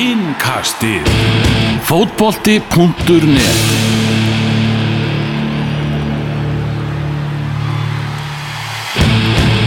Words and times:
Innkastið 0.00 1.04
Fótbolti.net 1.84 3.58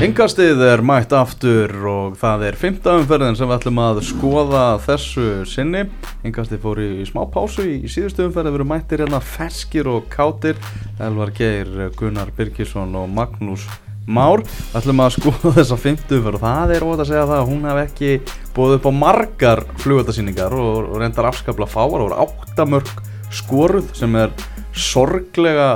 Engastið 0.01 0.63
er 0.65 0.81
mætt 0.81 1.13
aftur 1.13 1.69
og 1.85 2.17
það 2.17 2.47
er 2.47 2.57
fymtaumferðin 2.57 3.37
sem 3.37 3.45
við 3.45 3.59
ætlum 3.59 3.83
að 3.85 4.01
skoða 4.09 4.65
þessu 4.87 5.29
sinni. 5.53 5.85
Engastið 6.25 6.65
fór 6.65 6.81
í 6.81 7.05
smá 7.05 7.21
pásu 7.29 7.69
í, 7.69 7.77
síðustu 7.85 8.25
umferði, 8.25 8.55
við 8.55 8.63
erum 8.63 8.73
mættir 8.73 9.05
hérna 9.05 9.21
ferskir 9.21 9.93
og 9.93 10.09
kátir. 10.09 10.57
Elvar 10.97 11.29
Geir, 11.37 11.91
Gunnar 11.99 12.33
Birkisson 12.33 12.97
og 12.97 13.05
Magnús 13.13 13.69
Már. 14.07 14.43
Ætlum 14.75 15.03
að 15.03 15.15
skoða 15.17 15.53
þessa 15.59 15.79
fymtaumferð 15.79 16.39
og 16.39 16.43
það 16.43 16.75
er 16.75 16.85
óvægt 16.87 17.03
að 17.05 17.11
segja 17.11 17.27
það 17.29 17.39
að 17.39 17.49
hún 17.51 17.67
hef 17.69 17.81
ekki 17.83 18.11
búið 18.55 18.77
upp 18.77 18.87
á 18.87 18.91
margar 19.03 19.63
flugvöldasýningar 19.83 20.57
og, 20.59 20.89
og 20.89 21.01
reyndar 21.01 21.29
afskapla 21.29 21.69
fáar. 21.71 22.03
Og 22.03 22.15
áttamörk 22.25 22.91
skoruð 23.33 23.93
sem 23.97 24.19
er 24.19 24.33
sorglega 24.73 25.69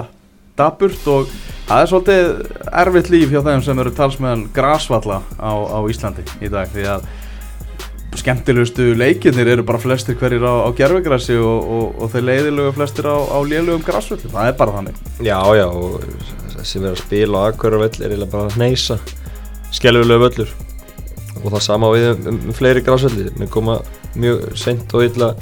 daburt 0.57 1.07
og 1.11 1.29
það 1.67 1.83
er 1.83 1.89
svolítið 1.91 2.27
erfitt 2.81 3.13
líf 3.13 3.31
hjá 3.31 3.43
þeim 3.45 3.63
sem 3.66 3.79
eru 3.83 3.93
talsmeðan 3.93 4.47
grasvalla 4.55 5.21
á, 5.38 5.52
á 5.53 5.80
Íslandi 5.89 6.25
í 6.41 6.49
dag 6.52 6.69
því 6.73 6.88
að 6.95 7.07
skemmtilegustu 8.17 8.95
leikirnir 8.97 9.52
eru 9.53 9.66
bara 9.67 9.81
flestir 9.81 10.17
hverjir 10.17 10.45
á, 10.47 10.66
á 10.66 10.69
gerfugrassi 10.73 11.38
og, 11.38 11.69
og, 11.77 12.02
og 12.02 12.11
þeir 12.13 12.27
leiðilegu 12.31 12.73
flestir 12.80 13.09
á, 13.09 13.17
á 13.17 13.38
lélugum 13.45 13.85
grasvöldu, 13.85 14.31
það 14.33 14.49
er 14.49 14.57
bara 14.57 14.77
þannig. 14.80 15.02
Já, 15.21 15.38
já, 15.59 15.67
og 15.69 16.46
þessi 16.59 16.81
verið 16.81 16.93
að 16.95 17.03
spila 17.03 17.43
á 17.43 17.47
akkværa 17.52 17.81
völl 17.84 17.91
er 17.91 18.11
eiginlega 18.11 18.31
bara 18.31 18.49
að 18.49 18.59
neysa 18.61 18.99
skelvilegu 19.75 20.23
völlur. 20.23 20.53
Og 21.43 21.52
það 21.52 21.66
sama 21.67 21.91
við 21.93 22.07
um, 22.11 22.30
um, 22.33 22.53
fleiri 22.58 22.83
grasvöldi 22.86 23.27
við 23.30 23.52
koma 23.53 23.80
mjög 24.17 24.47
sent 24.58 24.95
og 24.97 25.05
illa 25.05 25.33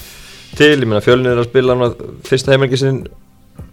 til, 0.56 0.74
ég 0.74 0.88
meina 0.88 1.04
fjölnir 1.04 1.36
er 1.36 1.44
að 1.44 1.50
spila 1.50 1.92
fyrsta 2.28 2.54
heimelgi 2.54 2.80
sinn 2.80 3.06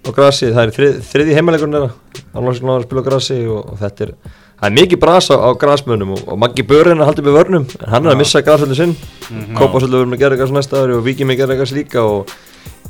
á 0.03 0.11
grassi, 0.15 0.51
það 0.51 0.63
er 0.65 0.77
þrið, 0.77 1.03
þriði 1.11 1.37
heimalegur 1.39 1.73
þeirra. 1.73 1.91
Annars 2.39 2.63
að 2.63 2.87
spila 2.87 3.03
á 3.03 3.09
grassi 3.09 3.43
og, 3.47 3.61
og 3.73 3.83
þetta 3.83 4.07
er 4.07 4.15
það 4.63 4.69
er 4.69 4.77
mikið 4.79 5.03
brasa 5.03 5.37
á 5.43 5.51
grasmönum 5.59 6.15
og, 6.15 6.23
og 6.31 6.39
Maggi 6.39 6.63
Börinn 6.67 7.03
er 7.03 7.09
haldið 7.09 7.27
með 7.27 7.39
vörnum. 7.41 7.69
En 7.83 7.91
hann 7.91 8.07
er 8.07 8.15
að 8.15 8.21
missa 8.23 8.43
grasvöldu 8.47 8.79
sinn. 8.79 8.95
Mm 8.95 9.41
-hmm. 9.41 9.57
Kópásvöldu 9.59 9.99
verður 9.99 10.11
með 10.13 10.23
eitthvað 10.23 10.55
næsta 10.55 10.83
ári 10.83 10.95
og 10.95 11.05
Víkið 11.07 11.27
með 11.27 11.43
eitthvað 11.43 11.75
líka 11.75 12.03
og 12.03 12.31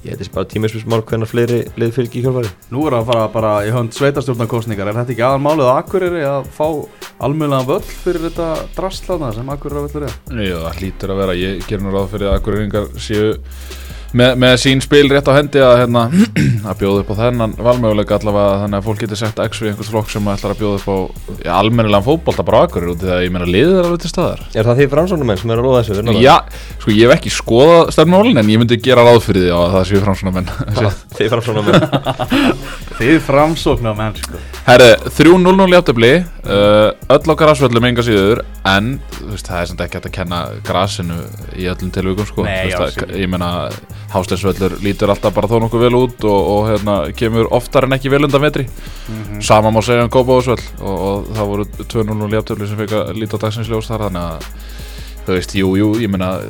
ég 0.02 0.16
heitist 0.16 0.32
bara 0.34 0.48
tímismismál 0.50 1.04
hvernig 1.06 1.30
fleiri 1.30 1.60
leið 1.78 1.92
fylgi 1.94 2.18
í 2.18 2.24
hjálpari 2.24 2.50
Nú 2.74 2.86
er 2.88 2.96
það 2.96 3.02
að 3.02 3.10
fara 3.12 3.26
bara 3.36 3.52
í 3.66 3.70
hönd 3.74 3.94
sveitarstjórnarkostningar 3.94 4.90
er 4.90 4.98
þetta 4.98 5.14
ekki 5.14 5.24
aðan 5.26 5.44
málið 5.44 5.70
á 5.70 5.74
Akureyri 5.78 6.24
að 6.26 6.48
fá 6.56 6.66
almjölan 7.22 7.68
völl 7.68 7.84
fyrir 7.86 8.26
þetta 8.26 8.48
drastlaðna 8.74 9.30
sem 9.36 9.52
Akureyri 9.54 9.84
völlur 9.86 10.08
er? 10.08 10.16
Jú, 10.42 10.58
það 10.64 10.80
hlýtur 10.80 11.14
að 11.14 11.22
vera, 11.22 11.38
ég 11.38 11.62
ger 11.70 11.84
nú 11.84 11.94
ráð 11.94 12.10
fyrir 12.16 12.32
að 12.32 12.38
Akureyringar 12.40 12.90
séu 12.98 13.30
með, 14.18 14.32
með 14.42 14.54
sín 14.60 14.82
spil 14.84 15.04
rétt 15.10 15.28
á 15.28 15.32
hendi 15.36 15.62
að, 15.62 15.74
hérna, 15.82 16.02
að 16.68 16.78
bjóða 16.82 17.02
upp 17.02 17.12
á 17.12 17.20
þennan 17.22 17.54
valmöguleika 17.58 18.18
allavega 18.18 18.58
þannig 18.62 18.78
að 18.78 18.86
fólk 18.88 19.02
getur 19.02 19.20
sett 19.20 19.42
x 19.46 19.62
við 19.62 19.72
einhvers 19.72 19.92
flokk 19.92 20.12
sem 20.12 20.30
ætlar 20.32 20.54
að 20.54 20.62
bjóða 20.62 20.80
upp 20.80 20.88
á 20.88 20.96
ja, 21.46 21.56
almennilega 21.58 22.06
fótbolta 22.06 22.46
bara 22.46 22.64
akkurir 22.66 22.92
út 22.92 23.02
því 23.02 23.12
að 23.16 23.24
ég 23.26 23.34
meina 23.34 23.48
liðið 23.48 23.78
er 23.78 23.88
alveg 23.88 24.04
til 24.04 24.12
staðar. 24.12 24.44
Er 24.52 24.68
það 24.68 24.82
því 24.82 24.88
framsóknumenn 24.92 25.42
sem 25.42 25.54
er 25.54 25.62
að 25.62 25.68
loða 25.68 25.82
þessu? 25.88 26.16
Já, 26.22 26.36
sko 26.82 26.96
ég 26.96 27.06
hef 27.06 27.16
ekki 27.16 27.34
skoðað 27.34 27.92
stefnmálin 27.96 28.42
en 28.42 28.52
ég 28.52 28.62
myndi 28.62 28.80
gera 28.82 29.06
ráð 29.06 29.20
fyrir 29.26 29.46
því 29.46 29.54
að 29.58 29.76
það 29.76 29.88
séu 29.90 30.02
framsóknumenn 30.06 30.52
Þið 31.16 31.32
framsóknumenn 31.36 31.86
Þið 32.98 33.18
framsóknumenn 33.26 34.18
sko. 34.20 34.42
Herri, 34.66 34.90
3-0-0 35.18 35.76
játtöfli 35.76 36.12
uh, 36.22 36.92
öll 37.16 37.32
á 37.32 37.34
grasvöllum 37.40 37.88
enga 37.88 38.04
síður 38.06 38.44
en 38.68 38.92
veist, 39.26 39.48
það 39.48 39.58
er 39.58 39.70
samt 39.70 39.82
ekki 39.84 39.98
hægt 39.98 40.08
að 40.10 40.14
kenna 40.14 40.40
grasinu 40.66 41.18
í 41.58 41.66
öllum 41.70 41.90
tilvíkum 41.94 42.28
sko. 42.28 42.46
Nei, 42.46 42.70
veist, 42.70 42.98
já, 43.00 43.06
að, 43.06 43.16
ég 43.18 43.30
meina 43.32 43.50
Hásteinsvöllur 44.12 44.76
lítur 44.84 45.12
alltaf 45.12 45.34
bara 45.34 45.48
þó 45.50 45.58
nokkuð 45.62 45.84
vel 45.86 45.96
út 45.98 46.26
og, 46.28 46.50
og 46.54 46.68
hérna, 46.70 46.96
kemur 47.16 47.48
oftar 47.54 47.86
en 47.88 47.96
ekki 47.96 48.12
vel 48.12 48.24
undan 48.26 48.44
vetri 48.44 48.66
mm 48.66 49.22
-hmm. 49.22 49.40
sama 49.40 49.70
má 49.70 49.82
segja 49.82 50.04
um 50.04 50.10
Kópavóðsvöll 50.10 50.64
og, 50.80 50.96
og 51.08 51.26
það 51.36 51.50
voru 51.50 51.64
2-0 51.94 52.36
játtöfli 52.36 52.68
sem 52.68 52.76
fekk 52.76 52.92
að 52.92 53.16
líta 53.16 53.36
á 53.36 53.42
dagsinsljós 53.44 53.88
þar 53.88 54.06
þannig 54.06 54.22
að 54.22 54.40
þú 55.26 55.32
veist, 55.32 55.54
jú, 55.54 55.76
jú, 55.78 55.88
ég 56.02 56.10
meina 56.10 56.40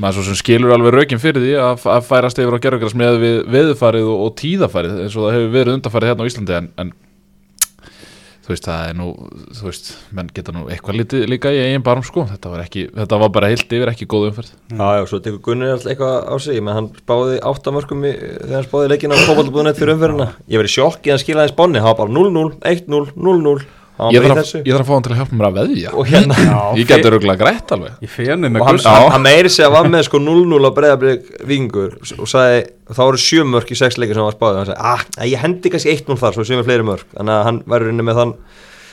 maður 0.00 0.14
svo 0.14 0.22
sem 0.30 0.38
skilur 0.38 0.72
alveg 0.74 0.94
raukinn 0.94 1.22
fyrir 1.22 1.42
því 1.42 1.54
að, 1.60 1.86
að 1.92 2.08
færast 2.08 2.38
yfir 2.38 2.56
á 2.56 2.62
gerðugræs 2.64 2.96
með 2.98 3.18
við 3.20 3.36
veðufarið 3.54 4.08
og, 4.08 4.20
og 4.26 4.34
tíðafarið 4.40 5.00
eins 5.04 5.16
og 5.16 5.26
það 5.26 5.36
hefur 5.36 5.54
verið 5.56 5.74
undarfarið 5.74 6.12
hérna 6.12 6.24
á 6.24 6.28
Íslandi 6.30 6.56
en, 6.56 6.68
en 6.80 6.92
þú 8.50 8.56
veist, 8.56 8.66
það 8.66 8.88
er 8.88 8.96
nú 8.98 9.06
þú 9.54 9.66
veist, 9.68 9.90
menn 10.16 10.30
geta 10.34 10.54
nú 10.54 10.64
eitthvað 10.66 10.98
litið 10.98 11.26
líka 11.30 11.52
í 11.54 11.60
eigin 11.62 11.84
barm 11.86 12.02
sko, 12.06 12.24
þetta 12.26 12.50
var 12.50 12.64
ekki 12.64 12.86
þetta 12.96 13.18
var 13.22 13.32
bara 13.36 13.50
heilt 13.52 13.74
yfir, 13.78 13.92
ekki 13.92 14.08
góð 14.10 14.30
umferð. 14.30 14.52
Já, 14.74 14.86
já, 14.98 15.02
svo 15.06 15.20
tekur 15.22 15.42
Gunnar 15.46 15.74
alltaf 15.76 15.92
eitthvað 15.92 16.16
á 16.26 16.34
sig. 16.42 16.62
Menn 16.66 16.78
hann 16.78 16.88
spáði 16.98 17.40
áttamörkum 17.50 18.06
í, 18.08 18.14
þegar 18.18 18.56
hann 18.58 18.66
spáði 18.66 18.92
leikin 18.94 19.14
á 19.14 19.22
fókvaldabúðunett 19.22 19.78
fyrir 19.78 19.94
umferðina. 19.94 20.30
Ég 20.50 20.62
verið 20.62 20.74
sjokk 20.74 21.06
í 21.06 21.14
hann 21.14 21.22
skilaði 21.22 21.54
sponni, 21.54 21.82
það 21.82 21.92
var 21.92 22.00
bara 22.02 22.16
0-0 22.18 22.48
1-0, 22.74 23.14
0-0 23.14 23.79
Ég 24.14 24.24
þarf, 24.24 24.40
að, 24.40 24.64
ég 24.64 24.74
þarf 24.74 24.82
að 24.82 24.88
fá 24.88 24.94
hann 24.94 25.04
til 25.04 25.12
að 25.12 25.18
hjálpa 25.20 25.38
mér 25.38 25.46
að 25.48 25.58
veðja. 25.58 25.90
Hérna, 26.08 26.36
Ég 26.80 26.88
getur 26.88 27.16
auðvitað 27.16 27.40
greitt 27.42 27.74
alveg. 27.76 27.98
Ég 28.06 28.12
fenni 28.14 28.50
með 28.52 28.66
hann, 28.66 28.80
hann, 28.86 29.08
hann 29.14 29.24
meiri 29.26 29.52
sig 29.52 29.66
að 29.66 29.74
var 29.76 29.90
með 29.92 30.06
sko 30.08 30.22
0-0 30.22 30.60
á 30.64 30.70
breiðablík 30.78 31.28
vingur 31.50 31.98
og 32.00 32.30
sagði, 32.30 32.64
þá 32.96 33.02
eru 33.06 33.22
sjö 33.26 33.46
mörk 33.50 33.74
í 33.74 33.78
sex 33.78 34.00
leikir 34.00 34.16
sem 34.16 34.24
hann 34.24 34.30
var 34.30 34.38
spáðið 34.38 34.56
og 34.56 34.62
hann 34.62 34.70
sagði, 34.72 34.88
ah, 34.94 35.28
ég 35.34 35.44
hendi 35.44 35.74
kannski 35.74 35.92
eitt 35.92 36.08
núl 36.08 36.18
þar 36.20 36.38
svo 36.38 36.48
séum 36.48 36.62
við 36.62 36.70
fleiri 36.70 36.88
mörk. 36.90 37.06
Þannig 37.18 37.36
að 37.36 37.46
hann 37.50 37.62
væri 37.74 37.90
rinni 37.90 38.06
með 38.08 38.22
þann 38.22 38.36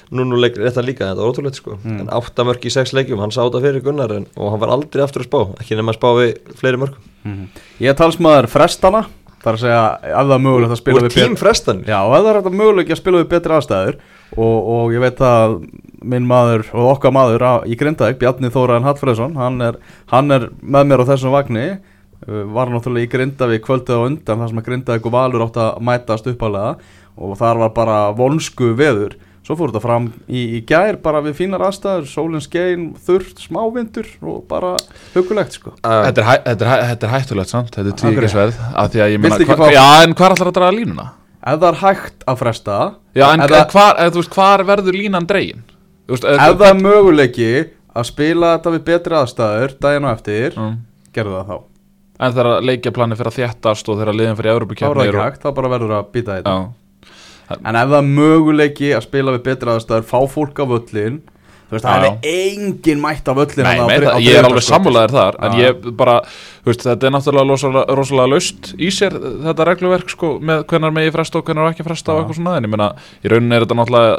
0-0 0.08 0.40
leik 0.40 0.58
rétt 0.60 0.80
að 0.80 0.88
líka, 0.88 1.08
þetta 1.10 1.20
var 1.20 1.32
ótrúleitt 1.34 1.60
sko. 1.60 1.78
Mm. 1.84 1.98
en 2.04 2.12
átta 2.16 2.46
mörk 2.48 2.64
í 2.64 2.72
sex 2.72 2.94
leikum, 2.96 3.20
hann 3.20 3.34
sáta 3.36 3.60
fyrir 3.64 3.84
Gunnar 3.84 4.14
en, 4.16 4.28
og 4.40 4.54
hann 4.54 4.62
var 4.62 4.72
aldrei 4.78 5.04
aftur 5.04 5.26
að 5.26 5.28
spá, 5.28 5.40
ekki 5.60 5.76
nema 5.76 5.92
að 5.92 6.00
spá 6.00 6.08
við 6.16 6.54
fleiri 6.62 6.80
mörk 6.80 7.00
mm. 7.28 7.42
Ég 7.84 7.98
talsmaður 8.00 8.48
frestana 8.52 9.04
Það 9.38 9.50
er 9.52 9.58
að 9.58 9.62
segja, 9.62 9.82
ef 10.08 10.16
það 10.16 10.36
er 10.36 10.44
mögulegt 10.44 10.74
að 10.74 10.80
spila 10.80 11.02
við 11.04 11.18
betri 11.18 11.52
aðstæður 11.52 11.92
Já, 11.92 12.00
ef 12.00 12.24
það 12.26 12.40
er 12.40 12.56
mögulegt 12.62 12.94
að 12.94 13.02
spila 13.02 13.20
við 13.22 13.28
betri 13.34 13.58
aðstæður 13.58 14.00
og, 14.36 14.58
og 14.58 14.96
ég 14.96 15.04
veit 15.04 15.22
að 15.24 15.60
minn 16.08 16.28
maður 16.30 16.68
og 16.76 16.92
okkar 16.96 17.14
maður 17.16 17.46
á, 17.46 17.54
í 17.66 17.78
Grindavík, 17.80 18.20
Bjarni 18.22 18.52
Þóraðin 18.54 18.88
Hallfræðsson 18.88 19.38
hann, 19.40 19.62
hann 20.12 20.36
er 20.36 20.50
með 20.62 20.90
mér 20.92 21.04
á 21.04 21.10
þessum 21.14 21.36
vagni. 21.36 21.68
Var 22.28 22.72
náttúrulega 22.74 23.06
í 23.06 23.12
Grindavík 23.12 23.64
kvöldið 23.66 24.02
á 24.02 24.06
undan 24.08 24.42
þar 24.42 24.52
sem 24.52 24.62
að 24.62 24.68
Grindavík 24.68 25.08
og 25.08 25.14
Valur 25.14 25.46
átt 25.46 25.62
að 25.62 25.82
mætast 25.86 26.30
uppalega 26.32 26.76
og 27.18 27.38
þar 27.40 27.64
var 27.64 27.74
bara 27.78 27.98
vonsku 28.18 28.74
veður. 28.78 29.16
Svo 29.48 29.56
fór 29.56 29.72
þetta 29.72 29.80
fram 29.80 30.08
í, 30.28 30.42
í 30.58 30.62
gær 30.68 30.98
bara 31.00 31.22
við 31.24 31.38
fínar 31.38 31.64
aðstæður, 31.70 32.08
sólinn 32.12 32.44
skein, 32.44 32.90
þurft, 33.00 33.40
smávindur 33.46 34.10
og 34.20 34.42
bara 34.50 34.74
hugulegt 35.14 35.56
sko. 35.56 35.72
Uh, 35.78 36.02
þetta, 36.10 36.20
er 36.20 36.28
hæ, 36.28 36.34
þetta, 36.50 36.66
er 36.66 36.68
hæ, 36.68 36.82
þetta 36.90 37.08
er 37.08 37.14
hættulegt 37.14 37.54
samt, 37.54 37.72
þetta 37.78 37.94
er 37.94 38.02
tvíkisverð, 38.02 38.60
af 38.76 38.92
því 38.92 39.06
að 39.06 39.14
ég 39.14 39.24
meina, 39.24 39.40
hva, 39.48 39.70
já 39.72 39.86
en 40.04 40.18
hvað 40.18 40.28
er 40.28 40.36
alltaf 40.36 40.52
að 40.52 40.58
draga 40.60 40.76
línuna? 40.76 41.08
Ef 41.48 41.62
það 41.62 41.70
er 41.70 41.80
hægt 41.82 42.26
að 42.28 42.40
fresta. 42.42 42.78
Já 43.16 43.26
en 43.32 43.44
hvað 43.48 44.66
verður 44.68 44.98
línan 44.98 45.28
dregin? 45.30 45.64
Veist, 46.08 46.28
ef 46.28 46.58
það 46.60 46.68
er 46.70 46.82
möguleiki 46.82 47.52
að 47.98 48.08
spila 48.10 48.54
þetta 48.56 48.74
við 48.76 48.84
betri 48.88 49.18
aðstæður 49.18 49.76
daginn 49.84 50.08
og 50.08 50.14
eftir, 50.14 50.58
mm. 50.58 50.76
gerðu 51.16 51.38
það 51.38 51.52
þá. 51.52 51.58
En 52.18 52.34
þegar 52.34 52.66
leikjaplani 52.66 53.18
fyrir 53.18 53.32
að 53.32 53.38
þjættast 53.38 53.90
og 53.92 54.00
þegar 54.02 54.18
liðin 54.18 54.38
fyrir 54.40 54.54
Európa-kjöfni 54.56 54.88
Þá 54.88 54.92
er 54.92 55.00
það 55.00 55.10
ekki 55.12 55.24
hægt, 55.24 55.42
þá 55.44 55.58
bara 55.60 55.72
verður 55.74 55.96
að 55.98 56.12
býta 56.14 56.38
þetta. 56.38 56.56
En 57.58 57.80
ef 57.80 57.92
það 57.92 57.98
er 58.00 58.08
möguleiki 58.20 58.94
að 58.98 59.04
spila 59.06 59.36
við 59.36 59.44
betra 59.46 59.76
aðstæður, 59.78 60.08
fá 60.10 60.20
fólk 60.34 60.62
á 60.64 60.66
völlin 60.68 61.20
Þú 61.68 61.76
veist, 61.76 61.84
það 61.84 62.06
er 62.08 62.28
engin 62.32 63.02
mætt 63.04 63.28
á 63.28 63.34
völlin 63.36 63.66
Nei, 63.68 63.80
með, 63.90 64.06
það, 64.08 64.22
ég 64.24 64.38
er 64.40 64.46
alveg 64.48 64.64
sammálaðir 64.64 65.14
þar 65.18 65.38
En 65.44 65.56
ég 65.60 65.88
bara, 66.00 66.14
þú 66.64 66.72
veist, 66.72 66.86
þetta 66.86 67.10
er 67.10 67.14
náttúrulega 67.16 67.52
rosalega, 67.52 67.98
rosalega 68.00 68.32
laust 68.32 68.70
í 68.80 68.92
sér 68.96 69.18
Þetta 69.20 69.68
regluverk, 69.68 70.14
sko, 70.16 70.30
með 70.40 70.64
hvernar 70.72 70.96
megi 70.96 71.12
fresta 71.18 71.42
og 71.42 71.50
hvernar 71.50 71.74
ekki 71.74 71.88
fresta 71.88 72.14
og 72.14 72.22
eitthvað 72.22 72.40
svona 72.40 72.56
En 72.56 72.70
ég 72.70 72.72
meina, 72.72 72.88
í 73.20 73.34
rauninni 73.34 73.58
er 73.58 73.66
þetta 73.66 73.80
náttúrulega, 73.82 74.14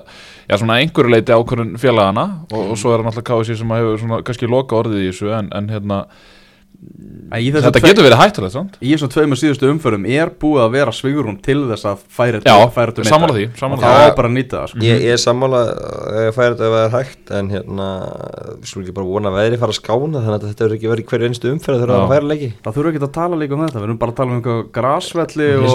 já, 0.44 0.58
svona 0.58 0.80
einhverju 0.82 1.14
leiti 1.14 1.38
ákvörðun 1.38 1.72
félagana 1.80 2.26
Og, 2.52 2.74
og 2.74 2.80
svo 2.82 2.92
er 2.92 3.00
það 3.00 3.08
náttúrulega 3.08 3.30
KSI 3.32 3.60
sem 3.62 3.76
hefur 3.78 4.02
svona, 4.04 4.20
kannski 4.28 4.52
loka 4.52 4.82
orðið 4.82 5.06
í 5.06 5.08
þessu 5.08 5.32
En, 5.38 5.48
en 5.56 5.72
hérna 5.72 6.02
Þetta 6.78 7.80
getur 7.82 8.06
verið 8.06 8.20
hættulegt 8.20 8.54
sant? 8.54 8.76
Í 8.78 8.92
þessum 8.92 9.10
tveimur 9.10 9.38
síðustu 9.40 9.66
umförum 9.68 10.04
er 10.08 10.30
búið 10.38 10.60
að 10.62 10.74
vera 10.76 10.92
svigurum 10.94 11.38
til 11.42 11.56
þess 11.72 11.88
að 11.90 12.04
færa 12.14 12.38
þetta 12.38 12.54
Já, 12.54 13.08
sammála 13.10 13.34
því 13.34 13.46
og 13.50 13.82
það 13.82 13.96
á 13.98 14.14
bara 14.14 14.30
að 14.30 14.34
nýta 14.36 14.60
það 14.60 14.70
sko. 14.70 14.82
Ég, 14.86 15.02
ég 15.02 15.16
er 15.16 15.20
sammála 15.20 15.62
að 15.66 16.28
færa 16.36 16.52
þetta 16.54 16.68
það 16.72 16.84
er 16.84 16.94
hægt 16.94 17.32
en 17.38 17.50
hérna, 17.52 17.88
við 18.62 18.70
slúum 18.70 18.84
ekki 18.86 18.94
bara 18.96 19.10
vona 19.10 19.32
að 19.32 19.38
veðri 19.40 19.58
fara 19.60 19.74
að 19.74 19.80
skána 19.80 20.22
þannig 20.22 20.36
að 20.38 20.46
þetta 20.46 20.64
verður 20.64 20.78
ekki 20.78 20.92
verið 20.92 21.08
hverju 21.10 21.28
einstu 21.32 21.54
það 21.66 21.82
er 21.82 21.92
að 21.96 22.04
færa 22.14 22.30
leiki. 22.30 22.50
Það 22.62 22.78
þurfum 22.78 22.92
ekki 22.94 23.02
að 23.08 23.14
tala 23.18 23.40
líka 23.42 23.58
um 23.58 23.64
þetta, 23.66 23.82
við 23.82 23.88
erum 23.88 23.98
bara 24.04 24.14
að 24.14 24.20
tala 24.22 24.30
um 24.30 24.38
einhverja 24.38 24.68
grásvelli 24.78 25.50
og, 25.58 25.66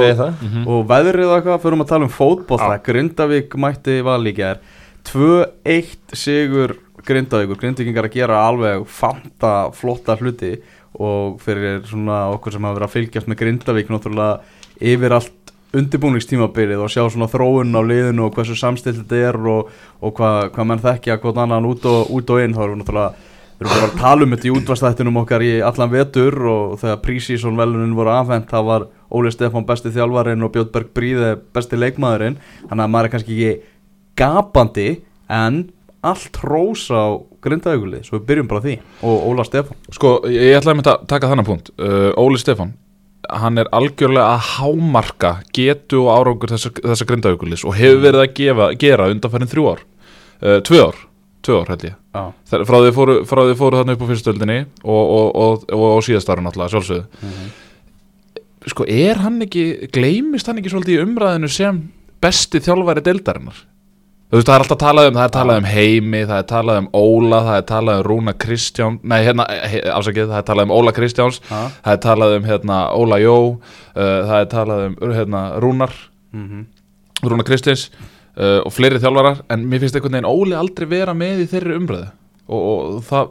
og 0.64 0.88
veðrið 0.94 1.36
eitthvað, 1.36 1.62
fyrir 1.68 1.84
að 1.84 1.92
tala 1.92 2.08
um 2.08 2.16
fótboll 2.16 2.80
Grindavík 2.88 3.60
mætti 3.60 4.00
valíkja 4.08 4.56
er 4.56 4.64
2-1 5.12 6.16
sigur 6.16 6.78
Grindavíkur, 7.04 7.60
Grindavíkingar 7.60 8.08
að 8.08 8.16
gera 8.16 8.40
alveg 8.48 8.86
fanta 8.88 9.54
flotta 9.76 10.16
hluti 10.22 10.54
og 11.00 11.40
fyrir 11.42 11.82
svona 11.90 12.28
okkur 12.36 12.54
sem 12.54 12.66
hafa 12.66 12.78
verið 12.78 12.88
að 12.88 12.96
fylgjast 12.98 13.30
með 13.30 13.40
Grindavík 13.42 13.90
náttúrulega 13.90 14.84
yfir 14.94 15.16
allt 15.18 15.54
undirbúningstímabilið 15.74 16.84
og 16.86 16.92
sjá 16.94 17.02
svona 17.10 17.30
þróun 17.32 17.74
á 17.74 17.82
liðinu 17.82 18.28
og 18.28 18.36
hversu 18.36 18.56
samstilt 18.58 19.00
þetta 19.02 19.22
er 19.30 19.38
og, 19.50 19.70
og 20.02 20.14
hvað 20.18 20.52
hva 20.54 20.66
menn 20.70 20.82
þekkja 20.84 21.18
hvort 21.24 21.40
annan 21.42 21.66
út 21.66 21.86
og, 21.90 22.12
út 22.14 22.34
og 22.34 22.44
inn 22.44 22.54
þá 22.54 22.66
erum 22.66 22.76
við 22.76 22.84
náttúrulega 22.84 23.30
Við 23.54 23.70
erum 23.70 23.78
bara 23.78 23.88
að 23.88 24.00
tala 24.02 24.26
um 24.26 24.32
þetta 24.34 24.48
í 24.48 24.52
útvastættinum 24.58 25.18
okkar 25.22 25.44
í 25.46 25.52
allan 25.64 25.92
vetur 25.92 26.36
og 26.52 26.72
þegar 26.82 27.02
prísísson 27.06 27.60
velunin 27.60 27.94
voru 27.96 28.12
afhent 28.12 28.50
það 28.50 28.66
var 28.68 28.86
Óli 29.14 29.32
Stefán 29.32 29.68
besti 29.70 29.92
þjálfarinn 29.94 30.44
og 30.44 30.52
Björn 30.56 30.72
Berg 30.74 30.90
Bríði 30.98 31.30
besti 31.54 31.78
leikmaðurinn 31.78 32.40
þannig 32.42 32.84
að 32.84 32.92
maður 32.96 33.08
er 33.08 33.14
kannski 33.14 33.38
ekki 33.38 33.54
gapandi 34.20 34.88
en 35.32 35.62
allt 36.04 36.38
hrós 36.44 36.86
á 36.92 37.04
grindauguli 37.44 38.02
svo 38.04 38.20
við 38.20 38.26
byrjum 38.30 38.50
bara 38.52 38.64
því. 38.64 38.76
Og 39.04 39.26
Óla 39.32 39.46
Stefán. 39.48 39.78
Sko, 39.96 40.14
ég 40.32 40.58
ætlaði 40.60 40.80
með 40.82 40.90
að 40.94 41.06
taka 41.12 41.30
þannig 41.32 41.48
punkt. 41.50 41.72
Uh, 41.80 42.12
Óli 42.20 42.40
Stefán, 42.42 42.76
hann 43.32 43.58
er 43.62 43.70
algjörlega 43.76 44.36
að 44.36 44.46
hámarka 44.58 45.34
getu 45.56 46.04
og 46.04 46.12
árangur 46.18 46.52
þessa, 46.54 46.72
þessa 46.84 47.08
grindaugulis 47.10 47.64
og 47.68 47.76
hefur 47.80 48.04
verið 48.04 48.24
að 48.26 48.34
gefa, 48.40 48.70
gera 48.84 49.10
undanfærin 49.14 49.52
þrjú 49.52 49.68
ár. 49.72 49.84
Uh, 50.44 50.60
tvö 50.68 50.84
ár, 50.90 51.02
tvö 51.44 51.60
ár 51.62 51.74
held 51.74 51.88
ég. 51.90 51.98
Þegar- 52.52 52.68
frá 52.70 52.78
því 52.84 52.94
fóru, 52.94 53.18
fóru 53.26 53.80
þarna 53.80 53.96
upp 53.98 54.04
á 54.06 54.12
fyrstöldinni 54.12 54.60
og, 54.84 55.04
og, 55.04 55.28
og, 55.34 55.68
og, 55.74 55.86
og 55.98 56.04
síðast 56.06 56.30
ára 56.30 56.44
náttúrulega 56.46 56.76
sjálfsögðu. 56.76 57.52
Sko, 58.72 58.86
er 58.88 59.20
hann 59.20 59.42
ekki 59.44 59.90
gleymist 59.92 60.48
hann 60.48 60.60
ekki 60.62 60.72
svolítið 60.72 61.00
í 61.02 61.04
umræðinu 61.04 61.50
sem 61.52 61.82
besti 62.24 62.62
þjálfæri 62.64 63.04
deildarinnar 63.04 63.58
þú 64.34 64.40
veist, 64.40 64.48
það 64.50 64.56
er 64.56 64.64
alltaf 64.64 64.80
talað 64.82 65.08
um, 65.10 65.18
það 65.20 65.28
er 65.28 65.34
talað 65.36 65.60
um 65.62 65.68
Heimi, 65.70 66.22
það 66.26 66.40
er 66.40 66.48
talað 66.50 66.80
um 66.82 66.88
Óla, 66.98 67.42
það 67.46 67.58
er 67.60 67.68
talað 67.70 68.00
um 68.00 68.08
Rúna 68.08 68.34
Kristján, 68.44 68.96
nei, 69.06 69.20
hérna, 69.28 69.46
he, 69.70 69.82
afsakið, 69.94 70.32
það 70.32 70.40
er 70.40 70.48
talað 70.48 70.68
um 70.68 70.74
Óla 70.74 70.94
Kristjáns, 70.98 71.38
Já. 71.46 71.60
það 71.86 71.94
er 71.94 72.02
talað 72.08 72.34
um, 72.40 72.48
hérna, 72.50 72.80
Óla 72.98 73.20
Jó, 73.22 73.36
uh, 73.54 74.02
það 74.02 74.36
er 74.40 74.50
talað 74.56 74.84
um, 74.88 74.98
hérna, 75.14 75.44
Rúnar, 75.62 76.00
mm 76.34 76.66
Rúna 77.24 77.46
Kristjáns 77.48 77.86
uh, 77.94 78.66
og 78.66 78.74
fleiri 78.76 79.00
þjálfarar, 79.00 79.46
en 79.54 79.62
mér 79.70 79.80
finnst 79.80 79.96
einhvern 79.96 80.18
veginn 80.18 80.28
Óli 80.28 80.58
aldrei 80.60 80.90
vera 80.92 81.14
með 81.16 81.46
í 81.46 81.52
þeirri 81.54 81.78
umræðu. 81.78 82.10
Og, 82.52 82.66
og 82.66 82.98
það 83.08 83.30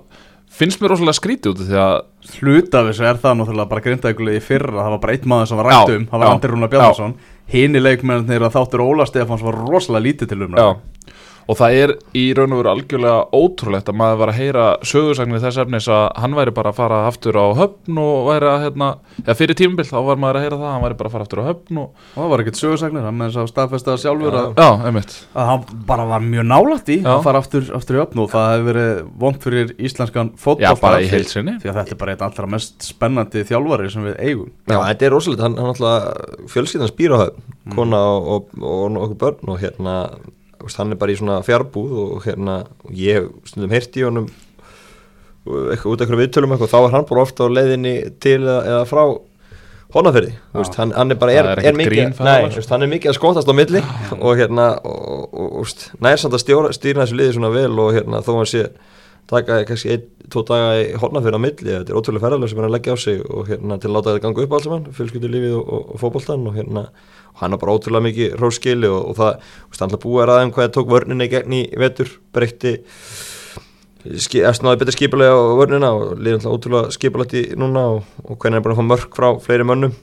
finnst 0.53 0.81
mér 0.81 0.93
rosalega 0.93 1.17
skrítið 1.17 1.53
út 1.53 1.61
því 1.67 1.79
að 1.81 1.95
Hluta 2.39 2.81
af 2.83 2.89
þessu 2.91 3.07
er 3.09 3.19
það 3.19 3.39
náttúrulega 3.39 3.71
bara 3.71 3.83
grindauguli 3.83 4.35
í 4.39 4.43
fyrra 4.45 4.77
það 4.77 4.93
var 4.95 5.01
bara 5.03 5.15
einn 5.17 5.29
maður 5.33 5.49
sem 5.51 5.59
var 5.59 5.69
rætt 5.69 5.93
um 5.97 6.05
það 6.11 6.23
var 6.23 6.31
Andri 6.31 6.51
Rúnar 6.53 6.71
Bjarnason. 6.73 7.15
hini 7.51 7.83
leikmennir 7.83 8.45
að 8.47 8.55
þáttur 8.59 8.85
Óla 8.85 9.07
Stefáns 9.09 9.43
var 9.43 9.59
rosalega 9.59 10.07
lítið 10.07 10.33
til 10.33 10.45
um 10.47 10.59
Já, 10.61 10.69
og 11.53 11.59
það 11.61 11.77
er 11.83 11.93
í 12.17 12.23
raun 12.37 12.55
og 12.57 12.61
veru 12.63 12.71
algjörlega 12.73 13.17
ótrúlegt 13.37 13.91
að 13.93 13.97
maður 14.01 14.21
var 14.23 14.33
að 14.33 14.39
heyra 14.41 14.65
sögursagnir 14.89 15.43
þess 15.43 15.61
efnis 15.63 15.89
að 15.93 16.05
hann 16.23 16.37
væri 16.39 16.55
bara 16.57 16.73
að 16.73 16.79
fara 16.81 17.01
aftur 17.11 17.37
á 17.37 17.47
höfn 17.59 17.99
og 18.03 18.29
væri 18.31 18.49
að, 18.49 18.59
hérna, 18.67 18.89
ja, 19.27 19.37
fyrir 19.39 19.59
tímabill 19.59 19.87
þá 19.89 19.97
var 20.07 20.21
maður 20.23 20.39
að 20.41 20.47
heyra 20.47 20.59
það, 20.63 20.73
hann 20.73 20.85
væri 20.87 20.99
bara 21.03 21.11
að 21.11 21.17
fara 21.17 21.27
aftur 21.29 21.43
á 21.43 21.49
höfn 21.51 21.81
og, 21.83 21.89
og 22.15 22.19
það 22.23 22.31
var 22.33 22.45
ekkert 22.45 22.61
sögursagnir 22.63 23.07
hann 23.09 23.19
með 23.21 23.31
þess 23.33 23.43
að 23.43 23.51
staðfesta 23.53 23.97
sjálfur 24.03 24.39
að, 24.43 24.49
já, 24.63 24.69
einmitt, 24.89 25.17
að 25.37 25.51
hann 25.53 25.67
bara 25.93 26.09
var 26.13 26.25
mjög 26.27 26.49
nálægt 26.53 26.93
í 26.93 26.99
Já. 27.03 27.11
að 27.17 27.23
fara 27.29 27.43
aftur, 27.45 27.69
aftur 27.77 27.99
í 27.99 28.03
öfn 28.07 28.23
og 28.25 28.31
það 28.33 28.49
hefur 28.53 28.69
verið 28.73 29.03
vond 29.27 29.41
fyrir 29.43 29.75
íslenskan 29.79 30.33
já, 30.63 30.71
í 31.05 31.11
því- 31.13 31.73
að 31.73 31.81
þetta 31.83 31.97
er 31.97 32.01
bara 32.03 32.17
einn 32.17 32.27
allra 32.29 32.51
mest 32.57 32.87
spennandi 32.87 33.45
þjálfari 33.49 33.91
sem 33.93 34.05
við 34.09 34.17
eigum. 34.23 34.51
Já, 34.71 34.79
þetta 34.89 35.07
er 35.09 35.13
rosalega, 35.17 35.43
hann, 35.49 35.57
hann 35.59 35.73
hérna 40.63 40.69
veist, 40.69 40.79
hann 40.79 40.95
er 40.95 41.01
bara 41.01 41.13
í 41.13 41.19
svona 41.19 41.43
fjárbúð 41.43 41.93
og 41.99 42.25
hérna 42.27 42.63
og 42.85 42.95
ég 42.95 43.29
stundum 43.49 43.73
heyrt 43.75 43.97
í 43.99 44.07
honum 44.07 44.31
eitthvað 45.43 45.91
út 45.91 46.01
af 46.01 46.07
einhverjum 46.07 46.23
viðtölum 46.23 46.55
eitthvað, 46.55 46.71
þá 46.71 46.79
er 46.79 46.93
hann 46.95 47.07
bara 47.09 47.23
ofta 47.23 47.47
á 47.47 47.49
leiðinni 47.51 47.95
til 48.23 48.41
eða, 48.47 48.85
frá 48.87 49.05
veist, 49.93 50.77
hann, 50.79 50.93
hann 50.97 51.11
er 51.11 51.19
bara 51.21 51.35
er, 51.35 51.49
er 51.53 51.67
er, 51.67 51.77
mikið, 51.77 52.23
nei, 52.23 52.47
veist, 52.55 52.71
hann 52.73 52.87
er 52.87 52.91
mikið 52.93 53.13
að 53.13 53.19
skotast 53.19 53.51
á 53.51 53.55
milli 53.57 53.83
og 54.19 54.39
hérna, 54.39 54.69
og, 54.87 55.03
og, 55.03 55.27
og, 55.35 55.49
og 55.51 55.67
veist, 55.67 55.91
nær 56.01 56.23
samt 56.23 56.39
að 56.39 56.45
stjóra, 56.47 56.73
stýra 56.77 57.03
þessu 57.03 57.19
liði 57.19 57.37
svona 57.37 57.53
vel 57.53 57.73
og 57.83 57.93
hérna, 57.97 58.23
þó 58.25 58.33
hann 58.39 58.49
sé 58.49 58.69
taka 59.31 59.63
kannski 59.69 59.95
einn, 59.95 60.09
tvo 60.33 60.43
daga 60.49 60.77
í 60.81 60.93
á 60.97 61.39
milli, 61.41 61.71
þetta 61.71 61.93
er 61.93 61.99
ótrúlega 61.99 62.25
ferðarlega 62.25 62.51
sem 62.51 62.61
hann 62.61 62.67
er 62.67 62.71
að 62.71 62.77
leggja 62.77 62.95
á 62.95 62.99
sig 63.03 63.21
og 63.23 63.51
hérna, 63.51 63.79
til 63.81 63.91
að 63.91 63.97
láta 63.97 64.13
þetta 64.13 64.25
ganga 64.27 64.45
upp 64.45 64.55
alls 64.57 64.67
saman, 64.69 64.87
fjölskyldulífið 64.97 65.57
og, 65.59 65.67
og, 65.67 65.91
og 65.93 66.01
fótboltan 66.03 66.47
og 66.49 66.57
hérna, 66.57 66.85
og 67.33 67.43
hann 67.43 67.57
er 67.57 67.61
bara 67.63 67.77
ótrúlega 67.77 68.07
mikið 68.09 68.37
róskili 68.41 68.91
og, 68.91 69.11
og 69.13 69.19
það, 69.21 69.37
þú 69.43 69.73
veist, 69.73 69.83
hann 69.83 69.93
ætla 69.93 70.01
að 70.01 70.07
búa 70.07 70.29
ræðum 70.31 70.55
hvað 70.57 70.67
það 70.67 70.75
tók 70.79 70.95
vörninni 70.95 71.29
í 71.29 71.33
gegn 71.33 71.59
í 71.59 71.63
vetur, 71.83 72.15
breytti 72.33 72.75
eftir 74.03 74.67
náði 74.67 74.81
betur 74.81 74.97
skipulega 74.97 75.35
á 75.37 75.43
vörnina 75.59 75.93
og 75.95 76.17
liður 76.19 76.41
alltaf 76.41 76.57
ótrúlega 76.57 76.97
skipulegt 76.97 77.37
í 77.39 77.43
núna 77.59 77.85
og, 77.93 78.09
hvernig 78.35 78.59
er 78.59 78.65
búin 78.65 78.75
að 78.75 78.81
fá 78.81 78.89
mörk 78.89 79.19
frá 79.19 79.29
fleiri 79.45 79.67
mönnum 79.69 79.95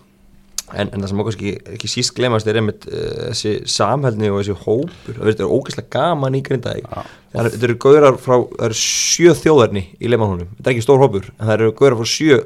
en, 0.73 0.89
en 0.93 1.01
það 1.01 1.07
sem 1.11 1.23
okkur 1.23 1.37
ekki, 1.37 1.53
ekki 1.75 1.91
síst 1.91 2.15
glemast 2.17 2.47
er 2.47 2.59
einmitt 2.61 2.85
uh, 2.89 3.31
þessi 3.31 3.55
samhældni 3.69 4.29
og 4.29 4.41
þessi 4.41 4.57
hópur. 4.65 5.15
Það 5.17 5.25
verður 5.31 5.55
ógeðslega 5.57 5.89
gaman 5.95 6.37
í 6.39 6.43
grindaði 6.45 6.85
þetta 7.33 7.65
eru 7.69 7.79
gaurar 7.85 8.17
frá, 8.21 8.37
það 8.43 8.69
eru 8.69 8.79
sjö 8.83 9.35
þjóðarni 9.37 9.83
í 9.99 10.09
leimannhónum, 10.09 10.49
þetta 10.57 10.69
er 10.71 10.75
ekki 10.77 10.85
stór 10.87 11.03
hópur 11.03 11.29
en 11.35 11.45
það 11.45 11.55
eru 11.59 11.75
gaurar 11.77 11.99
frá 12.01 12.09
sjö 12.09 12.39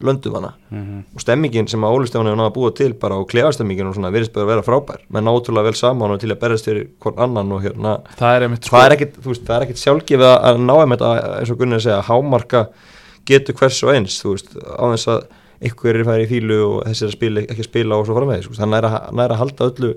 löndum 0.00 0.32
hana 0.38 0.54
og 1.14 1.20
stemmingin 1.20 1.66
sem 1.68 1.82
að 1.84 1.92
Óli 1.92 2.08
Stefán 2.08 2.24
hefur 2.30 2.38
náða 2.40 2.52
búa 2.54 2.70
til 2.72 2.94
bara 2.96 3.18
og 3.20 3.26
klefastemmingin 3.28 3.90
og 3.90 3.94
svona 3.98 4.08
virðist 4.14 4.32
bara 4.32 4.46
að 4.46 4.52
vera 4.54 4.64
frábær. 4.64 5.02
Menn 5.12 5.28
ótrúlega 5.28 5.66
vel 5.68 5.76
saman 5.76 6.14
og 6.14 6.20
til 6.22 6.30
að 6.32 6.40
berjast 6.40 6.64
fyrir 6.70 6.86
hvern 7.04 7.20
annan 7.26 7.52
og 7.52 7.60
hérna 7.66 7.98
það 8.16 8.36
er 8.38 8.46
það 8.64 8.86
er 8.86 8.96
það 9.44 9.56
er 9.58 9.66
ekkit 9.66 9.82
sjálfgefið 9.82 10.30
að- 10.30 10.62
ná 10.64 10.72
einmitt 10.80 11.04
að, 11.04 11.20
eins 11.40 11.52
og 11.52 11.58
Gunni 11.60 11.76
að 11.76 11.84
segja, 11.84 12.00
hámarka 12.08 12.62
getur 13.28 13.54
hvers 13.60 13.82
og 13.84 13.92
eins, 13.92 14.16
þú 14.24 14.32
veist, 14.32 14.56
á 14.56 14.84
þess 14.94 15.12
að 15.12 15.20
einhver 15.60 15.98
er 16.00 16.06
færi 16.08 16.26
í 16.26 16.30
fílu 16.30 16.58
og 16.66 16.78
þessi 16.88 17.04
er 17.04 17.10
að 17.10 17.16
spila, 17.16 17.44
ekki 17.44 17.64
að 17.64 17.68
spila 17.68 17.98
og 18.00 18.08
svo 18.08 18.16
framvegis, 18.16 18.48
er 18.78 18.88
að, 18.88 18.96
hann 19.08 19.24
er 19.24 19.34
að 19.34 19.42
halda 19.42 19.68
öllu 19.70 19.92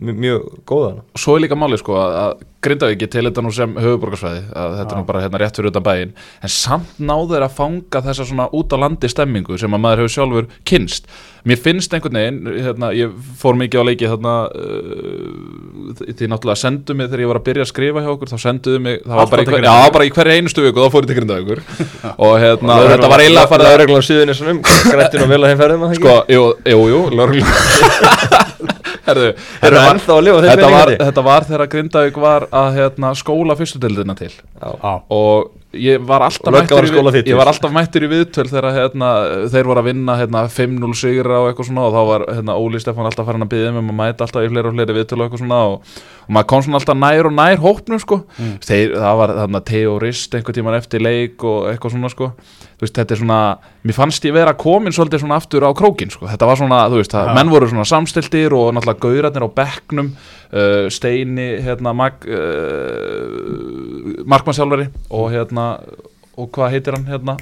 mjög, 0.00 0.18
mjög 0.24 0.48
góðan. 0.66 1.02
svo 1.18 1.36
er 1.36 1.44
líka 1.44 1.58
máli 1.58 1.78
sko 1.80 1.98
að, 2.00 2.18
að 2.24 2.34
Grindavík 2.64 3.04
til 3.12 3.26
þetta 3.26 3.42
nú 3.44 3.50
sem 3.52 3.74
höfuborgarsvæði 3.76 4.42
að 4.56 4.74
þetta 4.78 4.94
er 4.94 5.00
nú 5.00 5.06
bara 5.08 5.20
hérna 5.20 5.40
rétt 5.42 5.58
fyrir 5.58 5.68
utan 5.68 5.84
bæinn. 5.84 6.14
En 6.40 6.52
samt 6.52 6.96
náður 6.96 7.44
að 7.44 7.56
fanga 7.58 8.00
þessa 8.06 8.24
svona 8.24 8.46
út 8.56 8.72
á 8.72 8.76
landi 8.80 9.10
stemmingu 9.12 9.58
sem 9.60 9.76
að 9.76 9.82
maður 9.84 10.04
hefur 10.04 10.14
sjálfur 10.14 10.48
kynst 10.64 11.10
mér 11.44 11.60
finnst 11.60 11.92
einhvern 11.92 12.16
veginn 12.16 12.46
hérna, 12.64 12.88
ég 12.96 13.12
fór 13.40 13.56
mikið 13.60 13.82
á 13.84 13.88
leiki 13.88 14.08
þarna 14.08 14.34
uh, 14.48 15.90
því 16.00 16.28
náttúrulega 16.32 16.56
sendu 16.56 16.96
mig 16.96 17.10
þegar 17.10 17.24
ég 17.24 17.30
var 17.30 17.40
að 17.40 17.46
byrja 17.50 17.66
að 17.66 17.70
skrifa 17.70 18.04
hjá 18.04 18.10
okkur 18.14 18.32
þá 18.32 18.38
senduðu 18.46 18.80
mig, 18.86 18.96
það 19.04 19.20
var 19.20 19.28
bara, 19.34 19.44
í 19.44 19.50
hver, 19.50 19.66
já, 19.68 19.92
bara 19.98 20.06
í 20.08 20.14
hverju 20.16 20.38
einustu 20.38 20.64
viku 20.64 20.80
þá 20.80 20.94
fór 20.94 21.04
ég 21.04 21.10
til 21.10 21.18
Grindavíkur. 21.20 21.60
Og 22.24 22.32
hérna, 22.40 22.78
þetta 22.94 23.12
var 23.12 23.20
farið 23.52 23.68
að 23.68 23.78
regla 23.84 24.00
Herðu, 29.04 29.32
á 30.32 30.38
þeim 30.38 30.48
þetta 30.48 30.70
var, 30.72 30.94
þetta 31.02 31.26
var 31.26 31.48
þegar 31.50 31.70
Grindavík 31.74 32.22
var 32.22 32.48
að 32.62 32.78
hérna, 32.78 33.12
skóla 33.18 33.56
fyrstudildina 33.58 34.16
til. 34.18 34.32
Já, 34.32 34.94
og 35.12 35.52
ég 35.74 36.02
var 36.06 36.24
alltaf 36.24 36.52
var 36.52 36.64
mættur 36.64 36.86
í, 37.18 37.22
ég 37.28 37.38
var 37.38 37.50
alltaf 37.50 37.72
mættur 37.74 38.06
í 38.06 38.10
viðtöl 38.10 38.46
þegar 38.48 38.68
hérna, 38.76 39.10
þeir 39.52 39.68
voru 39.68 39.82
að 39.82 39.88
vinna 39.90 40.16
hérna, 40.18 40.44
5-0 40.52 40.98
sigra 40.98 41.40
og 41.42 41.50
eitthvað 41.50 41.68
svona 41.70 41.86
og 41.88 41.94
þá 41.94 42.02
var 42.10 42.26
hérna, 42.30 42.56
Óli 42.60 42.80
Stefán 42.82 43.08
alltaf 43.08 43.28
farin 43.28 43.46
að 43.46 43.52
byggja 43.54 43.72
um 43.74 43.80
að 43.82 43.98
mæta 44.00 44.26
alltaf 44.26 44.46
í 44.46 44.50
fleiri 44.52 44.70
og 44.70 44.76
fleiri 44.76 44.98
viðtöl 44.98 45.18
og 45.18 45.24
eitthvað 45.26 45.42
svona 45.42 45.60
og, 45.72 45.96
og 46.24 46.36
maður 46.36 46.50
kom 46.52 46.66
svona 46.66 46.80
alltaf 46.80 47.00
nær 47.00 47.30
og 47.30 47.36
nær 47.38 47.64
hópnum 47.64 48.02
sko. 48.02 48.20
þeir, 48.64 48.94
það 48.98 49.18
var 49.22 49.34
þarna 49.40 49.64
teorist 49.72 50.38
einhver 50.38 50.58
tíman 50.58 50.78
eftir 50.78 51.04
leik 51.04 51.46
og 51.48 51.68
eitthvað 51.72 51.96
svona 51.96 52.12
sko. 52.12 52.30
Veist, 52.80 52.94
þetta 52.98 53.14
er 53.14 53.20
svona 53.20 53.38
mér 53.86 53.96
fannst 53.96 54.24
ég 54.26 54.34
vera 54.34 54.54
komin 54.58 54.92
svolítið 54.94 55.22
svona 55.22 55.38
aftur 55.38 55.62
á 55.66 55.70
krókin 55.76 56.10
sko. 56.10 56.26
þetta 56.30 56.48
var 56.50 56.58
svona, 56.60 56.80
þú 56.90 56.98
veist, 57.00 57.12
það, 57.14 57.28
Já. 57.30 57.34
menn 57.38 57.52
voru 57.52 57.68
svona 57.70 57.86
samstiltir 57.88 58.56
og 58.56 58.72
náttúrulega 58.74 59.02
gaurarnir 59.04 59.46
á 59.46 59.50
bekknum 59.60 60.10
uh, 60.14 60.90
Steini 60.90 61.48
hérna, 61.64 61.94
mag, 61.96 62.26
uh, 62.28 64.24
markmannsjálfari 64.26 64.88
og 65.10 65.30
hérna 65.32 65.66
og 66.36 66.50
hvað 66.54 66.72
heitir 66.74 66.96
hann 66.98 67.06
hérna 67.08 67.36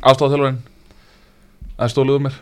aðstofþjálfarinn 0.00 0.60
það 1.78 1.92
stóluðu 1.92 2.24
mér 2.28 2.38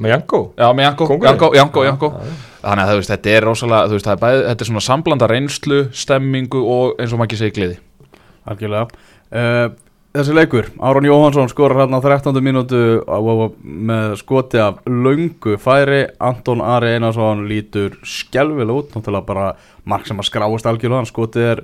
með 0.00 0.12
Janko 0.14 0.40
já, 0.56 0.66
með? 0.72 0.84
Janko, 0.86 1.06
Janko, 1.20 1.48
Já, 1.52 1.58
Janko. 1.60 1.82
já, 1.84 1.90
já. 1.92 2.36
þannig 2.62 2.84
að 2.84 2.90
þú 2.92 3.00
veist, 3.00 3.10
þetta 3.12 3.32
er 3.36 3.44
rosalega 3.44 3.88
þú 3.90 3.96
veist, 3.98 4.06
það 4.08 4.14
er 4.16 4.22
bæði, 4.22 4.44
þetta 4.50 4.64
er 4.64 4.70
svona 4.70 4.84
samblanda 4.86 5.28
reynslu 5.30 5.80
stemmingu 5.92 6.62
og 6.76 7.02
eins 7.02 7.12
og 7.12 7.20
maður 7.20 7.28
ekki 7.30 7.40
segi 7.42 7.56
gleði 7.58 7.76
algjörlega 8.46 8.86
uh, 8.86 9.66
Þessi 10.16 10.32
leikur, 10.32 10.68
Áron 10.80 11.04
Jóhansson 11.04 11.50
skorar 11.52 11.82
hérna 11.82 11.98
á 12.00 12.04
13. 12.04 12.38
mínútu 12.40 12.78
með 13.60 14.14
skoti 14.16 14.56
af 14.64 14.78
löngu 14.88 15.58
færi 15.60 16.06
Anton 16.24 16.62
Ari 16.64 16.94
Einarsson 16.94 17.42
lítur 17.50 17.98
skelvilega 18.00 18.78
út 18.80 18.96
náttúrulega 18.96 19.28
bara 19.28 19.50
mark 19.84 20.08
sem 20.08 20.16
að 20.16 20.30
skráist 20.30 20.68
algjörlega 20.70 21.02
hann 21.02 21.10
skotið 21.10 21.48
er 21.50 21.62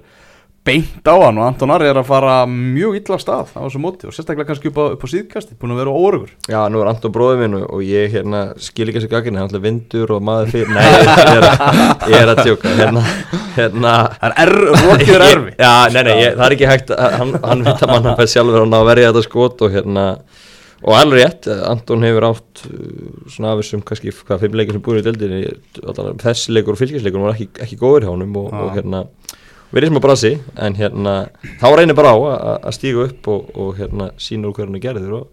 beint 0.62 1.02
á 1.10 1.14
hann 1.18 1.38
og 1.40 1.46
Anton 1.48 1.72
Ari 1.74 1.88
er 1.90 1.98
að 1.98 2.06
fara 2.06 2.34
mjög 2.46 2.94
illa 3.00 3.16
af 3.16 3.22
stað 3.24 3.48
á 3.58 3.60
þessu 3.64 3.80
móti 3.82 4.06
og 4.06 4.14
sérstaklega 4.14 4.46
kannski 4.52 4.70
upp 4.70 4.76
á, 4.78 4.84
upp 4.94 5.02
á 5.02 5.08
síðkasti 5.10 5.56
búin 5.58 5.72
að 5.74 5.80
vera 5.82 5.94
óörugur. 5.98 6.30
Já, 6.46 6.60
nú 6.70 6.78
er 6.84 6.90
Anton 6.92 7.14
bróðið 7.16 7.40
minn 7.42 7.56
og, 7.58 7.64
og 7.74 7.82
ég 7.82 8.12
hérna 8.14 8.42
skil 8.62 8.86
ekki 8.86 9.00
þessi 9.00 9.10
gagginni, 9.10 9.40
hann 9.42 9.48
er 9.48 9.50
alltaf 9.50 9.64
vindur 9.66 10.12
og 10.14 10.22
maður 10.28 10.52
fyrir, 10.54 10.70
nei, 10.70 10.84
ég 10.86 11.32
er, 11.34 11.48
að- 11.48 12.06
ég 12.12 12.16
er 12.20 12.30
að 12.36 12.42
tjóka, 12.46 12.74
hérna, 12.78 13.02
hérna 13.56 13.96
Það 14.22 14.38
er 14.44 14.54
rokið 14.62 15.12
er 15.16 15.26
erfi. 15.32 15.52
Já, 15.58 15.72
nei, 15.96 16.02
nei, 16.06 16.14
ég, 16.22 16.38
það 16.38 16.46
er 16.46 16.56
ekki 16.58 16.70
hægt 16.70 16.94
að, 16.94 17.18
hann, 17.18 17.34
hann 17.42 17.66
veit 17.66 17.82
að 17.88 17.92
mann 17.96 18.08
hann 18.12 18.18
fætt 18.22 18.34
sjálfur 18.36 18.62
að 18.62 18.70
ná 18.70 18.78
að 18.78 18.88
verja 18.92 19.10
þetta 19.10 19.26
skot 19.26 19.66
og 19.66 19.74
hérna 19.74 20.06
og 20.82 20.96
alveg 20.98 21.20
rétt, 21.26 21.50
Anton 21.70 22.02
hefur 22.06 22.24
átt 22.30 22.62
uh, 22.70 22.78
svona 23.30 23.52
af 23.56 23.60
þessum 23.64 23.82
kannski 23.86 24.10
hvað 24.14 24.40
fimm 24.46 24.56
leikir 24.58 24.74
sem 24.78 24.82
búin 24.82 24.98
í 24.98 25.04
deildinni, 25.06 25.42
allan 25.90 26.18
þessi 26.22 26.54
leikur 26.56 26.74
og 26.74 26.80
fylgisleikur 26.80 27.22
var 27.22 27.36
ekki, 27.36 27.50
ekki 27.66 27.78
góður 27.82 28.06
hjá 28.08 28.10
honum 28.14 28.34
og, 28.40 28.48
og 28.62 28.72
hérna 28.78 29.04
verið 29.72 29.88
sem 29.92 29.98
að 30.00 30.04
brasi 30.06 30.32
en 30.66 30.74
hérna, 30.78 31.14
þá 31.60 31.66
reynir 31.78 31.96
bara 31.98 32.12
á 32.12 32.16
að- 32.18 32.66
að 32.68 32.76
stíga 32.78 33.06
upp 33.08 33.28
og, 33.32 33.50
og 33.56 33.74
hérna 33.80 34.10
sína 34.20 34.50
úr 34.50 34.56
hvernig 34.58 34.82
gerður 34.84 35.14
og, 35.22 35.26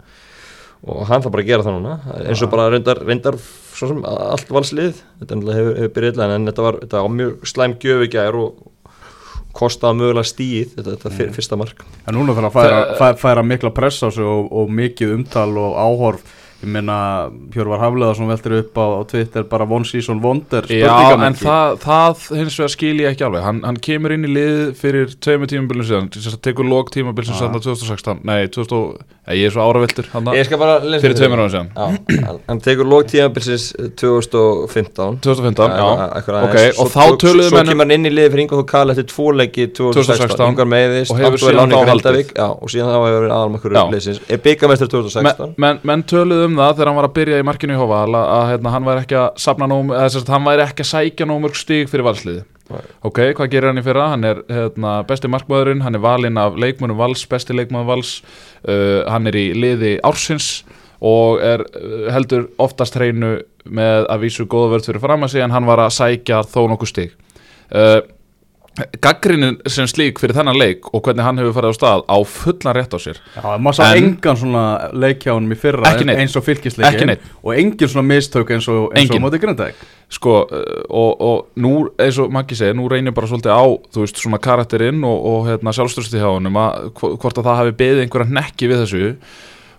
og 0.87 1.01
hann 1.09 1.21
þarf 1.25 1.33
bara 1.35 1.43
að 1.43 1.49
gera 1.51 1.65
það 1.67 1.75
núna. 1.79 1.97
Eins 2.23 2.41
og 2.45 2.51
bara 2.53 2.69
reyndar, 2.71 3.01
reyndar 3.03 3.35
allt 4.09 4.49
valslið 4.51 4.97
þetta 5.21 5.37
hefur, 5.55 5.75
hefur 5.79 5.93
byrjað 5.95 6.13
illa 6.15 6.29
en 6.35 6.47
þetta 6.49 6.65
var, 6.65 6.79
þetta 6.83 7.03
var 7.05 7.13
mjög 7.19 7.45
slæm 7.51 7.75
gjöf 7.83 8.03
í 8.07 8.11
gær 8.15 8.37
og 8.39 8.65
kostaði 9.59 9.97
mögulega 9.99 10.27
stíð 10.29 10.73
þetta, 10.77 10.89
þetta 10.93 11.11
fyr, 11.15 11.29
fyrsta 11.35 11.57
mark. 11.59 11.79
En 12.07 12.15
núna 12.15 12.35
þarf 12.37 12.49
að 12.51 12.55
færa, 12.59 12.81
færa, 12.99 13.15
færa 13.23 13.43
mikla 13.43 13.71
press 13.75 13.99
á 14.05 14.07
sig 14.13 14.23
og, 14.23 14.47
og 14.55 14.69
mikið 14.71 15.15
umtal 15.17 15.49
og 15.57 15.75
áhorf 15.81 16.35
Ég 16.59 16.67
meina, 16.67 16.95
Hjörvar 17.55 17.79
Hafleðarsson 17.79 18.27
veltir 18.27 18.51
upp 18.57 18.75
á, 18.75 18.85
á 18.99 19.01
Twitter 19.07 19.45
bara 19.47 19.63
one 19.63 19.85
season 19.87 20.17
wonder 20.19 20.65
Já, 20.67 20.91
en 21.15 21.37
það, 21.39 21.77
það 21.79 22.23
hins 22.35 22.57
vegar 22.59 22.73
skil 22.73 22.97
ég 22.99 23.13
ekki 23.13 23.23
alveg. 23.23 23.45
Hann, 23.45 23.61
hann 23.63 23.77
kemur 23.79 24.11
inn 24.11 24.27
í 24.27 24.31
lið 24.33 24.57
fyrir 24.75 25.13
tveimur 25.23 25.47
tímabilum 25.47 25.87
síðan. 25.87 26.09
Þess 26.11 26.35
að 26.35 26.41
tekur 26.49 26.67
lók 26.67 26.91
tímabil 26.91 27.23
sem 27.29 27.37
Já. 27.37 27.45
sann 27.45 27.55
2016 27.55 28.19
Nei, 28.27 28.49
2000, 28.51 28.99
eh, 29.29 29.37
ég 29.39 29.47
er 29.47 29.55
svo 29.55 29.63
áraviltur 29.69 30.09
hann 30.11 30.27
Ég 30.35 30.49
skal 30.49 30.59
bara 30.59 30.81
lesa 30.83 31.05
fyrir 31.07 31.15
tveimur 31.21 31.39
ára 31.45 31.53
síðan. 31.53 31.71
Já, 31.71 32.35
hann- 32.51 32.59
tekur 32.67 32.91
lók 32.91 33.07
tímabilsins 33.13 33.69
2015 33.95 35.19
2015, 35.23 35.71
já, 35.79 35.87
Eitthvað 36.19 36.43
ok, 36.43 36.57
aðeins. 36.59 36.79
og 36.79 36.89
Svo 36.89 36.91
þá 36.91 37.05
tók- 37.07 37.19
töluðu 37.23 37.47
Svo 37.49 37.55
menn 37.57 37.65
um- 37.67 37.71
kemur 37.71 37.85
hann 37.87 37.91
inn 37.95 38.05
í 38.05 38.13
liði 38.13 38.31
fyrir 38.35 38.43
Ingo 38.43 38.63
Kall 38.67 38.89
eftir 38.91 39.07
tvo 39.07 39.31
leiki 39.31 39.67
2016, 39.71 40.27
2016, 40.27 40.51
Ingar 40.51 40.65
meiðist, 40.75 41.11
og 41.11 41.17
hefur 41.23 41.31
Anton 41.31 41.47
síðan 41.47 41.59
Láni 41.59 41.79
þá 41.79 41.87
Grindavík 41.87 42.33
Já, 42.35 42.47
og 42.51 42.67
síðan 42.67 42.91
þá 42.91 42.99
hefur 42.99 43.17
verið 43.19 43.35
aðalmakkur 43.39 43.71
Já. 43.79 43.83
liðsins. 43.95 44.19
Er 44.29 44.37
byggamestur 44.37 44.87
Men, 44.89 44.93
2016 44.99 45.53
menn, 45.57 45.79
menn 45.83 46.03
töluðu 46.03 46.48
um 46.49 46.59
það 46.59 46.75
þegar 46.75 46.91
hann 46.91 46.99
var 46.99 47.07
að 47.09 47.17
byrja 47.17 47.41
í 47.41 47.47
markinu 47.47 47.75
í 47.75 47.79
Hóval 47.79 48.19
að, 48.19 48.45
hérna, 48.53 48.73
hann 48.75 48.87
væri 48.87 49.03
ekki 49.05 49.19
að 49.19 49.27
safna 49.45 49.69
nóg 49.69 49.93
eða 49.95 50.23
hann 50.33 50.47
væri 50.49 50.65
ekki 50.65 50.85
að 50.85 50.91
sækja 50.93 51.29
nóg 51.29 51.43
mörg 51.45 51.59
stig 51.59 51.91
fyrir 51.91 52.07
valsliði 52.09 52.45
ok, 52.69 53.21
hvað 53.37 53.49
gerir 53.49 53.71
hann 53.71 53.81
í 53.81 53.85
fyrra? 53.85 54.09
hann 54.13 54.27
er 54.27 54.41
hérna, 54.49 54.99
besti 55.09 55.31
markmaðurinn, 55.31 55.81
hann 55.85 55.97
er 55.97 56.03
valinn 56.03 56.37
af 56.41 56.57
leikmönum 56.59 56.99
vals, 56.99 57.23
besti 57.29 57.55
leikmaður 57.57 57.89
vals 57.93 58.11
uh, 58.67 59.05
hann 59.09 59.29
er 59.29 59.39
í 59.39 59.47
liði 59.57 59.95
ársins 60.05 60.59
og 60.99 61.41
er 61.43 61.63
uh, 61.63 62.09
heldur 62.13 62.49
oftast 62.61 62.97
hreinu 62.99 63.39
með 63.69 64.05
að 64.11 64.23
vísu 64.25 64.45
góða 64.49 64.75
vörð 64.75 64.91
fyrir 64.91 65.03
fram 65.03 65.25
að 65.25 65.33
sig 65.33 65.45
en 65.45 65.53
hann 65.55 65.67
var 65.69 65.81
að 65.83 65.95
sækja 65.95 66.43
þó 66.47 66.61
nokkuð 66.71 66.91
stig. 66.91 67.13
Uh, 67.69 68.01
Gaggrinin 69.03 69.57
sem 69.69 69.87
slík 69.89 70.19
fyrir 70.21 70.35
þennan 70.37 70.57
leik 70.59 70.89
og 70.93 71.01
hvernig 71.05 71.25
hann 71.25 71.37
hefur 71.41 71.55
farið 71.57 71.73
á 71.73 71.77
stað 71.77 72.03
á 72.07 72.17
fullan 72.27 72.75
rétt 72.77 72.93
á 72.95 72.99
sér. 72.99 73.19
Já, 73.35 73.45
maður 73.59 73.77
sá 73.79 73.83
En- 73.93 74.03
engan 74.09 74.37
svona 74.39 74.63
leikjánum 74.93 75.51
í 75.55 75.57
fyrra 75.59 75.93
eins 76.23 76.35
og 76.39 76.45
fylgisleikin 76.47 77.15
og 77.43 77.53
engin 77.55 77.87
svona 77.91 78.07
mistök 78.07 78.51
eins 78.55 78.67
og, 78.71 78.89
eins 78.95 79.09
og 79.09 79.15
Engin. 79.15 79.23
móti 79.25 79.39
Grindæk 79.43 79.75
sko 80.09 80.35
uh, 80.49 80.63
og, 80.89 81.21
og 81.21 81.45
nú 81.61 81.73
eins 82.01 82.17
og 82.19 82.31
Maggi 82.33 82.55
segir, 82.57 82.73
nú 82.73 82.87
reynir 82.89 83.13
bara 83.13 83.27
svolítið 83.29 83.53
á 83.53 83.63
þú 83.93 84.01
veist 84.05 84.17
svona 84.23 84.39
karakterinn 84.41 85.03
og, 85.05 85.19
og 85.33 85.47
hérna, 85.51 85.73
sjálfstörsti 85.75 86.17
hjá 86.17 86.31
honum 86.33 86.57
að 86.57 86.89
hvo- 86.97 87.13
hvort 87.21 87.37
að 87.37 87.45
það 87.51 87.59
hafi 87.61 87.75
beðið 87.83 88.01
einhverja 88.07 88.33
nekki 88.39 88.69
við 88.71 88.81
þessu 88.85 89.03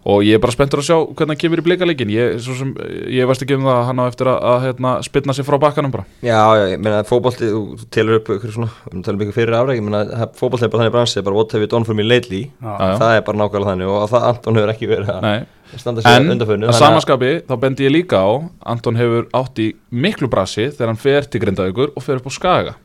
og 0.09 0.25
ég 0.25 0.38
er 0.38 0.40
bara 0.42 0.54
spenntur 0.54 0.80
að 0.80 0.87
sjá 0.88 0.97
hvernig 0.97 1.35
hann 1.35 1.40
kemur 1.40 1.61
í 1.61 1.64
blikaleikin 1.66 2.12
ég, 2.14 2.38
svo 2.40 2.54
sem, 2.57 2.73
ég 3.12 3.28
veist 3.28 3.45
ekki 3.45 3.59
um 3.59 3.66
það 3.69 3.76
að 3.76 3.87
hann 3.90 4.00
á 4.00 4.04
eftir 4.07 4.30
að, 4.33 4.38
að 4.50 4.64
hérna, 4.66 4.95
spilna 5.04 5.37
sér 5.37 5.47
frá 5.49 5.59
bakkanum 5.61 5.92
bara. 5.92 6.07
Já, 6.25 6.40
já, 6.57 6.64
ég 6.73 6.83
meina 6.83 7.02
fótbolti, 7.09 7.50
þú 7.52 7.62
þú 7.83 7.88
telur 7.92 8.21
upp 8.21 8.33
ykkur 8.37 8.54
svona, 8.57 8.71
við 8.87 8.95
erum 8.95 9.04
talað 9.07 9.21
um 9.21 9.25
ykkur 9.26 9.38
fyrir 9.38 9.59
afræk, 9.61 9.80
ég 9.80 9.87
meina 9.87 10.28
fótbolti 10.40 10.66
er 10.66 10.73
bara 10.73 10.85
þannig 10.85 10.97
bransi, 10.97 11.25
bara 11.28 11.37
what 11.37 11.57
have 11.57 11.64
you 11.64 11.71
done 11.71 11.88
for 11.88 11.99
me 11.99 12.07
lately? 12.07 12.42
Já, 12.61 12.73
já. 12.73 12.99
það 13.02 13.16
er 13.19 13.25
bara 13.28 13.42
nákvæmlega 13.42 13.75
þannig 13.75 13.95
og 13.95 14.11
það 14.14 14.28
Anton 14.30 14.61
hefur 14.61 14.75
ekki 14.75 14.90
verið 14.90 15.14
að 15.14 15.25
Nei. 15.26 15.38
standa 15.76 16.04
sér 16.04 16.19
en 16.19 16.35
undanförnu 16.35 16.71
að 16.71 16.78
samanskapi 16.80 17.33
þá 17.47 17.57
bendi 17.62 17.87
ég 17.87 17.95
líka 17.95 18.21
á 18.25 18.30
Anton 18.73 18.99
hefur 18.99 19.28
átt 19.37 19.61
í 19.62 19.73
miklu 19.92 20.30
brasi 20.33 20.71
þegar 20.71 20.95
hann 20.95 21.02
fer 21.02 21.28
til 21.28 21.42
Grindavíkur 21.45 21.92
og 21.95 22.07
fer 22.07 22.19
upp 22.19 22.30
á 22.30 22.33
Skaga 22.35 22.78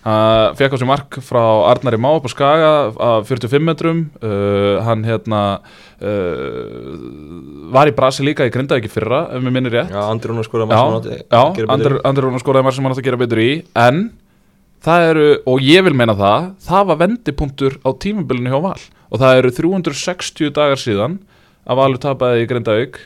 Uh, 0.00 0.56
fekk 0.56 0.72
á 0.72 0.76
sig 0.80 0.88
mark 0.88 1.16
frá 1.20 1.42
Arnari 1.68 1.98
Má 2.00 2.08
upp 2.16 2.24
á 2.24 2.30
Skaga 2.32 2.70
af 2.96 3.28
45 3.28 3.60
metrum. 3.60 3.98
Uh, 4.24 4.80
hann 4.80 5.04
hérna 5.04 5.60
uh, 6.00 6.94
var 7.68 7.90
í 7.90 7.92
brasi 7.92 8.24
líka 8.24 8.46
í 8.48 8.52
Grindavík 8.52 8.88
í 8.88 8.92
fyrra 8.92 9.26
ef 9.28 9.42
mér 9.44 9.52
minnir 9.52 9.74
rétt. 9.76 9.92
Já, 9.92 10.00
Andri 10.08 10.30
Rúnar 10.32 10.46
skoraði 10.48 10.72
já, 10.72 10.80
mark 10.80 10.80
sem 10.80 10.88
hann 10.88 10.96
átti 11.02 11.26
að 11.36 11.58
gera 11.58 11.76
betur 11.76 11.96
í. 11.98 12.00
Andri 12.08 12.24
Rúnar 12.24 12.40
skoraði 12.40 12.64
mark 12.64 12.76
sem 12.76 12.86
hann 12.86 12.94
átti 12.94 13.02
að 13.02 13.08
gera 13.10 13.20
betur 13.20 13.42
í. 13.44 13.50
En 13.82 13.98
það 14.86 15.04
eru, 15.10 15.26
og 15.52 15.66
ég 15.66 15.84
vil 15.84 15.92
meina 16.00 16.14
það 16.16 16.46
það 16.64 16.86
var 16.88 17.00
vendipunktur 17.02 17.76
á 17.84 17.90
tímabilinu 18.00 18.54
hjá 18.54 18.62
Val. 18.64 18.80
Og 19.12 19.20
það 19.20 19.42
eru 19.42 19.50
360 19.58 20.54
dagar 20.56 20.80
síðan 20.80 21.18
að 21.68 21.82
Valur 21.82 22.00
tapaði 22.00 22.46
í 22.46 22.48
Grindavík. 22.48 22.96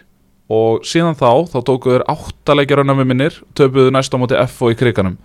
Og 0.55 0.87
síðan 0.87 1.19
þá, 1.19 1.43
þá 1.51 1.59
tókuður 1.67 2.07
áttaleikjar 2.13 2.85
önnar 2.85 3.01
með 3.01 3.11
minnir, 3.11 3.41
töpuðu 3.59 3.91
næst 3.91 4.15
á 4.15 4.21
móti 4.21 4.39
F 4.39 4.63
og 4.63 4.77
í 4.77 4.79
kriganum 4.79 5.19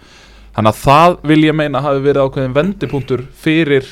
þannig 0.56 0.72
að 0.74 0.80
það 0.84 1.18
vil 1.32 1.42
ég 1.46 1.56
meina 1.60 1.82
hafi 1.86 2.02
verið 2.06 2.24
ákveðin 2.26 2.56
vendipunktur 2.58 3.26
fyrir 3.44 3.86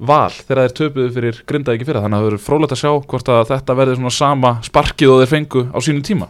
val 0.00 0.30
þegar 0.32 0.62
þeir 0.64 0.76
töpuðu 0.80 1.10
fyrir 1.16 1.40
Grindavík 1.50 1.82
í 1.84 1.88
fyrra 1.90 2.00
þannig 2.04 2.16
að 2.16 2.22
það 2.22 2.28
verður 2.30 2.44
frólægt 2.46 2.72
að 2.76 2.80
sjá 2.80 2.92
hvort 3.12 3.28
að 3.34 3.42
þetta 3.50 3.76
verði 3.80 3.96
svona 3.98 4.14
sama 4.16 4.52
sparkið 4.64 5.12
og 5.12 5.20
þeir 5.22 5.32
fengu 5.34 5.64
á 5.70 5.78
sínum 5.84 6.04
tíma 6.06 6.28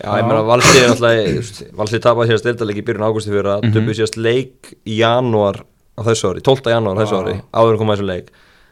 Já, 0.00 0.14
ég 0.16 0.24
meina 0.24 0.40
Valsið 0.48 0.78
er 0.80 0.92
náttúrulega 0.94 1.72
Valsið 1.76 2.00
tapaði 2.06 2.30
síðast 2.30 2.46
deildaleik 2.48 2.78
í 2.80 2.84
byrjun 2.88 3.04
ágústi 3.04 3.28
fyrir 3.34 3.50
að 3.52 3.66
Mhm. 3.66 3.72
töpuðu 3.74 3.96
síðast 3.98 4.16
leik 4.16 4.70
í 4.88 4.94
janúar 5.02 5.58
á 5.60 6.00
þessu 6.08 6.30
ári, 6.32 6.40
12. 6.40 6.70
janúar 6.72 6.96
á 6.96 7.00
þessu 7.04 7.16
Já. 7.16 7.20
ári 7.20 7.34
áður 7.52 7.72
en 7.74 7.78
koma 7.82 7.96
þessu 7.98 8.06
leik 8.08 8.30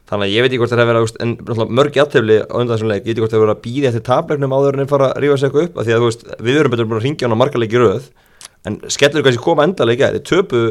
þannig 0.08 0.24
að 0.24 0.32
ég 0.32 0.40
veit 0.40 0.48
ekki 0.54 0.58
hvort 0.62 0.72
það 0.72 0.80
hefur 0.80 0.96
verið 0.96 1.20
en 1.20 1.36
náttúrulega 1.36 1.76
mörg 1.76 1.92
jættefli 2.00 2.36
á 2.48 2.54
undan 2.56 2.72
þessum 2.78 2.88
leik 2.88 3.02
ég 3.04 3.04
veit 3.04 3.12
ekki 3.12 3.20
hvort 3.20 3.32
það 3.34 3.38
hefur 3.38 3.48
verið 3.48 3.58
að 3.58 3.64
býða 3.68 3.88
eftir 3.92 4.04
tapleiknum 4.08 4.54
áður 4.56 4.72
en 4.72 4.80
þeir 4.80 4.88
fara 4.94 5.08
að 5.12 5.20
rífa 5.20 5.36
sig 5.36 5.50
eitthvað 5.50 5.66
upp 5.68 5.76
af 5.76 5.84
því 5.84 5.92
að 5.98 6.04
veist, 6.08 6.24
við 6.48 6.56
erum 6.62 6.72
betur 6.72 6.88
búin 6.88 6.96
að 6.96 7.04
ringja 7.04 7.20
á 7.20 7.26
hana 7.28 7.36
marga 7.44 7.60
leiki 7.60 7.76
í 7.76 7.82
röð 7.84 8.08
en 8.68 8.78
skellur 8.92 9.24
kannski 9.26 9.42
koma 9.44 9.64
endalega 9.66 10.12
þeir 10.14 10.24
töpu 10.28 10.62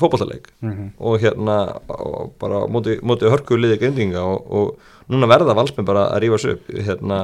fótballtaleik 0.00 0.48
Mhm. 0.62 0.90
og 1.00 1.20
hérna 1.22 1.56
og 1.88 2.32
bara 2.40 2.64
móti, 2.70 2.98
móti 3.02 3.28
hörku 3.30 3.56
liði 3.58 3.78
grindinga 3.80 4.22
og, 4.22 4.50
og 4.50 4.76
núna 5.10 5.26
verða 5.30 5.54
valsmenn 5.58 5.86
bara 5.88 6.08
að 6.14 6.22
rífa 6.24 6.38
sig 6.40 6.52
upp. 6.56 6.68
Hérna 6.86 7.22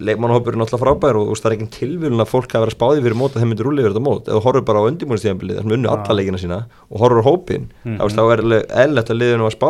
leikmannahópur 0.00 0.54
er 0.54 0.58
náttúrulega 0.60 0.80
frábær 0.82 1.18
og, 1.20 1.30
og 1.30 1.38
það 1.38 1.50
er 1.50 1.54
ekki 1.56 1.68
tilvílun 1.76 2.22
að 2.24 2.30
fólk 2.32 2.54
að 2.56 2.70
spáði 2.74 3.02
fyrir 3.04 3.16
mót 3.20 3.34
að 3.36 3.42
þeim 3.44 3.50
myndir 3.52 3.68
yfir 3.70 3.92
þetta 3.92 4.02
mót. 4.04 4.28
Ef 4.28 4.34
þú 4.38 4.42
horfur 4.46 4.64
bara 4.70 4.82
á 4.82 4.88
undirbúinistíðanbilið 4.90 5.58
þar 5.58 5.66
sem 5.66 5.74
unnu 5.76 5.90
alla 5.92 6.16
leikina 6.16 6.40
sína 6.40 6.58
og 6.90 7.02
horfur 7.02 7.20
á 7.22 7.28
hópin 7.28 7.66
þá, 7.84 8.02
veist, 8.04 8.16
þá 8.16 8.24
er 8.34 8.42
eðlert 8.84 9.12
að 9.12 9.20
liðinu 9.20 9.46
að 9.48 9.54
spá 9.56 9.68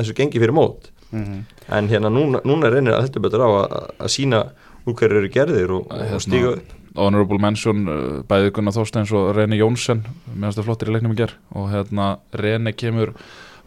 þessu 0.00 0.16
gengi 0.18 0.42
fyrir 0.42 0.54
mót. 0.56 0.90
Mhm. 1.10 1.38
en 1.74 1.88
hérna 1.90 2.10
núna, 2.10 2.38
núna 2.46 2.68
reynir 2.70 2.94
að 2.94 3.02
heldur 3.08 3.22
betur 3.24 3.42
á 3.42 3.48
að, 3.50 4.10
sína 4.10 4.44
úr 4.86 4.94
hverju 4.94 5.18
eru 5.18 5.28
gerðir 5.34 5.70
og, 5.74 5.88
Hérna, 5.90 6.14
og 6.14 6.22
stíga 6.22 6.52
upp 6.54 6.68
Honorable 6.96 7.38
Mention 7.42 7.84
uh, 7.88 8.00
bæði 8.30 8.50
Gunnar 8.56 8.74
Þorsteins 8.74 9.12
og 9.14 9.30
Rene 9.36 9.58
Jónsson 9.60 10.02
meðan 10.34 10.56
það 10.58 10.66
flottir 10.70 10.90
í 10.90 10.96
leiknum 10.96 11.14
í 11.14 11.20
ger 11.20 11.36
og 11.54 11.68
hérna 11.70 12.16
Rene 12.34 12.72
kemur 12.74 13.12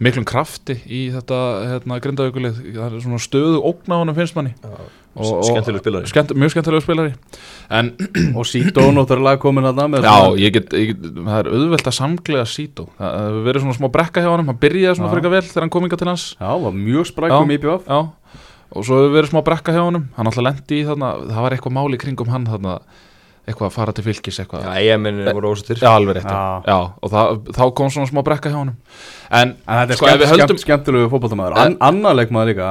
miklum 0.04 0.26
krafti 0.28 0.76
í 0.90 1.06
þetta 1.14 1.38
hérna, 1.70 2.00
grindaugulið, 2.04 2.58
það 2.76 2.98
er 2.98 3.04
svona 3.06 3.20
stöðu 3.24 3.60
ógna 3.70 3.96
á 3.96 4.02
honum 4.02 4.16
finnst 4.18 4.36
manni. 4.36 4.52
Og- 5.14 5.30
og- 5.38 5.44
skemmtileg 5.46 5.84
spilari. 5.84 6.10
Skemmt, 6.10 6.32
mjög 6.34 6.52
skemmtilegu 6.56 6.82
spilari. 6.84 7.12
En 7.70 7.92
og 8.40 8.48
Sító 8.50 8.82
náttúrulega 8.90 9.38
komin 9.40 9.68
að 9.70 9.78
það 9.80 9.92
með 9.94 10.08
já, 10.08 10.14
svona- 10.18 10.42
ég 10.42 10.56
get, 10.58 10.74
ég 10.74 10.90
get, 10.90 11.06
það 11.22 11.38
er 11.38 11.50
auðvelt 11.54 11.88
að 11.92 11.96
samglega 12.00 12.46
Sító, 12.50 12.88
það 12.98 13.14
það 13.14 13.28
hefur 13.30 13.46
verið 13.48 13.64
svona 13.68 13.78
smá 13.78 13.88
brekka 13.94 14.24
hjá 14.26 14.32
honum, 14.34 14.50
hann 14.52 14.60
byrjaði 14.66 14.98
svona 14.98 15.14
frekar 15.14 15.36
vel 15.38 15.44
þegar 15.46 15.68
hann 15.68 15.74
kom 15.78 15.86
inga 15.88 16.02
til 16.02 16.10
hans. 16.10 16.26
Já, 16.42 16.52
var 16.66 16.76
mjög 16.82 17.08
sprækum 17.14 17.54
Já. 17.54 17.56
í 17.56 17.62
BF 17.64 17.88
Já, 17.94 18.02
og 18.74 18.88
svo 18.90 19.00
hefur 19.04 19.14
verið 19.20 19.32
smá 19.32 19.42
brekka 19.46 19.78
hjá 19.78 19.84
honum. 19.86 20.10
Hann 20.18 20.32
alltaf 20.34 20.48
lendi 20.50 20.82
í 20.82 20.86
þarna, 20.90 21.14
það 21.30 21.42
var 21.46 21.56
eitthvað 21.60 21.78
máli 21.78 22.02
kringum 22.02 22.34
hann 22.34 22.50
þarna, 22.50 22.76
eitthvað 23.44 23.68
að 23.70 23.76
fara 23.76 23.94
til 23.96 24.04
fylgis 24.06 24.38
eitthvað. 24.40 24.64
Já, 24.64 24.84
ég 24.88 25.00
minn 25.04 25.24
voru 25.36 25.50
ósattir 25.52 25.82
Já, 25.82 25.90
alveg 25.92 26.16
rétt, 26.20 26.30
já. 26.32 26.68
Já. 26.70 26.78
og 27.04 27.12
það, 27.12 27.40
þá 27.58 27.64
kom 27.80 27.90
svona 27.92 28.08
smá 28.10 28.22
brekka 28.24 28.52
hjá 28.54 28.60
honum. 28.62 28.78
En, 29.30 29.56
En 29.68 29.80
þetta 29.82 29.96
er 29.96 30.00
sko, 30.00 30.08
skemmt, 30.08 30.28
höldum 30.32 30.46
skemmt, 30.48 30.64
skemmtilegu 30.64 31.10
fótboltamæður 31.12 31.58
An, 31.60 31.76
Annar 31.84 32.16
leikmaður 32.22 32.54
líka 32.54 32.70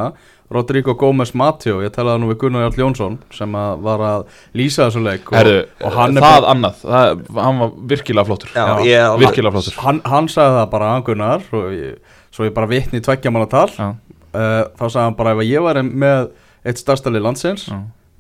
Rodrigo 0.52 0.94
Gómez 1.00 1.30
Matjó, 1.38 1.78
ég 1.84 1.92
talaði 1.94 2.20
nú 2.20 2.28
við 2.28 2.38
Gunnar 2.42 2.66
Jarl 2.66 2.80
Jónsson 2.82 3.14
sem 3.32 3.54
að 3.56 3.84
var 3.86 4.02
að 4.04 4.24
lýsa 4.60 4.86
þessu 4.88 5.00
leik 5.04 5.30
og, 5.32 5.36
Herðu, 5.38 5.60
og 5.80 5.94
hann, 5.96 6.16
er 6.16 6.24
það 6.26 6.34
bara, 6.36 6.50
annað. 6.52 6.82
Það, 6.82 7.22
Hann 7.38 7.60
var 7.62 7.70
virkilega 7.92 8.26
flottur. 8.28 8.50
Já, 8.52 8.64
Já, 8.68 8.82
ég 8.90 9.22
Virkilega 9.22 9.54
flottur. 9.54 9.78
Hann, 9.80 10.00
hann 10.12 10.28
sagði 10.32 10.58
það 10.58 10.66
bara 10.74 10.90
hann 10.92 11.06
Gunnar 11.08 11.46
svo 11.48 11.62
ég, 11.72 12.18
svo 12.36 12.48
ég 12.48 12.56
bara 12.58 12.68
vitni 12.68 13.00
í 13.00 13.04
tveggja 13.06 13.32
manna 13.32 13.48
tal. 13.48 13.68
Já, 13.72 13.88
uh, 13.88 14.58
þá 14.76 14.84
sagði 14.84 15.04
hann 15.06 15.16
bara 15.22 15.32
ef 15.38 15.44
ég 15.48 15.64
væri 15.68 15.84
með 15.88 16.28
eitt 16.68 16.82
starstali 16.84 17.22
landsins 17.22 17.64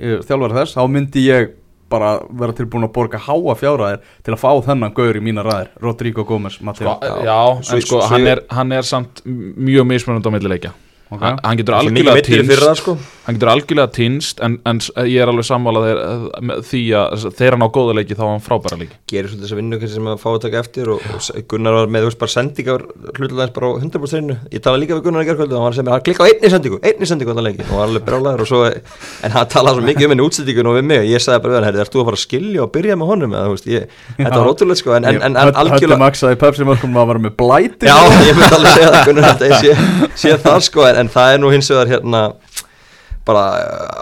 ég, 0.00 0.24
þjálfari 0.26 0.56
þess, 0.62 0.78
þá 0.78 0.82
myndi 0.90 1.26
ég 1.28 1.52
bara 1.92 2.12
vera 2.42 2.56
tilbúin 2.56 2.88
að 2.88 2.94
borga 2.96 3.20
háa 3.22 3.56
fjárhæðir 3.60 4.14
til 4.24 4.36
að 4.36 4.40
fá 4.42 4.50
þennan 4.68 4.96
gaur 4.96 5.18
í 5.18 5.24
mína 5.24 5.44
ræðir 5.46 5.74
Rodrigo 5.82 6.24
Gómez 6.28 6.60
Matjó 6.64 6.88
sko, 6.88 7.12
já, 7.26 7.38
en 7.76 7.84
sko, 7.86 8.00
hann, 8.10 8.30
er, 8.34 8.42
hann 8.52 8.72
er 8.72 8.88
samt 8.88 9.22
mjög 9.26 9.88
mismunandi 9.92 10.32
á 10.32 10.34
millileikja 10.34 10.72
Ok. 11.12 11.20
hann, 11.20 11.40
hann 11.44 11.58
getur 11.60 11.74
er 11.74 11.82
algjörlega 11.82 12.22
týnst 12.24 12.48
fyrra 12.48 12.72
sko. 12.78 12.92
Hann 13.26 13.36
getur 13.36 13.50
algjörlega 13.52 13.90
týnst 13.92 14.38
en, 14.42 14.54
en 14.64 14.78
ég 15.04 15.20
er 15.20 15.28
alveg 15.28 15.44
sammálað 15.44 15.84
því 16.64 16.80
að 16.96 17.26
þegar 17.36 17.56
hann 17.58 17.66
á 17.68 17.74
góða 17.74 17.96
leiki 17.98 18.16
þá 18.16 18.22
á 18.24 18.30
hann 18.30 18.44
frábæra 18.44 18.78
leiki. 18.80 18.96
Gerir 19.12 19.28
svolítið 19.28 19.44
þess 19.44 19.52
að 19.52 19.60
vinna 19.60 19.76
sem 19.92 20.06
að 20.08 20.22
fá 20.22 20.28
að 20.32 20.38
taka 20.46 20.62
eftir 20.62 20.86
og, 20.94 20.98
og 21.12 21.20
Gunnar 21.52 21.76
var 21.76 21.92
með 21.92 22.00
þú 22.06 22.08
veist, 22.08 22.20
bara 22.22 22.32
sendingar 22.32 22.82
hlutlega 23.18 23.52
bara 23.58 23.66
á 23.68 23.72
100% 23.82 24.32
ég 24.56 24.60
tala 24.64 24.80
líka 24.80 24.96
við 24.96 25.04
Gunnar 25.04 25.22
í 25.22 25.28
gerðkvöldu 25.28 25.52
og 25.52 25.60
hann 25.60 25.68
var 25.68 25.76
sem 25.76 25.86
er 25.86 25.92
hann 25.92 26.06
klikka 26.08 26.24
á 26.24 26.26
einni 26.30 26.48
sendingu, 26.54 26.78
einni 26.80 27.06
sendingu 27.12 27.32
á 27.36 27.44
leiki 27.44 27.62
og 27.66 27.76
var 27.76 27.86
alveg 27.90 28.02
brálaður 28.08 28.40
og 28.46 28.48
svo 28.48 28.62
en 28.72 29.36
hann 29.36 29.52
talaði 29.52 29.76
svo 29.76 29.84
mikið 29.90 30.04
um 30.08 30.12
henni 30.14 30.26
útsendingun 30.30 30.70
og 30.72 30.76
við 30.78 30.84
mig. 30.88 30.98
Og 31.04 31.08
ég 31.12 31.20
sagði 31.20 31.44
bara 31.44 31.52
við 31.52 31.58
hann, 31.68 31.80
ert 31.84 31.92
þú 31.92 32.00
að 32.00 32.08
fara 32.08 32.18
að 32.18 32.24
skilja 32.24 32.60
og 32.64 32.72
byrja 32.72 32.94
með 32.96 33.06
honum 33.12 33.36
eða, 33.36 33.52
veist, 33.52 33.68
ég, 33.68 33.82
þetta 34.16 34.38
var 34.38 34.48
ótrúlega 34.48 34.80
sko 34.80 34.90
en, 34.96 35.04
en, 41.01 41.01
en, 41.02 41.10
að 41.10 41.12
það 41.12 41.28
að 41.28 41.34
sko 41.34 41.36
er 41.36 41.42
nú 41.42 41.50
hins 41.52 41.70
vegar 41.72 41.90
hérna 41.92 42.22
bara 43.26 43.42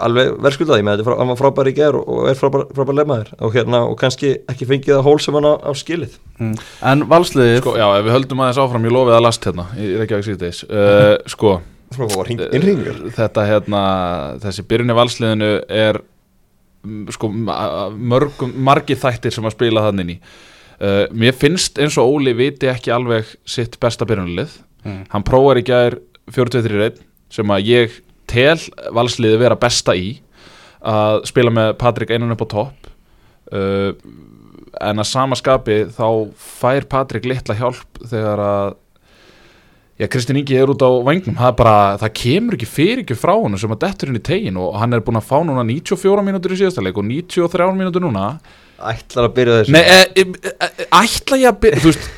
alveg 0.01 0.31
verðskuldaði 0.41 0.85
með 0.85 1.01
þetta, 1.01 1.15
hann 1.19 1.29
var 1.29 1.39
frábær 1.39 1.69
í 1.69 1.73
ger 1.77 1.97
og, 1.99 2.23
er 2.31 2.37
frábær, 2.39 2.63
frábær 2.73 2.97
lefmaður 2.97 3.33
og 3.37 3.51
hérna 3.53 3.83
og 3.85 3.97
kannski 4.01 4.31
ekki 4.49 4.67
fengið 4.69 4.95
það 4.95 5.03
hól 5.05 5.19
sem 5.21 5.37
hann 5.37 5.45
á, 5.45 5.53
á 5.61 5.71
skilið. 5.77 6.15
Mm. 6.39 6.55
En 6.91 7.03
valsliðið 7.11 7.59
sko, 7.61 7.75
já, 7.77 7.85
ef 7.99 8.07
við 8.07 8.15
höldum 8.15 8.41
aðeins 8.41 8.61
áfram, 8.63 8.87
ég 8.87 8.95
lofið 8.95 9.17
að 9.17 9.25
last 9.27 9.45
hérna 9.45 9.67
í 9.77 9.91
Reykjavík 9.99 10.27
síðdeis 10.27 10.63
uh, 10.65 11.11
sko, 11.29 11.51
var 11.99 12.31
hring, 12.31 12.41
innringur 12.49 13.03
þetta 13.19 13.45
hérna 13.51 13.83
þessi 14.47 14.65
byrjunni 14.71 14.97
valsliðinu 14.97 15.51
er 15.83 16.01
mm, 16.01 17.05
sko 17.13 17.29
mörgum, 17.35 18.57
margi 18.57 18.97
þættir 18.97 19.37
sem 19.37 19.45
að 19.45 19.57
spila 19.59 19.85
þannig 19.89 20.07
inn 20.07 20.15
í. 20.15 20.19
Uh, 20.81 21.05
mér 21.13 21.37
finnst 21.37 21.77
eins 21.77 21.93
og 22.01 22.09
Óli 22.09 22.33
viti 22.33 22.71
ekki 22.73 22.89
alveg 22.95 23.29
sitt 23.45 23.77
besta 23.77 24.07
byrjunlið 24.09 24.57
Mm. 24.81 25.03
hann 25.11 25.21
prófar 25.21 25.59
í 25.61 25.61
gær 25.61 25.99
43 26.29 27.01
sem 27.31 27.53
að 27.55 27.69
ég 27.69 28.01
tel 28.29 28.59
valsliði 28.93 29.39
vera 29.41 29.59
besta 29.59 29.95
í 29.97 30.19
að 30.81 31.21
spila 31.29 31.53
með 31.53 31.73
Patrik 31.81 32.13
einan 32.13 32.33
upp 32.33 32.45
á 32.45 32.53
topp. 32.53 32.91
Uh, 33.51 33.91
en 34.79 35.01
að 35.01 35.09
sama 35.09 35.35
skapi 35.35 35.83
þá 35.91 36.05
fær 36.39 36.87
Patrik 36.89 37.27
litla 37.27 37.57
hjálp 37.57 38.01
þegar 38.07 38.45
að 38.45 38.77
Já, 40.01 40.07
Kristinn 40.09 40.39
Ingi 40.39 40.55
er 40.57 40.69
út 40.71 40.81
á 40.81 40.89
vangnum, 41.05 41.35
það, 41.37 41.51
er 41.51 41.57
bara, 41.59 41.73
það 42.01 42.13
kemur 42.17 42.55
ekki 42.55 42.65
fyrir 42.65 43.01
ekki 43.03 43.13
frá 43.21 43.35
hann 43.35 43.57
sem 43.61 43.73
að 43.75 43.83
dettur 43.83 44.09
inn 44.09 44.17
í 44.17 44.21
tegin 44.25 44.57
og 44.57 44.71
hann 44.81 44.97
er 44.97 45.03
búin 45.05 45.19
að 45.19 45.27
fá 45.27 45.35
núna 45.45 45.61
94 45.67 46.23
mínútur 46.25 46.55
í 46.55 46.57
síðasta 46.57 46.81
leik 46.81 46.97
og 46.97 47.05
93 47.05 47.67
mínútur 47.77 48.01
núna. 48.01 48.31
Ætlar 48.81 49.27
að 49.27 49.35
byrja 49.35 49.59
þessu. 49.59 49.75
Nei, 49.75 49.83
e, 49.83 50.23
e, 50.23 50.53
e, 50.57 50.87
ætla 51.03 51.37
ég 51.43 51.51
að 51.51 51.59
byrja, 51.67 51.83
veist, 51.85 52.09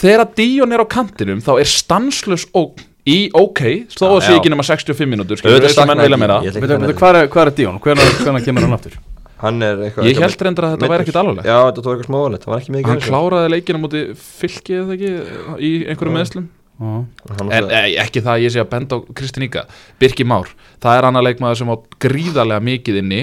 þegar 0.00 0.30
Díon 0.38 0.72
er 0.72 0.80
á 0.80 0.92
kantinum 0.96 1.44
þá 1.44 1.52
er 1.58 1.68
stanslös 1.68 2.46
ógn 2.56 2.86
í 3.08 3.18
ok, 3.36 3.62
þó 3.94 4.06
að 4.10 4.20
sé 4.26 4.34
ekki 4.36 4.52
nema 4.52 4.66
65 4.66 5.08
mínútur. 5.08 5.40
Hvað 5.40 7.22
er, 7.22 7.30
er 7.46 7.54
Díón? 7.56 7.80
Hvenær, 7.80 8.12
hvenær 8.24 8.44
kemur 8.44 8.68
hann 8.68 8.76
aftur? 8.76 8.98
hann 9.40 9.64
er 9.64 9.84
eitthvað 9.86 10.08
Ég 10.10 10.20
held 10.20 10.42
reyndar 10.44 10.66
að 10.66 10.72
þetta 10.74 10.88
væri 10.92 11.04
ekkit 11.06 11.18
alvarlegt. 11.20 11.48
já 11.48 11.58
þetta 11.64 11.84
var 11.84 11.94
eitthvað 11.94 12.08
smávalegt, 12.10 12.42
það 12.44 12.52
var 12.52 12.62
ekki 12.62 12.74
mikið 12.74 12.90
Hann 12.90 13.04
kláraði 13.06 13.52
leikina 13.54 13.80
múti 13.80 14.02
fylkið 14.40 14.80
eða 14.82 14.96
ekki 14.96 15.12
í 15.56 15.70
einhverjum 15.86 16.16
Já. 16.16 16.18
meðslum. 16.18 16.48
En 16.80 17.66
e, 17.68 17.80
ekki 18.00 18.22
það 18.24 18.34
að 18.34 18.44
ég 18.46 18.52
sé 18.54 18.60
að 18.62 18.70
benda 18.72 18.96
á 18.96 18.98
Kristinn 19.16 19.44
Inga, 19.44 19.64
Birki 20.00 20.24
Már, 20.24 20.48
það 20.80 20.96
er 21.00 21.08
annar 21.10 21.26
leikmaður 21.26 21.60
sem 21.60 21.72
á 21.72 21.76
gríðarlega 22.00 22.64
mikið 22.70 23.00
inni. 23.02 23.22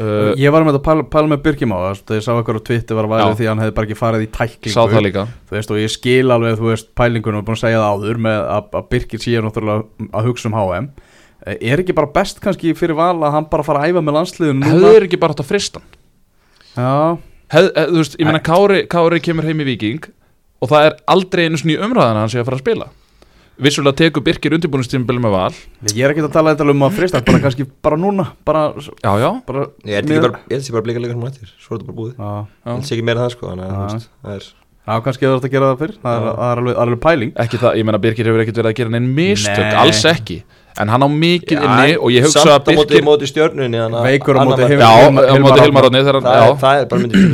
Uh, 0.00 0.32
Ég 0.40 0.48
var 0.54 0.64
með 0.64 0.78
að 0.78 0.84
pæla, 0.86 1.04
pæla 1.12 1.28
með 1.28 1.40
Birkjum 1.44 1.72
á 1.76 1.78
það 1.82 2.14
Ég 2.16 2.22
sá 2.24 2.30
eitthvað 2.32 2.60
á 2.62 2.66
Twitter 2.68 2.96
var 2.96 3.04
að 3.08 3.12
væri 3.12 3.34
því 3.36 3.44
að 3.44 3.50
hann 3.52 3.62
hefði 3.62 3.74
bara 3.76 3.88
ekki 3.90 3.98
farið 4.00 4.22
í 4.24 4.28
tæklingu 4.32 4.72
sá 4.72 4.82
það 4.88 5.04
líka. 5.04 5.24
Þú 5.50 5.56
veist 5.58 5.72
og 5.74 5.80
ég 5.82 5.92
skil 5.92 6.32
alveg 6.32 6.56
þú 6.62 6.70
veist 6.70 6.88
pælingunum 6.96 7.42
og 7.42 7.48
búin 7.48 7.58
að 7.58 7.64
segja 7.66 7.82
það 7.82 7.92
áður 7.92 8.20
með 8.24 8.38
að, 8.56 8.70
að 8.80 8.86
Birkir 8.94 9.20
sé 9.20 9.42
náttúrulega 9.44 10.08
að 10.16 10.30
hugsa 10.30 10.48
um 10.48 10.56
HM 10.56 10.88
Eh, 11.42 11.58
Er 11.72 11.80
ekki 11.82 11.94
bara 11.96 12.06
best 12.14 12.38
kannski 12.42 12.70
fyrir 12.78 12.94
val 12.94 13.18
að 13.18 13.34
hann 13.34 13.48
bara 13.50 13.64
fara 13.66 13.82
að 13.82 13.90
æfa 13.90 14.02
með 14.06 14.18
núna? 14.54 14.72
þeir 14.78 15.06
ekki 15.08 15.18
bara 15.18 15.34
átt 15.34 15.42
að 15.42 15.48
frista 15.50 15.80
hann? 15.82 15.88
Já, 16.76 17.18
Hef, 17.52 17.66
hef, 17.76 17.88
þú 17.90 17.98
veist, 17.98 18.14
ég 18.20 18.28
meina 18.28 18.40
Kári, 18.46 18.78
Kári 18.88 19.18
kemur 19.20 19.44
heim 19.44 19.60
í 19.60 19.66
Viking 19.66 20.06
og 20.62 20.70
það 20.70 20.86
er 20.86 20.94
aldrei 21.10 21.44
einu 21.48 21.58
í 21.58 21.76
umræðan 21.76 22.14
að 22.16 22.20
hann 22.22 22.32
sé 22.32 22.40
að 22.40 22.46
fara 22.48 22.58
að 22.60 22.62
spila 22.62 22.86
vissulega 23.60 23.98
tekur 24.00 24.24
Birkir 24.24 24.54
undirbúinustímbil 24.56 25.18
með 25.22 25.34
val. 25.34 25.52
Ég 25.92 26.04
er 26.06 26.14
ekki 26.14 26.24
að 26.24 26.32
tala 26.36 26.54
þetta 26.54 26.68
um 26.72 26.86
að 26.86 26.96
frista 26.96 27.20
bara 27.26 27.42
kannski 27.44 27.66
bara 27.84 27.98
núna 28.00 28.26
bara, 28.48 28.64
já, 28.78 29.12
já, 29.20 29.28
bara 29.48 29.66
ég 29.84 29.98
held 30.00 30.10
ekki 30.10 30.24
bara, 30.24 30.42
ég 30.52 30.72
bara 30.76 30.86
blika 30.88 31.02
leikar 31.04 31.18
hann 31.18 31.28
eftir 31.30 31.52
svo 31.58 31.76
er 31.76 31.82
þetta 31.82 31.88
bara 31.90 31.98
búið. 32.00 32.16
Já, 32.16 32.32
ég 32.64 32.72
held 32.72 32.92
ekki 32.96 33.06
meira 33.10 33.24
það 33.26 33.34
sko 33.36 33.50
þannig 33.52 33.68
að 33.68 33.82
veist, 33.82 34.10
það 34.22 34.36
er 34.38 34.48
já 34.82 34.94
kannski 35.06 35.26
hefur 35.28 35.38
þetta 35.38 35.50
að 35.50 35.54
gera 35.56 35.68
það 35.70 35.82
fyrr 35.82 35.92
Það 36.02 36.16
er, 36.16 36.24
það 36.32 36.48
er 36.48 36.62
alveg, 36.62 36.80
alveg 36.84 37.02
pæling. 37.04 37.34
Ekki 37.44 37.60
það, 37.62 37.76
ég 37.78 37.86
meina 37.86 38.02
Birkir 38.02 38.30
hefur 38.30 38.42
ekkert 38.42 38.60
verið 38.62 38.72
að 38.72 38.78
gera 38.80 38.94
neinn 38.96 39.12
mistök, 39.18 39.62
Nei. 39.62 39.76
alls 39.84 40.02
ekki 40.10 40.38
en 40.80 40.88
hann 40.88 41.02
á 41.04 41.08
mikið 41.12 41.58
Já, 41.58 41.64
inni 41.66 41.96
og 42.00 42.08
ég 42.14 42.24
hugsa 42.24 42.40
samt 42.46 42.52
að 42.54 42.76
Birkir 42.78 43.02
móti 43.04 43.28
stjörnunni 43.28 43.80
Veikur 44.06 44.38
á 44.38 44.42
móti 44.48 44.62
var- 44.62 44.70
Hilmar- 44.72 44.80
já, 44.80 44.88
á 44.88 45.32
Hilmar 45.32 45.42
móti 45.42 45.52
Árni. 45.52 45.66
Hilmar 45.66 45.84
Árni 45.88 46.00
þegar 46.02 46.16
hann, 46.16 46.24
það, 46.24 46.46
er, 46.46 46.80
er 46.80 46.86
bara 46.92 47.02
myndið 47.02 47.26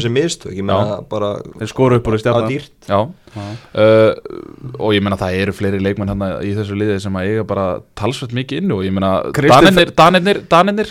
meina 0.65 0.99
bara 1.13 1.31
Þeir 1.61 1.71
skoru 1.73 2.01
upp 2.01 2.09
úr 2.11 2.17
í 2.19 2.23
Já. 2.89 2.99
uh, 2.99 4.11
og 4.81 4.91
ég 4.97 5.03
meina 5.07 5.17
það 5.21 5.39
eru 5.45 5.53
fleiri 5.53 5.81
leikmenn 5.85 6.09
hann 6.15 6.27
í 6.43 6.55
þessu 6.57 6.75
liði 6.81 6.99
sem 7.05 7.15
að 7.21 7.29
eiga 7.31 7.47
bara 7.47 7.67
talsvett 7.95 8.35
mikið 8.35 8.63
inni 8.65 8.75
og 8.75 8.83
ég 8.89 8.93
Danirnir, 10.03 10.43
Danirnir 10.51 10.91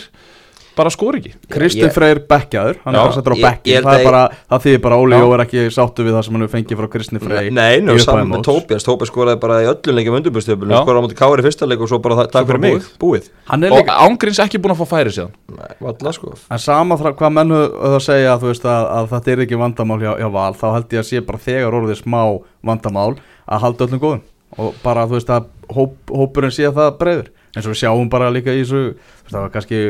bara 0.78 0.90
skor 0.94 1.16
ekki. 1.18 1.32
Kristinn 1.50 1.88
Ég- 1.88 1.94
Freyr 1.96 2.20
Bekkjaður, 2.30 2.78
hann 2.84 2.94
Já, 2.94 2.98
er 2.98 3.04
bara 3.08 3.16
settur 3.18 3.34
á 3.34 3.38
ég- 3.38 3.44
bekkin 3.48 3.72
ég 3.72 3.76
held 3.78 3.86
það, 3.88 3.98
er 3.98 4.00
að- 4.00 4.08
bara, 4.08 4.22
það 4.52 4.62
þýðir 4.64 4.80
bara 4.86 4.94
að 4.96 5.02
Óli. 5.04 5.18
Jó 5.18 5.28
er 5.34 5.42
ekki 5.44 5.64
sáttu 5.74 6.04
við 6.06 6.12
það 6.16 6.24
sem 6.28 6.32
hann 6.38 6.42
hefur 6.46 6.54
fengið 6.58 6.78
frá 6.80 6.88
Kristinn 6.94 7.20
Freyr 7.24 7.50
Nei, 7.58 7.80
nú, 7.82 7.98
saman 7.98 8.28
með. 8.32 8.44
Tóbias 8.48 8.86
Tóbias 8.86 9.10
skoraði 9.12 9.40
bara 9.42 9.58
í 9.62 9.66
öllum 9.72 9.94
leikjum 9.98 10.16
undirbúrstöflum 10.20 10.70
Já. 10.72 10.78
skoraði 10.84 11.00
á 11.00 11.04
móti 11.08 11.18
Kári 11.18 11.42
í 11.42 11.46
fyrsta 11.48 11.68
leik 11.68 11.80
og 11.80 11.88
svo 11.92 11.98
bara 12.02 12.14
það- 12.22 12.30
takk 12.32 12.46
fyrir 12.46 12.60
mig, 12.60 12.82
búið. 12.98 13.28
Hann 13.50 13.64
er 13.64 13.70
líka, 13.70 13.98
Ángríns 14.08 14.38
ekki 14.46 14.58
búin 14.62 14.74
að 14.76 14.80
fá 14.82 14.86
færi 14.94 15.10
síðan. 15.18 15.32
Nei, 15.50 15.74
valla 15.80 16.12
sko. 16.12 16.34
En 16.50 16.58
sama 16.58 16.96
hvað 16.96 17.32
menn 17.32 17.50
höfðu 17.50 17.96
að 17.98 18.06
segja 18.08 18.38
þú 18.38 18.46
veist, 18.52 18.64
að, 18.64 18.84
að 18.98 19.08
þetta 19.12 19.28
er 19.32 19.38
ekki 19.46 19.58
vandamál 19.58 19.98
hjá, 20.00 20.12
hjá 20.18 20.30
Val 20.32 20.52
þá 20.54 20.66
held 20.74 20.88
ég 20.88 21.00
að 21.02 21.08
sé 21.10 21.20
bara 21.26 21.38
þegar 21.38 21.72
orðið 21.74 22.02
smá 22.04 22.40
vandamál 22.64 23.16
að 23.48 23.60
halda 23.60 23.86
öllum 23.86 24.00
góðum. 24.00 24.20
Og 24.58 24.74
bara 24.82 25.06
þú 25.06 25.18
veist 25.18 25.28
að 25.28 25.44
hóp, 25.74 25.92
hópurinn 26.08 26.50
sé 26.54 26.64
það 26.72 26.98
breyður 26.98 27.26
eins 27.56 27.66
og 27.66 27.72
við 27.72 27.80
sjáum 27.82 28.08
bara 28.10 28.30
líka 28.30 28.52
í 28.52 28.62
þessu 28.62 28.94
það 29.30 29.40
var 29.44 29.50
kannski 29.50 29.80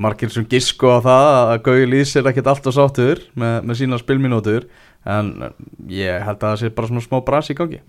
margir 0.00 0.32
sem 0.32 0.46
gisku 0.50 0.90
á 0.90 0.98
það 1.04 1.28
að 1.34 1.62
Gauði 1.68 1.86
Lýs 1.90 2.16
er 2.18 2.28
ekkert 2.30 2.50
alltaf 2.50 2.74
sáttur 2.74 3.22
með, 3.38 3.60
með 3.68 3.80
sína 3.80 3.98
spilminútur 4.00 4.66
en 5.04 5.30
ég 5.92 6.24
held 6.24 6.38
að 6.38 6.46
það 6.48 6.60
sé 6.62 6.70
bara 6.74 6.90
svona 6.90 7.04
smá 7.04 7.18
bras 7.24 7.50
í 7.52 7.56
gangi. 7.58 7.80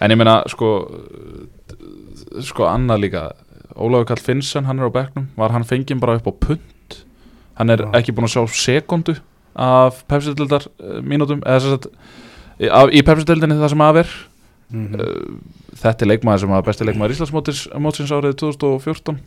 En 0.00 0.12
ég 0.12 0.18
meina, 0.20 0.40
sko 0.48 0.70
sko 2.46 2.68
annað 2.70 3.06
líka 3.06 3.24
Ólafur 3.80 4.08
Karl 4.10 4.24
Finnsson, 4.24 4.66
hann 4.66 4.80
er 4.80 4.90
á 4.90 4.92
bekknum 4.92 5.28
var 5.38 5.54
hann 5.54 5.66
fenginn 5.66 6.00
bara 6.02 6.18
upp 6.18 6.28
á 6.30 6.32
punt? 6.46 6.96
Hann 7.58 7.70
er 7.70 7.84
ekki 7.96 8.14
búin 8.14 8.28
að 8.28 8.34
sjá 8.34 8.42
sekundu 8.64 9.16
af 9.54 10.02
pepsitildar 10.10 10.66
mínútum 11.04 11.42
eða 11.44 11.60
þess 11.60 12.70
að 12.70 12.94
í 12.96 13.02
pepsitildinni 13.06 13.58
það 13.60 13.72
sem 13.74 13.84
af 13.86 14.00
er. 14.04 14.16
Mm 14.70 14.86
-hmm. 14.86 15.00
uh, 15.02 15.76
þetta 15.82 16.04
er 16.04 16.10
leikmaður 16.12 16.40
sem 16.40 16.50
var 16.54 16.62
besti 16.62 16.86
leikmaður 16.86 17.14
Íslandsmótsins 17.16 18.12
árið 18.14 18.36
2014 18.38 19.18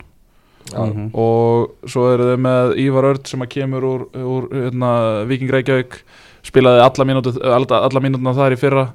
Já. 0.64 0.80
Mhm. 0.80 1.10
og 1.12 1.74
svo 1.84 2.06
eru 2.14 2.30
þau 2.30 2.38
með 2.40 2.70
Ívar 2.80 3.04
Örd 3.10 3.26
sem 3.28 3.42
að 3.44 3.50
kemur 3.52 3.84
úr, 3.84 4.04
úr 4.16 4.46
hérna, 4.48 4.92
Viking 5.28 5.50
Reykjavík. 5.52 5.98
Spilaði 6.44 6.80
alla, 6.80 7.04
mínútu, 7.04 7.34
alla, 7.44 7.82
alla 7.84 8.00
mínútuna 8.00 8.34
þar 8.36 8.56
í 8.56 8.60
fyrra. 8.60 8.86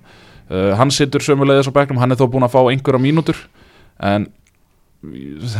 Uh, 0.50 0.74
hann 0.80 0.90
situr 0.90 1.22
sömulegðis 1.22 1.70
á 1.70 1.78
bekknum, 1.78 2.00
hann 2.02 2.12
er 2.12 2.18
þó 2.18 2.26
búin 2.26 2.46
að 2.48 2.56
fá 2.56 2.62
einhverja 2.66 3.02
mínútur. 3.02 3.38
En 4.02 4.28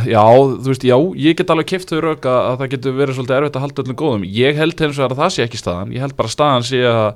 já, 0.04 0.24
þú 0.60 0.68
veist, 0.68 0.84
já, 0.84 0.96
ég 1.16 1.38
get 1.38 1.50
alveg 1.52 1.70
kipt 1.70 1.92
þau 1.92 2.00
rauk 2.04 2.26
að, 2.28 2.40
að 2.50 2.58
það 2.60 2.72
getur 2.74 2.96
verið 2.98 3.16
svolítið 3.16 3.36
erfitt 3.38 3.56
að 3.56 3.64
halda 3.64 3.84
öllum 3.84 3.98
góðum, 4.02 4.26
ég 4.36 4.58
held 4.60 4.82
hins 4.84 4.98
vegar 4.98 5.14
að 5.14 5.22
það 5.22 5.32
sé 5.34 5.46
ekki 5.46 5.60
staðan, 5.60 5.94
ég 5.96 6.04
held 6.04 6.16
bara 6.18 6.28
að 6.28 6.34
staðan 6.34 6.66
sé 6.68 6.82
að 6.90 7.06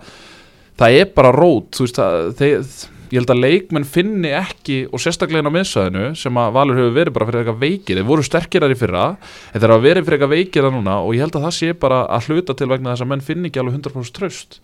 það 0.81 0.97
er 1.01 1.11
bara 1.19 1.35
rót, 1.37 1.69
þú 1.77 1.85
veist 1.85 2.01
að 2.01 2.31
þeir, 2.39 2.65
ég 3.11 3.19
held 3.19 3.33
að 3.35 3.43
leikmenn 3.43 3.87
finni 3.89 4.31
ekki 4.35 4.79
og 4.89 5.03
sérstaklega 5.03 5.43
inn 5.43 5.51
á 5.51 5.57
miðsvæðinu 5.57 6.07
sem 6.19 6.41
að 6.41 6.55
Valur 6.57 6.81
hefur 6.81 6.97
verið 6.97 7.17
bara 7.17 7.29
fyrir 7.29 7.43
eitthvað 7.43 7.61
veikir. 7.65 8.01
Þeir 8.01 8.09
voru 8.09 8.25
sterkirar 8.27 8.73
í 8.75 8.79
fyrra, 8.79 9.05
er 9.53 9.75
að 9.75 9.85
verið 9.85 10.07
fyrir 10.07 10.19
eitthvað 10.19 10.35
veikir 10.35 10.71
núna 10.75 10.97
og 11.03 11.15
ég 11.17 11.25
held 11.25 11.39
að 11.39 11.47
það 11.49 11.55
sé 11.59 11.77
bara 11.85 12.01
að 12.17 12.31
hluta 12.31 12.57
til 12.59 12.71
vegna 12.71 12.95
þess 12.95 13.05
að 13.05 13.11
menn 13.13 13.25
finni 13.29 13.51
ekki 13.51 13.63
alveg 13.63 13.79
100% 13.81 14.17
tröst 14.19 14.59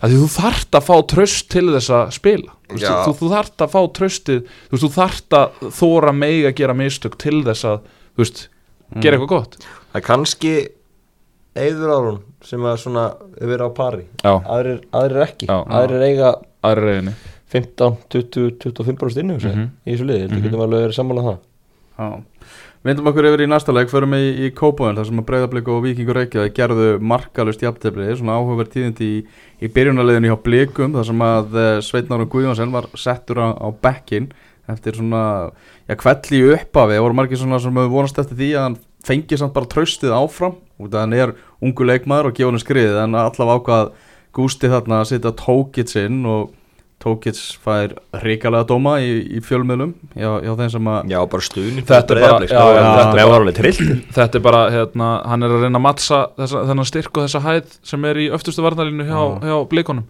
að 0.00 0.14
því 0.14 0.20
þú 0.22 0.28
þarft 0.32 0.76
að 0.78 0.86
fá 0.86 0.94
tröst 1.12 1.48
til 1.52 1.66
þess 1.74 1.92
að 1.92 2.12
spila. 2.16 2.54
Já. 2.80 2.92
þú, 3.04 3.14
þú 3.18 3.30
þarft 3.34 3.64
að 3.64 3.72
fá 3.74 3.80
tröstið 3.98 4.42
þú, 4.70 4.80
þú 4.80 4.90
þarft 4.94 5.36
að 5.36 5.64
þóra 5.76 6.12
meg 6.16 6.46
að 6.48 6.56
gera 6.62 6.76
mistök 6.78 7.18
til 7.20 7.40
þess 7.44 7.66
að 7.68 7.90
veist, 8.20 8.44
gera 8.96 9.18
eitthvað 9.18 9.32
gott. 9.34 9.58
Það 9.90 10.00
er 10.00 10.06
kannski 10.06 10.54
Eður 11.60 11.92
Árún 11.96 12.20
sem 12.46 12.62
að 12.64 12.76
svona 12.84 13.08
hefur 13.10 13.50
verið 13.50 13.66
á 13.66 13.70
pari. 13.76 14.04
Aðrir, 14.22 14.78
aðrir 14.96 15.24
ekki, 15.26 15.48
Já. 15.50 15.56
aðrir 15.66 16.04
eiga 16.06 16.30
aðri 16.64 16.86
reyðinni 16.86 17.14
15, 17.50 17.96
20, 18.10 18.50
25% 18.62 19.22
inni 19.24 19.36
mm 19.36 19.46
Mhm. 19.50 19.68
í 19.86 19.94
þessu 19.94 20.06
liði, 20.06 20.26
þetta 20.28 20.36
Mhm. 20.38 20.42
getum 20.48 20.60
alveg 20.66 20.84
verið 20.86 20.98
sammála 20.98 21.24
það. 21.28 21.38
Já, 22.00 22.22
vindum 22.84 23.08
okkur 23.10 23.26
yfir 23.28 23.42
í 23.44 23.48
næsta 23.50 23.72
leik 23.76 23.90
förum 23.90 24.14
í, 24.16 24.22
í 24.46 24.50
Kópavöld 24.56 24.96
þar 24.96 25.06
sem 25.06 25.18
að 25.20 25.26
Breiðablík 25.28 25.68
og 25.68 25.82
Víkingur 25.84 26.14
Reykjavík 26.16 26.54
gerðu 26.56 26.86
markalust 27.00 27.60
jafntefli, 27.60 28.06
svona 28.16 28.38
áhugaverð 28.38 28.70
tíðindi 28.72 29.08
í, 29.20 29.24
í 29.60 29.68
byrjunarliðinu 29.68 30.30
hjá 30.30 30.38
Blíkum 30.42 30.94
þar 30.96 31.04
sem 31.10 31.18
að 31.26 31.54
uh, 31.60 31.80
Sveitnar 31.84 32.20
og 32.24 32.30
Guðjónsson 32.32 32.72
var 32.72 32.86
settur 32.94 33.36
á, 33.36 33.48
á 33.52 33.68
bekkin 33.82 34.30
eftir 34.70 34.92
svona, 34.96 35.50
já, 35.88 35.94
kvelli 35.98 36.38
í 36.40 36.52
upphafi. 36.54 36.94
Það 36.96 37.02
voru 37.04 37.14
margir 37.18 37.36
svona 37.42 37.58
sem 37.60 37.74
hefur 37.74 37.90
vonast 37.90 38.18
eftir 38.22 38.36
því 38.38 38.50
að 38.54 38.62
hann 38.62 38.78
fengi 39.04 39.36
samt 39.36 39.52
bara 39.52 39.66
tröstið 39.66 40.14
áfram. 40.14 40.54
Út 40.80 40.94
af 40.94 41.00
hann 41.02 41.12
er 41.12 41.34
ungu 41.60 41.84
leikmaður 41.84 42.30
og 42.30 42.34
gefa 42.38 42.50
hann 42.52 42.62
skriðið 42.62 43.02
en 43.04 43.18
allavega 43.18 43.58
ákvað 43.60 43.92
Gústi 44.32 44.68
þarna 44.70 45.00
að 45.02 45.08
setja 45.10 45.32
tókits 45.34 45.96
inn 45.98 46.24
og 46.24 46.52
tókits 47.00 47.54
fær 47.64 47.94
ríkalega 48.20 48.66
dóma 48.68 48.98
í, 49.00 49.08
í 49.36 49.40
fjölmiðlum 49.44 49.94
þeim 50.60 50.70
sem 50.74 50.88
að 50.92 51.08
Já, 51.14 51.18
bara 51.32 51.46
stuðning 51.46 51.86
Þetta 51.88 52.14
er 52.16 52.20
bara- 52.20 52.44
já, 52.44 52.52
já, 52.52 52.60
Þetta 52.60 53.00
þetta 53.00 53.08
er 53.08 53.20
er 54.40 54.44
bara, 54.44 54.60
hérna, 54.74 55.08
hann 55.32 55.42
er 55.46 55.54
að 55.56 55.64
reyna 55.64 55.80
að 55.80 55.84
mattsa 55.86 56.20
þessa, 56.36 56.64
þennan 56.70 56.88
styrk 56.90 57.10
og 57.16 57.24
þessa 57.26 57.42
hæð 57.46 57.76
sem 57.92 58.04
er 58.10 58.20
í 58.20 58.28
öftustu 58.36 58.64
varnalínu 58.66 59.06
hjá, 59.08 59.16
Já. 59.16 59.40
hjá 59.48 59.56
blikunum. 59.72 60.04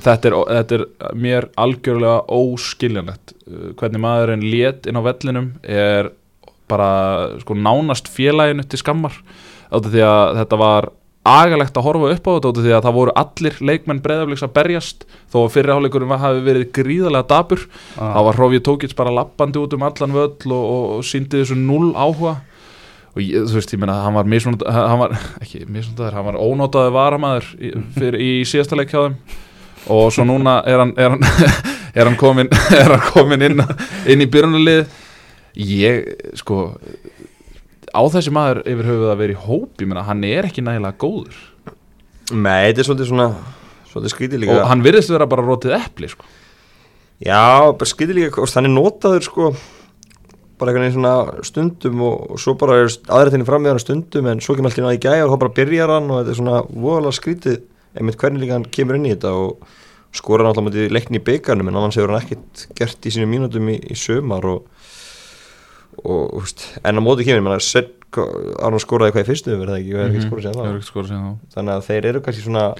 Þetta 0.00 0.30
er, 0.30 0.36
þetta 0.60 0.78
er 0.78 0.84
mér 1.18 1.48
algjörlega 1.58 2.20
óskiljanlegt. 2.36 3.34
Uh, 3.48 3.72
hvernig 3.80 4.04
maðurinn 4.04 4.44
lét 4.46 4.86
inn 4.86 5.00
á 5.00 5.02
vellinum 5.08 5.50
er 5.64 6.12
bara 6.70 6.92
sko 7.42 7.56
nánast 7.58 8.06
félaginu 8.12 8.62
til 8.68 8.78
skammar. 8.78 9.16
Áttu 9.72 9.90
því 9.90 10.04
að 10.06 10.36
þetta 10.42 10.58
var 10.60 10.90
agalegt 11.28 11.76
að 11.76 11.84
horfa 11.84 12.10
upp 12.14 12.28
á 12.28 12.32
þetta 12.38 12.62
því 12.64 12.70
að 12.76 12.84
það 12.86 12.94
voru 12.96 13.12
allir 13.20 13.56
leikmenn 13.68 14.00
breyðafleiks 14.04 14.44
að 14.46 14.52
berjast. 14.56 15.02
Þó 15.32 15.36
að 15.44 15.50
fyrirháleikurinn 15.56 16.14
hafi 16.22 16.44
verið 16.46 16.70
gríðarlega 16.78 17.28
dabur 17.28 17.66
Ah. 17.98 18.14
þá 18.14 18.20
var 18.24 18.38
Hrófið 18.38 18.62
Tókits 18.68 18.96
bara 18.96 19.12
lappandi 19.12 19.60
út 19.60 19.74
um 19.76 19.82
allan 19.84 20.14
völl 20.16 20.52
og, 20.52 20.64
og, 20.64 20.86
og 20.96 21.04
síndi 21.04 21.42
þessu 21.42 21.58
null 21.58 21.92
áhuga. 21.92 22.38
Og 23.10 23.20
ég, 23.26 23.42
þú 23.50 23.58
veist, 23.58 23.72
ég 23.74 23.80
meina, 23.82 23.98
hann 24.04 24.14
var 24.14 24.24
misnótt 24.30 24.64
hann 24.64 24.98
var, 25.02 25.16
ekki 25.42 25.64
misnóttaður, 25.66 26.16
hann 26.16 26.28
var 26.30 26.40
ónótaður 26.40 26.92
varamæður 26.94 27.48
í, 27.58 27.72
í 28.16 28.30
síðasta 28.48 28.78
leik 28.78 28.92
hjá 28.94 29.02
þeim. 29.08 29.16
Og 29.90 30.10
svo 30.14 30.24
núna 30.28 30.60
er 30.68 30.78
hann 30.78 30.94
er 30.96 31.14
hann, 31.16 31.24
er 31.98 32.06
hann 32.06 32.16
komin 32.20 32.48
er 32.80 32.94
hann 32.94 33.06
komin 33.12 33.42
inn, 33.44 33.60
inn 34.06 34.22
í 34.24 34.28
byrjunarlið 34.30 34.86
ég, 35.58 36.04
sko 36.38 36.70
á 37.90 38.02
þessi 38.14 38.32
maður 38.34 38.62
yfir 38.70 38.90
höfuð 38.90 39.12
að 39.12 39.22
vera 39.22 39.34
í 39.34 39.40
hóp 39.46 39.82
ég 39.82 39.90
meina, 39.90 40.04
hann 40.06 40.22
er 40.28 40.48
ekki 40.48 40.64
nægilega 40.64 41.00
góður 41.00 41.40
Nei, 42.30 42.70
þetta 42.70 42.82
er 42.82 42.86
svolítið 42.86 43.10
svona 43.10 43.28
Svolítið 43.90 44.12
skrítið 44.14 44.42
líka 44.44 44.60
og 44.60 44.68
hann 44.70 44.84
virðist 44.84 45.10
vera 45.10 45.26
bara 45.26 45.42
rótið 45.42 45.74
epli 45.74 46.10
sko. 46.12 46.26
Já, 47.20 47.74
bara 47.74 47.90
skrítið 47.90 48.20
líka 48.20 48.42
og 48.42 48.50
Þannig 48.50 48.74
notaður 48.76 49.26
sko 49.26 49.48
Bara 50.60 50.70
einhvern 50.70 50.86
veginn 50.86 50.96
svona 50.98 51.44
stundum 51.48 52.04
Og, 52.06 52.30
og 52.36 52.42
svo 52.42 52.54
bara 52.60 52.78
er 52.84 52.94
aðra 53.10 53.34
þinni 53.34 53.48
fram 53.48 53.64
með 53.64 53.74
hann 53.74 53.82
stundum 53.82 54.30
En 54.30 54.42
svo 54.44 54.54
kemur 54.54 54.70
alltaf 54.70 54.82
inn 54.84 54.90
að 54.92 54.96
í 55.00 55.02
gæja 55.02 55.26
og 55.26 55.34
þá 55.34 55.42
bara 55.42 55.56
byrjar 55.58 55.94
hann 55.96 56.08
Og 56.08 56.20
þetta 56.20 56.34
er 56.34 56.40
svona 56.40 56.62
voðalega 56.70 57.18
skrítið 57.18 57.60
Einmitt 57.98 58.20
hvernig 58.20 58.44
líka 58.44 58.58
hann 58.58 58.68
kemur 58.78 59.00
inn 59.00 59.08
í 59.10 59.14
þetta 59.16 59.34
Og 59.34 60.30
hann 60.30 60.50
alltaf 60.52 60.66
mútið 60.68 60.94
leikni 60.94 61.18
í 61.18 61.26
byggarnum 61.26 61.72
En 61.72 61.80
annars 61.80 61.98
hefur 61.98 62.14
hann 62.14 62.22
ekkert 62.22 62.66
gert 62.78 63.10
í 63.10 63.14
sínum 63.16 63.34
mínútum 63.34 63.74
í, 63.74 63.80
í 63.90 63.98
sömar 63.98 64.46
Og, 64.54 64.70
og 66.04 66.40
úst, 66.40 66.66
en 66.84 66.98
á 66.98 67.02
móti 67.04 67.26
kemur 67.28 67.58
Arnur 68.10 68.82
skoraði 68.82 69.14
hvað 69.14 69.22
í 69.22 69.28
fyrstu 69.28 69.52
verið 69.54 69.70
það 69.70 69.76
ekki, 69.80 69.92
mm 69.92 70.00
-hmm. 70.00 70.08
ekki 70.10 70.24
skorað 70.88 71.10
síðan 71.10 71.26
þá. 71.28 71.54
þannig 71.54 71.74
að 71.74 71.84
þeir 71.86 72.10
eru 72.10 72.22
kannski 72.24 72.46
svona 72.46 72.74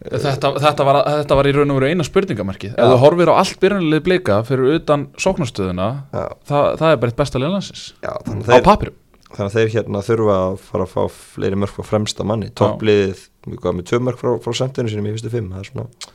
Þetta, 0.00 0.54
þetta, 0.56 0.84
var, 0.88 0.96
þetta 1.04 1.36
var 1.36 1.44
í 1.44 1.52
raun 1.52 1.70
og 1.70 1.76
veru 1.76 1.88
eina 1.92 2.04
spurningamarkið 2.04 2.70
Já. 2.72 2.80
ef 2.80 2.88
þú 2.88 3.00
horfir 3.02 3.28
á 3.28 3.34
allt 3.36 3.58
byrjunarlið 3.60 4.00
blika 4.00 4.38
fyrir 4.48 4.78
utan 4.78 5.02
sóknarstöðuna 5.20 5.88
já, 6.08 6.24
það, 6.48 6.64
það 6.80 6.92
er 6.92 6.96
bara 6.96 7.10
eitt 7.10 7.18
besta 7.20 7.38
liðlandsins 7.42 7.82
já, 8.00 8.12
þannig, 8.24 8.40
á 8.40 8.48
að 8.48 8.54
þeir, 8.54 8.64
papirum 8.64 8.96
þannig 9.30 9.50
að 9.50 9.56
þeir 9.56 9.72
hérna 9.74 10.02
þurfa 10.04 10.36
að 10.36 10.54
fara 10.66 10.86
að 10.86 10.94
fá 10.94 11.18
fleiri 11.34 11.58
mörg 11.60 11.74
frá 11.74 11.86
fremsta 11.86 12.26
manni. 12.26 12.50
Toppliðið 12.58 13.26
hvað, 13.46 13.76
með 13.76 13.86
tvö 13.90 14.00
mörg 14.06 14.20
frá, 14.20 14.30
frá 14.42 14.56
sendinu 14.58 14.90
sinum 14.90 15.06
í 15.06 15.12
fyrstu 15.14 15.32
fimm 15.32 15.52
það 15.54 15.62
er 15.62 15.68
svona, 15.70 16.14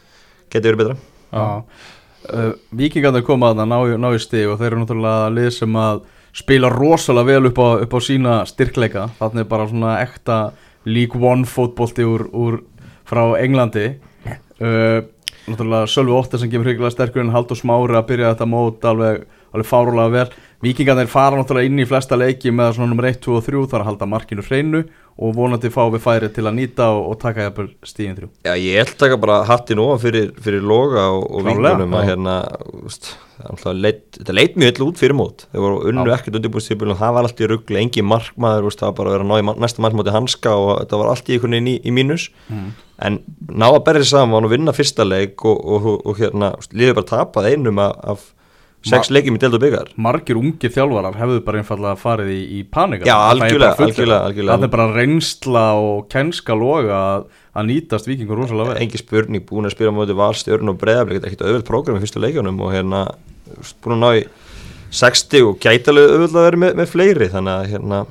getur 0.51 0.67
verið 0.67 0.81
betra. 0.81 0.97
Já. 1.31 1.45
Uh, 2.25 2.51
Víkingarnir 2.75 3.25
koma 3.27 3.51
að 3.53 3.61
það 3.61 3.71
ná, 3.71 3.77
í- 3.85 4.19
stig 4.23 4.47
og 4.49 4.59
þeir 4.59 4.71
eru 4.71 4.81
náttúrulega 4.83 5.33
lið 5.35 5.49
sem 5.53 5.75
að 5.79 6.03
spila 6.35 6.69
rosalega 6.73 7.29
vel 7.29 7.49
upp 7.51 7.59
á, 7.61 7.67
upp 7.85 7.93
á 7.95 7.99
sína 8.01 8.35
styrkleika. 8.49 9.09
Þannig 9.19 9.47
bara 9.51 9.67
svona 9.69 9.97
ekta 10.01 10.39
League 10.85 11.19
One 11.21 11.45
fótbolti 11.45 12.03
úr, 12.05 12.27
úr 12.33 12.61
frá 13.05 13.37
Englandi. 13.39 13.95
Uh, 14.59 15.05
náttúrulega 15.45 15.85
Sölvi 15.91 16.15
Óttar 16.15 16.41
sem 16.41 16.49
kemur 16.49 16.65
hrygglega 16.69 16.93
sterkur 16.95 17.21
en 17.21 17.33
Haldur 17.33 17.57
Smári 17.59 17.95
að 17.97 18.07
byrja 18.09 18.33
þetta 18.33 18.47
mót 18.49 18.85
alveg, 18.89 19.25
alveg 19.53 19.69
fárulega 19.69 20.13
vel 20.15 20.29
Víkingarnir 20.65 21.09
fara 21.11 21.37
náttúrulega 21.37 21.69
inn 21.69 21.81
í 21.83 21.85
flesta 21.85 22.17
leiki 22.17 22.53
með 22.55 22.77
svona 22.77 22.89
nummer 22.89 23.05
1, 23.11 23.19
2 23.21 23.35
og 23.37 23.43
3 23.45 23.65
þar 23.71 23.83
að 23.83 23.89
halda 23.91 24.07
markinu 24.09 24.45
hreinu 24.45 24.81
og 25.15 25.35
vonandi 25.37 25.69
fá 25.71 25.83
við 25.93 26.01
færi 26.03 26.29
til 26.33 26.43
að 26.43 26.57
nýta 26.57 26.89
og, 26.91 27.03
og 27.11 27.19
taka 27.21 27.45
jafnvel 27.45 27.69
stíðin 27.87 28.17
3 28.17 28.29
Já, 28.47 28.53
ég 28.59 28.79
held 28.81 28.95
taka 28.99 29.19
bara 29.21 29.37
hattin 29.47 29.81
ofan 29.83 30.01
fyrir, 30.01 30.31
fyrir 30.43 30.65
loga 30.65 31.05
og, 31.13 31.27
og 31.29 31.45
vingunum 31.45 31.95
að 31.99 32.07
hérna, 32.09 32.35
það 33.61 33.81
leit, 33.83 34.01
þetta 34.17 34.35
leit 34.35 34.57
mjög 34.59 34.73
illa 34.73 34.87
út 34.87 35.01
fyrir 35.01 35.17
mót. 35.17 35.45
Þeir 35.51 35.65
voru 35.65 35.81
unnu 35.91 36.05
Já. 36.09 36.15
ekkert 36.17 36.39
undirbúinstipil 36.39 36.93
og 36.93 36.99
það 37.01 37.15
var 37.17 37.29
allt 37.29 37.43
í 37.43 37.49
ruggli, 37.51 37.79
engin 37.81 38.09
markmaður 38.09 38.69
úst, 38.71 38.81
það 38.81 38.91
var 38.91 38.97
bara 38.99 39.11
að 39.11 39.17
vera 39.17 39.27
að 39.27 39.31
ná 39.31 39.35
í 39.37 39.63
næsta 39.65 39.85
markmáti 39.85 40.15
hanska 40.15 40.55
og 40.61 40.71
þetta 40.81 41.01
var 41.01 41.11
allt 41.11 41.29
í 41.29 41.35
einhvern 41.35 41.57
veginn 41.57 41.71
í, 41.71 41.75
í 41.83 41.95
mínus. 41.95 42.29
Mm. 42.49 42.71
en 43.05 43.19
ná 43.51 43.67
að 43.67 43.81
berja 43.89 44.07
saman 44.07 44.47
og 44.47 44.53
vinna 44.53 44.71
fyrsta 44.75 45.03
leik 45.03 45.43
og, 45.45 45.89
og, 45.99 46.13
hérna, 46.19 46.53
liðið 46.71 46.97
bara 47.01 47.11
tapað 47.11 47.49
einum 47.51 47.81
af, 47.83 48.29
Ma- 48.91 49.15
leikjum 49.17 49.37
í 49.37 49.41
delt 49.41 49.57
og 49.57 49.63
byggar 49.63 49.91
margir 50.07 50.37
ungir 50.39 50.73
þjálfarar 50.75 51.17
hefðu 51.17 51.41
bara 51.47 51.61
einfallega 51.61 51.97
farið 51.97 52.31
í, 52.35 52.41
í 52.59 52.59
panika. 52.69 53.07
Já, 53.09 53.15
algjörlega, 53.31 53.71
algjörlega, 53.81 54.19
algjörlega. 54.29 54.57
Það 54.57 54.67
er 54.67 54.73
bara 54.75 54.87
reynsla 54.93 55.65
og 55.81 56.03
kænska 56.13 56.57
loga 56.59 56.99
að, 57.15 57.69
nýtast 57.71 58.09
vikingur 58.09 58.43
rosalega 58.43 58.73
vel. 58.73 58.81
Engi 58.85 59.01
spurning, 59.01 59.45
búin 59.49 59.69
að 59.69 59.75
spila 59.77 59.93
móti 59.95 60.17
valstjörn 60.17 60.73
og 60.73 60.77
breðablik, 60.81 61.21
þetta 61.21 61.29
er 61.29 61.33
ekkert 61.33 61.47
auðvöld 61.47 61.69
prógram 61.71 61.97
í 61.97 62.03
fyrstu 62.03 62.21
leikjunum 62.21 62.61
og 62.61 62.75
hérna 62.75 63.01
búin 63.81 63.97
að 63.97 64.03
ná 64.03 64.09
í 64.19 64.27
60 64.95 65.49
og 65.49 65.57
gætalega 65.63 66.13
auðvöld 66.13 66.37
að 66.37 66.47
vera 66.49 66.61
með, 66.61 66.77
með 66.79 66.93
fleiri 66.93 67.31
þannig 67.33 67.55
að 67.55 67.73
hérna 67.73 68.05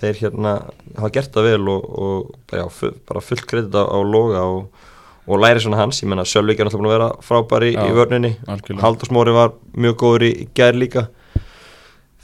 þeir 0.00 0.20
hérna 0.24 0.52
hafa 0.96 1.12
gert 1.14 1.34
það 1.34 1.48
vel 1.50 1.72
og, 1.72 1.88
og 2.00 2.56
já, 2.56 2.64
bara 3.08 3.24
fullt 3.24 3.46
kredit 3.48 3.76
á, 3.76 3.84
á 3.84 3.98
loga 4.04 4.44
og, 4.48 4.86
og 5.30 5.40
læri 5.44 5.62
svona 5.62 5.80
hans, 5.80 6.02
ég 6.02 6.10
menna 6.10 6.26
Sölvík 6.26 6.60
er 6.60 6.68
náttúrulega 6.68 6.82
búin 6.82 6.90
að 6.90 6.96
vera 6.98 7.08
frábæri 7.26 7.70
í, 7.72 7.94
vörninni. 7.96 8.34
Halldórsmóri 8.82 9.34
var 9.36 9.54
mjög 9.78 9.96
góður 10.02 10.26
í, 10.26 10.30
gær 10.56 10.78
líka. 10.78 11.06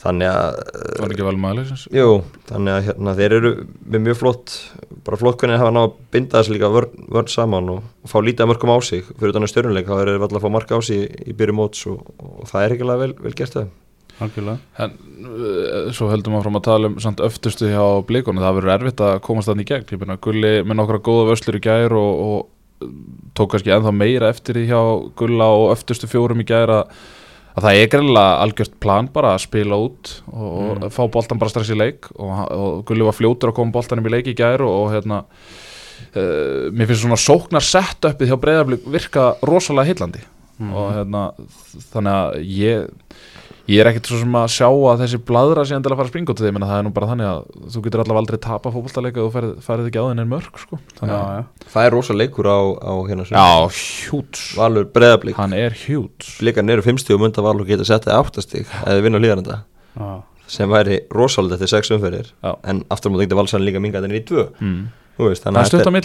Þannig 0.07 0.29
að 0.29 0.59
það 0.61 1.01
var 1.01 1.13
ekki 1.15 1.25
vel 1.27 1.39
maður 1.41 1.71
Jú, 1.97 2.11
þannig 2.51 2.75
að 2.75 2.83
hérna, 2.91 3.15
þeir 3.17 3.35
eru 3.39 3.53
með 3.95 4.05
mjög 4.05 4.19
flott, 4.21 4.53
bara 5.07 5.19
flott 5.19 5.41
hvernig 5.41 5.63
hafa 5.63 5.73
ná 5.73 5.81
að 5.87 5.97
binda 6.15 6.37
þessu 6.37 6.55
líka 6.55 6.71
vörn, 6.75 7.09
vörn 7.17 7.33
saman 7.33 7.73
og, 7.73 7.81
og 8.05 8.13
fá 8.13 8.19
lítið 8.21 8.45
að 8.45 8.53
mörgum 8.53 8.75
á 8.77 8.79
sig. 8.87 9.09
Fyrir 9.17 9.33
utan 9.33 9.49
að 9.49 9.53
stjörnuleik, 9.55 9.89
þá 9.89 9.97
eru 10.03 10.15
þeir 10.15 10.27
alltaf 10.29 10.39
að 10.43 10.47
fá 10.47 10.55
marka 10.59 10.79
á 10.79 10.81
sig 10.85 11.01
í, 11.01 11.25
í 11.33 11.37
byrju 11.41 11.57
móts 11.57 11.83
og, 11.91 12.05
og 12.21 12.47
það 12.53 12.67
er 12.67 12.77
ekki 12.77 12.91
vel, 12.93 13.11
vel 13.25 13.35
gert 13.41 13.57
það. 13.57 13.73
En 14.81 14.95
uh, 15.29 15.89
svo 15.93 16.09
heldum 16.09 16.37
við 16.37 16.41
áfram 16.41 16.61
að 16.61 16.67
tala 16.69 16.89
um 16.89 17.01
samt 17.05 17.21
öftustu 17.25 17.69
hjá 17.69 17.83
blikunum, 18.09 18.41
það 18.45 18.61
verður 18.61 18.75
erfitt 18.77 19.03
að 19.05 19.17
komast 19.27 19.51
þannig 19.51 19.67
í 19.67 19.73
gegn, 19.73 19.91
ég 19.93 20.01
meina 20.03 20.17
Gulli 20.25 20.53
með 20.65 20.79
nokkra 20.79 21.03
góða 21.05 21.27
vöslur 21.33 21.59
í 21.59 21.65
gær 21.67 21.97
og, 21.97 22.23
og 22.27 22.39
tók 23.37 23.53
kannski 23.53 23.73
ennþá 23.75 23.93
meira 23.95 24.31
eftir 24.33 24.59
því 24.59 24.65
hjá 24.71 24.81
Gulla 25.19 25.49
og 25.55 25.71
öftustu 25.75 26.09
fjórum 26.11 26.43
í 26.43 26.47
gær 26.49 26.73
að, 26.73 26.97
að 27.57 27.69
það 27.69 27.81
er 27.81 27.91
greinlega 27.95 28.35
algjört 28.45 28.77
plan 28.83 29.11
bara 29.13 29.35
að 29.35 29.45
spila 29.47 29.81
út 29.87 30.13
og, 30.33 30.57
og 30.87 30.89
fá 30.95 31.03
boltan 31.13 31.41
bara 31.41 31.53
strax 31.53 31.73
í 31.73 31.79
leik. 31.79 32.11
Og, 32.17 32.33
og 32.57 32.83
Gulli 32.89 33.07
var 33.07 33.17
fljótur 33.17 33.53
að 33.53 33.59
koma 33.61 33.77
boltanum 33.77 34.09
í 34.09 34.15
leik 34.17 34.31
í 34.33 34.37
gær 34.39 34.65
og, 34.67 34.75
og 34.85 34.95
hérna 34.95 35.23
uh, 35.25 36.69
mér 36.73 36.91
finnst 36.91 37.05
svona 37.05 37.21
sóknar 37.21 37.65
sett 37.65 38.11
uppið 38.11 38.33
hjá 38.33 38.41
breyðarblik 38.45 38.89
virka 38.97 39.31
rosalega 39.47 39.93
hillandi 39.93 40.25
og 40.57 40.93
hérna 40.95 41.23
þannig 41.93 42.15
að 42.15 42.37
ég 42.49 42.87
ég 43.67 43.81
er 43.83 43.89
ekkert 43.91 44.09
svo 44.11 44.19
sem 44.21 44.37
að 44.39 44.47
sjá 44.55 44.67
að 44.69 45.01
þessi 45.03 45.19
bladra 45.27 45.65
sé 45.67 45.75
endilega 45.77 45.97
að 45.97 46.01
fara 46.01 46.07
að 46.07 46.13
springa 46.13 46.33
út 46.33 46.39
af 46.39 46.45
því, 46.45 46.51
ég 46.51 46.55
meina 46.57 46.69
það 46.71 46.81
er 46.81 46.85
nú 46.87 46.93
bara 46.97 47.09
þannig 47.11 47.29
að 47.31 47.41
þú 47.75 47.83
getur 47.87 48.03
allavega 48.03 48.23
aldrei 48.23 48.39
tapa 48.47 48.73
fótballtaleika 48.75 49.25
og 49.25 49.33
þú 49.35 49.43
ferð 49.67 49.89
ekki 49.91 50.03
á 50.03 50.05
þenni 50.07 50.27
mörg 50.31 50.61
sko. 50.63 50.79
Já, 50.79 50.95
þannig 51.01 51.17
að, 51.17 51.33
já. 51.37 51.71
Það 51.75 51.89
er 51.89 51.97
rosa 51.97 52.17
leikur 52.17 52.49
á, 52.51 52.59
á 52.79 52.93
hérna 53.09 53.27
sem 53.27 53.39
já, 53.39 53.49
hjúts 54.07 54.45
Valur 54.59 54.87
breðablík, 54.95 55.39
hann 55.41 55.57
er 55.57 55.75
hjúts 55.83 56.37
blikan 56.41 56.71
eru 56.73 56.85
50 56.87 57.17
og 57.17 57.23
mynda 57.25 57.45
Valur 57.47 57.67
geta 57.69 57.87
sett 57.89 58.07
það 58.07 58.23
áttastík 58.23 58.71
eða 58.85 59.05
vinna 59.07 59.23
líðanenda 59.23 59.59
Já, 59.97 60.11
sem 60.47 60.71
væri 60.71 61.01
rosalega 61.15 61.57
eftir 61.59 61.73
sex 61.73 61.91
umferðir. 61.95 62.29
Já. 62.45 62.53
en 62.71 62.85
aftur 62.93 63.11
móti 63.11 63.27
ekki 63.27 63.39
valsan 63.39 63.65
líka 63.67 63.81
minga 63.83 64.03
þenni 64.05 64.21
í 64.21 64.27
tvö. 64.29 64.45
Mm. 64.61 64.83
Þú 65.17 65.31
veist, 65.31 65.43
Það 65.43 65.57
er 65.57 65.57
að 65.57 65.63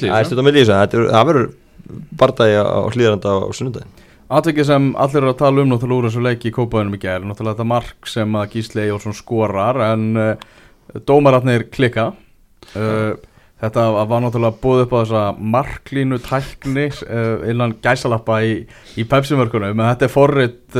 Það 0.08 0.18
er 0.18 0.26
þessu. 0.26 0.32
Atvikið 4.32 4.68
sem 4.70 4.92
allir 4.96 5.22
eru 5.22 5.34
að 5.34 5.42
tala 5.42 5.64
um 5.64 5.72
náttúrulega 5.74 6.00
úr 6.02 6.08
þessu 6.10 6.24
leiki 6.24 6.52
í 6.52 6.56
kópaðunum 6.56 6.96
í 6.96 7.02
gær 7.02 7.26
Náttúrulega 7.28 7.58
þetta 7.58 7.68
mark 7.72 8.08
sem 8.10 8.38
að 8.40 8.54
Gísli 8.56 8.88
Jónsson 8.88 9.18
skorar 9.18 9.82
En 9.90 10.06
uh, 10.16 10.46
dómaratnir 11.08 11.68
klikka. 11.74 12.12
Uh, 12.76 13.18
Þetta 13.62 13.82
var 14.10 14.24
náttúrulega 14.24 14.58
búið 14.58 14.80
upp 14.88 14.94
á 14.98 15.00
þessa 15.04 15.24
marklínu 15.38 16.18
tækni 16.26 16.88
uh, 16.90 17.44
innan 17.52 17.76
gæsalappa 17.84 18.40
í, 18.42 18.56
í 18.98 19.06
pepsimörkunum 19.06 19.76
en 19.76 19.92
þetta 19.92 20.08
er 20.08 20.14
forrið 20.16 20.80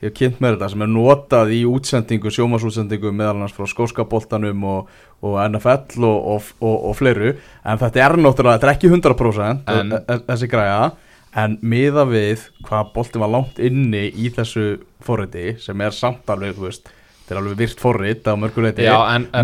ég 0.00 0.10
hef 0.10 0.14
kynnt 0.16 0.40
með 0.44 0.56
þetta 0.56 0.68
sem 0.72 0.84
er 0.84 0.90
notað 0.92 1.52
í 1.56 1.62
útsendingu, 1.68 2.32
sjómasútsendingu 2.32 3.12
meðal 3.16 3.34
annars 3.38 3.54
frá 3.56 3.68
skóskaboltanum 3.70 4.64
og, 4.68 4.90
og 5.24 5.38
NFL 5.46 6.04
og, 6.04 6.50
og, 6.60 6.74
og, 6.76 6.90
fleiru 6.98 7.32
en 7.32 7.80
þetta 7.80 8.02
er 8.04 8.16
náttúrulega, 8.20 8.58
þetta 8.58 8.68
er 8.68 8.74
ekki 8.74 8.90
100% 8.92 9.72
En- 9.76 9.96
en, 9.96 10.24
þessi 10.28 10.50
græja 10.52 10.90
en 11.36 11.58
miða 11.62 12.06
við 12.08 12.46
hvað 12.66 12.92
boltin 12.94 13.22
var 13.24 13.32
langt 13.34 13.58
inni 13.60 14.06
í 14.10 14.30
þessu 14.32 14.66
forriti 15.04 15.56
sem 15.62 15.80
er 15.84 15.92
samt 15.96 16.28
alveg, 16.32 16.54
þú 16.56 16.68
veist 16.68 16.88
þetta 16.88 17.34
er 17.36 17.40
alveg 17.42 17.58
virt 17.60 17.82
forrit 17.82 18.28
á 18.30 18.32
mörguleiti 18.40 18.86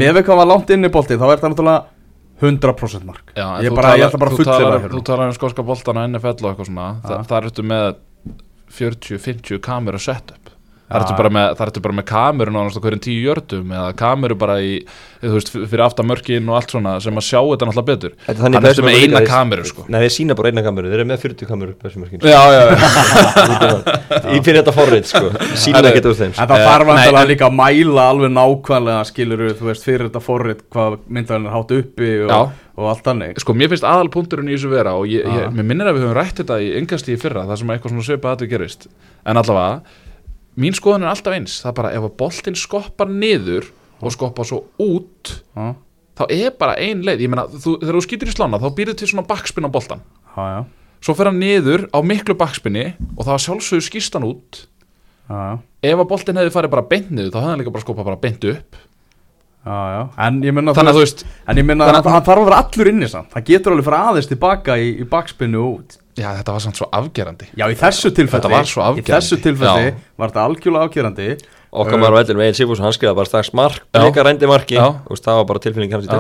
miða 0.01 0.15
við 0.19 0.25
hvað 0.29 0.41
var 0.43 0.49
langt 0.55 0.71
inni 0.73 0.89
boltin 0.95 1.21
þá 1.21 1.27
er 1.35 1.43
það 1.43 1.53
náttúrulega 1.55 1.83
100% 2.43 3.05
mark 3.07 3.35
Já, 3.37 3.47
ég, 3.63 3.71
bara, 3.77 3.93
ég 3.95 4.03
talar- 4.03 4.09
ætla 4.09 4.19
bara 4.19 4.31
að 4.33 4.41
fullera 4.41 4.79
það 4.83 4.95
Þú 4.97 5.03
talar 5.07 5.29
um 5.31 5.37
skoska 5.37 5.63
boltana 5.63 6.07
NFL 6.09 6.33
og 6.43 6.49
eitthvað 6.51 6.71
svona 6.73 6.89
Þa. 7.05 7.19
Það 7.31 7.47
ertu 7.47 7.65
með 7.71 7.85
40-50 8.73 9.61
kameru 9.63 10.01
setup. 10.01 10.42
Það 10.93 11.01
ertu 11.03 11.17
bara 11.19 11.31
með, 11.39 11.47
það 11.59 11.67
ertu 11.73 11.83
bara 11.87 11.97
með 11.99 12.07
kameru 12.13 12.53
nánast 12.55 12.77
á 12.77 12.83
hverjum 12.85 13.03
tíu 13.07 13.23
jördum 13.27 13.73
eða 13.73 13.93
kameru 13.97 14.37
bara 14.39 14.57
í, 14.61 14.73
þú 15.23 15.33
veist, 15.39 15.53
fyrir 15.55 15.85
aftan 15.87 16.09
mörkin 16.11 16.49
og 16.53 16.59
allt 16.59 16.75
svona 16.75 16.95
sem 17.01 17.17
að 17.17 17.27
sjá 17.29 17.41
þetta 17.41 17.69
náttúrulega 17.71 17.89
betur. 17.93 18.15
Þetta 18.27 18.33
er 18.37 18.43
Hann 18.43 18.57
þannig 18.59 18.71
ertu 18.73 18.87
með 18.87 18.99
eina 19.03 19.23
kameru 19.27 19.65
sko. 19.73 19.87
Nei, 19.89 19.99
þeir 20.05 20.15
sína 20.19 20.37
bara 20.39 20.53
eina 20.53 20.65
kameru, 20.67 20.91
þeir 20.93 21.01
eru 21.03 21.09
með 21.13 21.23
40 21.27 21.51
kameru 21.53 21.77
Bessumörkin 21.83 22.27
Já, 22.29 22.43
já, 22.53 22.63
já. 22.69 22.77
Í 24.37 24.41
fyrir 24.45 24.61
þetta 24.61 24.75
forrið, 24.77 25.07
sko. 25.09 25.31
Sína 25.59 25.83
ekkert 25.89 26.09
úr 26.13 26.19
þeim. 26.19 26.35
En 26.37 26.49
það 26.51 26.59
Eh, 26.63 26.67
þarf 26.69 26.87
vantilega 26.91 27.23
en- 27.23 27.31
líka 27.33 27.49
að 27.49 27.57
mæla 27.59 28.05
alveg 28.13 28.33
nákvæmlega 28.37 29.07
skilur 29.09 29.45
þú 29.59 29.69
veist, 29.71 29.87
fyrir 29.87 30.09
þetta 30.09 30.23
forrit 30.23 30.61
hvað 30.73 30.99
myndalinn 31.09 31.49
er 31.49 31.55
hátt 31.57 31.73
uppi 31.77 32.11
og, 32.27 32.31
Já. 32.31 32.41
og 32.77 32.89
allt 32.93 33.05
þannig. 33.09 33.39
Sko, 33.43 33.55
mér 33.59 33.73
finnst 33.73 33.87
aðalpunkturinn 33.89 34.51
í 34.51 34.57
þessu 34.57 34.71
vera 34.73 34.95
og 34.99 35.07
ég, 35.11 35.25
ég, 35.27 35.49
mér 35.57 35.67
minnir 35.73 35.89
að 35.91 35.97
við 35.99 36.07
höfum 36.07 36.17
rætt 36.21 36.43
þetta 36.43 36.61
í 36.63 36.71
yngast 36.81 37.09
í 37.13 37.17
fyrra, 37.21 37.47
það 37.49 37.59
sem 37.63 37.73
eitthvað 37.75 37.95
svona 37.97 38.07
svipað 38.09 38.31
að 38.33 38.37
þetta 38.43 38.51
gerist. 38.55 38.87
En 39.27 39.37
allavega, 39.37 39.81
mín 40.61 40.77
skoðun 40.77 41.07
er 41.07 41.13
alltaf 41.13 41.37
eins. 41.37 41.61
Það 41.63 41.71
er 41.71 41.79
bara 41.79 41.95
ef 41.97 42.07
að 42.09 42.19
boltinn 42.21 42.59
skoppar 42.59 43.11
niður 43.11 43.71
og 44.03 44.15
skoppar 44.15 44.49
svo 44.49 44.65
út 44.83 45.33
Já, 45.55 45.73
þá 46.19 46.23
er 46.29 46.53
bara 46.59 46.77
ein 46.83 47.05
leið, 47.07 47.25
ég 47.25 47.33
meina, 47.33 47.47
þú, 47.49 47.79
þegar 47.81 47.99
þú 47.99 48.05
skýtur 48.07 48.33
í 48.33 48.37
slána 48.37 48.61
þá 48.63 48.69
býrðu 48.77 48.97
til 48.99 49.11
svona 49.13 49.27
bakspinn 49.29 49.69
á 49.69 49.71
boltan. 49.73 50.05
Já, 50.37 50.65
svo 51.03 51.17
fer 51.19 51.31
hann 51.31 51.41
niður 51.43 51.87
á 51.95 51.99
miklu 52.05 52.37
bakspinni 52.39 52.93
og 53.17 53.25
það 53.25 53.35
var 53.35 53.45
sjálfsögur 53.47 53.89
skýst 53.89 54.19
hann 54.19 54.29
út. 54.29 54.65
Ef 55.83 55.99
að 55.99 56.09
boltin 56.11 56.39
hefði 56.41 56.55
farið 56.55 56.75
bara 56.75 56.89
beint 56.91 57.13
niður 57.15 57.31
þá 57.33 57.39
hefði 57.41 57.53
hann 57.53 57.63
líka 57.63 57.75
bara 57.77 57.87
skopað 57.87 58.11
bara 58.11 58.23
beint 58.23 58.49
upp. 58.53 58.81
Já, 59.63 59.75
já, 59.95 60.01
en 60.27 60.41
ég 60.43 60.55
minna 60.57 60.73
að 60.75 60.79
minna 61.69 61.87
Þannig 61.87 62.07
að 62.09 62.15
hann 62.17 62.25
þarf 62.27 62.41
að 62.41 62.49
vera 62.49 62.63
allur 62.65 62.89
inni 62.91 63.09
samt. 63.09 63.29
Það 63.31 63.45
getur 63.47 63.75
alveg 63.77 63.87
fara 63.87 64.01
aðeins 64.11 64.31
tilbaka 64.33 64.75
í, 64.83 64.89
í 64.99 65.07
bakspinnu 65.07 65.61
út 65.63 66.02
já 66.19 66.29
þetta 66.37 66.53
var 66.53 66.61
samt 66.61 66.77
svo 66.77 66.89
afgerandi 66.93 67.47
Já, 67.57 67.67
í 67.73 67.77
þessu 67.79 68.11
tilfelli 68.13 68.43
Þetta 68.43 68.51
var 68.53 68.67
svo 68.69 68.83
Í 68.83 68.87
afgerandi. 68.91 69.13
þessu 69.15 69.39
tilfelli 69.43 69.85
Já. 69.89 69.95
var 70.21 70.33
þetta 70.33 70.45
algjörlega 70.49 70.89
afgerandi 70.89 71.29
Okkar 71.73 71.97
maður 71.97 72.13
á 72.13 72.37
með 72.37 72.51
Egil 72.51 72.57
Sigfússon, 72.59 72.85
hann 72.85 72.93
skrifaði 72.93 73.17
bara 73.17 73.29
strax 73.31 73.49
mark 73.57 73.79
Já. 73.81 74.03
Leika 74.03 74.25
rændi 74.27 74.49
marki. 74.51 74.77
Veist, 74.77 75.25
það 75.25 75.39
var 75.39 75.47
bara 75.49 75.61
tilfinning 75.65 75.95
hans 75.95 76.05
í 76.05 76.11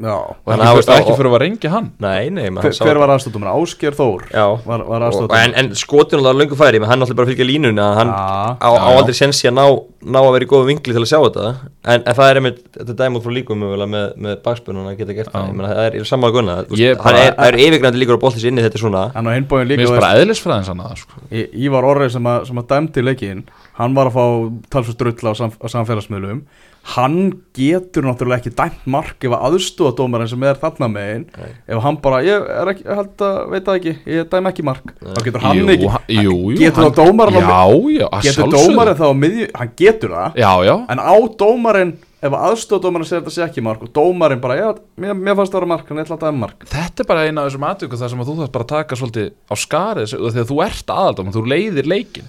Já. 0.00 0.14
og 0.16 0.48
að 0.48 0.78
fyrir, 0.78 0.88
var- 0.88 1.02
ekki 1.02 1.16
fyrir 1.18 1.28
að 1.28 1.42
reyngja 1.42 1.72
hann. 1.74 1.90
Nei, 2.00 2.30
nei, 2.32 2.46
Hver, 2.48 2.72
hver 2.72 3.00
var 3.02 3.12
aðstofdumur? 3.12 3.50
Ásker 3.52 3.92
Þór? 3.98 4.24
Var, 4.64 4.84
var 4.88 5.04
og, 5.12 5.28
en, 5.36 5.52
en 5.60 5.68
skotin 5.76 6.18
alveg 6.24 6.40
löngu 6.40 6.56
færi 6.56 6.80
menn 6.80 6.88
hann 6.88 7.04
náttúrulega 7.04 7.20
bara 7.20 7.26
að 7.28 7.32
fylgja 7.34 7.48
línuna 7.50 7.88
hann 7.98 8.08
Já. 8.08 8.56
á, 8.64 8.70
á 8.80 8.88
aldrei 8.96 9.12
sensi 9.18 9.44
að 9.50 9.58
ná, 9.58 9.66
ná 10.08 10.18
að 10.24 10.32
vera 10.38 10.48
í 10.48 10.50
góðu 10.54 10.70
vinkli 10.72 10.96
til 10.96 11.04
að 11.04 11.10
sjá 11.12 11.20
þetta. 11.20 11.52
En, 11.84 12.00
en 12.00 12.14
það 12.16 12.30
er 12.30 12.36
einmitt, 12.40 12.64
þetta 12.72 12.90
er 12.96 12.98
dæm 13.02 13.20
út 13.20 13.24
frá 13.26 13.32
líkum 13.36 13.60
með, 13.60 13.84
með 14.16 14.40
bakspunum 14.40 14.88
að 14.88 14.96
geta 15.02 15.12
gert 15.20 15.28
það. 15.36 15.52
Meina 15.52 15.68
það 15.68 15.84
er, 15.84 15.92
er 16.00 16.08
sammála 16.08 16.32
gunna 16.32 16.56
Ég 16.80 16.96
það 16.96 17.20
er, 17.20 17.36
er 17.44 17.60
yfirgnandi 17.60 18.00
líkur 18.00 18.16
á 18.16 18.24
boltis 18.24 18.48
inni 18.48 18.64
þetta 18.64 18.80
er 18.80 18.84
svona 18.88 19.04
Hann 23.74 23.94
hann 23.96 24.06
að 24.06 24.12
það 24.14 24.20
að- 24.20 24.34
að 24.34 24.54
hann 24.54 24.54
var 24.54 24.54
að 24.54 24.60
fá 24.60 24.70
talsvist 24.70 24.98
drull 24.98 25.30
á, 25.30 25.32
sam, 25.34 25.50
á 25.50 25.66
samfélagsmiðlum. 25.66 26.42
Hann 26.94 27.14
getur 27.56 28.04
náttúrulega 28.04 28.42
ekki 28.42 28.52
dæmt 28.54 28.82
mark 28.86 29.24
ef 29.24 29.32
að 29.32 29.44
aðstúadómarinn 29.48 30.28
sem 30.28 30.42
er 30.44 30.54
þarna 30.60 30.88
megin 30.92 31.24
Nei. 31.32 31.48
ef 31.66 31.80
hann 31.82 31.96
bara, 31.96 32.18
ég 32.22 32.44
er 32.44 32.70
ekki, 32.74 32.84
ég 32.84 32.94
held 32.98 33.16
að 33.24 33.50
veit 33.50 33.64
það 33.64 33.78
ekki, 33.80 33.94
ég 34.06 34.28
dæm 34.28 34.48
ekki 34.50 34.64
mark. 34.68 34.84
Þá 35.00 35.22
getur 35.24 35.40
hann 35.40 35.56
jú, 35.56 35.66
ekki 35.72 35.88
ha- 35.88 36.02
jú, 36.08 36.34
jú, 36.52 36.58
getur 36.60 36.82
hann- 36.84 36.92
þá 36.92 37.00
dómarinn 37.00 37.40
að 37.40 38.22
getur 38.22 38.52
dómarinn 38.52 38.98
þá 39.00 39.06
á 39.08 39.14
miðju, 39.24 39.48
hann 39.56 39.72
getur 39.76 40.10
það 40.10 40.36
já, 40.36 40.52
já, 40.68 40.76
en 40.90 40.98
á 41.00 41.14
dómarinn 41.40 41.96
ef 42.24 42.32
aðstúadómarinn 42.32 43.08
segir 43.08 43.22
þetta 43.24 43.32
sé 43.32 43.42
ekki 43.48 43.62
mark 43.64 43.82
og 43.82 43.92
dómarinn 43.92 44.40
bara, 44.40 44.54
já, 44.60 44.68
mér, 45.00 45.14
mér 45.16 45.34
fannst 45.40 45.52
það 45.52 45.60
vera 45.64 45.72
mark 45.72 45.88
hann 45.88 45.98
ætla 46.04 46.16
að 46.20 46.24
dæma 46.28 46.38
mark. 46.46 46.64
Þetta 46.68 47.00
er 47.00 47.04
bara 47.08 47.24
eina 47.26 47.40
af 47.42 47.50
þessum 47.52 47.66
aðtöku 47.68 47.96
þar 47.98 48.10
sem 48.12 48.20
að 48.20 48.28
þú 48.28 48.36
þarf 48.44 48.52
bara 48.52 48.64
að 48.64 48.72
taka 48.76 48.96
svolítið 48.96 49.32
á 49.48 49.54
skarið 49.56 50.14
þegar 50.36 50.50
þú 50.52 50.64
ert 50.68 50.86
aðaldum, 50.94 51.32
þú 51.32 51.42
leiðir 51.48 51.86
leikin 51.88 52.28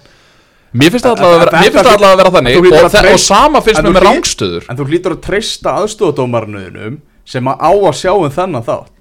mér 0.72 0.90
finnst 0.94 1.06
það 1.06 1.22
allavega 1.22 1.46
að 1.46 2.04
að 2.10 2.18
vera 2.20 2.34
þannig 2.34 2.58
og, 2.58 2.66
að 2.80 2.96
þe- 2.96 3.12
og 3.12 3.22
sama 3.22 3.62
finnst 3.64 3.82
mér 3.84 3.94
með 3.96 4.06
rángstöður 4.08 4.68
en 4.70 4.78
þú 4.80 4.88
hlýtur 4.90 5.16
að 5.16 5.22
treysta 5.28 5.78
aðstúadómarinn 5.82 7.00
sem 7.26 7.48
að 7.50 7.56
á 7.62 7.70
að 7.74 7.96
sjá 7.98 8.12
um 8.14 8.30
þennan 8.30 8.66
þátt. 8.66 8.92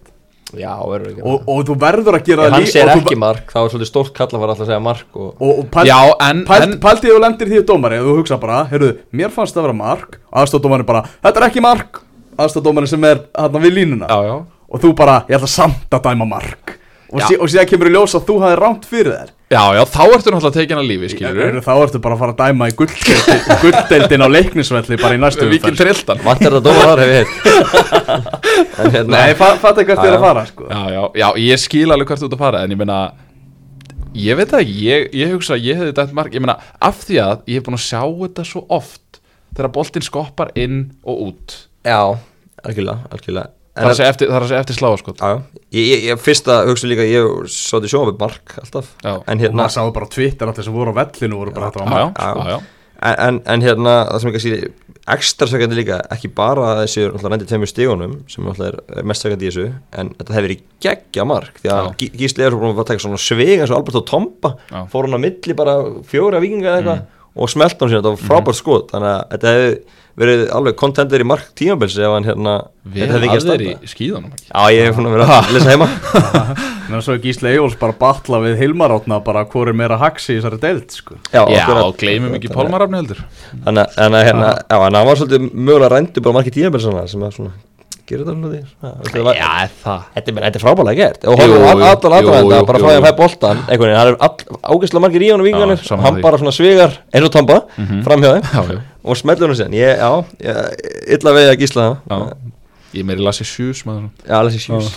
Já, 0.56 0.72
verður 0.88 1.10
ekki 1.10 1.24
og, 1.26 1.48
og 1.52 1.62
þú 1.68 1.76
verður 1.82 2.16
að 2.20 2.28
gera 2.30 2.46
það 2.46 2.54
hann 2.56 2.68
segir 2.70 2.90
og 2.92 3.00
þú 3.00 3.02
ekki 3.02 3.18
mark 3.20 3.50
þá 3.52 3.58
er 3.60 3.72
svolítið 3.74 3.90
stórt 3.90 4.12
kall 4.16 4.28
að 4.30 4.44
fara 4.44 4.54
alltaf 4.54 4.64
að 4.64 4.70
segja 4.70 4.84
mark 4.86 5.18
og, 5.18 5.30
og, 5.42 5.52
og 5.52 5.70
pælt, 5.74 5.90
já, 5.90 5.98
en, 6.28 6.44
pælt, 6.48 6.66
en 6.68 6.76
pæltið 6.86 7.12
þú 7.12 7.22
lendir 7.24 7.50
í 7.50 7.56
því 7.56 7.64
dómari 7.72 7.98
og 8.00 8.08
þú 8.08 8.16
hugsa 8.20 8.38
bara, 8.40 8.60
heyrðu, 8.70 8.92
mér 9.18 9.34
fannst 9.34 9.58
það 9.58 9.68
vera 9.68 9.78
mark 9.82 10.20
og 10.22 10.40
aðstofdómari 10.44 10.88
bara, 10.88 11.02
þetta 11.26 11.42
er 11.42 11.48
ekki 11.50 11.66
mark. 11.66 12.02
Aðstofdómari 12.46 12.92
sem 12.92 13.10
er 13.10 13.24
hann 13.36 13.62
við 13.64 13.78
línuna. 13.80 14.08
Já, 14.12 14.30
já. 14.30 14.36
Og 14.70 14.84
þú 14.86 14.94
bara, 15.02 15.18
ég 15.32 15.38
ætla 15.40 15.50
samt 15.50 15.98
að 15.98 16.08
dæma 16.12 16.30
mark 16.30 16.76
og, 17.16 17.24
sí, 17.26 17.38
og 17.40 17.50
síðan 17.52 17.70
kemur 17.72 17.90
í 17.90 17.94
ljós 17.96 18.14
að 18.20 18.26
þú 18.28 18.36
hafði 18.44 18.58
rámt 18.60 18.86
fyrir 18.92 19.14
þér 19.16 19.32
Já, 19.56 19.62
já, 19.78 19.82
þá 19.94 20.00
ertu 20.10 20.32
náttúrulega 20.34 20.56
tekin 20.56 20.80
að 20.82 20.88
lífi, 20.90 21.10
skilur 21.14 21.38
Heyrðu, 21.46 21.62
þá 21.64 21.74
ertu 21.86 22.00
bara 22.02 22.16
að 22.18 22.22
fara 22.24 22.34
að 22.34 22.40
dæma 22.42 22.68
í 22.68 22.74
gulldeildin 22.80 23.44
gulldeildin 23.64 24.26
á 24.26 24.28
leiknisvelli 24.36 24.98
bara 25.02 25.18
í 25.18 25.22
næstu 25.22 25.46
umferð. 25.46 25.78
trilltan 25.82 26.24
vant 26.26 26.42
er 26.42 26.56
þetta 26.56 26.64
dómar 26.66 26.90
þar 26.90 27.04
hef 27.04 27.12
ég 27.12 27.20
heilt 27.22 28.80
en 28.82 28.96
hérna 28.96 29.20
Nei, 29.20 29.36
fa 29.38 29.52
fatt 29.62 29.82
ekki 29.84 29.92
hvert 29.94 30.06
er 30.08 30.12
já. 30.12 30.18
að 30.18 30.26
fara 30.26 30.46
sko. 30.50 30.68
Já, 30.72 30.82
já, 30.96 31.04
já, 31.22 31.28
ég 31.46 31.62
skil 31.62 31.86
alveg 31.94 32.10
hvert 32.12 32.24
þú 32.26 32.30
ert 32.32 32.38
að 32.40 32.44
fara 32.46 32.64
En 32.66 32.74
ég 32.76 32.82
meina 32.82 33.00
Ég 34.16 34.38
veit 34.40 34.48
það 34.52 34.62
ekki, 34.64 34.76
ég, 34.88 35.08
ég 35.22 35.32
hugsa 35.36 35.56
að 35.58 35.66
ég 35.70 35.80
hefði 35.82 35.96
dætt 36.02 36.14
mark 36.16 36.36
Ég 36.36 36.44
meina, 36.44 36.58
af 36.90 37.02
því 37.06 37.18
að 37.24 37.42
ég 37.52 37.60
hef 37.60 37.66
búin 37.68 37.78
að 37.78 37.84
sjá 37.86 38.02
þetta 38.24 38.46
svo 38.48 38.64
oft 38.72 39.20
Þegar 39.56 39.72
boltinn 39.76 40.06
skoppar 40.08 40.54
inn 40.60 40.80
og 41.04 41.22
út 41.30 41.56
já, 41.86 42.00
algjörlega, 42.66 43.06
algjörlega 43.14 43.52
Það 43.76 43.84
er 43.86 43.92
að 43.92 43.98
segja 44.00 44.12
eftir, 44.14 44.30
það 44.32 44.38
að 44.46 44.52
segja 44.52 44.62
eftir 44.64 44.78
sláa, 44.78 44.98
sko 45.02 45.14
Já, 45.20 45.26
já. 45.28 45.64
ég, 45.76 45.86
ég, 45.90 46.04
ég 46.12 46.22
fyrsta 46.24 46.54
hugsa 46.70 46.88
líka 46.88 47.08
ég 47.10 47.50
svo 47.52 47.82
til 47.84 47.92
sjónum 47.92 48.14
við 48.14 48.22
mark 48.24 48.56
alltaf 48.62 48.94
Já. 49.04 49.12
en 49.18 49.36
og 49.36 49.44
hérna 49.44 49.60
maður 49.60 49.76
sáðu 49.76 49.94
bara 49.98 50.08
á 50.08 50.14
Twitter 50.16 50.52
allir 50.52 50.68
sem 50.70 50.78
voru 50.78 50.94
á 50.96 51.00
vellinu 51.02 51.42
voru 51.42 51.52
bara 51.56 51.72
þetta 51.74 51.84
Já, 51.84 51.90
var 51.90 52.00
já, 52.00 52.56
mark 52.56 52.72
en, 53.06 53.16
en, 53.28 53.40
en 53.52 53.66
hérna 53.66 53.96
það 54.08 54.22
sem 54.24 54.30
ég 54.32 54.36
kannski 54.38 54.74
ekstra 55.16 55.46
sökandi 55.52 55.76
líka 55.78 55.98
ekki 56.16 56.30
bara 56.34 56.70
þessi 56.80 57.04
reyndið 57.12 57.50
tveimur 57.52 57.70
stígunum 57.70 58.14
sem 58.32 58.48
er, 58.56 58.78
mest 59.06 59.26
sökandi 59.26 59.46
í 59.46 59.52
þessu 59.52 59.66
en 60.00 60.14
þetta 60.16 60.38
hefur 60.38 60.48
verið 60.48 60.64
geggja 60.86 61.26
mark 61.30 61.60
því 61.62 61.74
að 61.76 61.90
Gísli 62.16 62.46
er 62.48 62.56
svo 62.56 62.62
búin 62.64 62.80
að 62.80 62.88
taka 62.94 63.04
svona 63.04 63.20
svig 63.22 63.60
eins 63.60 63.70
og 63.74 63.82
Alberto 63.82 64.02
Tomba 64.08 64.56
Já. 64.72 64.80
Mm. 64.80 64.88
fór 64.96 65.10
hann 65.10 65.20
á 65.20 65.26
milli 65.28 65.58
bara 65.60 65.76
fjóra 66.10 66.42
vikinga 66.42 66.72
eða 66.72 66.80
eitthvað 66.80 67.04
og 67.36 67.52
smelt 67.52 67.76
hann 67.84 67.92
síðan, 67.92 68.02
þetta 68.02 68.16
var 68.16 68.26
frábært 68.32 68.62
skot 68.62 68.96
þannig 68.96 69.12
að 69.12 69.24
þetta 69.36 69.54
hefur 69.58 69.78
verið 70.16 70.46
alveg 70.56 70.76
kontender 70.80 71.20
í 71.20 71.28
mark 71.28 71.50
tímabils 71.60 71.98
ef 72.00 72.14
hann 72.14 72.24
hérna 72.28 72.54
Við 72.86 73.10
hefði 73.12 73.18
erum 73.18 73.26
ekki 73.26 73.36
að 73.36 73.50
aðeir 73.50 73.64
í 73.66 73.70
standa. 73.74 73.92
skíðunum 73.92 74.32
ekki 74.32 74.48
Já, 74.48 74.62
ég 74.76 74.86
hef 74.88 75.00
að 75.02 75.16
vera 75.18 75.28
að 75.40 75.52
lesa 75.56 75.74
heima 75.74 75.88
en 76.96 77.02
svo 77.04 77.16
er 77.18 77.22
Gísli 77.26 77.50
Eyjóls 77.52 77.76
bara 77.82 77.96
batla 78.00 78.40
við 78.46 78.60
Hilmar 78.62 78.94
átna 78.96 79.18
bara 79.26 79.44
hvor 79.52 79.68
er 79.72 79.76
meira 79.76 79.98
haxi 80.00 80.36
í 80.36 80.40
þessari 80.40 80.60
deild 80.62 80.94
sko. 80.94 81.18
Já, 81.34 81.42
Já, 81.52 81.64
akkurat. 81.66 81.98
gleymum 82.00 82.38
ekki 82.38 82.52
Pálmarafni 82.54 83.02
heldur 83.02 83.24
hérna, 84.30 84.52
já, 84.70 84.78
en 84.88 85.00
hann 85.02 85.10
var 85.10 85.20
svolítið 85.20 85.50
mögulega 85.52 85.92
rændu 85.96 86.24
bara 86.24 86.38
margir 86.40 86.56
tíðanbel 86.56 86.84
svona 86.86 87.08
sem 87.12 87.26
að 87.26 87.36
svona, 87.40 87.56
gerir 88.10 88.24
þetta 88.26 88.36
svona 88.36 88.50
því? 88.54 88.60
Það 88.82 89.30
Já, 89.38 89.50
það. 89.84 90.04
Þetta 90.16 90.32
er, 90.34 90.46
er 90.60 90.64
frábælega 90.64 90.98
gert. 91.00 91.26
Og 91.32 91.40
hann 91.42 91.54
jú, 91.54 91.60
aðdraðanda 91.90 92.60
jú, 92.60 92.66
bara 92.70 92.82
frá 92.82 92.88
því 92.90 92.98
að 93.00 93.06
fæ 93.08 93.14
boltan 93.22 93.62
einhvern 93.66 93.86
veginn, 93.86 94.00
hann 94.02 94.12
er 94.12 94.18
ágæslega 94.76 95.04
margir 95.06 95.26
í 95.26 95.32
honum 95.34 95.48
og 95.96 96.04
hann 96.06 96.20
bara 96.26 96.42
svona 96.42 96.54
svigar 96.56 96.92
eins 97.12 97.26
og 97.30 97.34
tomba 97.36 97.58
fram 98.06 98.22
hjá 98.26 98.30
Já, 98.36 98.44
já. 98.54 98.62
þeim 98.70 98.84
og 99.06 99.20
smellur 99.22 99.52
hann 99.54 99.60
ég, 99.78 99.92
já, 100.02 100.12
illa 101.18 101.36
vegi 101.40 101.52
að 101.54 101.60
gísla 101.66 101.90
það. 102.06 102.30
Ég 102.96 103.02
er 103.04 103.10
meiri 103.10 103.26
lassi 103.26 103.44
sjús 103.48 103.84
já, 103.84 104.38
alveg 104.40 104.56
sér 104.56 104.64
sjús 104.70 104.88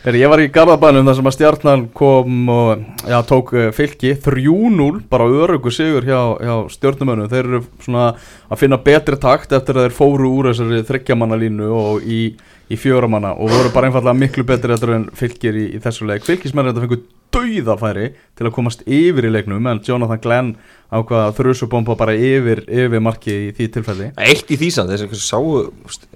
Þegar 0.00 0.16
ég 0.16 0.30
var 0.32 0.40
í 0.40 0.48
Garðabænum 0.48 1.08
þar 1.10 1.16
sem 1.18 1.26
að 1.28 1.34
stjarnan 1.34 1.82
kom 1.92 2.46
og 2.48 2.84
já, 3.04 3.18
tók 3.28 3.50
uh, 3.52 3.66
fylki 3.76 4.14
3-0, 4.16 5.02
bara 5.12 5.26
örugu 5.28 5.68
sigur 5.76 6.06
hjá, 6.08 6.20
hjá 6.40 6.54
stjórnumönnum. 6.72 7.28
Þeir 7.28 7.42
eru 7.50 7.60
svona 7.84 8.06
að 8.48 8.62
finna 8.62 8.78
betri 8.80 9.18
takt 9.20 9.52
eftir 9.52 9.76
að 9.76 9.90
þeir 9.90 9.96
fóru 9.98 10.30
úr 10.38 10.48
þessari 10.54 10.80
þryggjamanalínu 10.88 11.68
og 11.76 12.08
í, 12.08 12.22
í 12.72 12.80
fjóramanna 12.80 13.34
og 13.36 13.52
voru 13.52 13.74
bara 13.74 13.90
einfallega 13.90 14.16
miklu 14.22 14.46
betri 14.48 14.72
eftir 14.72 14.94
en 14.96 15.06
fylkir 15.20 15.60
í, 15.60 15.66
í 15.76 15.82
þessu 15.84 16.08
leik. 16.08 16.24
Fylkismenn 16.24 16.72
þetta 16.72 16.86
fengur 16.86 17.04
dauðafæri 17.36 18.10
til 18.40 18.48
að 18.48 18.56
komast 18.56 18.88
yfir 18.88 19.28
í 19.28 19.36
leiknum 19.36 19.68
en 19.68 19.84
Jonathan 19.84 20.24
Glenn 20.24 20.52
ákvaða 20.88 21.28
að 21.28 21.38
þrjusubomba 21.42 22.00
bara 22.00 22.16
yfir, 22.16 22.64
yfir 22.64 23.04
marki 23.04 23.36
í 23.50 23.52
því 23.52 23.68
tilfelli. 23.76 24.12
eitt 24.16 24.48
í 24.48 24.56
því 24.64 24.72
samt, 24.74 24.96
þess 24.96 25.12
að 25.12 25.26
sáu 25.28 25.58
úst, 25.84 26.08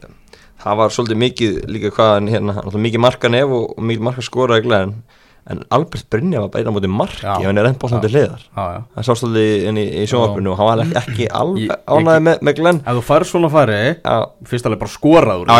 það 0.64 0.80
var 0.80 0.94
svolítið 0.96 1.20
mikið 1.24 1.58
líka 1.74 1.92
hvað 1.98 2.14
hann 2.16 2.32
hérna, 2.32 2.56
mikið 2.86 3.04
marka 3.04 3.28
nef 3.32 3.52
og, 3.58 3.68
og 3.76 3.84
mikið 3.90 4.08
marka 4.08 4.24
skora 4.24 4.60
glæðin 4.64 4.96
en 5.44 5.58
Albert 5.76 6.06
Brynja 6.08 6.40
var 6.40 6.48
bara 6.48 6.62
einn 6.64 6.70
á 6.72 6.76
móti 6.78 6.88
marki 6.88 7.20
ef 7.20 7.42
hann 7.44 7.58
er 7.60 7.66
enn 7.68 7.74
bóðsandi 7.76 8.08
hliðar. 8.08 8.44
Hann 8.56 9.04
sást 9.04 9.26
alveg 9.26 9.66
inn 9.68 9.76
í, 9.76 9.82
í 10.00 10.04
sjónvarpinu 10.08 10.54
og 10.54 10.56
hann 10.56 10.70
var 10.70 10.80
ekki, 10.86 10.94
ekki 11.02 11.26
Ég- 11.26 11.34
alveg 11.36 11.66
ég- 11.66 11.82
ánæði 11.84 12.22
með, 12.28 12.38
með 12.48 12.54
Glenn. 12.60 12.78
Ef 12.80 12.96
þú 12.96 13.02
færð 13.10 13.28
svona 13.28 13.50
færi, 13.52 13.80
já, 13.98 14.14
fyrst 14.48 14.68
alveg 14.70 14.80
bara 14.80 14.94
skoraður 14.94 15.52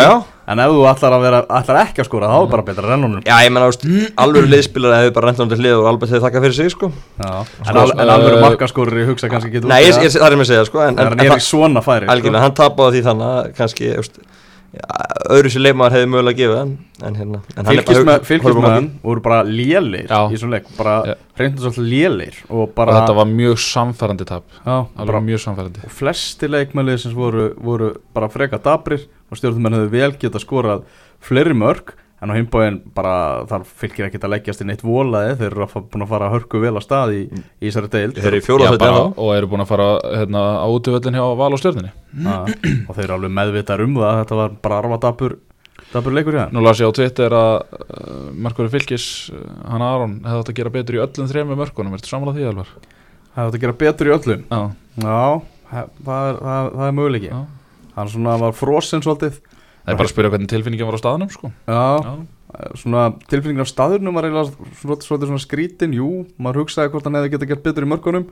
En 0.45 0.61
ef 0.61 0.73
þú 0.73 0.81
ætlar, 0.89 1.15
að 1.17 1.23
vera, 1.25 1.39
ætlar 1.59 1.79
ekki 1.83 2.01
að 2.01 2.09
skora, 2.09 2.29
þá 2.29 2.37
er 2.41 2.49
bara 2.53 2.65
betra 2.65 2.97
honum. 2.97 3.21
Já, 3.25 3.37
ég 3.45 3.53
menna, 3.53 3.69
alveg 4.25 4.49
liðspilar 4.49 4.97
hefur 4.99 5.15
bara 5.19 5.33
hann 5.33 5.49
til 5.53 5.59
hlið 5.61 5.77
og 5.79 5.89
Albert 5.89 6.13
hefur 6.13 6.25
þakkað 6.25 6.45
fyrir 6.45 6.57
sig, 6.59 6.71
sko. 6.73 6.91
Já. 7.21 7.31
En, 7.65 7.77
al, 7.77 7.93
en 7.97 8.13
alveg 8.17 8.41
markaskorri 8.41 9.05
hugsa 9.09 9.29
kannski 9.33 9.53
ekki 9.53 9.69
Nei, 9.69 9.83
ég, 9.85 10.01
ég, 10.05 10.13
það 10.17 10.29
er 10.29 10.37
mér 10.37 10.45
að 10.45 10.53
segja, 10.53 10.65
sko 10.69 10.81
En, 10.85 10.99
En, 10.99 11.13
en, 11.13 11.13
en 11.13 11.33
en 12.09 12.37
sko. 12.37 12.45
hann 12.45 12.57
tapaði 12.61 13.01
því 13.01 13.05
þannig 13.09 14.33
öðru 15.35 15.51
sér 15.53 15.63
leikmaður 15.65 15.95
hefði 15.97 16.09
mögulega 16.13 16.39
gefið 16.41 16.59
en, 16.61 16.73
en 17.09 17.15
hérna 17.19 17.41
en 17.57 17.67
hann 17.69 17.79
er 17.79 17.85
bara- 17.87 17.95
horfum 17.95 18.11
á 18.11 18.27
Fylgismenn 18.29 18.89
voru 19.05 19.23
bara 19.25 19.39
lélir 19.47 20.07
Já. 20.11 20.21
í 20.31 20.39
svona 20.41 20.59
leik 20.59 20.67
Bara 20.79 21.17
reyndum 21.39 21.65
svolítið 21.65 21.91
lélir 21.93 22.39
Og 22.49 22.61
og 22.65 22.75
bara 22.77 22.97
þetta 23.01 23.17
var 23.17 23.27
mjög 23.31 23.59
samfærandi 23.65 24.27
tap. 24.29 24.45
Já, 24.67 24.77
mjög 25.29 25.43
samfærandi 25.47 25.85
Og 25.87 25.91
flesti 25.91 26.49
leikmælið 26.51 26.99
sem 27.05 27.15
voru, 27.15 27.49
voru 27.57 27.93
bara 28.15 28.29
freka 28.29 28.59
dabrir 28.59 29.07
Og 29.31 29.39
stjórnumenn 29.39 29.79
hefðu 29.79 29.91
vel 29.95 30.13
geta 30.19 30.39
skorað 30.43 30.85
fleiri 31.25 31.55
mörg 31.57 31.95
En 32.25 32.33
á 32.33 32.35
himbóin 32.39 32.79
bara 32.97 33.15
þar 33.51 33.65
fylgir 33.69 34.07
ekkert 34.09 34.23
að 34.25 34.33
leggjast 34.33 34.63
inn 34.65 34.73
eitt 34.73 34.83
volaði 34.85 35.35
Þeir 35.43 35.51
eru 35.51 35.67
búin 35.93 36.05
að 36.07 36.13
fara 36.15 36.29
að 36.31 36.35
hörku 36.39 36.61
vel 36.63 36.73
að 36.73 36.85
stað 36.87 37.13
í, 37.13 37.23
í 37.61 37.67
þessari 37.69 37.91
deild. 37.93 38.21
Þeir 38.21 38.29
eru 38.31 38.41
í 38.41 38.69
ennþá. 38.71 38.93
og 39.13 39.33
eru 39.35 39.51
búin 39.53 39.65
að 39.65 39.71
fara 39.75 39.89
hérna, 40.15 40.45
á 40.65 40.67
útvöldin 40.73 41.19
hjá 41.19 41.25
Val 41.37 41.51
og 41.53 41.61
stjörninni 41.61 41.91
Já, 42.25 42.39
Og 42.89 42.95
þeir 42.97 43.05
eru 43.05 43.17
alveg 43.19 43.35
meðvitar 43.39 43.85
um 43.85 43.99
það 44.01 44.21
Þetta 44.23 44.39
var 44.41 44.55
bara 44.65 44.79
arfa 44.81 45.01
dabur, 45.05 45.37
dabur 45.93 46.17
leikur 46.17 46.39
þeim. 46.41 46.55
Nú 46.57 46.65
las 46.65 46.81
ég 46.81 46.89
á 46.89 46.97
Twitter 46.97 47.37
að 47.37 47.55
uh, 47.61 48.29
Markvöru 48.47 48.73
Fylkis, 48.73 49.09
uh, 49.35 49.45
hann 49.73 49.85
Aron 49.85 50.17
hefði 50.25 50.41
átt 50.45 50.53
að 50.55 50.59
gera 50.63 50.73
betur 50.79 50.99
í 50.99 51.03
öllum 51.05 51.29
þremur 51.31 51.61
mörkunum, 51.61 51.97
ertu 51.99 52.09
samanlega 52.09 52.41
því 52.41 52.49
alvar? 52.55 52.73
Það 53.35 53.45
er 53.45 53.51
að 53.59 53.65
gera 53.67 53.77
betur 53.85 54.11
í 54.11 54.15
öllum? 54.17 54.47
Já, 54.49 54.63
Já, 55.05 55.83
það 56.07 56.41
það, 56.41 56.69
það 56.79 56.87
er 56.89 56.97
möguleiki. 57.01 57.31
Já. 57.35 57.43
Hann 57.95 58.11
svona 58.11 58.39
var 58.43 58.55
frosinn 58.59 59.03
svolítið 59.05 59.41
Það 59.85 59.93
er 59.93 59.99
bara 60.01 60.09
að 60.09 60.13
spyrja 60.15 60.31
hvernig 60.33 60.49
tilfinningin 60.49 60.87
var 60.89 60.97
á 60.97 61.03
staðnum 61.05 61.31
sko. 61.35 61.51
Já, 61.69 61.81
Já, 62.55 62.69
svona 62.81 63.03
tilfinningin 63.29 63.65
af 63.65 63.69
staðurnum 63.69 64.15
var 64.17 64.25
eiginlega 64.29 64.53
svona, 64.81 64.97
svolítið 65.05 65.31
svona 65.33 65.43
skrítin 65.45 65.93
Jú, 65.97 66.11
maður 66.39 66.63
hugsaði 66.65 66.93
hvort 66.93 67.05
hann 67.09 67.19
hefði 67.19 67.33
getað 67.35 67.51
gert 67.51 67.63
betur 67.67 67.85
í 67.85 67.91
mörkunum 67.91 68.29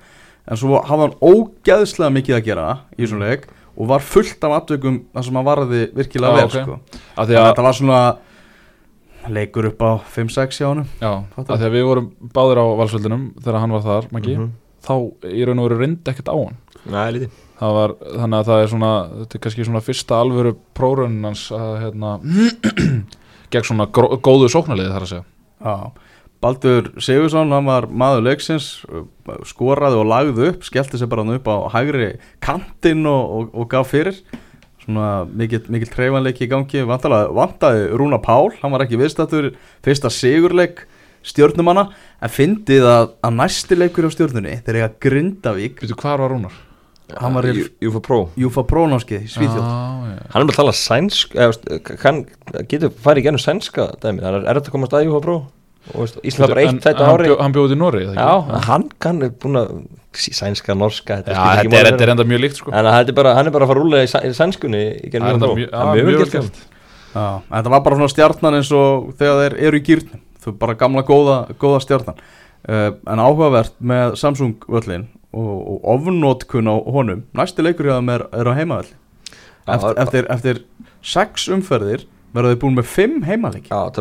En 0.48 0.56
svo 0.58 0.78
hafði 0.82 1.08
hann 1.08 1.16
ógeðslega 1.22 2.14
mikið 2.16 2.36
að 2.38 2.44
gera 2.46 2.68
í 2.98 3.06
svona 3.10 3.28
leik 3.32 3.48
Og 3.76 3.88
var 3.90 4.00
fullt 4.04 4.44
af 4.46 4.54
atvikum 4.62 5.00
þar 5.12 5.24
sem 5.26 5.36
hann 5.40 5.46
varði 5.48 5.82
virkilega 5.96 6.32
Já, 6.32 6.38
vel 6.38 6.46
ok. 6.46 6.56
sko. 6.62 6.78
af 7.16 7.26
því 7.28 7.34
Þannig 7.34 7.36
að 7.36 7.42
að, 7.42 7.50
þetta 7.52 7.66
var 7.68 7.76
svona 7.80 8.00
leikur 9.32 9.68
upp 9.70 9.82
á 9.86 9.90
5-6 10.16 10.58
hjá 10.58 10.66
honum 10.66 10.88
já, 10.98 11.10
Fattar. 11.36 11.54
af 11.54 11.60
því 11.60 11.66
að 11.68 11.74
við 11.76 11.84
vorum 11.86 12.08
báðir 12.34 12.58
á 12.58 12.66
valsvöldinum 12.80 13.26
þegar 13.38 13.60
hann 13.62 13.74
var 13.76 13.84
þar, 13.86 14.08
Maggi 14.12 14.34
Mhm. 14.38 14.48
þá 14.82 14.94
í 15.30 15.44
raun 15.46 15.58
og 15.62 15.68
veru 15.68 15.78
reyndi 15.78 16.10
ekkert 16.10 16.30
á 16.30 16.36
hann 16.38 16.56
Nei, 16.90 17.12
lítið 17.14 17.30
var, 17.76 17.92
þannig 18.02 18.38
að 18.38 18.48
það 18.48 18.62
er 18.62 18.70
svona 18.72 18.92
þetta 19.16 19.36
er 19.36 19.42
kannski 19.44 19.66
svona 19.68 19.82
fyrsta 19.86 20.20
alvöru 20.22 20.54
prórunn 20.76 21.18
hans 21.26 21.44
að 21.54 21.74
hérna 21.82 22.14
gegn 23.52 23.68
svona 23.68 23.86
góðu 23.92 24.48
sóknarliði 24.52 24.94
þar 24.94 25.06
að 25.06 25.12
segja. 25.12 25.26
Já, 25.62 25.76
Baldur 26.42 26.88
Sigursson, 26.98 27.52
hann 27.54 27.68
var 27.68 27.86
maður 27.86 28.24
leiksins, 28.26 28.70
skoraði 29.46 30.00
og 30.00 30.08
lagði 30.10 30.48
upp, 30.50 30.64
skellti 30.66 30.98
sér 30.98 31.10
bara 31.12 31.26
upp 31.36 31.46
á 31.46 31.56
hægri 31.76 32.08
kantinn 32.42 33.06
og, 33.06 33.36
og, 33.36 33.52
og 33.54 33.68
gaf 33.70 33.92
fyrir. 33.92 34.18
Svona 34.82 35.22
mikill, 35.30 35.86
treyfanleiki 35.86 36.48
í 36.48 36.50
gangi, 36.50 36.82
vantaði 36.82 37.84
Rúna 37.94 38.18
Pál, 38.18 38.50
hann 38.58 38.74
var 38.74 38.82
ekki 38.82 38.98
viðstættur 38.98 39.52
fyrsta 39.86 40.10
sigurleik 40.10 40.82
stjórnumanna, 41.22 41.86
en 42.18 42.32
fyndið 42.34 42.88
að, 42.90 43.12
að 43.22 43.36
næsti 43.38 43.78
leikur 43.78 44.10
á 44.10 44.14
stjórnunni, 44.14 44.58
þegar 44.66 44.80
ég 44.80 44.88
að 44.88 45.00
Grindavík, 45.06 45.78
Veitu, 45.78 45.98
hvar 46.02 46.18
var 46.18 46.34
Rúnar? 46.34 46.56
Hann 47.20 47.34
var 47.34 47.48
í 47.48 47.54
Jú- 47.58 47.70
Júfa 47.88 48.02
Pro 48.02 48.20
Júfa 48.38 48.64
Prónáskið 48.68 49.24
í 49.26 49.30
Svíþjóð. 49.32 49.64
Já, 49.64 50.12
já. 50.12 50.20
Hann 50.32 50.42
er 50.42 50.46
bara 50.46 50.54
að 50.54 50.60
tala 50.60 50.76
sænsk 50.76 51.34
eða, 51.34 51.80
kann, 52.00 52.22
getur 52.70 52.92
farið 53.04 53.22
í 53.22 53.26
gennum 53.26 53.42
sænska 53.42 53.88
dæmi, 54.02 54.22
það 54.22 54.38
er 54.40 54.48
erfitt 54.54 54.70
að 54.70 54.76
komast 54.76 54.96
að 54.96 55.06
Júfa 55.08 55.42
veist, 55.90 56.18
Ísland 56.22 56.46
var 56.46 56.54
bara 56.54 56.64
eitt 56.66 56.84
þetta 56.84 57.06
hann 57.06 57.18
ári. 57.20 57.30
Hann 57.40 57.54
bjóði 57.56 57.74
í 57.74 57.78
Nóri 57.80 58.02
Já, 58.14 58.28
hann 58.68 58.84
kann 59.02 59.22
er 59.26 59.32
búin 59.42 59.58
að 59.58 59.72
sænska, 60.14 60.76
norska 60.78 61.16
Já, 61.18 61.24
skiptir 61.24 61.40
ekki 61.42 61.72
þetta 61.72 61.80
er, 61.80 61.88
þetta 61.90 62.06
er 62.06 62.12
enda 62.14 62.26
mjög 62.28 62.42
líkt 62.44 62.60
sko. 62.60 62.72
En 62.72 62.84
þetta 62.86 63.12
er 63.14 63.18
bara, 63.18 63.32
hann 63.38 63.48
er 63.48 63.54
bara 63.54 63.66
að 63.66 63.72
fara 63.72 63.80
að 63.80 63.86
rúlega 63.86 64.06
í, 64.06 64.10
sæ- 64.12 64.22
í 64.28 64.34
sænskunni 64.36 64.82
í 65.02 65.10
gennum 65.12 65.32
er 65.32 65.40
Júfa 65.40 65.56
já, 65.58 65.80
er 65.96 66.70
Já, 67.12 67.24
en 67.44 67.56
þetta 67.58 67.72
var 67.74 67.82
bara 67.84 67.98
svona 67.98 68.12
stjarnan 68.12 68.56
eins 68.56 68.70
og 68.72 69.10
þegar 69.20 69.42
þeir 69.42 69.56
eru 69.68 69.80
í 69.80 69.84
gýrnum 69.88 70.22
þú 70.42 70.54
bara 70.58 70.74
gamla 70.80 71.02
góða, 71.06 71.36
góða 71.60 71.82
stjarnan. 71.84 72.22
Uh, 72.62 72.92
en 73.10 73.18
áhugavert 73.18 73.74
með 73.82 74.14
Samsung 74.20 74.54
völlin 74.70 75.08
og, 75.32 75.52
og 75.74 75.86
ofnótkun 75.96 76.68
á 76.68 76.76
honum, 76.92 77.24
næsti 77.36 77.64
leikur 77.64 77.88
hjá 77.88 77.96
þeim 77.98 78.12
er, 78.14 78.26
er 78.36 78.50
á 78.50 78.52
heimavöll. 78.58 78.92
Já, 79.62 79.74
eftir, 79.74 80.00
eftir, 80.02 80.28
eftir 80.34 80.62
sex 81.02 81.48
umferðir 81.52 82.06
verða 82.32 82.54
þið 82.54 82.60
búin 82.62 82.76
með 82.78 82.88
fimm 82.88 83.18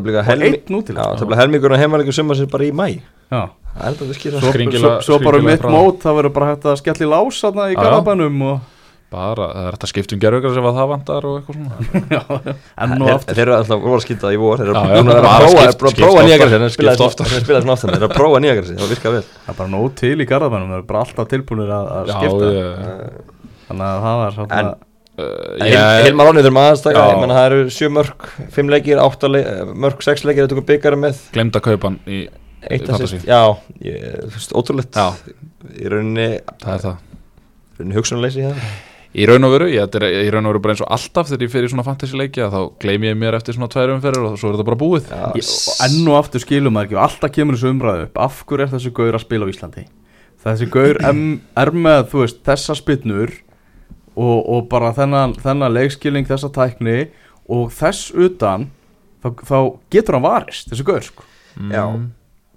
blir 0.07 0.19
og 0.21 0.27
helmi 0.29 0.51
einn 0.51 0.77
út 0.77 0.87
til 0.87 0.95
Já, 0.95 1.03
það 1.19 1.27
blir 1.29 1.39
að 1.75 1.83
heimalegum 1.83 2.15
summa 2.15 2.37
sem 2.39 2.51
bara 2.51 2.67
í 2.67 2.71
mæ 2.75 2.85
Já. 3.31 3.41
Er 3.71 3.95
að 4.35 4.43
svo, 4.43 4.53
svo, 4.75 4.93
svo 5.07 5.17
bara 5.23 5.39
um 5.39 5.45
mitt 5.47 5.63
mót 5.63 6.01
það 6.03 6.17
verður 6.17 6.33
bara 6.35 6.49
hægt 6.51 6.65
að 6.67 6.79
skella 6.81 7.05
í 7.05 7.11
lás 7.11 7.41
þarna 7.43 7.67
í 7.71 7.77
garabænum 7.79 8.41
og 8.49 8.80
Bara, 9.11 9.47
það 9.51 9.65
er 9.67 9.75
þetta 9.75 9.87
skipt 9.91 10.13
um 10.15 10.19
gerðugra 10.23 10.51
sem 10.55 10.67
að 10.69 10.77
það 10.79 10.85
vantar 10.91 11.25
og 11.27 11.33
eitthvað 11.41 11.55
svona. 11.57 11.75
Enn 12.85 12.93
og 13.03 13.09
aftur. 13.11 13.35
Þeir 13.35 13.41
eru 13.43 13.55
alltaf 13.57 13.81
voru 13.83 13.97
að 13.97 14.03
skýta 14.05 14.29
í 14.31 14.37
vor 14.39 14.61
Þeir 14.61 14.69
eru 14.71 14.77
að 14.77 14.85
prófa 14.85 15.49
skipt- 15.51 15.81
búin 15.81 15.89
að 15.89 15.91
skipt 15.91 16.05
prófa 16.05 16.21
nýja 16.23 16.37
oftar, 16.37 16.51
grassi 16.51 16.77
Þeir 17.41 17.57
Þeir 17.91 17.97
eru 17.97 18.07
að 18.07 18.13
prófa 18.15 18.39
nýja 18.45 18.53
grassi 18.61 18.77
Það 18.79 18.93
virkar 18.93 19.15
vel. 19.17 19.23
Það 19.33 19.51
er 19.51 19.57
bara 19.59 19.71
nóg 19.73 19.89
til 19.99 20.13
í 20.15 20.27
garabænum 20.29 20.71
það 20.71 20.79
er 20.79 20.85
bara 20.93 21.01
alltaf 21.03 21.27
tilbúinir 21.33 21.73
að, 21.75 21.91
skipta. 22.15 22.51
þannig 23.67 23.85
að 23.89 24.05
það 24.07 24.15
var 24.21 24.31
svona 24.37 24.61
ég, 25.67 26.05
Hilmar 26.07 26.29
Ánni 26.31 26.43
þurfum 26.45 26.59
aðstaka 26.61 27.01
Já. 27.01 27.09
Ég 27.11 27.19
menna 27.21 27.35
það 27.35 27.47
eru 27.51 27.73
sjö 27.75 27.89
mörg 27.91 28.27
Fimm 28.55 28.71
leikir, 28.71 29.01
átta 29.03 29.27
leik, 29.27 29.49
mörg, 29.75 29.99
sex 30.07 30.23
leikir 30.23 30.45
Það 30.45 30.53
tókum 30.55 30.67
byggara 30.71 30.99
með. 31.03 31.19
Glemd 31.35 31.59
að 31.59 31.65
kaupa 31.67 31.91
hann 31.91 31.99
í, 32.07 32.21
assist 32.95 33.27
Já, 33.27 33.41
Já. 34.95 35.11
Í 35.75 35.91
rauninni 35.91 36.29
það 36.63 36.87
er 36.87 37.91
Í 39.11 39.25
raun 39.27 39.43
og 39.43 39.51
veru, 39.51 39.65
ég, 39.67 39.83
þetta 39.89 40.07
er 40.07 40.23
í 40.23 40.29
raun 40.31 40.45
og 40.47 40.53
veru 40.53 40.61
bara 40.63 40.73
eins 40.75 40.81
og 40.85 40.91
alltaf 40.95 41.27
þegar 41.27 41.41
ég 41.43 41.51
fer 41.51 41.65
í 41.67 41.71
svona 41.73 41.83
fantasy 41.83 42.15
leiki 42.15 42.39
að 42.45 42.53
þá 42.55 42.61
gleymi 42.79 43.09
ég 43.09 43.17
mér 43.19 43.35
eftir 43.35 43.57
svona 43.57 43.67
tvær 43.73 43.91
umferðir 43.97 44.27
og 44.29 44.37
svo 44.39 44.51
er 44.51 44.55
þetta 44.55 44.67
bara 44.69 44.79
búið. 44.79 45.09
Já, 45.11 45.25
Ég- 45.35 45.49
og 45.51 45.81
enn 45.87 46.07
og 46.07 46.15
aftur 46.21 46.43
skilum 46.45 46.71
maður 46.77 46.87
ekki 46.87 46.95
og 46.95 47.03
alltaf 47.03 47.33
kemur 47.35 47.57
þessu 47.59 47.73
umræðu 47.73 48.05
upp 48.07 48.21
af 48.23 48.37
hverju 48.47 48.63
er 48.67 48.71
þessi 48.71 48.93
gaur 49.01 49.17
að 49.19 49.25
spila 49.25 49.43
á 49.43 49.51
Íslandi? 49.51 49.83
Þessi 50.45 50.69
gaur 50.71 51.01
er 51.03 51.71
með 51.75 52.05
þú 52.13 52.21
veist, 52.23 52.39
þessa 52.47 52.77
spinnur 52.79 53.33
og, 54.15 54.37
og 54.47 54.69
bara 54.71 54.93
þennan, 54.95 55.35
þennan 55.43 55.75
leikskilning 55.75 56.25
þessa 56.31 56.49
tækni 56.55 57.09
og 57.51 57.67
þess 57.75 58.13
utan 58.15 58.69
þá, 59.21 59.27
þá 59.43 59.57
getur 59.91 60.17
hann 60.17 60.25
varist 60.25 60.71
þessi 60.71 60.87
gaur 60.87 61.03
sko. 61.05 61.27
Já, 61.67 61.83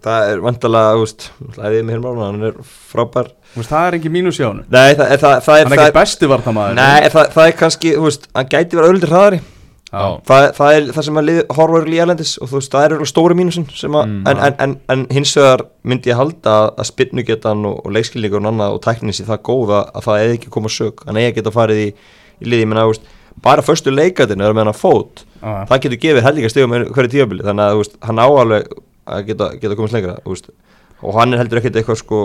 það 0.07 0.31
er 0.31 0.43
vantalega, 0.47 0.95
þú 0.95 1.03
veist 1.03 1.27
Æðið 1.59 1.83
með 1.89 1.97
Hilmar 1.99 2.15
Ánni, 2.15 2.25
hann 2.31 2.49
er 2.53 2.59
frábær 2.63 3.31
veist, 3.61 3.71
það 3.71 3.89
er 3.89 3.97
ekki 3.99 4.13
mínus 4.13 4.39
hjá 4.41 4.47
hann 4.49 4.63
Nei, 4.67 4.95
það, 4.99 5.17
það, 5.23 5.35
það, 5.47 5.57
er 5.57 5.69
hann 5.69 5.77
er 5.77 5.83
ekki 5.85 5.97
besti 5.99 6.31
vartamæður 6.31 6.79
Nei, 6.79 7.09
það, 7.15 7.33
það 7.35 7.49
er 7.51 7.59
kannski, 7.63 7.93
þú 7.97 8.07
veist, 8.09 8.31
hann 8.35 8.49
gæti 8.55 8.79
verið 8.79 8.91
auðvitað 8.91 9.15
hraðari. 9.15 9.41
Það, 9.95 10.45
það 10.57 10.77
er 10.77 10.87
það 10.91 11.05
sem 11.07 11.19
að 11.21 11.29
horfur 11.55 11.85
í 11.93 11.99
erlendis 12.03 12.33
og 12.43 12.51
þú 12.51 12.59
veist, 12.59 12.73
það 12.73 12.85
er 12.87 12.95
örugglega 12.97 13.13
stóri 13.13 13.37
mínusin 13.39 13.67
Mm, 13.95 14.25
en, 14.27 14.41
en, 14.49 14.57
en, 14.65 14.73
en 14.91 15.05
hins 15.15 15.35
vegar 15.39 15.63
myndi 15.87 16.11
ég 16.11 16.19
halda 16.19 16.55
að, 16.73 16.89
spinnugetan 16.89 17.63
og, 17.69 17.77
og 17.85 17.95
leikskilningur 17.95 18.43
og 18.43 18.49
annað 18.51 18.75
og 18.75 18.81
tækninni 18.83 19.15
sér 19.15 19.29
það 19.29 19.45
góð 19.47 19.75
að, 19.77 19.85
að 19.95 20.09
það 20.09 20.25
eða 20.25 20.35
ekki 20.39 20.51
koma 20.57 20.73
sög 20.73 21.05
hann 21.07 21.21
eða 21.23 21.37
geta 21.37 21.53
farið 21.55 21.83
í, 21.85 21.87
í 22.43 22.49
liði, 22.49 22.65
ég 22.65 22.73
menna, 22.73 22.89
þú 22.89 22.97
veist 22.97 23.07
bara 23.45 23.63
förstu 23.67 23.95
leikatinn 23.95 24.43
er 24.43 24.57
með 24.57 24.73
hann 24.73 24.79
fót. 24.79 25.25
Já. 25.45 25.65
það 25.69 25.83
getur 25.85 26.03
gefið 26.05 26.27
hellinga 26.27 26.51
stegum 26.51 26.75
hverju 26.97 27.13
tíabili 27.13 27.45
þannig 27.45 27.65
að 27.69 27.81
veist, 27.83 27.97
hann 28.09 28.23
áalveg 28.23 28.69
að 29.05 29.27
geta, 29.29 29.51
geta 29.61 29.79
komast 29.79 29.97
lengra 29.97 30.19
og 31.05 31.19
hann 31.19 31.35
er 31.35 31.43
heldur 31.43 31.61
ekkert 31.61 31.77
eitthvað 31.81 32.01
sko 32.01 32.21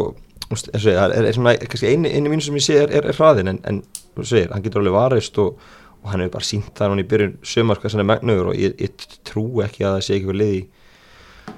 það 0.50 1.14
er, 1.16 1.30
svona 1.36 1.54
eini 1.56 2.32
mínu 2.32 2.42
sem 2.46 2.58
ég 2.58 2.66
sé 2.66 2.80
er, 2.86 3.12
hraðin 3.14 3.54
en, 3.54 3.62
en 3.70 3.84
segir, 4.24 4.50
hann 4.54 4.66
getur 4.66 4.82
alveg 4.82 4.96
varist 4.96 5.38
og, 5.42 5.60
og 6.02 6.12
hann 6.12 6.24
hefur 6.24 6.38
bara 6.38 6.50
sínt 6.50 6.74
það 6.78 6.94
núna 6.94 7.06
í 7.06 7.10
byrjun 7.12 7.38
sömar 7.46 7.82
hvað 7.82 7.94
sem 7.94 8.04
er 8.04 8.10
megnugur 8.10 8.52
og 8.54 8.60
ég, 8.60 8.76
ég 8.82 9.08
trú 9.28 9.46
ekki 9.66 9.86
að 9.86 9.98
það 9.98 10.06
sé 10.08 10.18
eitthvað 10.18 10.42
liði 10.42 10.64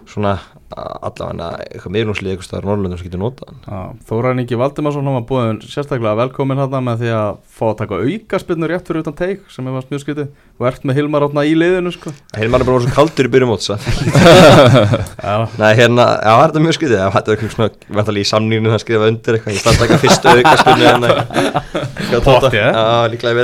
svona 0.10 0.38
allavega 0.72 1.48
eitthvað 1.66 1.94
meðrúnslið 1.96 2.32
eitthvað 2.32 2.48
staðar 2.48 2.68
Norrlöndum 2.70 3.00
sem 3.00 3.08
getur 3.08 3.22
notað 3.22 3.50
hann. 3.50 3.60
Já, 3.66 3.80
Þórainn 4.08 4.42
Ingi 4.44 4.60
Valdimarsson 4.60 5.08
hann 5.08 5.18
var 5.18 5.26
búin 5.28 5.60
sérstaklega 5.66 6.20
velkomin 6.20 6.62
hann 6.62 6.86
með 6.86 6.96
því 7.04 7.10
að 7.18 7.32
fá 7.58 7.66
að 7.68 7.78
taka 7.82 8.00
auka 8.00 8.40
spinnur 8.42 8.72
rétt 8.72 8.88
fyrir 8.88 9.04
utan 9.04 9.18
teik 9.20 9.40
sem 9.52 9.68
er 9.68 9.74
mjög 9.76 10.04
skytið 10.06 10.28
og 10.62 10.68
ert 10.70 10.84
með 10.88 10.98
Hilmar 11.00 11.26
átna 11.28 11.42
í 11.48 11.54
liðinu 11.58 11.92
sko. 11.96 12.10
Heilmann 12.40 12.64
er 12.64 12.70
bara 12.70 12.84
svo 12.86 12.96
kaldur 12.96 13.28
í 13.28 13.34
byrjun 13.36 13.52
móts 13.52 13.68
Já, 13.72 13.76
Nei, 15.62 15.72
hérna, 15.80 16.06
já, 16.22 16.32
það 16.32 16.44
er 16.44 16.48
þetta 16.48 16.66
mjög 16.68 16.78
skriðið 16.80 17.00
Það 17.16 17.32
er 17.36 17.38
svona, 17.56 17.70
vantalega 18.00 18.24
í 18.24 18.32
samnýrinu 18.32 18.74
það 18.74 18.84
skrifa 18.86 19.10
undir 19.12 19.34
eitthvað. 19.38 19.56
Ég 19.56 19.62
standa 19.66 19.82
eitthvað 19.88 20.04
fyrstu 20.06 20.26
aukaspunni 20.38 20.86
hérna. 20.88 21.10
Potti, 22.28 22.58
eh? 22.60 22.72
Já, 22.72 23.08
líklega 23.12 23.36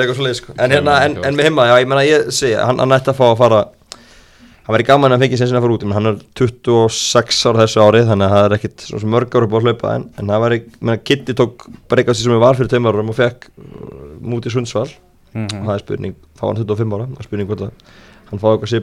Hann, 4.68 4.76
væri 4.76 4.84
gaman 4.84 5.16
að 5.16 5.22
fengi 5.24 5.38
sem 5.40 5.48
sinna 5.48 5.62
að 5.62 5.64
fara 5.64 5.76
út 5.78 5.84
hann 5.96 6.10
er 6.10 6.16
26 6.36 7.38
ára 7.48 7.64
þessu 7.64 7.84
árið 7.86 8.10
þannig 8.12 8.28
að 8.28 8.34
það 8.36 8.48
er 8.48 8.56
ekkit 8.58 8.88
mörg 9.16 9.38
ára 9.40 9.48
búið 9.48 9.62
að 9.62 9.70
hlaupa 9.70 9.94
en, 9.96 10.08
en 10.20 10.32
það 10.34 10.44
væri, 10.44 10.58
menna 10.82 11.04
Kitty 11.08 11.36
tók 11.40 11.68
breykast 11.88 12.24
sem 12.24 12.34
við 12.36 12.44
var 12.44 12.60
fyrir 12.60 12.72
tveim 12.74 12.90
árum 12.92 13.14
og 13.14 13.16
fekk 13.16 13.48
uh, 13.48 14.10
mútið 14.28 14.58
Sundsvall. 14.58 14.90
Og 15.38 15.54
það 15.54 15.72
er 15.78 15.84
spurning, 15.86 16.18
þá 16.36 16.44
var 16.44 16.58
hann 16.58 16.68
25 16.68 16.98
ára 16.98 17.08
það 17.14 17.22
er 17.24 17.30
spurning 17.30 17.50
hvort 17.52 17.64
að 17.64 17.96
hann 18.28 18.44
fá 18.44 18.48
eitthvað 18.52 18.74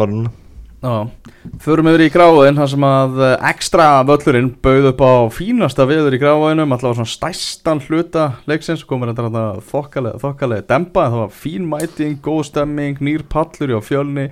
var 0.00 0.12
núna 0.14 0.32
Já, 0.32 0.49
förum 1.60 1.90
yfir 1.90 2.06
í 2.06 2.12
gráðin 2.12 2.56
þar 2.56 2.70
sem 2.72 2.84
að 2.88 3.18
eh, 3.26 3.34
ekstra 3.50 3.88
völlurinn 4.08 4.48
bauð 4.64 4.86
upp 4.94 5.02
á 5.04 5.12
fínasta 5.34 5.84
viður 5.88 6.16
í 6.16 6.20
gráðinum 6.22 6.72
allavega 6.72 7.02
svona 7.02 7.12
stæstan 7.12 7.82
hluta 7.84 8.24
leiksins 8.48 8.86
komur 8.88 9.12
þetta 9.12 9.42
þokkalega, 9.68 10.20
þokkalega 10.22 10.66
dempa 10.70 11.04
það 11.10 11.20
var 11.20 11.34
fín 11.42 11.68
mæting, 11.68 12.16
góð 12.24 12.46
stemming 12.48 13.02
nýr 13.04 13.26
pallur 13.28 13.76
á 13.76 13.80
fjölni 13.84 14.30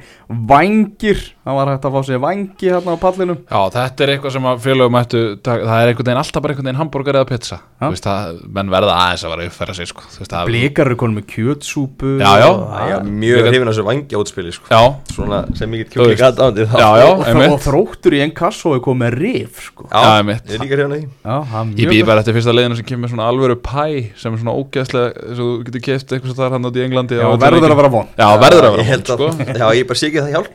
vangir, 0.49 1.20
það 1.49 1.57
var 1.59 1.70
hægt 1.72 1.86
að 1.88 1.94
fá 1.96 2.01
sér 2.09 2.20
vangi 2.22 2.68
hérna 2.68 2.92
á 2.92 2.96
pallinum. 3.01 3.38
Já, 3.49 3.61
þetta 3.74 4.05
er 4.05 4.12
eitthvað 4.14 4.32
sem 4.36 4.49
að 4.51 4.59
félögum 4.66 4.99
ættu 5.01 5.20
það 5.49 5.62
er 5.78 5.88
einhvern 5.92 6.09
veginn 6.09 6.20
alltaf 6.22 6.42
bara 6.44 6.53
einhvern 6.55 6.68
veginn 6.68 6.80
hambúrgar 6.82 7.18
eða 7.18 7.28
pizza. 7.32 7.57
Já. 7.78 7.84
Þú 7.86 7.92
veist 7.94 8.07
það, 8.09 8.40
menn 8.59 8.72
verða 8.74 8.92
aðeins 8.99 9.24
að 9.24 9.30
vera 9.32 9.42
að 9.42 9.49
uppfæra 9.53 9.74
sig 9.78 9.86
sko. 9.88 10.03
Þú 10.12 10.18
veist, 10.22 10.32
það- 10.34 10.49
blikar 10.51 10.86
eru 10.90 10.96
konum 11.01 11.16
með 11.18 11.26
kjötsúpu. 11.32 12.11
Já, 12.20 12.32
já. 12.42 12.49
og- 12.49 12.66
Það 12.68 12.92
er 12.99 13.03
mjög 13.22 13.40
hrifin 13.49 13.68
að 13.68 13.72
þessu 13.72 13.84
vangja 13.88 14.16
útspili 14.22 14.53
sko. 14.53 14.66
Já, 14.68 14.82
svona 15.14 15.38
sem 15.57 15.70
mikið 15.72 15.86
kjúkling 15.94 16.22
aðdándi 16.28 16.62
þá. 16.68 16.76
Já, 16.78 16.90
já, 16.99 17.07
og, 17.09 17.18
og, 17.18 17.26
einmitt. 17.26 17.53
og 17.53 17.61
þróttur 17.64 18.12
í 18.12 18.20
einn 18.22 18.34
kasso 18.34 18.74
er 18.74 18.80
komið 18.84 18.99
með 18.99 19.12
rif 19.18 19.55
sko. 19.70 19.82
Já, 19.88 19.99
Já, 20.05 20.11
einmitt. 20.18 20.44
ég 20.44 20.55
er 20.55 20.59
líka 20.64 20.74
hrifin 20.76 20.92
að 20.92 20.99
því. 20.99 21.05
Já, 21.24 21.36
Ég 21.49 21.86
mjög 21.88 21.90
býð 21.94 22.07
bara 22.07 22.20
eftir 22.20 22.34
fyrsta 22.34 22.53
leiðinu 22.53 22.76
sem 22.76 22.84
kemur 22.84 23.03
með 23.07 23.11
svona 23.14 23.26
alvöru 23.30 23.57
pæ 23.57 23.86
sem 24.18 24.34
er 24.34 24.38
svona 24.38 24.57
ógeðslega 24.59 25.09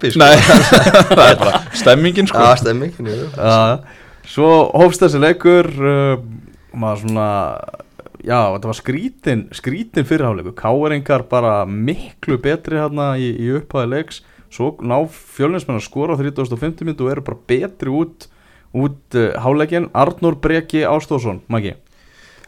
þess 0.03 0.82
það 0.83 1.25
er 1.27 1.37
bara 1.41 1.61
stemmingin 1.77 2.29
sko. 2.29 2.41
Já, 2.43 2.57
stemming 2.61 2.97
jú. 2.99 3.29
Svo 4.33 4.49
hófst 4.71 5.03
þessi 5.03 5.19
leikur 5.19 5.69
uh, 5.83 6.21
maður 6.73 7.03
svona 7.03 7.29
já, 8.23 8.39
þetta 8.55 8.69
var 8.69 8.77
skrítin 8.79 9.41
skrítin 9.55 10.07
fyrirháleiku, 10.07 10.53
káeringar 10.57 11.25
bara 11.31 11.63
miklu 11.67 12.39
betri 12.41 12.79
hérna 12.79 13.13
í, 13.19 13.33
í 13.35 13.51
upphæði 13.59 13.91
leiks, 13.91 14.21
svo 14.53 14.73
ná 14.85 14.95
fjölinsmenn 15.07 15.81
að 15.81 15.87
skora 15.87 16.15
á 16.15 16.21
3050 16.21 16.87
myndu 16.87 17.07
og 17.07 17.15
eru 17.15 17.25
bara 17.27 17.41
betri 17.51 17.93
út, 17.93 18.29
út 18.71 19.19
uh, 19.19 19.33
háleikin, 19.43 19.89
Arnur 19.93 20.39
Breki 20.39 20.85
Ástóðsson 20.87 21.43
Maggi. 21.51 21.75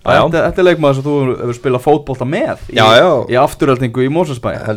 Þetta, 0.05 0.41
þetta 0.45 0.61
er 0.61 0.67
leikmaður 0.69 0.97
sem 0.97 1.05
þú 1.05 1.15
hefur 1.39 1.57
spilað 1.57 1.85
fótbolta 1.85 2.27
með 2.29 2.67
í, 2.69 2.77
Já, 2.77 2.85
já. 2.99 3.09
í 3.33 3.39
afturöldingu 3.41 4.05
í 4.05 4.11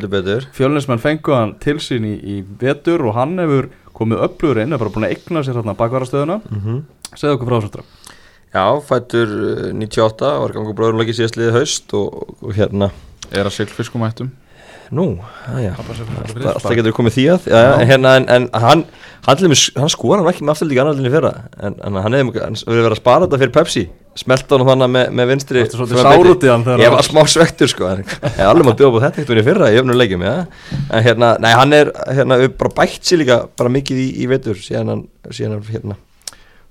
betur. 0.08 0.48
Fjölinsmenn 0.56 1.02
fengu 1.02 1.34
hann 1.36 1.54
til 1.60 1.76
sín 1.84 2.06
í, 2.08 2.14
í 2.16 2.36
vetur 2.60 3.04
og 3.08 3.18
hann 3.18 3.36
hefur 3.42 3.68
komið 3.98 4.24
upplugur 4.28 4.62
inn, 4.62 4.72
er 4.72 4.80
bara 4.80 4.94
búin 4.94 5.08
að 5.08 5.16
eigna 5.16 5.42
sér 5.44 5.58
hérna 5.58 5.74
bakvarastöðuna 5.78 6.40
mm 6.40 6.60
-hmm. 6.64 6.82
segðu 7.14 7.34
okkur 7.36 7.48
frá 7.48 7.60
þessu 7.60 7.84
Já, 8.48 8.80
fættur 8.80 9.28
uh, 9.28 9.72
98 9.76 10.28
var 10.40 10.52
gangur 10.52 10.74
bróðurlöki 10.74 11.12
síðastliðið 11.12 11.58
haust 11.58 11.92
og, 11.92 12.36
og 12.42 12.54
hérna. 12.56 12.90
Er 13.28 13.44
að 13.44 13.52
sigl 13.52 13.74
fiskumættum 13.76 14.30
Nú, 14.88 15.18
aðja 15.52 15.74
spark. 15.76 16.76
getur 16.78 16.94
komið 16.96 17.12
því 17.18 17.24
að 17.34 17.48
já, 17.50 17.58
já. 17.60 17.86
Hérna, 17.90 18.14
en, 18.16 18.24
en 18.32 18.46
hann, 18.56 18.84
hann, 19.26 19.56
hann 19.76 19.92
skora 19.92 20.22
hann 20.22 20.30
ekki 20.30 20.46
með 20.46 20.54
afturlík 20.54 20.80
annarlinni 20.80 21.12
fyrra. 21.12 21.32
En, 21.60 21.76
en 21.84 21.98
hann 22.00 22.16
hefði 22.16 22.64
verið 22.64 22.94
að 22.94 22.96
spara 22.96 23.26
þetta 23.26 23.40
fyrir 23.42 23.52
Pepsi 23.58 23.84
smelta 24.18 24.58
hann 24.58 24.66
þannig 24.66 24.90
með, 24.94 25.06
með 25.18 25.30
vinstri 25.32 25.62
í 25.62 25.68
Ég 25.68 26.92
var 26.94 27.06
smá 27.06 27.20
svektur 27.30 27.70
sko 27.70 27.92
Ég 27.92 28.18
er 28.34 28.48
alveg 28.48 28.66
mátt 28.66 28.80
bjóða 28.80 28.94
på 28.96 29.02
þetta 29.04 29.38
í 29.38 29.46
fyrra 29.46 29.70
í 29.70 29.78
öfnum 29.80 29.98
leikjum 29.98 30.24
ja. 30.26 30.34
En 30.88 31.04
hérna, 31.04 31.34
nei 31.42 31.52
hann 31.54 31.74
er 31.76 31.92
hérna, 32.06 32.40
bara 32.58 32.74
bætt 32.80 33.06
sér 33.06 33.22
líka 33.22 33.40
bara 33.58 33.72
mikið 33.72 34.02
í, 34.02 34.08
í 34.24 34.28
vetur 34.30 34.58
síðan 34.58 34.92
hann, 34.92 35.04
síðan 35.30 35.58
hann 35.58 35.68
hérna, 35.70 35.98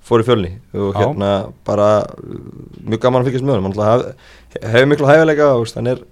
fór 0.07 0.23
í 0.23 0.27
fjölni. 0.27 0.53
Og 0.75 0.91
Já. 0.91 1.01
hérna 1.01 1.31
bara 1.67 1.89
uh, 2.07 2.41
mjög 2.83 3.03
gaman 3.05 3.23
að 3.23 3.29
fylgjast 3.29 3.47
með 3.47 3.59
hann 3.59 3.67
hann 3.67 3.87
hef, 3.87 4.63
hefur 4.63 4.89
miklu 4.93 5.11
hæfileika 5.11 5.51
og 5.53 5.63
veist, 5.65 5.79
hann 5.79 5.91
er 5.93 6.03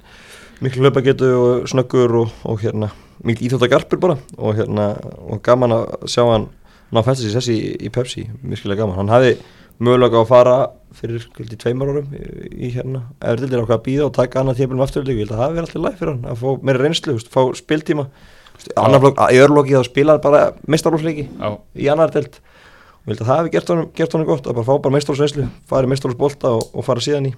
miklu 0.64 0.86
hlaupagetu 0.86 1.32
og 1.40 1.68
snöggur 1.72 2.20
og, 2.22 2.38
og 2.48 2.64
hérna 2.64 2.92
miklu 3.26 3.50
íþjóttagarpur 3.50 4.02
bara. 4.04 4.18
Og 4.38 4.56
hérna 4.60 4.94
og 5.26 5.44
gaman 5.46 5.76
að 5.76 6.10
sjá 6.12 6.24
hann 6.30 6.50
ná 6.94 7.04
fæsta 7.04 7.26
sér 7.26 7.38
sessi 7.40 7.60
í, 7.60 7.76
í 7.88 7.94
Pepsi, 7.94 8.28
miskilega 8.44 8.84
gaman. 8.84 9.00
Hann 9.02 9.14
hafði 9.14 9.38
mögulega 9.84 10.22
að 10.22 10.30
fara 10.32 10.58
fyrir 11.00 11.24
skildi 11.26 11.60
tveimur 11.62 11.92
árum 11.92 12.16
í, 12.16 12.24
í 12.68 12.72
hérna. 12.76 13.04
Efriðildir 13.20 13.64
á 13.64 13.68
hvað 13.68 13.78
að 13.78 13.86
býða 13.90 14.08
og 14.08 14.16
taka 14.16 14.42
annað 14.42 14.62
tímpil 14.62 14.80
með 14.80 14.88
afturöldingu, 14.88 15.22
ég 15.22 15.28
held 15.28 15.36
að 15.36 15.44
það 15.44 15.56
verið 15.56 15.68
alltaf 15.68 15.86
læg 15.86 16.00
fyrir 16.00 16.12
hann 16.14 16.32
að 16.32 16.42
fá 16.42 16.66
meira 16.70 16.84
reynslu, 16.84 17.16
veist, 17.18 17.32
fá 17.34 17.42
spiltíma. 17.60 18.08
Flokk, 18.56 19.20
í 19.36 19.40
öðrulokki 19.44 19.76
þá 19.76 19.90
spilaði 19.90 20.22
bara 20.24 20.44
meistarlófsleiki 20.72 21.26
Já, 21.28 21.50
í 21.76 21.90
annar 21.92 22.14
delt 22.14 22.38
og 22.40 23.12
ég 23.12 23.18
held 23.18 23.20
að 23.20 23.28
það 23.28 23.40
hefði 23.42 23.52
gert 23.56 23.72
honum, 23.74 23.90
gert 23.98 24.16
honum 24.16 24.30
gott 24.30 24.48
að 24.48 24.56
bara 24.56 24.68
fá 24.70 24.78
bara 24.86 24.96
meistarlófsreynslu, 24.96 25.48
fara 25.68 25.90
í 25.90 25.92
meistarlófsbolta 25.92 26.54
og, 26.56 26.70
og 26.72 26.88
fara 26.88 27.04
síðan 27.04 27.28
í 27.30 27.34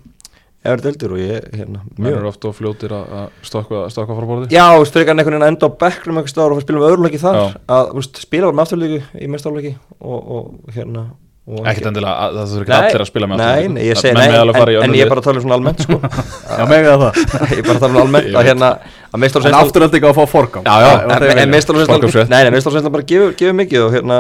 efri 0.68 0.84
deltir 0.86 1.14
og 1.14 1.22
ég, 1.22 1.48
hérna, 1.56 1.84
mjög 1.98 2.18
eru 2.20 2.30
ofta 2.32 2.50
og 2.50 2.56
fljótir 2.58 2.94
að 2.96 3.28
stökkva 3.46 3.90
frá 3.90 4.28
borði. 4.28 4.50
Já, 4.54 4.66
en 4.74 4.84
einhvern 4.84 5.22
veginn 5.22 5.46
að 5.46 5.52
enda 5.54 5.70
á 5.70 5.80
bekknum 5.84 6.22
og 6.22 6.30
fara 6.32 6.64
spila 6.64 6.82
með 6.82 6.90
öðruleiki 6.92 7.22
þar 7.22 7.40
að, 7.66 7.92
veist, 8.00 8.22
spila 8.24 8.52
með 8.52 8.64
afturleiki 8.66 9.02
í 9.22 9.30
meistarleiki 9.32 9.74
og, 10.00 10.18
og 10.18 10.76
hérna 10.76 11.08
Ekkert 11.48 11.86
endilega, 11.88 12.14
að- 12.28 12.34
það 12.38 12.50
þurfi 12.52 12.66
ekki 12.68 12.76
allir 12.78 13.02
að 13.04 13.08
spila 13.08 13.28
með 13.32 13.38
Nei, 13.40 13.46
afturlíki. 13.48 13.74
nei, 13.74 13.84
ég 13.88 13.94
Það- 13.96 14.02
segi 14.04 14.14
nei, 14.18 14.24
en, 14.28 14.34
en 14.34 14.84
önnur 14.84 14.96
ég 15.00 15.04
er 15.06 15.12
bara 15.14 15.22
að 15.22 15.28
tala 15.28 15.38
um 15.40 15.44
svona 15.46 15.56
almennt 15.58 15.84
sko. 15.86 15.98
Já, 16.04 16.64
megaði 16.68 16.98
það. 17.04 17.20
Ég 17.48 17.62
er 17.62 17.68
bara 17.70 17.78
að 17.78 17.84
tala 17.86 17.94
um 17.94 18.00
almennt 18.02 18.28
Ég 18.28 18.36
að 18.42 18.48
hérna 18.52 18.68
að 18.68 18.96
En 19.16 19.22
meistarlófsreynslan 19.24 19.64
afturöldingu 19.70 20.08
að 20.10 20.18
fá 20.18 20.26
forgang. 20.28 20.66
Já, 20.68 20.76
já, 20.84 20.90
Það- 20.92 21.08
það 21.08 21.30
En, 21.32 21.40
en 21.40 21.88
Forgangsrétt. 21.88 22.30
Nei, 22.34 22.42
nei, 22.44 22.52
meistarlófsreynslan 22.58 22.92
bara 22.98 23.08
gefur, 23.08 23.32
gefur 23.40 23.56
mikið 23.62 23.86
og 23.86 23.92
hérna 23.96 24.18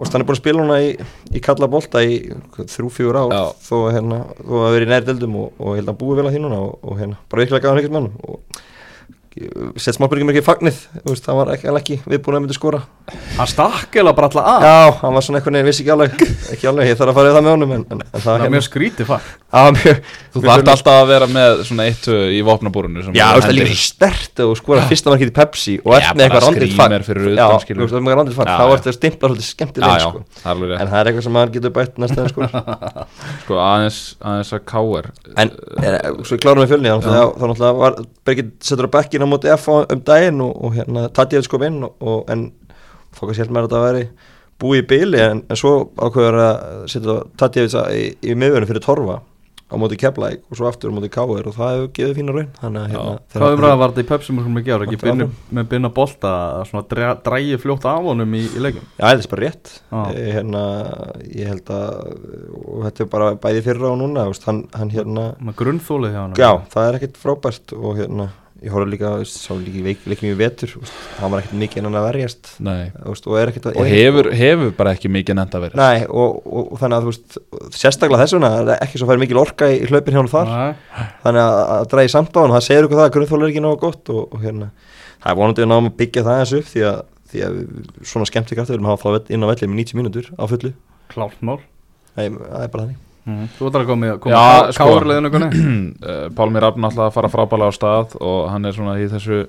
og 0.00 0.08
hann 0.08 0.22
er 0.22 0.24
búin 0.24 0.36
að 0.38 0.40
spila 0.40 0.62
núna 0.64 0.78
í, 0.80 0.88
í 1.36 1.42
kalla 1.44 1.68
bolta 1.68 2.00
í 2.00 2.16
þrjú, 2.56 2.88
fjögur 2.96 3.20
ár 3.20 3.36
þó 3.60 3.76
að 3.84 3.92
hérna, 3.98 4.22
þó 4.40 4.54
að 4.64 4.72
vera 4.78 4.86
í 4.88 4.90
næri 4.94 5.04
deildum 5.10 5.36
og, 5.36 5.52
og 5.60 5.76
hérna 5.76 5.92
búið 6.00 6.16
vel 6.22 6.26
að 6.30 6.32
því 6.38 6.42
núna 6.46 6.62
og, 6.64 6.78
og 6.80 6.96
hérna 7.02 7.20
bara 7.28 7.44
virkilega 7.44 7.74
með 7.76 8.00
hann 8.00 8.10
og 8.24 8.40
sett 9.80 9.96
smábyrgjum 9.96 10.30
ekki 10.32 10.42
fagnið 10.44 10.78
hann 11.04 11.38
var 11.38 11.52
ekki, 11.54 11.70
ekki 11.80 11.96
viðbúin 12.04 12.36
að 12.38 12.42
myndi 12.44 12.56
skora. 12.56 12.80
Hann 13.38 13.48
stakk 13.50 13.96
eða 14.00 14.12
bara 14.16 14.28
alla 14.30 14.42
að 14.46 14.64
Já, 14.66 14.74
hann 15.00 15.14
var 15.16 15.24
svona 15.26 15.40
einhvern 15.40 15.56
veginn, 15.58 15.68
vissi 15.70 15.82
ekki 15.84 15.92
alveg 15.94 16.10
ekki 16.54 16.68
alveg, 16.70 16.84
ég 16.90 16.98
þarf 17.00 17.10
að 17.10 17.16
fara 17.18 17.30
í 17.30 17.34
það 17.34 17.44
með 17.46 17.54
honum 17.56 17.72
en, 17.74 17.82
en, 17.90 18.00
en 18.00 18.10
það 18.10 18.20
Það 18.20 18.32
er 18.32 18.40
hérna, 18.44 18.54
mjög 18.54 18.64
skrítið 18.66 19.04
fag. 19.08 19.22
Það 19.50 19.62
var 19.66 19.72
mjög 19.78 19.96
Þú 20.30 20.38
þarft 20.44 20.70
alltaf 20.74 20.94
að 20.94 21.08
vera 21.10 21.26
með 21.30 21.50
svona 21.66 21.86
eitt 21.90 22.04
í 22.10 22.40
vopnabúrunu 22.46 23.00
sem 23.06 23.14
Já, 23.18 23.26
þú 23.26 23.34
veist, 23.34 23.46
það 23.46 23.50
er 23.50 23.56
líka 23.58 23.80
stert 23.80 24.34
og 24.44 24.52
skora 24.60 24.84
fyrsta 24.90 25.10
markið 25.10 25.30
í 25.30 25.34
Pepsi 25.40 25.74
og 25.80 25.88
bara 25.90 25.98
eitthvað 26.14 26.44
randið 26.46 26.70
það 26.78 26.94
er 26.94 27.04
fag. 28.36 28.46
þá 28.46 28.64
ertu 28.76 28.88
að 28.90 28.96
stimpla 28.98 29.26
svolítið 29.30 29.48
skemmtileg 29.48 30.04
sko. 30.04 30.18
það 30.44 30.54
er 30.54 30.70
en 30.76 30.90
það 30.90 30.98
er 31.00 31.06
eitthvað 31.10 31.26
sem 31.26 31.34
maður 31.34 31.50
getur 31.56 31.72
bætt 31.74 31.94
næsta 31.98 32.20
sko. 32.30 32.40
Sko 33.40 33.54
aðeins, 33.60 33.98
að 34.22 34.62
káir 34.70 35.10
Á 39.30 39.32
móti 39.32 39.52
F 39.54 39.68
um 39.70 40.02
daginn 40.10 40.42
og, 40.42 40.52
og 40.64 40.74
hérna 40.74 41.06
Tatjæð 41.14 41.48
kom 41.52 41.62
inn 41.68 41.80
og, 41.86 41.94
og, 42.02 42.24
en 42.34 42.48
fókast 43.14 43.42
helt 43.44 43.54
með 43.54 43.62
að 43.62 43.68
þetta 43.70 43.82
væri 43.86 44.04
búið 44.60 44.82
í 44.82 44.86
byli 44.90 45.22
en, 45.24 45.42
en 45.48 45.58
svo 45.58 45.74
ákveður 45.96 46.40
að 46.42 46.62
setja 46.90 47.18
Tatjæð 47.40 47.76
í, 47.94 48.06
í 48.26 48.34
miðvörinu 48.38 48.68
fyrir 48.70 48.84
Torfa 48.84 49.20
á 49.70 49.74
móti 49.78 49.94
Keflæk 49.98 50.42
og 50.50 50.58
svo 50.58 50.66
aftur 50.66 50.90
á 50.90 50.94
móti 50.96 51.08
Káir 51.12 51.46
og 51.46 51.54
það 51.54 51.72
hefur 51.76 51.90
gefið 51.94 52.16
fína 52.18 52.32
raun. 52.34 52.48
Þannig 52.58 52.80
að 52.80 52.90
hérna 52.90 53.12
þegar- 53.30 53.42
Hvað 53.44 53.54
umræða 53.56 53.78
var 53.78 53.92
þetta 53.94 54.02
í 54.02 54.08
ára 54.74 54.86
ekki 54.86 54.98
áfram. 54.98 55.34
með 55.58 55.68
binna 55.70 55.90
bolta 55.94 56.32
að 56.80 57.22
drægi 57.24 57.58
fljótt 57.62 57.84
af 57.86 58.02
honum 58.02 58.34
í, 58.34 58.42
í 58.50 58.58
leikum 58.64 58.82
Já, 58.98 59.04
þetta 59.06 59.22
er 59.22 59.30
bara 59.30 59.44
rétt. 59.46 59.72
Já. 59.92 60.02
e, 60.10 60.32
hérna, 60.34 60.62
ég 61.30 61.46
held 61.46 61.70
að 61.70 61.86
og 62.66 62.84
þetta 62.88 63.00
er 63.00 63.10
bara 63.14 63.30
bæði 63.36 63.62
fyrra 63.62 63.90
og 63.92 63.98
núna 64.02 64.26
hann, 64.46 64.68
hann 64.74 64.90
hérna 64.90 65.54
grunnþólið 65.54 66.10
hjá 66.16 66.20
hann 66.20 66.34
Já, 66.34 66.50
það 66.74 66.88
er 66.88 66.98
ekkert 66.98 67.22
frábært 67.22 67.76
og 67.78 67.96
hérna, 67.96 68.28
ég 68.60 68.72
horfði 68.74 68.92
líka, 68.92 69.10
sá 69.28 69.54
líka 69.56 69.94
leikum 70.10 70.28
í 70.28 70.34
vetur, 70.36 70.72
hann 71.16 71.32
var 71.32 71.40
ekkert 71.40 71.58
mikið 71.62 71.80
innan 71.80 71.96
að 71.96 72.06
verjast. 72.10 72.50
Veist, 72.60 73.28
og 73.28 73.38
er 73.40 73.52
ekkert 73.52 73.68
að 73.70 73.78
Og 73.80 73.88
hefur, 73.88 74.28
hefur 74.36 74.74
bara 74.76 74.92
ekki 74.96 75.10
mikið 75.12 75.38
nefnd 75.38 75.56
að 75.56 75.64
vera 75.64 75.80
Nei, 75.80 76.04
og, 76.06 76.38
og, 76.44 76.68
og 76.74 76.82
þannig 76.82 76.98
að 76.98 77.08
veist, 77.08 77.38
sérstaklega 77.78 78.20
þess 78.22 78.36
vegna 78.36 78.52
er 78.60 78.72
ekki 78.76 79.00
svo 79.00 79.08
fær 79.08 79.22
mikil 79.22 79.40
orka 79.40 79.70
í 79.72 79.80
hlaupin 79.88 80.16
hjá 80.16 80.20
hann 80.20 80.32
þar. 80.34 80.52
Nei. 80.52 81.08
þannig 81.24 81.44
að, 81.46 81.60
að 81.76 81.88
dræði 81.94 82.14
samt 82.16 82.36
á 82.36 82.40
hann, 82.42 82.56
það 82.56 82.66
segir 82.68 82.88
ykkur 82.88 83.00
það 83.00 83.08
að 83.08 83.14
grunnþóla 83.16 83.48
er 83.48 83.54
ekki 83.54 83.64
náða 83.66 83.82
gott 83.86 84.14
og, 84.14 84.22
og 84.28 84.44
hérna, 84.44 84.72
það 85.24 85.34
er 85.34 85.40
vonandi 85.40 85.66
að 85.66 85.70
náðum 85.72 85.92
að 85.92 85.98
byggja 86.04 86.26
það 86.28 86.42
eins 86.44 86.56
upp 86.60 86.72
því 86.74 86.86
að, 86.90 87.04
því 87.32 87.44
að 87.48 87.60
svona 88.12 88.30
skemmt 88.30 88.52
ykkur 88.54 88.68
við 88.68 88.76
erum 88.76 88.90
að 88.90 88.98
hafa 88.98 89.22
inn 89.30 89.46
á 89.46 89.50
velli 89.54 89.70
með 89.70 89.84
90 89.84 90.02
mínútur 90.02 90.34
á 90.36 90.44
fullu, 90.50 90.74
Klárt 91.10 91.40
mál. 91.42 91.62
Nei, 92.14 92.28
það 92.28 92.66
er 92.66 92.74
bara 92.74 92.84
þannig 92.84 93.06
mm. 93.30 93.48
Þú 93.56 93.68
ætlar 93.70 93.84
að 93.84 93.90
koma 93.90 94.06
í 94.06 94.10
Já, 94.10 94.16
koma 94.24 94.44
sko. 94.74 94.86
káurleginu 94.86 95.30
Eh, 96.10 96.26
Pálmi 96.36 96.62
Rafn 96.62 96.86
alltaf 96.88 97.08
að 97.08 97.16
fara 97.16 97.30
frábælega 97.32 97.72
á 97.72 97.78
stað 97.78 98.16
og 98.20 98.50
hann 98.50 98.68
er 98.68 98.76
svona 98.76 98.98
í 99.00 99.08
þessu 99.10 99.44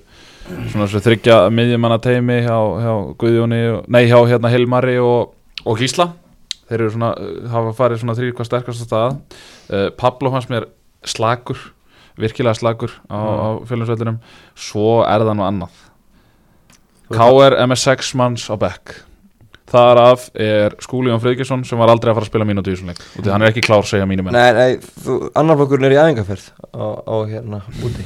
svona 0.72 0.88
þessu 0.88 1.02
þryggja 1.06 1.38
miðjumanna 1.54 2.00
teimi 2.02 2.40
hjá, 2.46 2.58
hjá 2.82 2.94
Guðjóni, 3.22 3.62
nei 3.94 4.04
hjá 4.10 4.18
hérna 4.28 4.52
Hilmari 4.52 4.98
og, 5.02 5.36
og 5.66 5.78
Gísla. 5.80 6.12
Þeir 6.70 6.80
eru 6.80 6.94
svona, 6.96 7.12
eh, 7.20 7.46
hafa 7.52 7.76
farið 7.78 8.02
svona 8.02 8.18
þrýr 8.18 8.34
hvað 8.38 8.50
sterkast 8.50 8.86
að 8.86 8.90
stað. 8.90 9.22
Uh, 9.72 9.88
Pablo 10.00 10.32
hans 10.34 10.50
mér 10.52 10.68
slagur 11.08 11.60
virkilega 12.20 12.58
slagur 12.58 12.94
á, 13.08 13.18
á 13.18 13.48
fjölinsvellinum 13.68 14.20
svo 14.56 15.02
er 15.08 15.24
það 15.24 15.38
nú 15.40 15.48
annað. 15.48 15.80
KR 17.12 17.58
er 17.60 17.68
með 17.68 17.82
6 17.84 18.14
manns 18.20 18.48
á 18.48 18.56
bekk 18.60 19.02
Þar 19.72 20.00
af 20.04 20.24
er 20.36 20.74
Skúli 20.84 21.08
Jón 21.14 21.22
Friðgjesson 21.24 21.62
sem 21.68 21.80
var 21.80 21.88
aldrei 21.94 22.12
að 22.12 22.18
fara 22.20 22.26
að 22.28 22.32
spila 22.34 22.48
mínútu 22.50 22.72
í 22.72 22.76
þessum 22.76 22.90
leik. 22.92 23.04
Og 23.22 23.30
hann 23.32 23.42
er 23.46 23.52
ekki 23.54 23.62
klár 23.64 23.86
segja 23.88 24.08
mínum 24.10 24.28
menn. 24.28 24.36
Nei, 24.36 24.52
nei, 24.58 24.80
þú, 25.06 25.20
annar 25.40 25.56
flokkurinn 25.62 25.88
er 25.88 25.96
í 25.96 26.00
æfingarferð 26.02 26.50
á, 26.76 26.86
á 27.08 27.16
hérna 27.32 27.62
úti. 27.86 28.04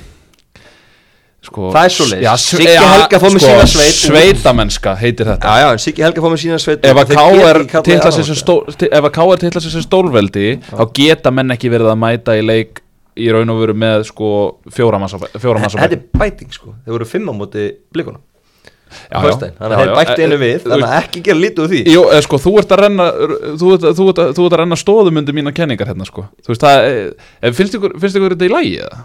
Sko, 1.45 1.67
Það 1.75 1.83
er 1.85 1.91
svoleiðis. 1.93 2.23
já, 2.25 2.31
s- 2.33 2.45
Siggi 2.49 2.71
já, 2.73 2.81
Helga 2.89 3.17
fór 3.21 3.33
með 3.35 3.43
sko, 3.43 3.49
sína 3.53 3.65
sveit. 3.69 3.97
Sveitamennska 4.01 4.93
heitir 4.97 5.27
þetta. 5.29 5.45
Já, 5.45 5.61
já, 5.61 5.67
en 5.75 5.81
Siggi 5.83 6.01
Helga 6.05 6.21
fór 6.23 6.31
með 6.33 6.39
sína 6.41 6.57
sveit. 6.63 6.85
Ef 6.89 6.97
að 7.01 7.11
þeir 7.11 7.19
KR 7.19 7.35
geta 7.35 7.59
ekki 7.59 7.69
kallað 7.69 7.85
titla 7.85 8.11
sig 8.15 8.25
sem 8.25 8.33
aðalflokk. 8.33 8.41
stól- 8.41 8.77
ti- 8.81 8.89
ef 8.97 9.03
að 9.03 9.11
KR 9.17 9.37
titla 9.43 9.61
sig 9.61 9.71
sem 9.75 9.81
stólveldi 9.85 10.47
þá 10.71 10.83
geta 10.97 11.31
menn 11.31 11.53
ekki 11.53 11.69
verið 11.69 11.91
að 11.93 11.99
mæta 12.01 12.33
í 12.33 12.41
leik 12.45 12.81
í 13.15 13.29
raun 13.31 13.49
og 13.53 13.59
veru 13.61 13.73
með 13.77 14.05
sko 14.09 14.57
fjóra 14.73 14.97
bekk- 14.97 15.37
fjóra 15.39 15.59
manns 15.61 15.75
á 15.77 15.85
Þetta 15.85 15.93
er 15.93 16.03
bæting 16.17 16.51
sko, 16.51 16.73
þeir 16.83 16.93
voru 16.97 17.05
fimm 17.05 17.29
á 17.29 17.33
móti 17.37 17.67
blikunum 17.93 18.21
Já, 18.85 19.17
á 19.17 19.19
já. 19.19 19.25
föstudaginn. 19.25 19.57
Þannig 19.59 19.75
að 19.75 19.81
þeir 19.81 19.95
Eh, 20.05 20.25
einu 20.25 20.35
eh, 20.35 20.41
við 20.41 20.65
Þannig 20.65 20.87
að 20.87 20.97
ekki 21.01 21.21
gera 21.25 21.39
lítið 21.41 21.63
úr 21.65 21.71
því 21.73 21.81
Jú, 21.91 22.03
eða 22.13 22.25
sko, 22.25 22.39
þú 22.45 22.53
ert 22.61 22.75
að 22.75 22.81
renna 22.85 23.07
þú 23.59 23.73
ert, 23.75 23.87
þú 23.97 24.07
ert, 24.11 24.21
þú 24.37 24.45
ert 24.45 24.55
að 24.55 24.61
renna 24.61 24.77
stóðum 24.79 25.19
undir 25.21 25.37
mína 25.37 25.53
kenningar 25.55 25.91
hérna 25.91 26.07
sko 26.07 26.27
Þú 26.45 26.53
veist 26.53 26.65
það, 26.65 26.87
eh, 27.41 27.51
finnst 27.57 27.77
ykkur, 27.79 27.95
finnst 28.01 28.19
ykkur 28.19 28.35
þetta 28.35 28.47
í 28.49 28.53
lagi 28.53 28.75
eða? 28.85 29.03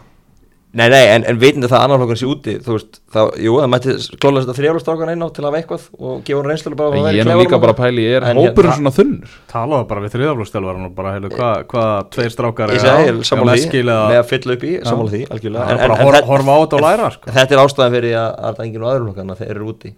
Nei, 0.71 0.85
nei, 0.87 1.01
en, 1.11 1.25
en 1.27 1.39
veitandi 1.41 1.67
það 1.67 1.81
að 1.81 1.85
annar 1.85 1.99
flokkurinn 1.99 2.19
sé 2.21 2.27
úti 2.31 2.53
Þú 2.63 2.75
veist, 2.77 2.99
þá, 3.11 3.19
jú, 3.43 3.55
það 3.59 3.71
mætti 3.73 3.95
klóla 4.23 4.43
þetta 4.45 4.55
þrjálastákan 4.55 5.09
einn 5.11 5.25
á 5.27 5.29
til 5.35 5.43
að 5.43 5.49
hafa 5.49 5.59
eitthvað 5.59 5.87
og 5.99 6.21
gefa 6.29 6.39
hann 6.39 6.47
reynslu 6.47 6.73
bara 6.79 6.91
að 6.91 6.95
vera 6.95 7.11
í 7.11 7.17
Ég 7.19 7.31
er 7.35 7.41
líka 7.41 7.59
bara 7.65 7.75
að 7.75 7.81
pæli, 7.81 8.05
er 8.07 8.27
En 8.31 8.39
hópurinn 8.39 8.77
svona 8.77 8.93
þunnur? 8.95 9.33
Talaðu 9.51 9.89
bara 9.91 10.05
við 10.05 10.15
þriðaflókstjálfarinn 10.15 10.87
og 10.87 10.95
bara 11.01 11.15
heilu 11.17 11.33
hvað 11.35 11.65
hva, 11.75 11.87
tveir 12.15 12.31
Ég 12.31 12.87
á, 12.87 12.95
ég 13.03 13.11
er 13.11 13.19
sammála 13.27 13.57
hjá 13.59 13.67
því, 13.67 13.83
með 13.91 14.21
að 14.21 14.31
fylla 14.31 14.57
upp 14.57 14.69
í, 14.69 14.73
sammála 14.87 15.15
því, 15.17 15.23
algjörlega. 15.35 15.67
Það 15.67 15.75
En, 15.75 15.81
er 15.81 15.91
bara 15.91 15.99
en, 15.99 16.23
en, 16.23 16.31
horfa 16.31 16.55
á 16.55 16.59
þetta 16.63 16.79
og 16.79 16.87
læra 16.87 17.11
sko. 17.17 17.27
en 17.27 17.39
þetta 17.41 17.57
er 17.57 17.63
ástæðan 17.65 17.97
fyrir 17.99 18.17
að, 18.21 18.31
að 18.31 18.55
það 18.55 18.63
er 18.63 18.69
enginn 18.71 18.87
á 18.87 18.91
öðrum 18.95 19.09
flokkana 19.11 19.39
þeir 19.41 19.53
eru 19.57 19.71
úti. 19.75 19.93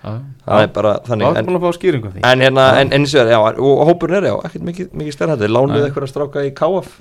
Já. 0.00 0.12
Það 0.44 0.62
er 0.64 0.70
bara 0.76 0.92
Það 1.00 1.10
þannig 1.10 1.26
er 1.30 1.40
en, 1.40 1.48
búin 1.48 1.58
að 1.58 1.64
fá 1.64 1.76
skýringu 1.76 2.08
á 2.08 2.12
því. 2.12 2.22
En 2.24 2.44
hérna, 2.44 2.66
en, 2.80 2.88
en 2.92 3.00
eins 3.04 3.14
og 3.16 3.20
er, 3.20 3.32
já, 3.34 3.40
og 3.60 3.82
hópurinn 3.90 4.20
er 4.20 4.28
já, 4.30 4.34
ekkert 4.48 4.64
mikið, 4.68 4.86
mikið 4.96 5.16
stærhætti 5.16 5.50
Lánuðu 5.50 5.76
Nei. 5.76 5.88
eitthvað 5.88 6.06
að 6.06 6.12
stráka 6.14 6.44
í 6.46 6.52
KF 6.56 6.94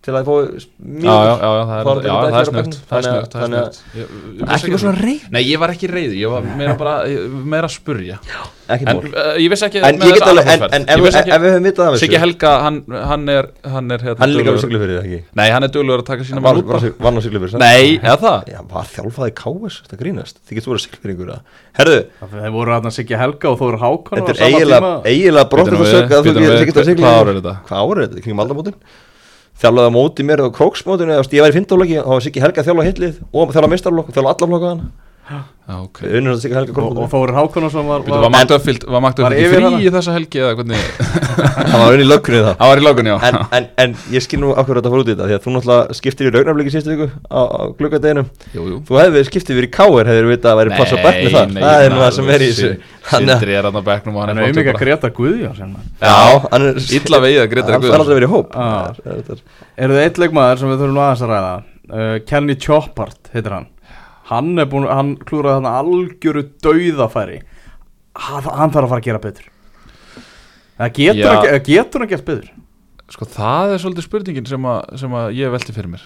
til 0.00 0.14
að 0.16 0.28
fá 0.28 0.34
Já, 0.40 1.12
já, 1.12 1.32
já, 1.36 1.48
já, 1.50 1.64
það 1.68 1.76
er, 1.76 1.84
hann 1.84 1.98
já, 2.00 2.12
það 2.14 2.28
er 2.28 2.36
að 2.40 2.46
snutt 2.48 2.76
Það 2.88 2.96
er 2.98 3.04
þannig 3.04 3.16
að- 3.20 3.26
það 3.34 3.42
er 3.44 3.56
að- 3.60 4.54
Ekki 4.54 4.70
bara 4.70 4.80
svona 4.80 5.00
reyð 5.04 5.24
Nei, 5.34 5.42
ég 5.44 5.58
var 5.60 5.72
ekki 5.74 5.88
reyð, 5.90 6.12
ég 6.16 6.28
var 6.32 6.46
meira 6.56 6.74
bara, 6.80 6.94
meira 7.44 7.68
að 7.68 7.74
spurja. 7.74 8.16
Uh, 8.70 9.34
ég 9.36 9.50
vissi 9.50 9.66
ekki 9.66 9.82
En 9.82 9.98
ef, 10.00 10.00
við 10.06 10.14
höfum 11.50 11.66
vitað 11.66 11.86
af 11.90 11.98
Siggi 12.00 12.16
Helga, 12.22 12.52
hann, 12.64 12.78
hann 12.88 13.28
er 13.28 13.50
hann 13.66 13.90
er, 13.90 13.98
hérna, 14.06 14.20
Hann 14.22 14.32
líka 14.32 14.54
með 14.54 14.62
það 14.62 15.02
ekki? 15.02 15.20
Nei, 15.36 15.48
hann 15.50 15.66
er 15.66 15.72
duglegur 15.74 16.00
að 16.00 16.08
taka 16.12 16.22
sína 16.28 16.40
Var, 16.44 16.54
hann 17.04 17.18
á 17.18 17.20
siglu 17.26 17.42
fyrir 17.42 17.58
Nei, 17.60 17.98
eða 17.98 18.16
það? 18.24 18.38
Já, 18.54 18.60
var 18.70 18.88
þjálfaði 18.94 19.32
KS, 19.42 19.74
þetta 19.84 20.00
grínast? 20.00 20.40
Þið 20.46 20.54
getur 20.60 20.72
verið 20.72 20.84
siglfyrringur 20.86 21.28
að 21.34 21.40
Herðu, 21.80 22.00
Þeir 22.38 22.52
voru 22.56 22.70
aðna 22.78 22.94
Siggi 22.94 23.20
Helga 23.20 23.46
og 23.52 23.60
Þóður 23.60 23.78
Hákon 23.84 24.16
þetta 24.22 24.32
er 24.32 24.40
eiginlega 24.48 24.80
nú 24.80 24.88
að 24.94 25.52
að 28.40 28.56
þú 28.56 28.64
getur 28.64 28.80
Þjálfaði 29.60 29.92
á 29.92 29.96
móti 29.96 30.24
mér 30.24 30.40
á 30.40 30.48
króksmótinu 30.56 31.12
eða 31.12 31.24
ég 31.36 31.44
var 31.44 31.52
í 31.52 31.56
fintaflokki 31.58 31.98
og 32.00 32.14
var 32.14 32.22
Siggi 32.24 32.40
Helga 32.40 32.64
þjálfa 32.64 32.86
hitlið 32.86 33.18
og 33.28 33.50
þjálfa 33.52 33.68
mistarflokk 33.74 34.08
og 34.08 34.16
þjálfa 34.16 34.32
alla 34.32 34.48
flokkaðan 35.30 35.48
Já, 35.70 35.76
ok. 35.86 35.98
Unnur 36.18 36.32
að 36.34 36.38
Siggi 36.42 36.56
Helga 36.58 36.82
og, 36.82 36.96
og 36.98 37.04
Þóður 37.12 37.30
Hákonarsson 37.36 37.84
var, 37.86 38.00
Býtu, 38.02 38.16
var, 39.22 39.34
yfir 39.38 39.52
frí 39.60 39.66
hana? 39.68 39.78
í 39.78 39.90
þessa 39.94 40.14
helgi 40.16 40.40
eða 40.42 40.54
hvernig? 40.58 40.80
Það 41.70 41.76
var 41.78 41.94
unni 41.94 42.02
í 42.02 42.08
löggrunni 42.10 42.40
það 42.42 42.56
Það 42.58 42.70
var 42.72 42.80
í 42.80 42.84
lókunni, 42.86 43.12
já. 43.12 43.18
En, 43.28 43.36
en, 43.60 43.68
en 43.84 43.94
ég 44.16 44.24
skil 44.24 44.40
nú 44.42 44.48
okkur 44.58 44.80
þetta 44.80 44.90
fór 44.90 45.02
út 45.04 45.06
í 45.06 45.14
þetta 45.14 45.28
því 45.30 45.36
að 45.36 45.44
þú 45.44 45.52
náttúrulega 45.54 45.96
skiptir 46.00 46.26
í 46.26 46.32
raunafliki 46.34 46.72
síðustu 46.74 46.90
viku 46.96 47.06
á, 47.30 47.40
á 47.46 47.62
jú 48.66 48.80
þú 48.90 48.98
hefði 48.98 49.22
skiptið 49.30 49.60
verið 49.60 49.70
í 49.70 49.74
káir 49.78 50.10
hefur 50.10 50.28
vitað 50.32 50.50
að 50.50 50.58
væri 50.64 50.70
passa 50.80 50.98
með 50.98 51.06
það 51.30 51.54
það 51.62 51.86
er 51.86 51.94
nú 51.94 52.00
það 52.02 52.12
sem 52.18 52.26
er 52.34 52.40
í 52.40 52.50
þessu. 52.50 52.70
Að- 52.74 53.14
Sindri 53.20 53.54
er 53.60 53.64
hann 53.70 53.78
á 53.78 53.82
bekknum 53.86 54.14
og 54.18 54.20
hann 54.24 54.30
hann 54.34 54.38
er 54.42 54.50
auðvitað 54.50 54.66
bara. 54.74 54.82
Greta 54.82 55.08
Guðjón 55.20 55.54
sem 55.60 55.70
Já, 56.02 56.18
hann 56.50 56.66
er 56.66 56.74
Illa 56.98 57.18
vegið 57.24 57.40
að 57.44 57.50
Grétar 57.54 57.70
Hann 57.70 57.84
Guðjónsson. 57.84 57.94
fær 57.94 58.02
aldrei 58.02 58.18
verið 58.18 58.26
í 58.26 58.34
hóp. 58.34 58.48
Ah. 58.58 58.58
Það 58.98 59.14
er- 59.14 59.46
hann 64.30 64.50
Hann 64.50 64.58
er 64.62 64.66
búin, 64.70 64.86
hann 64.88 65.16
klúraði 65.26 65.58
þarna 65.58 65.72
algjöru 65.82 66.42
dauðafæri. 66.64 67.40
Hann, 68.14 68.42
hann 68.46 68.70
þarf 68.74 68.86
að 68.86 68.92
fara 68.92 69.00
að 69.00 69.08
gera 69.08 69.18
betur. 69.24 69.48
Það 70.80 70.92
getur, 70.96 71.20
Já. 71.20 71.28
hann, 71.34 71.44
ge- 71.46 71.62
getur 71.66 72.00
hann 72.04 72.08
gert 72.14 72.24
betur? 72.28 72.48
Sko 73.10 73.26
það 73.26 73.72
er 73.74 73.82
svolítið 73.82 74.06
spurningin 74.06 74.46
sem 74.46 74.66
að, 74.70 74.80
sem 75.02 75.10
að 75.18 75.32
ég 75.34 75.50
velti 75.52 75.74
fyrir 75.74 75.90
mér. 75.96 76.04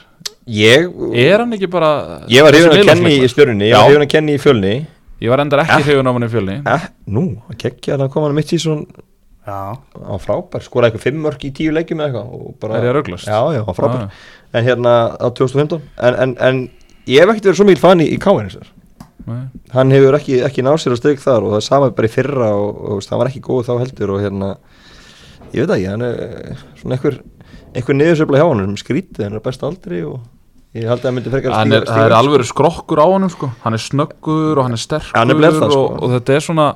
Ég 0.48 0.88
Er 1.16 1.38
hann 1.40 1.52
ekki 1.56 1.68
bara 1.72 2.24
Ég 2.28 2.44
var 2.44 2.52
hrifun 2.52 2.74
að 2.74 2.88
kenni 2.90 3.12
í 3.20 3.28
stjörnunni 3.32 3.64
Ég 3.68 3.72
Já. 3.72 3.78
var 3.80 3.88
hrifun 3.90 4.04
að 4.06 4.10
kenni 4.12 4.34
í 4.36 4.40
fjölni. 4.40 4.72
Ég 5.24 5.30
var 5.32 5.40
endar 5.44 5.62
ekki 5.62 5.82
hrifun 5.86 6.08
af 6.10 6.16
hann 6.18 6.26
í 6.26 6.30
fjölni. 6.32 6.56
Eh, 6.68 6.86
Nú, 7.08 7.22
að 7.48 7.58
kekkja 7.62 7.96
að 8.00 8.10
koma 8.12 8.26
hann 8.28 8.36
mitt 8.40 8.52
í 8.52 8.58
svona 8.60 8.84
Já, 9.44 9.76
á 9.76 10.14
frábær, 10.24 10.62
skoraði 10.64 10.94
eitthvað 10.94 11.04
fimm 11.04 11.20
mörk 11.20 11.42
í 11.44 11.50
tíu 11.52 11.72
leikjum 11.76 12.00
eða 12.00 12.08
eitthvað 12.08 12.32
og 12.32 12.54
bara- 12.60 12.78
Er 12.80 12.84
ég 12.84 12.90
að 12.94 12.96
ruglast? 12.96 13.26
Já, 13.28 13.40
já, 13.52 13.60
á 13.60 13.72
frábær. 13.76 14.02
Ah, 14.08 14.10
En 14.54 14.64
hérna 14.64 14.92
á 15.20 15.26
2015 15.36 15.82
En, 16.00 16.14
en, 16.14 16.36
en 16.40 16.70
ég 17.10 17.20
hef 17.20 17.32
ekkert 17.32 17.50
verið 17.50 17.60
svo 17.60 17.68
mikil 17.68 17.82
fan 17.82 18.02
í, 18.04 18.08
í 18.14 18.18
káin. 18.22 18.50
Hann 19.72 19.94
hefur 19.94 20.18
ekki, 20.18 20.40
ekki 20.44 20.64
náð 20.64 20.82
sér 20.82 20.96
að 20.96 21.00
stryk 21.00 21.22
þar 21.22 21.46
og 21.46 21.54
það 21.54 21.60
er 21.60 21.66
sama 21.68 21.90
bara 21.96 22.08
í 22.10 22.12
fyrra 22.12 22.50
og, 22.58 22.80
og, 22.92 23.04
það 23.06 23.20
var 23.22 23.30
ekki 23.30 23.44
góð 23.46 23.62
þá 23.70 23.74
heldur 23.80 24.12
og 24.14 24.20
hérna 24.20 24.50
ég 25.54 25.64
veit 25.64 25.74
ekki, 25.78 25.88
hann 25.88 26.04
er 26.04 26.18
eh, 26.26 26.64
svona 26.80 26.98
einhver 26.98 27.20
einhver 27.74 27.98
niðursöfla 27.98 28.40
hjá 28.40 28.46
hann, 28.50 28.76
skrítið 28.78 29.26
hann 29.26 29.38
er 29.38 29.44
best 29.44 29.64
aldri 29.66 30.02
og 30.06 30.18
ég 30.76 30.90
held 30.90 31.00
að 31.00 31.08
hann 31.08 31.16
myndi 31.16 31.32
frekar 31.32 31.56
Hann 31.56 31.76
er, 31.76 31.86
er 31.88 32.14
alveg 32.16 32.44
skrokkur 32.48 33.00
á 33.00 33.06
honum 33.06 33.32
sko. 33.32 33.48
Hann 33.64 33.78
er 33.78 33.82
snöggur 33.82 34.58
og 34.58 34.66
hann 34.66 34.76
er 34.76 34.82
sterkur 34.82 35.16
Hann 35.16 35.32
er 35.32 35.40
það, 35.46 35.70
sko. 35.70 35.80
og, 35.80 36.04
og 36.04 36.14
þetta 36.18 36.36
er 36.36 36.46
svona 36.48 36.68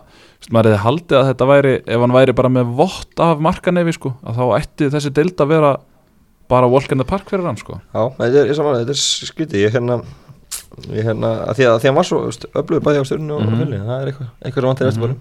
maður 0.55 0.71
hefði 0.71 0.83
haldið 0.85 1.19
að 1.19 1.29
þetta 1.33 1.49
væri 1.51 1.77
ef 1.83 2.03
hann 2.05 2.15
væri 2.15 2.35
bara 2.39 2.51
með 2.55 2.75
vott 2.79 3.23
af 3.25 3.41
markanefi 3.43 3.97
sko, 3.97 4.15
að 4.23 4.39
þá 4.39 4.45
ætti 4.61 4.91
þessi 4.95 5.15
deild 5.17 5.43
að 5.43 5.53
vera 5.53 5.73
bara 6.49 6.69
walk 6.71 6.93
in 6.93 6.99
the 6.99 7.05
park 7.09 7.29
fyrir 7.31 7.45
hann 7.47 7.57
sko. 7.61 7.81
Já, 7.95 8.09
þetta 8.19 8.45
er, 8.45 8.53
þetta 8.55 8.95
er 8.95 9.03
skrítið 9.33 9.65
ég 9.67 9.75
hérna 9.77 10.01
ég 10.95 11.05
hérna, 11.09 11.33
að 11.49 11.59
því 11.59 11.67
að, 11.69 11.81
því 11.81 11.89
að 11.89 11.91
hann 11.91 11.99
var 11.99 12.07
svo 12.09 12.21
öflugur 12.29 12.85
bæði 12.87 13.01
á 13.03 13.09
stjórninu 13.09 13.35
og 13.35 13.43
Mhm. 13.43 13.55
mm 13.55 13.65
-hmm. 13.65 13.87
það 13.89 14.01
er 14.03 14.07
eitthvað, 14.13 14.29
eitthvað 14.45 14.63
sem 14.63 14.69
vantir 14.69 14.89
eftir 14.89 15.01
bara 15.01 15.17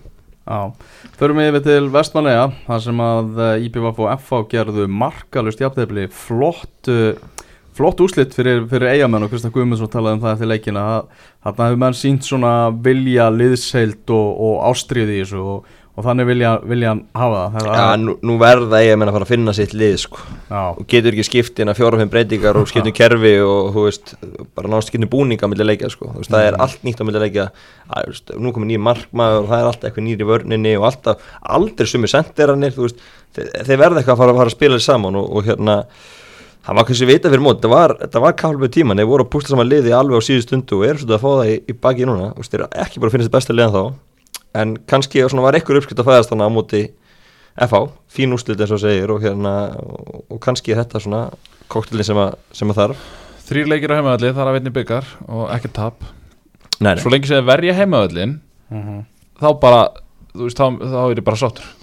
já 0.48 0.72
Förum 1.20 1.38
við 1.38 1.50
yfir 1.50 1.64
til 1.64 1.90
Vestmanlega 1.90 2.52
þar 2.68 2.80
sem 2.82 2.98
að 2.98 3.40
uh, 3.40 3.66
IPVF 3.66 4.00
og 4.00 4.12
FH 4.20 4.44
gerðu 4.54 4.88
markalust 4.88 5.60
jafntefli 5.60 6.08
flott 6.08 6.88
uh, 6.88 7.14
flott 7.74 8.00
úslit 8.02 8.34
fyrir, 8.34 8.66
fyrir 8.70 8.88
eigamenn 8.90 9.24
og 9.24 9.30
Kristján 9.32 9.52
Guðmundsson 9.52 9.90
talaði 9.90 10.14
um 10.18 10.22
það 10.22 10.32
eftir 10.34 10.48
leikina 10.48 10.86
að 10.98 11.04
þarna 11.44 11.66
hefur 11.68 11.78
menn 11.84 11.94
sínt 11.94 12.24
svona 12.24 12.54
vilja 12.84 13.30
liðsheild 13.30 14.10
og, 14.10 14.30
og 14.48 14.56
ástriði 14.72 15.20
í 15.20 15.22
þessu 15.26 15.42
og, 15.44 15.66
og 15.98 16.06
þannig 16.06 16.28
vilja, 16.30 16.52
vilja 16.70 16.92
hann 16.92 17.00
hafa 17.18 17.40
það, 17.56 17.68
það 17.68 17.80
Já, 17.80 18.00
nú, 18.04 18.14
nú 18.30 18.36
verða 18.42 18.82
ég 18.84 18.94
að 18.94 19.08
að 19.08 19.16
fara 19.16 19.26
að 19.26 19.32
finna 19.32 19.54
sitt 19.58 19.72
lið 19.74 19.96
sko. 20.04 20.26
Og 20.54 20.84
getur 20.94 21.16
ekki 21.16 21.26
skipt 21.26 21.62
inn 21.64 21.72
að 21.72 21.80
fjóra 21.80 21.98
og 21.98 22.04
fimm 22.04 22.12
breytingar 22.14 22.60
og 22.60 22.68
skiptum 22.70 22.94
kerfi 23.00 23.32
og 23.42 23.80
veist, 23.80 24.14
bara 24.22 24.70
náttúrulega 24.70 24.90
skiptum 24.92 25.12
búninga 25.16 25.50
á 25.50 25.52
milli 25.52 25.66
leikja 25.66 25.90
sko, 25.90 26.12
veist, 26.20 26.30
það 26.30 26.52
er 26.52 26.60
allt 26.62 26.86
nýtt 26.86 27.02
á 27.02 27.06
milli 27.08 27.24
leikja. 27.26 27.48
Að, 27.88 28.22
nú 28.38 28.54
komið 28.54 28.72
nýjum 28.74 28.86
markmaður 28.86 29.42
og 29.42 29.50
það 29.50 29.64
er 29.64 29.72
alltaf 29.72 29.90
eitthvað 29.90 30.08
nýri 30.12 30.30
vörninni 30.30 30.76
og 30.78 30.88
alltaf 30.92 31.34
aldrei 31.58 31.90
sumi 31.90 32.12
sendiranir, 32.12 32.76
þú 32.76 32.86
veist 32.86 33.02
þeir, 33.38 33.78
verða 33.80 34.02
eitthvað 34.02 34.16
að 34.16 34.22
fara, 34.22 34.38
fara 34.38 34.52
að 34.52 34.56
spila 34.56 34.78
þessi 34.78 34.92
saman 34.92 35.18
og, 35.18 35.30
og 35.34 35.48
hérna, 35.48 35.78
það 36.68 36.80
var 36.80 36.88
kannski 36.90 37.08
vita 37.10 37.32
fyrir 37.32 37.46
mót, 37.46 37.62
það 37.64 37.74
var, 37.74 37.96
það 38.06 38.26
var 38.26 38.38
kálfið 38.42 38.74
tíman, 38.78 39.02
þeir 39.02 39.10
voru 39.12 39.26
að 39.26 39.32
pústa 39.34 39.54
saman 39.54 39.70
liði 39.70 39.96
alveg 39.96 40.22
á 40.22 40.28
síðu 40.28 40.46
stundu 40.46 40.80
og 40.80 40.88
eru 40.88 41.02
svolítið 41.02 41.18
að 41.18 41.24
fá 41.24 41.30
það 41.32 41.52
í, 41.54 41.58
í 41.58 41.78
baki 41.86 42.10
núna, 42.10 42.30
þeir 42.38 42.66
ekki 42.68 43.02
bara 43.02 43.12
að 43.12 43.16
finna 43.16 43.28
þetta 43.28 43.38
besta 43.38 43.58
liðan 43.58 43.76
þá, 43.76 43.84
en 44.58 44.76
kannski 44.90 45.22
svona 45.30 45.46
var 45.46 45.58
einhver 45.60 45.80
uppskrift 45.80 46.02
að 46.02 46.10
fæðast 46.10 46.32
þannig 46.34 46.50
á 46.50 46.56
móti 46.58 46.82
FH, 47.58 47.80
fín 48.14 48.34
úrslit 48.36 48.60
eins 48.62 48.74
og 48.76 48.82
segir 48.84 49.10
og, 49.14 49.22
hérna, 49.24 49.54
og, 49.82 50.26
og 50.30 50.42
kannski 50.44 50.74
er 50.76 50.84
þetta 50.84 51.02
svona 51.02 51.22
koktelin 51.74 52.06
sem, 52.06 52.20
að, 52.22 52.36
sem 52.54 52.70
að 52.74 52.78
þarf. 52.84 53.06
Þrýr 53.48 53.70
leikir 53.72 53.94
á 53.94 53.98
heimaðalli, 53.98 54.30
það 54.36 54.44
er 54.44 54.52
að 54.52 54.58
veitni 54.60 54.74
byggar 54.76 55.08
og 55.28 55.48
ekki 55.56 55.72
tap. 55.74 56.04
Nei, 56.84 56.94
Svo 57.02 57.10
lengi 57.10 57.30
sem 57.32 57.40
þeir 57.42 57.50
verja 57.54 57.78
heimaðallin 57.80 58.38
Mhm. 58.68 59.04
þá 59.40 59.48
bara, 59.62 59.82
þú 60.36 60.44
veist, 60.50 60.58
þá, 60.60 60.66
þá 60.92 60.98
er 61.08 61.20
ég 61.22 61.24
bara 61.24 61.40
sáttur 61.40 61.74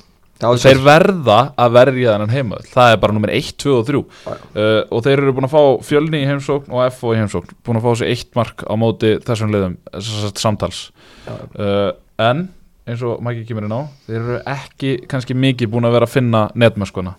Þeir 0.45 0.81
verða 0.85 1.37
að 1.57 1.71
verja 1.73 2.13
þennan 2.13 2.33
heimavöll. 2.35 2.67
Það 2.75 2.93
er 2.93 2.99
bara 3.01 3.15
nummer 3.17 3.31
1, 3.33 3.53
2 3.63 3.77
og 3.79 3.85
3 3.87 4.01
Já. 4.27 4.33
uh, 4.35 4.81
Og 4.93 5.05
þeir 5.07 5.23
eru 5.23 5.33
búin 5.33 5.47
að 5.47 5.53
fá 5.55 5.63
fjölni 5.87 6.21
í 6.21 6.27
heimsókn 6.29 6.75
og 6.75 6.83
FO 6.93 7.13
í 7.15 7.21
heimsókn. 7.23 7.55
Búin 7.65 7.79
að 7.79 7.87
fá 7.87 7.93
sér 8.03 8.11
eitt 8.13 8.35
mark 8.37 8.65
á 8.67 8.75
móti 8.77 9.13
þessum 9.25 9.55
liðum 9.55 9.77
þess 9.95 10.27
að 10.29 10.43
samtals. 10.43 10.81
Já. 11.25 11.37
uh, 11.57 11.93
En, 12.19 12.43
eins 12.85 13.03
og 13.07 13.23
Mæki 13.25 13.47
kemur 13.49 13.67
inn 13.67 13.75
á 13.75 13.83
Þeir 14.07 14.19
eru 14.21 14.41
ekki 14.55 14.95
kannski 15.11 15.37
mikið 15.37 15.73
búin 15.73 15.89
að 15.89 15.97
vera 15.97 16.09
að 16.09 16.15
finna 16.17 16.43
netmöskuna. 16.59 17.15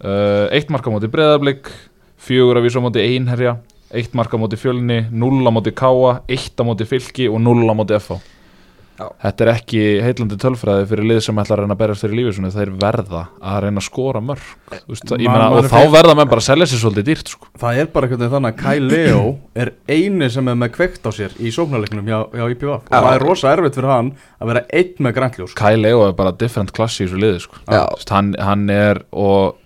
Uh, 0.00 0.48
Eitt 0.54 0.70
mark 0.72 0.86
á 0.86 0.90
móti 0.90 1.10
breðablик 1.12 1.70
Fjögur 2.20 2.58
að 2.58 2.66
vísa 2.66 2.82
móti 2.82 3.04
einherja 3.04 3.58
Eitt 3.90 4.14
mark 4.14 4.32
á 4.32 4.38
móti 4.40 4.58
fjölni, 4.60 5.04
null 5.10 5.42
á 5.46 5.50
móti 5.52 5.74
káa 5.76 6.20
Eitt 6.30 6.58
á 6.58 6.64
móti 6.64 6.86
fylki 6.88 7.28
og 7.30 7.40
null 7.42 7.66
á 7.68 7.74
móti 7.76 7.98
FO 8.00 8.20
Já. 9.00 9.06
þetta 9.24 9.44
er 9.46 9.50
ekki 9.54 9.80
heillandi 10.04 10.36
tölfræði 10.42 10.86
fyrir 10.90 11.06
lið 11.08 11.20
sem 11.24 11.38
ætla 11.40 11.56
að 11.56 11.60
reyna 11.62 11.74
að 11.76 11.80
berjast 11.80 12.04
fyrir 12.04 12.16
lífið 12.18 12.34
svona 12.36 12.50
þeir 12.52 12.72
verða 12.82 13.22
að 13.40 13.56
reyna 13.64 13.80
að 13.80 13.86
skora 13.86 14.20
mörg 14.20 14.42
veist, 14.90 15.06
Ma- 15.10 15.16
meina, 15.16 15.46
og 15.50 15.58
er 15.62 15.68
þá 15.70 15.76
fyrir- 15.78 15.94
verða 15.94 16.16
menn 16.18 16.28
bara 16.34 16.42
að 16.44 16.48
selja 16.50 16.66
sér 16.68 16.82
svolítið 16.82 17.06
dýrt 17.08 17.32
sko. 17.32 17.48
Það 17.62 17.80
er 17.80 17.86
bara 17.94 18.10
veginn 18.10 18.32
þannig 18.34 18.50
að 18.52 18.60
Kai 18.60 18.78
Leo 18.84 19.22
er 19.56 19.72
eini 19.88 20.28
sem 20.30 20.48
er 20.52 20.58
með 20.60 20.72
kveikt 20.76 21.08
á 21.08 21.10
sér 21.16 21.32
í 21.40 21.48
sóknarleiknum 21.56 22.04
hjá, 22.12 22.18
hjá 22.36 22.44
IPVF 22.52 22.84
og 22.84 22.92
það 22.92 23.14
er 23.16 23.24
rosa 23.24 23.54
erfitt 23.56 23.74
fyrir 23.80 23.90
hann 23.94 24.12
að 24.40 24.52
vera 24.52 24.64
einn 24.68 24.94
með 25.08 25.16
grænljós 25.16 25.54
Kyle 25.56 25.80
Leo 25.80 26.04
er 26.08 26.12
bara 26.12 26.32
different 26.36 26.72
class 26.76 27.00
í 27.00 27.06
þessu 27.08 27.18
liði 27.24 27.40
sko. 27.40 27.56
Já. 27.70 27.86
Veist, 27.96 28.10
hann, 28.12 28.34
hann 28.38 28.68
er 28.70 29.00
og 29.16 29.56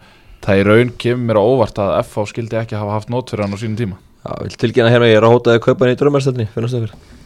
það 0.44 0.60
í 0.62 0.64
raun 0.70 0.94
kemur 1.00 1.26
mér 1.32 1.40
á 1.40 1.44
óvart 1.44 1.78
að 1.82 1.94
FH 2.04 2.26
skildi 2.30 2.56
ekki 2.62 2.76
hafa 2.78 2.92
haft 3.00 3.10
nót 3.10 3.30
fyrir 3.34 3.48
hann 3.48 3.56
á 3.56 3.58
sínum 3.58 3.76
tíma 3.82 3.96
Já, 4.24 4.32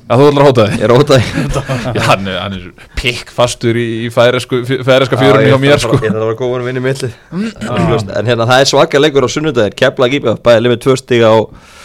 að 0.08 0.20
í 0.20 0.24
þú 0.24 0.28
ætlar 0.28 0.42
að 0.42 0.48
hóta 0.48 0.64
þig 0.68 0.78
Ég 0.78 0.84
er 0.86 0.92
að 0.94 1.00
hóta 1.02 1.18
Já, 1.98 2.02
hann, 2.08 2.28
er- 2.28 2.38
hann 2.42 2.56
er 2.58 2.86
pikk 2.98 3.32
fastur 3.34 3.76
í, 3.78 3.86
í 4.06 4.10
færeska, 4.14 4.60
fjörunni 5.20 5.50
hjá 5.52 5.58
mér 5.62 5.82
sko. 5.82 5.98
Ég 6.00 6.08
þarf 6.08 6.22
að 6.22 6.26
vera 6.26 6.38
góður 6.40 6.64
vinn 6.68 6.80
í 6.80 6.84
milli. 6.84 7.10
En 7.32 8.28
hérna, 8.30 8.46
það 8.48 8.62
er 8.64 8.70
svaka 8.72 9.02
leikur 9.02 9.26
á 9.26 9.30
sunnudagir 9.32 9.76
Kefla 9.78 10.08
Gípa, 10.12 10.34
bæði 10.44 10.64
limið 10.66 10.80
tvö 10.86 10.96
stiga 11.00 11.30
á 11.32 11.38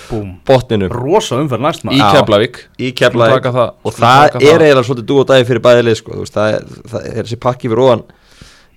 Búm 0.10 0.34
botninu 0.46 0.90
Rosa 0.92 1.38
umferð 1.40 1.64
næst 1.64 1.86
í 1.86 1.88
maður 1.90 2.02
Já. 2.04 2.10
Keflavík. 2.20 2.58
Í 2.80 2.90
Kefla 3.00 3.30
Skulum 3.30 3.38
taka 3.40 3.54
það- 3.56 3.72
Og 3.84 3.94
skulum 3.94 4.10
það 4.10 4.48
er 4.50 4.66
eiginlega 4.68 4.88
svolítið 4.90 5.08
dú 5.12 5.20
og 5.22 5.30
dagi 5.32 5.48
fyrir 5.48 5.64
bæði 5.64 5.86
lið 5.88 5.96
sko. 6.02 6.26
Það, 6.28 6.58
er, 6.58 6.66
það 6.92 7.08
er 7.14 7.22
þessi 7.24 7.40
pakki 7.48 7.72
fyrir 7.72 7.84
ofan 7.88 8.04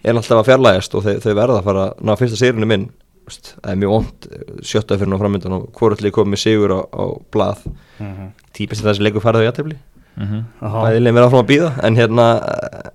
er 0.07 0.15
alltaf 0.15 0.39
að 0.39 0.47
fjarlægast 0.53 0.95
og 0.95 1.03
þau, 1.03 1.17
þau 1.25 1.33
verða 1.35 1.57
að 1.59 1.67
fara 1.67 1.85
að 1.91 2.05
ná 2.07 2.15
fyrsta 2.21 2.39
sérinu 2.39 2.69
minn 2.71 2.85
það 3.27 3.71
er 3.73 3.77
mjög 3.83 3.93
vond 3.95 4.29
sjötta 4.63 4.99
fyrir 5.01 5.11
ná 5.13 5.19
framöndan 5.21 5.57
og 5.59 5.65
hvoralli 5.77 6.11
komið 6.15 6.33
með 6.35 6.43
sigur 6.45 6.75
á, 6.77 6.81
á 6.87 7.05
blað 7.33 7.65
Mhm. 7.99 8.27
típist 8.53 8.85
þessi 8.85 9.03
leikur 9.07 9.25
farið 9.25 9.43
á 9.43 9.49
jættefli 9.51 9.77
Mhm. 10.17 10.45
Aha. 10.63 10.83
bæði 10.87 11.01
liðin 11.03 11.15
verða 11.17 11.29
áfram 11.29 11.45
að 11.45 11.51
býða 11.51 11.71
en 11.85 11.97
hérna 11.97 12.27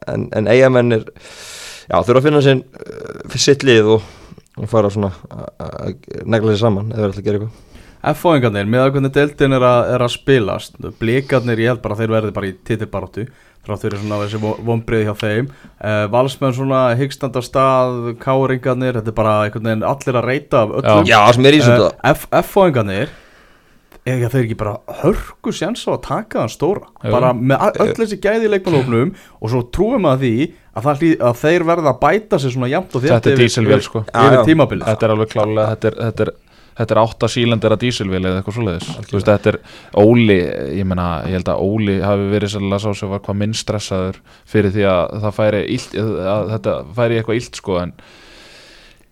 en, 0.07 0.29
en 0.33 0.47
eigamenn 0.47 0.91
er 0.93 1.03
já 1.91 1.97
þurfa 2.01 2.17
að 2.17 2.23
finna 2.23 2.41
sinn 2.41 2.63
uh, 2.63 3.27
fyrir 3.29 3.43
sitt 3.45 3.63
lið 3.63 3.85
og, 3.97 4.01
og 4.57 4.69
fara 4.69 4.89
svona 4.89 5.11
að- 5.59 6.25
negla 6.25 6.53
sér 6.55 6.63
saman 6.63 6.89
eða 6.91 7.01
verða 7.01 7.11
alltaf 7.11 7.21
að 7.21 7.27
gera 7.29 7.37
eitthvað 7.39 7.67
F-fóingarnir, 8.01 8.65
með 8.65 8.81
að 8.81 8.91
hvernig 8.95 9.11
deildin 9.13 9.53
er 9.53 9.61
að, 9.61 9.91
er 9.93 10.01
að 10.01 10.09
spilast 10.15 10.77
Blikarnir, 10.97 11.59
ég 11.61 11.67
held 11.69 11.81
bara 11.83 11.95
þeir 11.99 12.09
verði 12.09 12.31
bara 12.33 12.47
í 12.49 12.55
titilbaróttu 12.65 13.27
frá 13.65 13.75
þeirri 13.77 13.99
svona 14.01 14.19
þessi 14.23 14.39
vonbriði 14.65 15.05
hjá 15.05 15.15
þeim. 15.21 15.49
Uh, 15.77 16.05
Valsmenn 16.13 16.55
svona 16.57 16.79
hyggstanda 16.97 17.43
stað 17.45 18.15
Káringarnir, 18.23 18.97
þetta 18.97 19.11
er 19.13 19.17
bara 19.19 19.35
einhvern 19.45 19.67
veginn 19.69 19.85
allir 19.85 20.17
að 20.21 20.29
reyta 20.31 20.63
af 20.65 20.73
öllum. 20.81 21.03
Er 21.05 22.15
uh, 22.15 22.23
F-fóingarnir 22.41 23.11
eiga 24.01 24.31
þeir 24.33 24.47
ekki 24.47 24.55
bara 24.57 24.71
hörku 25.03 25.51
sjans 25.53 25.83
á 25.85 25.93
að 25.93 25.99
taka 26.07 26.39
þann 26.41 26.49
stóra? 26.55 26.87
Jú. 27.05 27.11
bara 27.13 27.33
með 27.37 27.57
a- 27.61 27.71
öll 27.85 27.93
þessi 27.99 28.17
gæði 28.23 28.47
í 28.47 28.51
leikmannhófnum 28.55 29.11
og 29.37 29.51
svo 29.53 29.61
trúum 29.69 30.07
að 30.09 30.23
því 30.25 30.31
að, 30.73 30.87
hlý- 31.03 31.19
að 31.21 31.35
þeir 31.43 31.65
verða 31.69 31.91
að 31.93 31.99
bæta 32.01 32.39
sig 32.41 32.55
svona 32.55 32.69
jafnt 32.71 32.95
og 32.97 33.03
þétt 33.03 33.13
Þetta 33.13 33.29
er 33.29 33.35
yfir- 33.35 33.45
dísilvél, 33.45 33.77
yfir- 33.77 33.85
sko. 33.85 34.01
yfir 34.09 34.37
já. 34.39 34.43
tímabilið. 34.49 34.87
Þetta 34.89 35.05
er 35.05 35.13
alveg 35.15 35.29
klálega 35.35 35.67
Þetta 35.75 35.87
er, 35.91 35.97
þetta 36.07 36.25
er, 36.25 36.33
þetta 36.77 36.95
er 36.95 37.01
átta 37.01 37.29
sílendera 37.31 37.77
dísilvél 37.81 38.21
eða 38.21 38.39
eitthvað 38.39 38.57
svoleiðis. 38.57 38.89
Þetta 39.11 39.51
er 39.51 39.59
Óli, 40.01 40.39
ég 40.79 40.87
meina, 40.87 41.07
ég 41.27 41.39
held 41.39 41.51
að 41.51 41.61
Óli 41.65 41.99
hafi 42.03 42.31
verið 42.31 42.53
sérlega 42.55 42.81
sá 42.83 42.97
sem 42.97 43.11
var 43.11 43.21
hvað 43.25 43.39
minn 43.43 43.53
stressaður 43.57 44.19
fyrir 44.49 44.75
því 44.75 44.87
að 44.91 45.15
það 45.25 45.37
færi 45.37 45.61
illt, 45.75 45.95
að 46.35 46.51
þetta 46.55 46.75
færi 46.97 47.19
eitthvað 47.19 47.39
illt 47.41 47.61
sko 47.61 47.77
en 47.81 47.93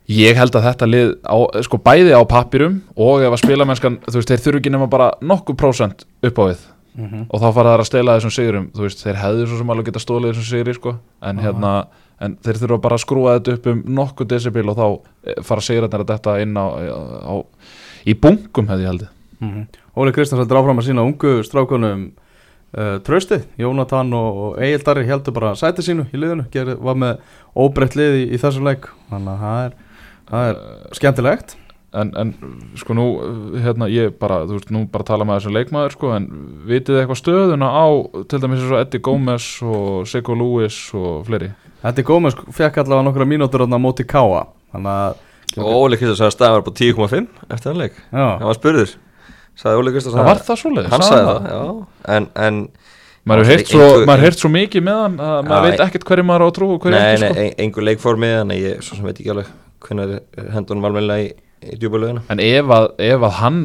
ég 0.10 0.39
held 0.39 0.57
að 0.57 0.68
þetta 0.70 0.89
lið 0.89 1.14
á, 1.22 1.38
sko 1.68 1.80
bæði 1.86 2.18
á 2.18 2.24
pappirum 2.26 2.82
og 2.97 3.24
ef 3.28 3.36
að 3.36 3.43
spilamennskan, 3.43 4.01
þú 4.07 4.18
veist, 4.18 4.34
þeir 4.34 4.43
þurfi 4.45 4.64
ekki 4.64 4.74
nema 4.74 4.89
bara 4.89 5.12
nokkuð 5.22 5.60
prósent 5.60 6.05
upp 6.26 6.41
á 6.41 6.43
við. 6.49 6.68
Mhm. 6.99 7.28
og 7.30 7.39
þá 7.39 7.53
fara 7.53 7.74
þær 7.76 7.82
að 7.84 7.88
stela 7.88 8.14
þessum 8.18 8.34
sigurum. 8.34 8.64
Þú 8.76 8.82
veist, 8.84 9.03
þeir 9.05 9.20
hefðu 9.22 9.43
svo 9.47 9.57
sem 9.60 9.70
alveg 9.72 9.86
geta 9.88 10.01
stólið 10.03 10.34
þessum 10.34 10.47
sigri 10.49 10.74
sko, 10.76 10.95
en 11.22 11.38
hérna 11.39 11.72
en 12.24 12.36
þeir 12.44 12.62
þurfa 12.64 12.80
bara 12.84 12.98
að 12.98 13.04
skrúa 13.06 13.36
þetta 13.38 13.56
upp 13.58 13.70
um 13.72 13.84
nokkuð 14.00 14.32
desibil 14.34 14.66
og 14.72 14.80
þá 14.80 14.88
eh, 14.90 15.44
fara 15.46 15.78
að 15.88 16.08
detta 16.10 16.40
inn 16.44 16.58
á, 16.60 16.68
á, 17.24 17.36
í 18.06 18.16
bunkum 18.16 18.68
hefði 18.72 18.86
ég 18.86 18.94
haldið. 18.94 19.14
Mhm. 19.40 19.70
Óli 20.00 20.16
Kristjáns 20.16 20.44
heldur 20.44 20.60
áfram 20.60 20.82
að 20.82 20.90
sína 20.90 21.06
ungu 21.08 21.40
strákunum 21.44 22.10
uh, 22.76 22.98
tröstið, 23.04 23.48
Jónatan 23.60 24.14
og, 24.16 24.42
og 24.44 24.60
Egil 24.64 24.84
Darri 24.86 25.08
heldur 25.08 25.36
bara 25.36 25.56
sæti 25.60 25.84
sínu 25.86 26.06
í 26.12 26.20
liðinu, 26.20 26.46
Ger, 26.54 26.76
var 26.80 27.00
með 27.00 27.24
óbreytt 27.56 27.98
lið 28.00 28.20
í, 28.22 28.28
í 28.36 28.42
þessum 28.42 28.68
leik. 28.68 28.88
Þannig 29.10 29.34
að 29.34 29.42
það 29.44 29.64
er, 29.66 29.74
það 30.30 30.52
er 30.52 30.62
skemmtilegt. 31.00 31.56
En, 32.00 32.12
en 32.22 32.32
sko 32.78 32.94
nú 32.94 33.06
eh, 33.18 33.62
hérna 33.66 33.88
ég 33.90 34.12
bara, 34.22 34.44
þú 34.46 34.60
veist, 34.60 34.70
nú 34.76 34.84
bara 34.94 35.08
tala 35.08 35.26
með 35.26 35.40
þessum 35.40 35.56
leikmaður 35.58 35.96
sko, 35.96 36.12
en 36.14 36.28
vitið 36.70 36.94
þið 36.94 37.02
eitthvað 37.02 37.22
stöðuna 37.24 37.72
á 37.74 37.88
til 38.30 38.42
dæmis 38.44 38.62
eins 38.62 38.76
og 38.76 38.84
Eddie 38.84 39.04
Gómez 39.08 39.48
og 39.66 40.06
Siggo 40.12 40.38
Lewis 40.38 40.78
og 40.94 41.26
fleiri 41.26 41.50
Þetta 41.80 42.02
er 42.04 42.08
gómið, 42.10 42.36
sko, 42.36 42.52
fekk 42.56 42.80
allavega 42.82 43.08
nokkra 43.08 43.28
mínútur 43.30 43.64
á 43.64 43.68
móti 43.80 44.06
Káa 44.08 44.46
þannig 44.74 44.96
að 44.96 45.26
og 45.58 45.66
Óli 45.66 45.98
Kristjáns 45.98 46.20
sagði 46.20 46.30
að 46.30 46.36
staðan 46.36 46.56
var 46.60 46.66
bara 46.68 46.78
10,5 46.78 47.54
eftir 47.56 47.72
hann 47.72 47.80
leik. 47.82 47.96
Já, 48.14 48.26
hann 48.38 48.46
var 48.46 48.58
spurður. 48.60 48.92
Sagði 49.58 49.80
Óli 49.82 49.94
Kristjáns 49.96 50.18
það 50.20 50.28
var 50.30 50.42
það 50.46 50.60
svoleiðis. 50.62 50.92
Hann 50.94 51.06
sagði 51.08 51.26
það. 51.30 51.48
já. 51.50 51.64
En, 52.16 52.28
en 52.46 52.60
maður 53.30 53.42
hefur 53.44 53.52
heyrt 53.54 53.64
Engu- 53.66 53.80
svo, 53.80 54.06
maður 54.10 54.26
heyrt 54.28 54.44
svo 54.44 54.52
mikið 54.54 54.86
með 54.86 55.00
hann 55.04 55.18
að 55.26 55.50
maður 55.50 55.66
veit 55.68 55.84
ekkert 55.88 56.06
hverju 56.10 56.26
maður 56.30 56.46
á 56.46 56.48
að 56.50 56.54
trú 56.60 56.70
og 56.76 56.80
hverju 56.86 56.96
nei, 57.00 57.08
ekki 57.10 57.24
nei, 57.24 57.32
sko. 57.34 57.42
ein- 57.48 57.58
engu 57.66 57.86
leikformi 57.88 58.30
þannig 58.36 58.60
að 58.62 58.68
ég 58.70 58.86
svo 58.86 59.00
sem 59.00 59.10
veit 59.10 59.20
ekki 59.20 59.34
alveg 59.34 59.52
hvernig 59.86 60.14
hendunum 60.56 60.86
valmennilega 60.88 61.26
í, 61.26 61.30
í 61.74 61.80
djúpa 61.82 62.02
lögina 62.04 62.24
en 62.30 62.44
ef 62.46 62.72
að, 62.78 62.88
ef 63.10 63.26
að 63.28 63.36
hann 63.40 63.60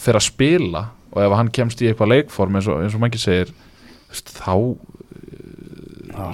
fer 0.00 0.18
að 0.20 0.26
spila 0.28 0.84
og 1.10 1.18
ef 1.24 1.30
að 1.32 1.36
hann 1.40 1.52
kemst 1.58 1.82
í 1.82 1.90
eitthvað 1.90 2.12
leikform 2.14 2.56
eins 2.60 2.70
og, 2.70 2.80
eins 2.84 2.94
og 2.96 3.02
mann 3.02 3.18
segir 3.18 3.50
þú 3.50 4.14
veist, 4.14 4.32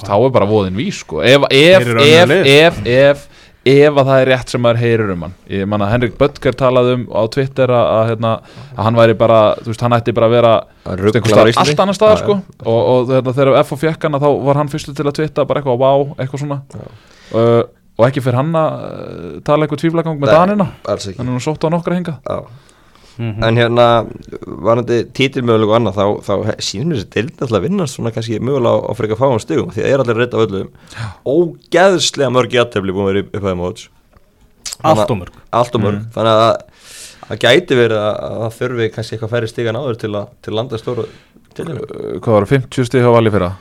þá 0.07 0.14
er 0.18 0.30
bara 0.37 0.47
voðin 0.51 0.76
vís 0.78 1.01
sko. 1.05 1.22
ef, 1.22 1.47
ef, 1.51 1.89
ef, 2.03 2.30
ef, 2.47 2.78
ef, 2.87 3.26
ef 3.66 3.97
að 3.99 4.07
það 4.07 4.20
er 4.22 4.28
rétt 4.30 4.53
sem 4.55 4.62
maður 4.62 4.78
heyrir 4.84 5.12
um 5.14 5.22
hann 5.26 5.32
ég 5.51 5.66
manna 5.66 5.89
Henrik 5.91 6.14
Böttger 6.20 6.55
talaði 6.55 6.93
um 7.01 7.07
á 7.11 7.22
Twitter 7.34 7.72
að, 7.74 7.87
að, 7.97 8.05
hérna, 8.12 8.32
að 8.76 8.82
hann 8.87 8.99
væri 9.01 9.16
bara 9.18 9.39
þú 9.62 9.72
veist, 9.72 9.82
hann 9.87 9.97
ætti 9.99 10.14
bara 10.14 10.28
að 10.30 10.37
vera 10.37 10.53
Að 10.87 11.01
þú 11.01 11.09
veist, 11.09 11.16
einhvers 11.18 11.32
rugla 11.32 11.32
á 11.32 11.34
staðar- 11.34 11.51
Íslandi. 11.51 11.70
allt 11.72 11.82
annar 11.87 11.99
staðar 11.99 12.20
sko. 12.22 12.37
og, 12.62 12.78
og 12.93 13.09
þegar, 13.11 13.34
þegar 13.41 13.59
F 13.64 13.72
og 13.74 13.80
fjekk 13.82 14.07
hana 14.07 14.20
þá 14.22 14.28
var 14.51 14.61
hann 14.62 14.70
fyrstu 14.70 14.95
til 14.95 15.07
að 15.11 15.16
twitta 15.18 15.47
bara 15.51 15.62
eitthvað 15.64 15.82
wow, 15.82 16.07
eitthvað 16.20 16.45
svona 16.45 16.61
uh, 17.34 17.62
og 17.97 18.07
ekki 18.11 18.22
fyrir 18.22 18.39
hann 18.43 18.55
að 18.61 18.78
uh, 18.87 19.34
tala 19.47 19.66
eitthvað 19.66 19.82
tvíflagang 19.82 20.20
með 20.22 20.30
Nei. 20.30 20.37
Danina 20.37 20.68
alls 20.87 21.09
ekki 21.11 21.18
hann 21.22 21.32
er 21.32 21.39
nú 21.39 21.43
sótt 21.43 21.66
á 21.66 21.68
nokkra 21.74 21.99
hinga 21.99 22.18
Já. 22.22 22.39
Mhm. 23.18 23.44
En 23.48 23.56
hérna, 23.56 23.86
varandi 24.44 24.98
títilmöguleg 25.16 25.70
og 25.70 25.76
annað, 25.78 25.94
þá, 25.96 26.06
þá 26.26 26.60
sínum 26.60 26.92
þessi 26.92 27.08
deild 27.14 27.30
alltaf 27.40 27.56
að 27.58 27.64
vinnast 27.64 27.96
svona 27.96 28.12
kannski 28.12 28.38
mögulega 28.44 28.76
á, 28.76 28.84
á 28.86 28.92
frekar 28.98 29.16
fáum 29.20 29.40
stigum 29.40 29.70
því 29.72 29.80
það 29.82 29.92
er 29.94 30.02
allir 30.04 30.18
reynd 30.20 30.34
af 30.36 30.44
öllum. 30.46 30.68
Ógeðslega 31.24 32.30
mörg 32.36 32.56
jættefli 32.58 32.92
búin 32.92 33.06
að 33.06 33.12
vera 33.12 33.22
upp, 33.24 33.34
upp 33.40 33.48
að 33.50 33.56
móts 33.62 33.88
allt 34.84 35.10
og 35.10 35.18
mörg. 35.22 35.32
allt 35.52 35.74
og 35.74 35.80
mörg, 35.80 36.00
Mhm. 36.02 36.10
þannig 36.12 36.34
að 36.36 36.56
það 37.26 37.38
gæti 37.46 37.78
verið 37.80 37.98
að, 37.98 38.14
að 38.26 38.36
það 38.42 38.58
þurfi 38.60 38.92
kannski 38.94 39.16
eitthvað 39.16 39.32
færri 39.34 39.48
stigan 39.48 39.76
áður 39.80 39.96
til 39.98 40.10
að, 40.12 40.28
til 40.42 40.52
að 40.52 40.56
landa 40.60 40.76
stóru 40.78 41.06
hvað 41.56 42.26
var 42.36 42.44
það, 42.44 42.52
50 42.68 42.84
stig 42.84 43.00
hjá 43.02 43.12
Valli 43.16 43.30
fyrra 43.32 43.52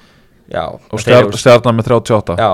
Já, 0.45 0.61
og 0.69 1.01
stjarnan 1.01 1.73
með 1.73 1.87
38 1.89 2.35
Já, 2.37 2.49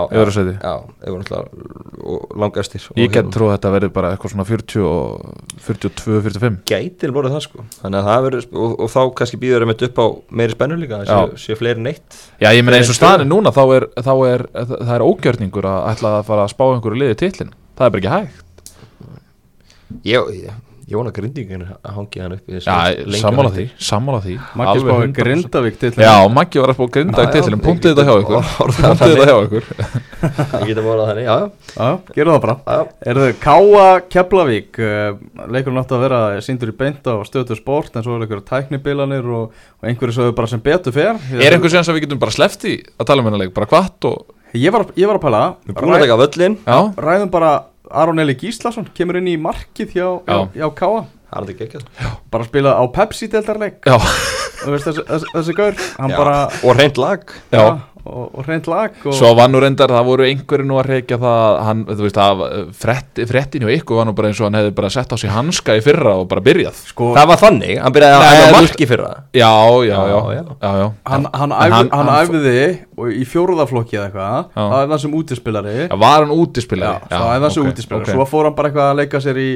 Já, 0.64 0.76
voru 1.04 1.18
náttúrulega 1.20 2.38
langastir 2.40 2.86
ég 2.96 3.12
get 3.12 3.28
trú 3.36 3.50
að 3.50 3.58
þetta 3.58 3.72
verði 3.74 3.90
bara 3.98 4.12
eitthvað 4.14 4.32
svona 4.32 4.46
40 4.48 4.86
og 4.88 5.26
42, 5.66 6.22
45 6.30 6.62
Gætil 6.72 7.12
voru 7.16 7.32
það 7.34 7.44
sko. 7.46 7.66
Það 7.82 8.08
verður, 8.28 8.48
og, 8.56 8.78
og 8.86 8.94
þá 8.94 9.02
kannski 9.20 9.42
býður 9.42 9.68
þeim 9.68 9.76
upp 9.90 10.00
á 10.00 10.06
meiri 10.40 10.56
spennu 10.56 10.80
líka, 10.80 11.02
það 11.04 11.36
séu, 11.36 11.44
séu 11.44 11.60
fleiri 11.60 11.84
neitt 11.84 12.22
já 12.40 12.50
ég 12.56 12.64
meina 12.64 12.80
eins 12.80 12.94
og 12.94 12.98
staðin 12.98 13.32
núna 13.32 13.52
þá 13.52 13.64
er, 13.76 13.90
þá 14.00 14.14
er 14.32 14.48
það 14.56 14.96
er 14.96 15.08
ógjörningur 15.10 15.68
að 15.68 15.92
ætla 15.92 16.16
að 16.22 16.28
fara 16.32 16.48
að 16.48 16.56
spá 16.56 16.66
einhverju 16.70 17.04
liði 17.04 17.20
titlin 17.26 17.54
það 17.76 17.88
er 17.88 17.96
bara 17.98 18.02
ekki 18.02 18.16
hægt. 18.16 18.48
Ég, 20.08 20.36
ég, 20.48 20.60
ég 20.92 21.00
vona 21.00 21.12
grindingin 21.16 21.62
að 21.72 21.94
hangi 21.96 22.22
hann 22.22 22.34
upp 22.36 22.50
lengra 22.52 23.22
sammála 23.22 23.52
því, 23.56 23.66
sammála 23.80 24.20
því. 24.26 24.34
Maggi 24.60 24.82
spáði 24.82 25.06
100%. 25.06 25.14
Grindavík 25.22 25.78
til 25.80 25.92
já, 25.96 26.16
Maggi 26.36 26.62
var 26.62 26.74
að 26.74 26.78
spá 26.78 26.90
grindag 26.98 27.22
Já, 27.22 27.28
já, 27.28 27.34
titlin, 27.38 27.56
ég 27.56 27.64
punktið 27.68 27.94
þetta 27.94 28.06
hjá 28.08 28.16
ykkur. 28.24 28.50
punktið 28.82 29.14
þetta 29.14 29.30
hjá 29.30 29.38
ykkur. 29.46 29.70
Ég 30.52 30.66
geta 30.72 30.84
vorað 30.86 31.12
þannig, 31.12 31.30
já, 31.30 31.38
já, 31.78 31.88
gerðu 32.18 32.36
það 32.36 32.44
bara. 32.48 32.76
Er 33.08 33.22
þau 33.22 33.40
Káa 33.46 33.88
Keflavík 34.12 34.82
uh, 34.82 35.08
leikurinn 35.56 35.82
átti 35.82 35.98
að 35.98 36.06
vera 36.08 36.22
síndur 36.44 36.74
í 36.74 36.78
beint 36.84 37.08
á 37.08 37.16
stöðu 37.30 37.58
sport 37.60 37.96
en 37.96 38.06
svo 38.06 38.18
er 38.18 38.28
einhverju 38.28 38.46
tæknibilanir 38.52 39.32
og, 39.32 39.56
og 39.80 39.90
einhverju 39.90 40.20
sögðu 40.20 40.36
bara 40.42 40.52
sem 40.52 40.62
betur 40.66 40.96
fer. 40.96 41.16
Er 41.40 41.56
einhver 41.56 41.72
séns 41.72 41.88
að 41.90 42.00
við 42.00 42.10
getum 42.10 42.22
bara 42.22 42.36
sleppt 42.36 42.68
í 42.68 42.78
að 43.00 43.08
tala 43.08 43.24
um 43.24 43.32
hennar 43.32 43.46
leik, 43.46 43.56
bara 43.56 43.70
kvart 43.72 44.12
og 44.12 44.38
Ég 44.52 44.68
var, 44.68 44.84
ég 45.00 45.08
var 45.08 45.16
að 45.16 45.24
pæla. 45.24 45.42
Ræðum 47.00 47.30
bara 47.32 47.52
Aron 47.94 48.20
Eli 48.24 48.36
Gíslason 48.40 48.88
kemur 48.98 49.20
inn 49.22 49.30
í 49.32 49.38
markið 49.42 49.96
hjá, 49.98 50.08
hjá, 50.26 50.36
Já. 50.36 50.46
hjá 50.56 50.68
Káa 50.82 51.02
Það 51.32 51.42
er 51.42 51.48
þetta 51.48 51.66
ekki 51.66 52.20
bara 52.34 52.48
spila 52.48 52.72
á 52.76 52.84
Pepsi-deltarleik 52.92 53.86
þessi, 54.62 55.04
þessi, 55.08 55.30
þessi 55.32 55.56
gaur 55.58 55.78
bara 56.12 56.36
Og 56.68 56.76
reynd 56.78 57.00
lag. 57.02 57.24
Já, 57.54 57.62
og, 58.06 58.32
og 58.34 58.46
hreint 58.48 58.68
lag 58.72 58.96
og, 59.06 59.14
Svo 59.14 59.30
var 59.38 59.50
nú 59.52 59.60
reyndar, 59.62 59.92
það 59.94 60.08
voru 60.08 60.26
einhverju 60.26 60.66
nú 60.66 60.78
að 60.82 60.88
reykja 60.92 61.18
það 61.22 61.36
að 61.46 61.58
hann, 61.68 61.82
þú 61.92 62.06
veist, 62.08 62.20
að 62.24 62.44
frett, 62.82 63.22
frettin 63.30 63.66
hjá 63.68 63.74
ykkur 63.78 64.00
var 64.00 64.08
nú 64.10 64.14
bara 64.18 64.32
eins 64.32 64.40
og 64.42 64.48
hann 64.50 64.58
hefði 64.60 64.74
bara 64.80 64.90
sett 64.96 65.14
á 65.14 65.18
sig 65.22 65.30
hanska 65.34 65.76
í 65.78 65.84
fyrra 65.86 66.16
og 66.22 66.28
bara 66.32 66.42
byrjað 66.46 66.80
sko, 66.92 67.12
Það 67.18 67.30
var 67.34 67.42
þannig, 67.44 67.76
hann 67.84 67.96
byrjaði 67.98 68.18
að 68.32 68.40
það 68.42 68.56
marki 68.58 68.88
fyrir 68.90 69.06
það 69.06 69.42
Já, 69.42 69.52
já, 69.86 69.92
já, 69.92 70.00
Já, 70.12 70.22
já, 70.32 70.42
já. 70.42 70.72
já, 70.82 70.88
hann, 71.12 71.28
hann, 71.34 71.52
En 71.52 71.76
æf, 71.76 71.92
hann- 71.92 72.14
æfði 72.18 72.56
í 73.22 73.24
fjóruðaflokki 73.26 73.98
eða 73.98 74.08
eitthvað 74.10 74.34
Já. 74.56 74.66
það 74.72 74.80
er 74.82 74.90
það 74.92 75.00
sem 75.06 75.14
útispilari. 75.22 75.78
Já, 75.90 75.96
var 75.98 76.18
hann 76.26 76.34
Já, 76.34 76.40
útispilari? 76.42 77.08
svo 77.12 77.30
æfði 77.32 77.46
það 77.46 77.54
sem 77.56 77.64
ok, 77.64 77.72
útispilari. 77.72 78.04
ok. 78.06 78.12
svo 78.18 78.26
fór 78.30 78.46
hann 78.50 78.56
bara 78.58 78.70
eitthvað 78.70 78.90
að 78.92 79.00
leika 79.02 79.22
sér 79.26 79.40
í, 79.42 79.48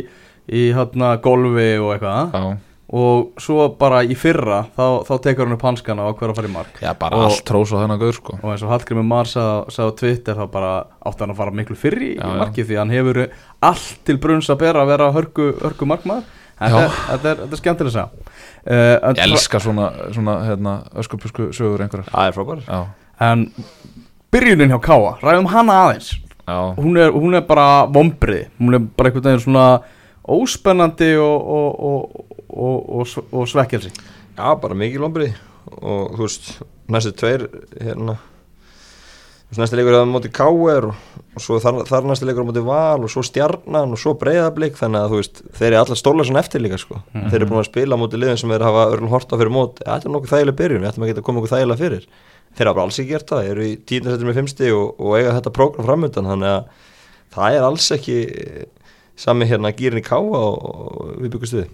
í 0.50 0.64
hérna, 0.74 1.12
golfi 1.22 1.68
og 1.82 1.92
eitthvað. 1.96 2.34
Já, 2.34 2.58
og 2.94 3.32
svo 3.42 3.70
bara 3.80 4.04
í 4.06 4.14
fyrra 4.16 4.60
þá, 4.76 5.02
þá 5.08 5.14
tekur 5.24 5.48
hann 5.48 5.56
upp 5.58 5.64
hanskana 5.66 6.04
og 6.06 6.20
hver 6.20 6.30
að 6.30 6.36
fara 6.38 6.48
í 6.50 6.54
mark. 6.54 6.76
Já, 6.84 6.92
bara 7.00 7.18
Og- 7.18 7.24
allt 7.32 7.44
trós 7.48 7.72
á 7.74 7.82
þennan 7.82 8.00
gaur, 8.00 8.14
sko. 8.14 8.38
Og 8.44 8.52
eins 8.54 8.62
og 8.64 8.70
Hallgrimur 8.70 9.04
Mar 9.10 9.26
sagði 9.26 9.90
á 9.90 9.98
Twitter 9.98 10.36
þá 10.36 10.46
bara 10.52 10.72
átti 11.06 11.20
hann 11.26 11.34
að 11.34 11.40
fara 11.42 11.52
miklu 11.52 11.76
fyrr 11.76 11.98
í, 11.98 12.12
Já, 12.16 12.22
í 12.22 12.30
já. 12.30 12.40
markið 12.44 12.68
því 12.70 12.78
hann 12.78 12.90
hefur 12.94 13.22
allt 13.62 13.98
til 14.06 14.18
brunns 14.18 14.50
að 14.54 14.60
bera 14.60 14.84
að 14.86 14.92
vera 14.94 15.12
hörku, 15.12 15.48
hörku 15.64 15.86
markmaður. 15.90 16.24
Þetta, 16.56 16.70
Já. 16.72 16.86
er- 16.86 16.92
þetta, 17.10 17.32
er, 17.32 17.36
þetta 17.42 17.52
er 17.52 17.60
skemmtileg 17.60 17.90
að 17.90 17.96
segja 17.98 18.10
uh, 18.72 19.14
Ég 19.14 19.24
elska 19.26 19.60
svona, 19.60 19.88
svona, 20.16 20.36
hérna, 20.48 20.76
öskupusku 20.96 21.50
sögur 21.52 21.82
einhverjar. 21.84 22.08
Það 22.14 22.28
er 22.30 22.38
frábær. 22.38 22.62
Já, 22.70 22.86
en 23.20 23.42
byrjunin 24.32 24.72
hjá 24.72 24.80
Káa, 24.86 25.18
ræðum 25.20 25.50
hana 25.52 25.74
aðeins. 25.90 26.14
Já, 26.48 26.76
hún 26.78 26.96
er, 27.02 27.10
hún 27.12 27.34
er 27.36 27.42
bara 27.42 27.88
vombrið 27.90 28.46
hún 28.62 28.76
er 28.78 28.80
bara 28.96 29.10
einhvern 29.10 29.26
veginn 29.26 29.42
svona 29.44 29.82
óspennandi 30.30 31.12
og, 31.22 31.48
og, 31.58 31.84
og, 31.90 32.25
og, 32.56 32.88
og, 33.02 33.26
og 33.32 33.50
svekkelsi 33.52 33.92
Já, 34.36 34.48
bara 34.60 34.78
mikið 34.78 35.04
lombrið 35.04 35.36
og 35.76 36.16
þú 36.16 36.24
veist, 36.26 36.50
næstu 36.92 37.14
tveir 37.18 37.46
hérna 37.80 38.18
næstu 39.56 39.78
leikur 39.78 39.96
er 39.96 40.04
á 40.04 40.10
móti 40.10 40.30
K.R. 40.34 40.90
og, 40.90 40.96
og 41.38 41.44
svo 41.44 41.58
þar, 41.64 41.84
þar 41.88 42.08
næstu 42.10 42.28
leikur 42.28 42.44
á 42.44 42.50
móti 42.50 42.64
Val 42.66 43.06
og 43.06 43.12
svo 43.12 43.24
Stjarnan 43.24 43.96
og 43.96 44.02
svo 44.02 44.16
Breiðablík 44.20 44.76
þannig 44.80 45.06
að 45.06 45.14
þú 45.14 45.20
veist, 45.22 45.42
þeir 45.56 45.68
eru 45.70 45.80
allar 45.80 46.00
stóla 46.02 46.26
svona 46.28 46.42
eftir 46.44 46.64
líka 46.64 46.80
sko. 46.82 47.00
þeir 47.14 47.38
eru 47.40 47.50
búin 47.52 47.62
að 47.62 47.70
spila 47.70 48.00
móti 48.00 48.20
liðin 48.20 48.42
sem 48.42 48.52
þeir 48.52 48.66
hafa 48.68 48.88
örlun 48.92 49.14
horta 49.14 49.40
fyrir 49.40 49.54
mót, 49.56 49.80
þetta 49.84 50.10
er 50.10 50.16
nokkuð 50.16 50.34
þægileg 50.34 50.58
byrjun 50.60 50.84
við 50.84 50.90
ættum 50.92 51.06
að 51.06 51.12
geta 51.14 51.26
komið 51.30 51.44
okkur 51.44 51.54
þægilega 51.56 51.82
fyrir 51.84 52.08
þeir 52.56 52.72
hafa 52.72 52.86
alls 52.86 53.00
ekki 53.00 53.12
gert 53.12 53.32
það, 53.32 53.44
þeir 53.44 53.54
eru 53.56 53.68
í 53.68 53.76
tíðnasettur 53.92 54.30
með 54.30 54.40
fimmsti 54.40 54.72
og, 54.76 54.86
og 55.00 55.18
eiga 55.20 55.36
þetta 55.38 55.56
prógram 55.56 55.88
framöndan 55.88 56.30
þannig 56.32 56.54
að 56.54 56.86
það 57.36 57.58
er 57.58 57.68
alls 57.70 57.92
ekki 57.96 58.18
eh, 58.46 58.64
sami 59.20 59.48
hérna 59.50 59.74
gýrin 59.76 60.02
í 60.02 60.06
K.A. 60.06 60.20
og, 60.20 60.66
og 60.72 61.14
við 61.20 61.36
byggumst 61.36 61.60
við 61.60 61.70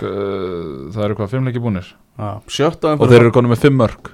það 0.00 1.02
eru 1.06 1.18
hvað, 1.18 1.32
fimm 1.32 1.48
leiki 1.48 1.62
búnir? 1.62 1.90
Já, 2.16 2.28
sjötta 2.48 2.94
Og 2.96 3.08
þeir 3.10 3.20
eru 3.24 3.34
konum 3.34 3.52
með 3.54 3.64
fimm 3.66 3.76
mörg 3.80 4.12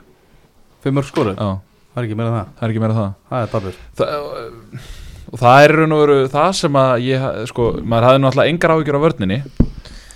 fimmur 0.83 1.07
skoru, 1.07 1.37
Já, 1.37 1.61
það 1.95 2.03
er 2.03 2.09
ekki 2.09 2.18
meira 2.18 2.30
en 2.33 2.37
það? 2.39 2.51
Það 2.59 2.66
er 2.66 2.72
ekki 2.72 2.83
meira 2.83 2.97
það. 2.99 3.12
Það 3.30 3.45
er 3.45 3.53
tapir 3.53 3.76
það, 4.01 4.89
og 5.33 5.43
það 5.43 5.64
er 5.64 5.72
í 5.72 5.76
raun 5.78 5.95
og 5.97 6.03
veru 6.03 6.16
það 6.33 6.49
sem 6.59 6.80
að 6.83 6.95
ég, 7.07 7.28
sko, 7.53 7.68
maður 7.83 8.09
hafði 8.09 8.24
náttúrulega 8.24 8.55
engar 8.55 8.74
áhyggjur 8.74 8.99
á 8.99 9.05
vörninni 9.07 9.39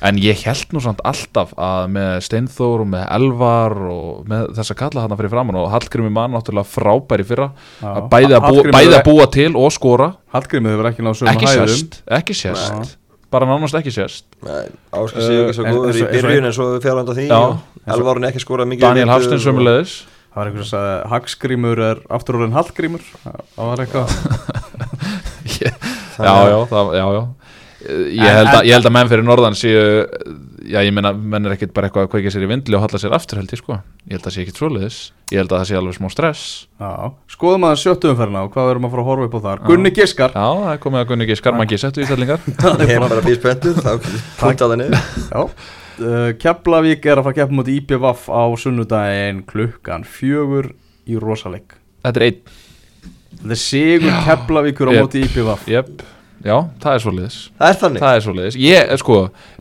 en 0.06 0.18
ég 0.20 0.42
held 0.44 0.74
nú 0.76 0.82
samt 0.84 1.00
alltaf 1.08 1.54
að 1.56 1.86
með 1.94 2.10
Steinþór 2.26 2.82
og 2.84 2.90
með 2.92 3.06
Elvar 3.16 3.74
og 3.88 4.26
með 4.28 4.50
þessa 4.58 4.76
kalla 4.76 5.06
hann 5.06 5.16
fyrir 5.16 5.32
framann 5.32 5.60
og 5.62 5.70
Hallgrimur 5.72 6.12
mann 6.12 6.36
náttúrulega 6.36 6.68
frábær 6.68 7.22
í 7.22 7.26
fyrra 7.30 7.48
að 7.80 8.10
bæði, 8.12 8.36
að 8.36 8.48
búa, 8.50 8.66
bæði 8.76 8.98
að 8.98 9.06
búa 9.08 9.26
til 9.38 9.48
og 9.56 9.72
skora. 9.72 10.10
Hallgrimur 10.34 10.74
hefur 10.74 10.90
ekki 10.90 11.06
náð 11.06 11.18
sögum 11.22 11.40
hæðum. 11.40 11.72
sérst, 11.72 12.00
ekki 12.18 12.36
sérst 12.36 12.96
bara 13.32 13.46
nánast 13.50 13.74
ekki 13.78 13.92
sérst 13.94 14.24
Áskil 14.42 15.22
Uh, 15.22 15.26
Sigur 15.26 15.54
svo 15.56 15.64
góður 15.66 15.98
í 15.98 16.04
byrjun 16.12 16.46
en 16.50 16.54
svo 16.56 16.66
fjárhund 16.84 17.10
á 17.10 17.14
því. 17.16 17.26
Elvarun 17.96 18.28
ekki 18.30 18.42
skorað 18.44 18.70
mikið 18.72 18.86
Daniel 18.86 19.08
og- 19.10 19.46
sömulegis 19.46 19.94
það 20.30 20.36
var 20.40 20.50
einhvers 20.50 20.68
að 20.68 20.72
sagði 20.76 21.10
Hagskrimur 21.12 21.82
er 21.90 22.00
aftur 22.18 22.38
orðin 22.38 22.56
Hallgrimur 22.56 23.04
það 23.24 23.64
var 23.70 23.84
eitthvað. 23.86 24.08
Já, 26.16 26.32
já, 26.48 26.58
það, 26.70 26.94
já, 26.96 27.06
já 27.12 27.22
Ég 27.86 28.26
held, 28.26 28.48
að, 28.50 28.64
ég 28.66 28.74
held 28.74 28.86
að 28.88 28.94
menn 28.96 29.08
fyrir 29.10 29.24
norðan 29.26 29.54
séu 29.58 29.82
Já, 30.66 30.80
ég 30.82 30.90
meina, 30.96 31.12
menn 31.14 31.46
er 31.46 31.52
ekkit 31.54 31.70
bara 31.76 31.86
eitthvað 31.86 32.06
að 32.08 32.10
kveika 32.16 32.30
sér 32.34 32.42
í 32.42 32.48
vindli 32.50 32.74
og 32.74 32.82
halla 32.82 32.98
sér 32.98 33.12
aftur 33.14 33.38
held 33.38 33.52
ég 33.54 33.60
sko. 33.60 33.76
Ég 34.08 34.16
held 34.16 34.24
að 34.24 34.26
það 34.26 34.34
sé 34.34 34.42
ekkit 34.42 34.56
svoleiðis. 34.58 34.96
Ég 35.30 35.38
held 35.38 35.52
að 35.52 35.60
það 35.60 35.68
sé 35.68 35.76
alveg 35.78 35.94
smá 35.94 36.08
stress. 36.10 36.42
Já, 36.82 36.90
skoðum 37.36 37.66
að 37.68 37.76
sjöttu 37.84 38.10
umferðina 38.10 38.42
og 38.42 38.50
hvað 38.56 38.66
verðum 38.72 38.88
að 38.88 38.94
fara 38.96 39.04
að 39.04 39.10
horfa 39.12 39.28
upp 39.28 39.36
á 39.38 39.40
þar. 39.46 39.62
Gunni 39.68 39.92
Giskar. 39.94 40.34
Já, 40.34 40.48
það 40.64 40.72
er 40.72 40.80
komið 40.82 41.02
að 41.04 41.06
Gunni 41.12 41.28
Giskar, 41.30 41.56
maður 41.60 41.82
settu 41.84 42.02
í 42.02 42.08
stellingar 42.10 42.42
Ég 42.82 42.92
er 42.96 43.04
bara 43.06 43.22
býð 43.28 43.38
spenntur 43.38 43.78
þá 43.78 43.92
punta 44.40 44.70
það 44.72 44.76
niður. 44.82 45.06
Já. 45.30 45.44
Uh, 45.96 46.28
Keflavík 46.42 47.06
er 47.08 47.22
að 47.22 47.28
fara 47.28 47.32
að 47.36 47.38
keppa 47.38 47.56
múti 47.60 47.78
IPVAF 47.78 48.26
á 48.28 48.42
sunnudaginn 48.60 49.38
klukkan 49.48 50.02
fjögur 50.04 50.72
í 51.08 51.16
rosaleg 51.22 51.78
Þetta 52.04 52.20
er 52.20 52.26
einn, 52.26 52.42
Þetta 53.38 53.54
er 53.56 53.62
sigur 53.62 54.18
Keflavíkur 54.26 54.90
á 54.90 54.92
Yep. 54.92 55.06
móti 55.06 55.22
IPVAF 55.24 55.64
jöp 55.72 56.04
Já, 56.46 56.56
það 56.82 56.92
er 56.96 57.02
svoleiðis. 57.04 57.38
Það 57.58 57.72
er 57.72 57.80
þannig. 57.82 58.02
Það 58.04 58.18
er 58.20 58.22
svoleiðis. 58.26 58.58
Ég, 58.62 58.92
sko, 59.02 59.16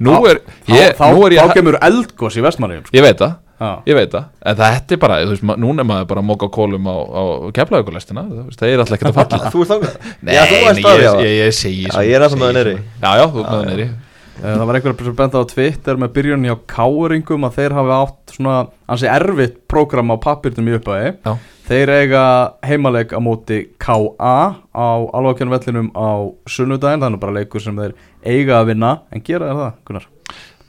nú 0.06 0.14
Þá- 0.14 0.30
er 0.30 0.38
ég, 0.70 0.94
þá, 1.00 1.06
Nú 1.16 1.26
er 1.26 1.32
þá, 1.32 1.36
ég, 1.36 1.42
þá 1.50 1.58
kemur 1.60 1.78
eldgós 1.90 2.38
í 2.38 2.44
vestmanniðum 2.46 2.86
sko. 2.88 2.96
ég 3.00 3.06
veit 3.08 3.18
það. 3.26 3.34
Já. 3.56 3.70
Ég 3.88 3.96
veit 3.96 4.12
það, 4.12 4.24
en 4.52 4.56
þetta 4.60 4.92
er 4.92 5.00
bara, 5.00 5.18
þú 5.24 5.30
veist, 5.32 5.44
ma- 5.48 5.56
núna 5.56 5.80
er 5.80 5.88
maður 5.88 6.08
bara 6.10 6.22
að 6.22 6.26
móka 6.28 6.50
kólum 6.52 6.90
á, 6.92 6.96
á 7.08 7.24
keflaugulestina, 7.56 8.24
það 8.52 8.66
er 8.68 8.82
alltaf 8.84 8.98
ekkert 8.98 9.12
að 9.14 9.20
falla. 9.22 9.52
Þú 9.54 9.62
ert 9.64 9.70
þangað? 9.72 9.94
Nei, 10.28 10.34
Já, 10.36 10.42
þú 10.44 10.58
nei, 10.58 10.66
ert 10.68 10.82
staðið 10.82 11.00
á 11.00 11.00
ég, 11.00 11.14
það 11.16 11.24
ég, 11.24 11.38
ég 11.40 11.56
segi 11.56 11.86
Já, 11.88 11.96
ég 12.04 12.18
er 12.20 12.26
ennþá 12.28 12.40
með 12.42 12.50
það 12.50 12.58
niðri. 12.60 12.74
Já, 13.00 13.10
já, 13.16 13.24
þú 13.32 13.40
ert 13.40 13.48
með 13.48 13.56
það 13.56 13.70
neyri. 13.72 13.88
Eh, 14.36 14.44
Það 14.44 14.66
var 14.68 14.76
einhver 14.82 15.06
sem 15.08 15.16
benda 15.16 15.40
á 15.40 15.44
Twitter 15.48 15.96
með 16.04 16.10
byrjunni 16.18 16.52
á 16.52 16.58
Káringum 16.68 17.46
að 17.48 17.54
þeir 17.56 17.76
hafi 17.80 17.94
átt 17.96 18.34
svona 18.36 18.56
ansi 18.92 19.08
erfitt 19.08 19.56
prógram 19.72 20.12
á 20.12 20.16
pappirnum 20.20 20.68
í 20.68 20.76
upphæði 20.76 21.14
Já. 21.24 21.38
Þeir 21.70 21.92
eiga 21.96 22.24
heimaleik 22.68 23.16
á 23.16 23.20
móti 23.24 23.62
KA 23.86 24.36
á 24.74 24.88
alvakjörnum 25.14 25.56
vellinum 25.56 25.90
á 25.94 26.10
sunnudaginn. 26.50 27.04
Þannig 27.06 27.22
bara 27.22 27.38
leikur 27.40 27.62
sem 27.64 27.78
þeir 27.78 27.94
eiga 28.26 28.62
að 28.62 28.72
vinna. 28.74 28.94
En 29.14 29.26
gera 29.26 29.52
þeir 29.52 29.62
það, 29.62 29.76
Gunnar? 29.90 30.08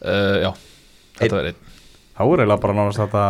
uh, 0.04 0.34
Já, 0.44 0.50
þetta 1.22 1.40
er 1.40 1.48
einn. 1.52 1.62
Þá 2.16 2.22
er 2.26 2.42
eiginlega 2.42 2.62
bara 2.62 2.76
nánast 2.76 3.00
þetta 3.02 3.24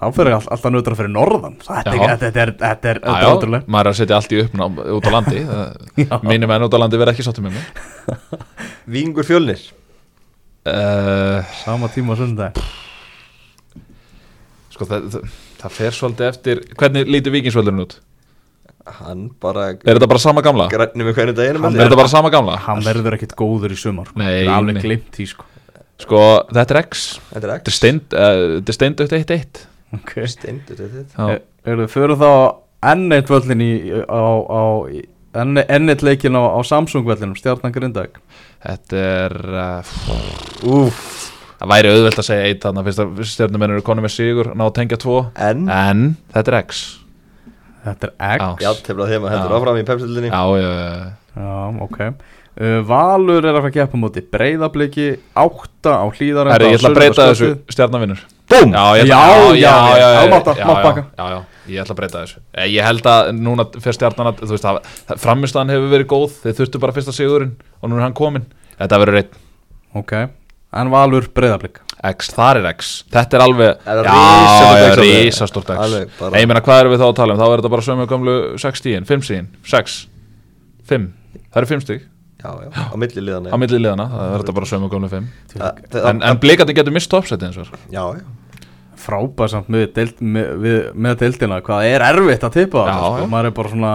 Þá 0.00 0.14
fyrir 0.16 0.32
all, 0.32 0.46
alltaf 0.54 0.72
nötra 0.72 0.96
fyrir 0.96 1.10
norðan. 1.12 1.56
Þetta 1.60 1.92
er, 1.92 2.22
er, 2.40 2.52
er, 2.88 3.00
er 3.04 3.26
ótrúlega 3.28 3.68
maður 3.68 3.90
er 3.90 3.92
að 3.92 3.98
setja 3.98 4.16
allt 4.16 4.30
í 4.32 4.38
uppnám 4.40 4.78
út 4.96 5.08
á 5.08 5.10
landi. 5.12 5.42
Mínir 6.30 6.48
menn 6.48 6.64
út 6.64 6.72
á 6.72 6.80
landi 6.80 7.00
verða 7.02 7.12
ekki 7.12 7.26
sáttum 7.26 7.50
með 7.50 7.58
mig. 7.58 8.30
Vingur 8.94 9.28
fjölnir. 9.28 9.60
Uh, 10.64 11.44
Sama 11.66 11.90
tíma 11.92 12.16
á 12.16 12.20
sunnudag. 12.22 12.62
Sko, 14.72 14.88
það, 14.88 15.10
það, 15.12 15.36
það 15.60 15.76
fer 15.76 15.96
svolítið 15.98 16.30
eftir 16.30 16.60
Hvernig 16.80 17.12
lítur 17.12 17.34
vikingsvöldurinn 17.36 17.84
út? 17.84 17.98
Hann 19.00 19.26
bara 19.42 19.70
Er 19.76 19.98
þetta 19.98 20.08
bara 20.08 20.22
sama 20.22 20.42
gamla? 20.44 20.68
grænni 20.72 21.04
með 21.04 21.18
hvernig 21.18 21.60
Hann 21.60 21.76
Er 21.76 21.84
þetta 21.84 21.98
bara 22.00 22.08
sama 22.12 22.30
gamla? 22.32 22.56
Hann 22.64 22.80
verður 22.86 23.18
ekkit 23.18 23.34
góður 23.38 23.74
í 23.74 23.78
sumar. 23.78 24.08
Nei, 24.16 24.26
Það 24.26 24.46
er 24.46 24.54
alveg 24.56 24.78
nei. 24.78 24.82
glimt 24.86 25.20
í 25.20 25.26
sko 25.28 25.44
Sko, 26.00 26.20
þetta 26.48 26.74
er 26.76 26.80
X 26.86 27.04
Þetta 27.28 27.36
er 27.36 27.40
Þetta 27.40 27.50
er 27.50 27.54
ekki 27.58 27.74
steind 27.76 28.16
uh, 28.16 28.34
Þetta 28.56 28.72
er 28.72 28.78
steind 28.78 29.02
aukt 29.04 29.16
1-1 29.18 29.62
okay. 29.98 30.28
Steindur 30.30 30.80
þetta 30.80 31.04
Já. 31.16 31.26
Er, 31.36 31.42
er 31.74 31.82
þau 31.82 31.90
fyrir 31.92 32.20
þá 32.20 32.30
enn 32.90 33.12
eitt 33.12 33.32
völlin 33.32 33.64
í, 33.64 33.72
á, 34.08 34.24
á 34.48 34.62
í- 34.88 35.04
enn, 35.36 35.60
enn 35.60 35.92
eitt 35.92 36.04
leikin 36.06 36.38
á, 36.40 36.42
á 36.56 36.60
Samsung 36.64 37.04
vellinum, 37.08 37.36
Stjarnan 37.38 37.74
Grindag 37.74 38.16
Þetta 38.64 39.02
er 39.26 39.36
uh, 39.50 39.92
Úf 40.70 41.02
Það 41.60 41.72
væri 41.74 41.92
auðvelt 41.92 42.22
að 42.22 42.28
segja 42.30 42.48
eitt 42.48 42.64
þannig 42.64 42.88
Fyrst 42.88 43.04
að 43.04 43.22
stjórnumenn 43.34 43.74
eru 43.76 43.84
konum 43.84 44.06
með 44.08 44.16
sigur 44.16 44.54
Ná 44.56 44.64
að 44.70 44.76
tengja 44.80 45.00
tvo 45.02 45.18
En 45.36 45.66
En 45.68 46.06
þetta 46.32 46.54
er 46.54 46.60
X 46.62 46.84
Þetta 47.84 48.10
er 48.20 48.42
X 48.44 48.64
Já, 48.64 48.70
tefla 48.86 49.06
þeim 49.08 49.24
að 49.24 49.32
heldur 49.34 49.52
Já. 49.54 49.56
áfram 49.60 49.78
í 49.80 49.86
pepsildinni. 49.88 50.28
Já, 50.28 50.42
já, 50.60 50.70
já 50.76 51.10
Já, 51.40 51.82
ok. 51.86 52.00
Uh, 52.60 52.80
Valur 52.84 53.44
er 53.46 53.54
að 53.54 53.60
fara 53.62 53.70
að 53.70 53.76
keppa 53.78 53.96
móti 54.02 54.20
breyðabliki 54.26 55.04
átta 55.38 55.92
á 56.02 56.06
hlýðar 56.10 56.50
Herri, 56.50 56.72
ég 56.74 56.80
ætla 56.80 56.90
að 56.90 56.96
breyta 56.98 57.26
þessu 57.30 57.48
stjarnavinnur 57.72 58.24
Búm! 58.50 58.72
Já, 58.74 58.82
Já, 58.98 59.04
já, 59.06 59.06
já, 59.06 59.20
já, 59.54 59.54
já, 59.54 59.94
já, 60.00 60.08
já, 60.10 60.30
mátt 60.32 60.48
að- 60.50 60.58
já, 60.58 60.66
mátt 60.66 60.80
já, 60.80 60.82
baka. 60.90 61.04
já, 61.16 61.28
já, 61.30 61.38
ég 61.70 61.80
ætla 61.84 61.94
að 61.94 62.00
breyta 62.00 62.22
þessu. 62.24 62.40
Eh, 62.58 62.66
Ég 62.74 62.82
held 62.84 63.06
að 63.06 63.30
núna 63.38 63.64
fyrir 63.78 63.96
stjarnan 63.96 64.32
að, 64.32 64.42
þú 64.42 64.50
veist, 64.56 64.66
það, 64.66 65.18
framistæðan 65.22 65.70
hefur 65.70 65.92
verið 65.94 66.08
góð. 66.10 66.34
Þeir 66.42 66.56
þurftu 66.58 66.80
bara 66.82 66.92
fyrsta 66.98 67.14
sigurinn 67.14 67.54
og 67.80 67.88
nú 67.92 67.96
er 68.00 68.04
hann 68.08 68.16
kominn. 68.18 68.48
Þetta 68.80 68.98
verður 69.04 69.20
einn. 69.22 69.38
Ok, 70.02 70.12
en 70.72 70.90
Valur 70.92 71.26
breyðablik 71.34 71.80
X, 72.00 72.30
þar 72.32 72.60
er 72.62 72.66
X. 72.70 72.90
Þetta 73.12 73.36
er 73.36 73.42
alveg, 73.44 73.80
Er 73.84 73.98
já, 74.06 74.94
risastórt 74.96 75.68
X 75.74 75.96
Ég 76.32 76.46
meina, 76.48 76.62
hvað 76.64 76.80
erum 76.84 76.94
við 76.94 77.02
þá 77.02 77.08
að 77.10 77.16
tala 77.18 77.34
um? 77.34 77.40
Þá 77.42 77.46
er 77.50 77.60
þetta 77.60 77.72
bara 77.74 77.86
sömu 77.88 78.06
gamlu 78.08 78.36
6 78.62 78.80
stíðin, 78.80 79.08
5 79.08 79.26
stíðin, 79.28 79.50
6 79.68 79.98
5, 80.90 81.10
það 81.50 81.60
eru 81.60 81.70
5 81.74 81.84
stíg 81.84 82.06
Já, 82.40 82.50
já, 82.56 82.70
á 82.72 82.94
milli 82.96 83.20
liðana 83.26 83.52
á 83.52 83.56
millið 83.60 83.82
liðana, 83.84 84.06
það 84.08 84.30
er 84.32 84.40
þetta 84.44 84.54
bara 84.56 84.68
sömu 84.70 84.88
gamlu 84.94 85.10
5 85.12 85.26
Það- 85.52 85.82
það- 85.92 86.06
En, 86.08 86.22
en 86.30 86.38
blikandi 86.40 86.76
getur 86.78 86.94
mist 86.96 87.10
topsæti 87.12 87.44
eins 87.50 87.58
og. 87.60 87.68
Já, 87.92 88.04
já. 88.16 88.22
Frábær 89.00 89.48
samt 89.52 89.68
með, 89.72 89.92
deild, 89.96 90.16
með, 90.20 90.92
með 90.96 91.18
deildina. 91.20 91.60
Hvað 91.64 91.84
er 91.88 92.04
erfitt 92.04 92.42
að 92.48 92.56
tippa 92.56 92.86
Já, 92.88 92.94
það 92.96 93.18
sko. 93.18 93.28
Maður 93.32 93.46
er 93.50 93.54
bara 93.60 93.68
svona 93.74 93.92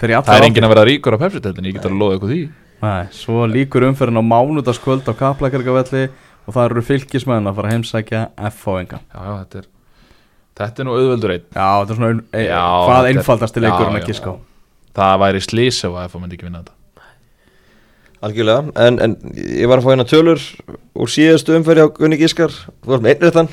fyrir 0.00 0.22
Það 0.24 0.36
er 0.36 0.46
enginn 0.48 0.66
að 0.68 0.72
vera 0.74 0.84
ríkur 0.88 1.16
á 1.16 1.22
pepsi-teltin, 1.24 1.68
ég 1.68 1.76
get 1.78 1.88
að 1.88 1.96
loða 2.00 2.16
ykkur 2.18 2.32
því 2.32 2.42
Nei, 2.82 3.04
svo 3.14 3.44
líkur 3.46 3.84
umferðin 3.86 4.18
á 4.18 4.24
mánudaskvöld 4.26 5.06
á 5.06 5.14
Kaplakarkavelli 5.14 6.08
og 6.42 6.54
það 6.56 6.64
eru 6.70 6.82
fylgismenn 6.88 7.46
að 7.46 7.58
fara 7.60 7.68
að 7.70 7.76
heimsækja 7.76 8.22
F.O.N.ga 8.50 8.98
Já, 8.98 9.18
já, 9.22 9.34
þetta 9.44 9.60
er 9.62 9.68
Þetta 10.52 10.82
er 10.82 10.86
nú 10.88 10.94
auðveldur 10.98 11.32
einn. 11.32 11.44
Já, 11.54 11.68
þetta 11.80 11.92
er 11.94 11.96
svona 12.00 12.08
ein, 12.12 12.22
Já, 12.44 12.62
hvað 12.84 13.06
er- 13.06 13.10
einfaldasti 13.14 13.62
leikur 13.62 13.84
Já, 13.86 13.88
en 13.88 13.94
já, 13.96 14.02
að 14.02 14.10
giska 14.10 14.32
á? 14.34 14.36
Það 14.98 15.14
væri 15.22 15.40
slís 15.46 15.78
ef 15.86 15.94
að 15.96 16.08
FH 16.10 16.20
myndi 16.20 16.36
ekki 16.36 16.44
vinna 16.50 16.60
þetta. 16.60 16.78
Algjörlega, 18.22 18.72
en, 18.86 18.98
en 19.02 19.14
ég 19.34 19.66
var 19.70 19.80
að 19.80 19.86
fá 19.86 19.90
hérna 19.94 20.04
tölur 20.06 20.42
úr 21.02 21.10
síðastu 21.10 21.56
umferði 21.56 21.86
á 21.88 21.94
Gunni 21.96 22.18
Gískar. 22.20 22.52
Þú 22.84 22.92
varst 22.92 23.02
með 23.06 23.14
einnrið 23.16 23.38
þann 23.38 23.48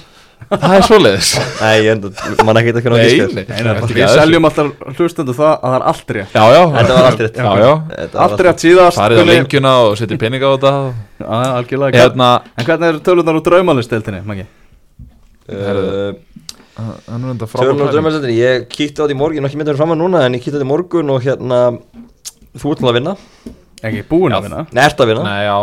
Það 0.49 0.71
er 0.73 0.85
svoleiðis. 0.87 1.29
Nei, 1.59 1.73
ég 1.83 1.89
enda, 1.93 2.09
mann 2.47 2.57
ekki 2.57 2.71
eitthvað 2.73 2.95
Nei, 2.97 3.35
nei. 3.37 3.73
Við 3.91 4.05
að 4.05 4.13
seljum 4.15 4.47
alltaf 4.49 4.95
hlustendu 4.95 5.35
það 5.37 5.51
að 5.51 5.59
það 5.65 5.75
er 5.77 5.85
allt 5.91 6.13
rétt. 6.17 6.33
Já, 6.33 6.45
já. 6.55 6.61
Þetta 6.75 6.95
var 6.95 7.09
allt 7.09 7.21
rétt. 7.25 8.15
Allt 8.25 8.43
rétt 8.47 8.63
síðast 8.65 9.01
Farið 9.01 9.21
á 9.21 9.25
lengjuna 9.29 9.73
og 9.85 9.99
setið 9.99 10.21
pening 10.23 10.41
á 10.41 10.49
þetta. 10.55 10.73
Já, 11.19 11.27
algjörlega. 11.59 12.01
Hérna 12.01 12.31
En 12.55 12.69
hvernig 12.69 12.93
eru 12.93 13.03
tölunar 13.05 13.37
úr 13.37 13.45
draumalistdeildinni, 13.45 14.23
Maggi? 14.25 14.47
Það 15.49 15.69
er 15.69 15.81
og 16.79 17.49
frábært 17.51 17.93
drömmarsendin, 17.93 18.35
ég 18.37 18.67
kíkti 18.71 19.01
á 19.01 19.03
þetta 19.03 19.15
í 19.15 19.19
morgun, 19.19 19.45
ekki 19.49 19.59
myndið 19.59 19.79
fram 19.79 19.93
að 19.93 19.99
núna 19.99 20.21
en 20.25 20.37
ég 20.37 20.43
kíkti 20.43 20.55
á 20.55 20.57
þetta 20.59 20.67
í 20.67 20.69
morgun 20.69 21.11
og 21.11 21.25
hérna 21.25 21.57
þú 22.55 22.75
ert 22.75 22.85
að 22.85 22.95
vinna, 22.99 23.15
Ekki 23.79 24.01
búin 24.09 24.35
að 24.35 24.47
vinna? 24.47 24.65
Nei, 24.75 24.81
ert 24.83 24.99
að 24.99 25.09
vinna. 25.13 25.23
Nei, 25.23 25.45
já 25.47 25.59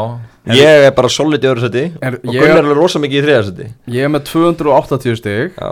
Ég 0.54 0.84
er 0.86 0.92
bara 0.94 1.08
solid 1.10 1.42
í 1.42 1.48
öðru 1.50 1.64
seti 1.66 1.84
Er- 2.00 2.18
og 2.22 2.32
Gunnar 2.32 2.56
er 2.56 2.62
alveg 2.62 2.76
rosa 2.78 3.00
mikið 3.02 3.18
í 3.18 3.24
þriða 3.26 3.44
seti 3.48 3.68
Ég 3.96 4.04
er 4.06 4.12
með 4.14 4.26
280 4.30 5.16
stig. 5.18 5.56
Já, 5.58 5.70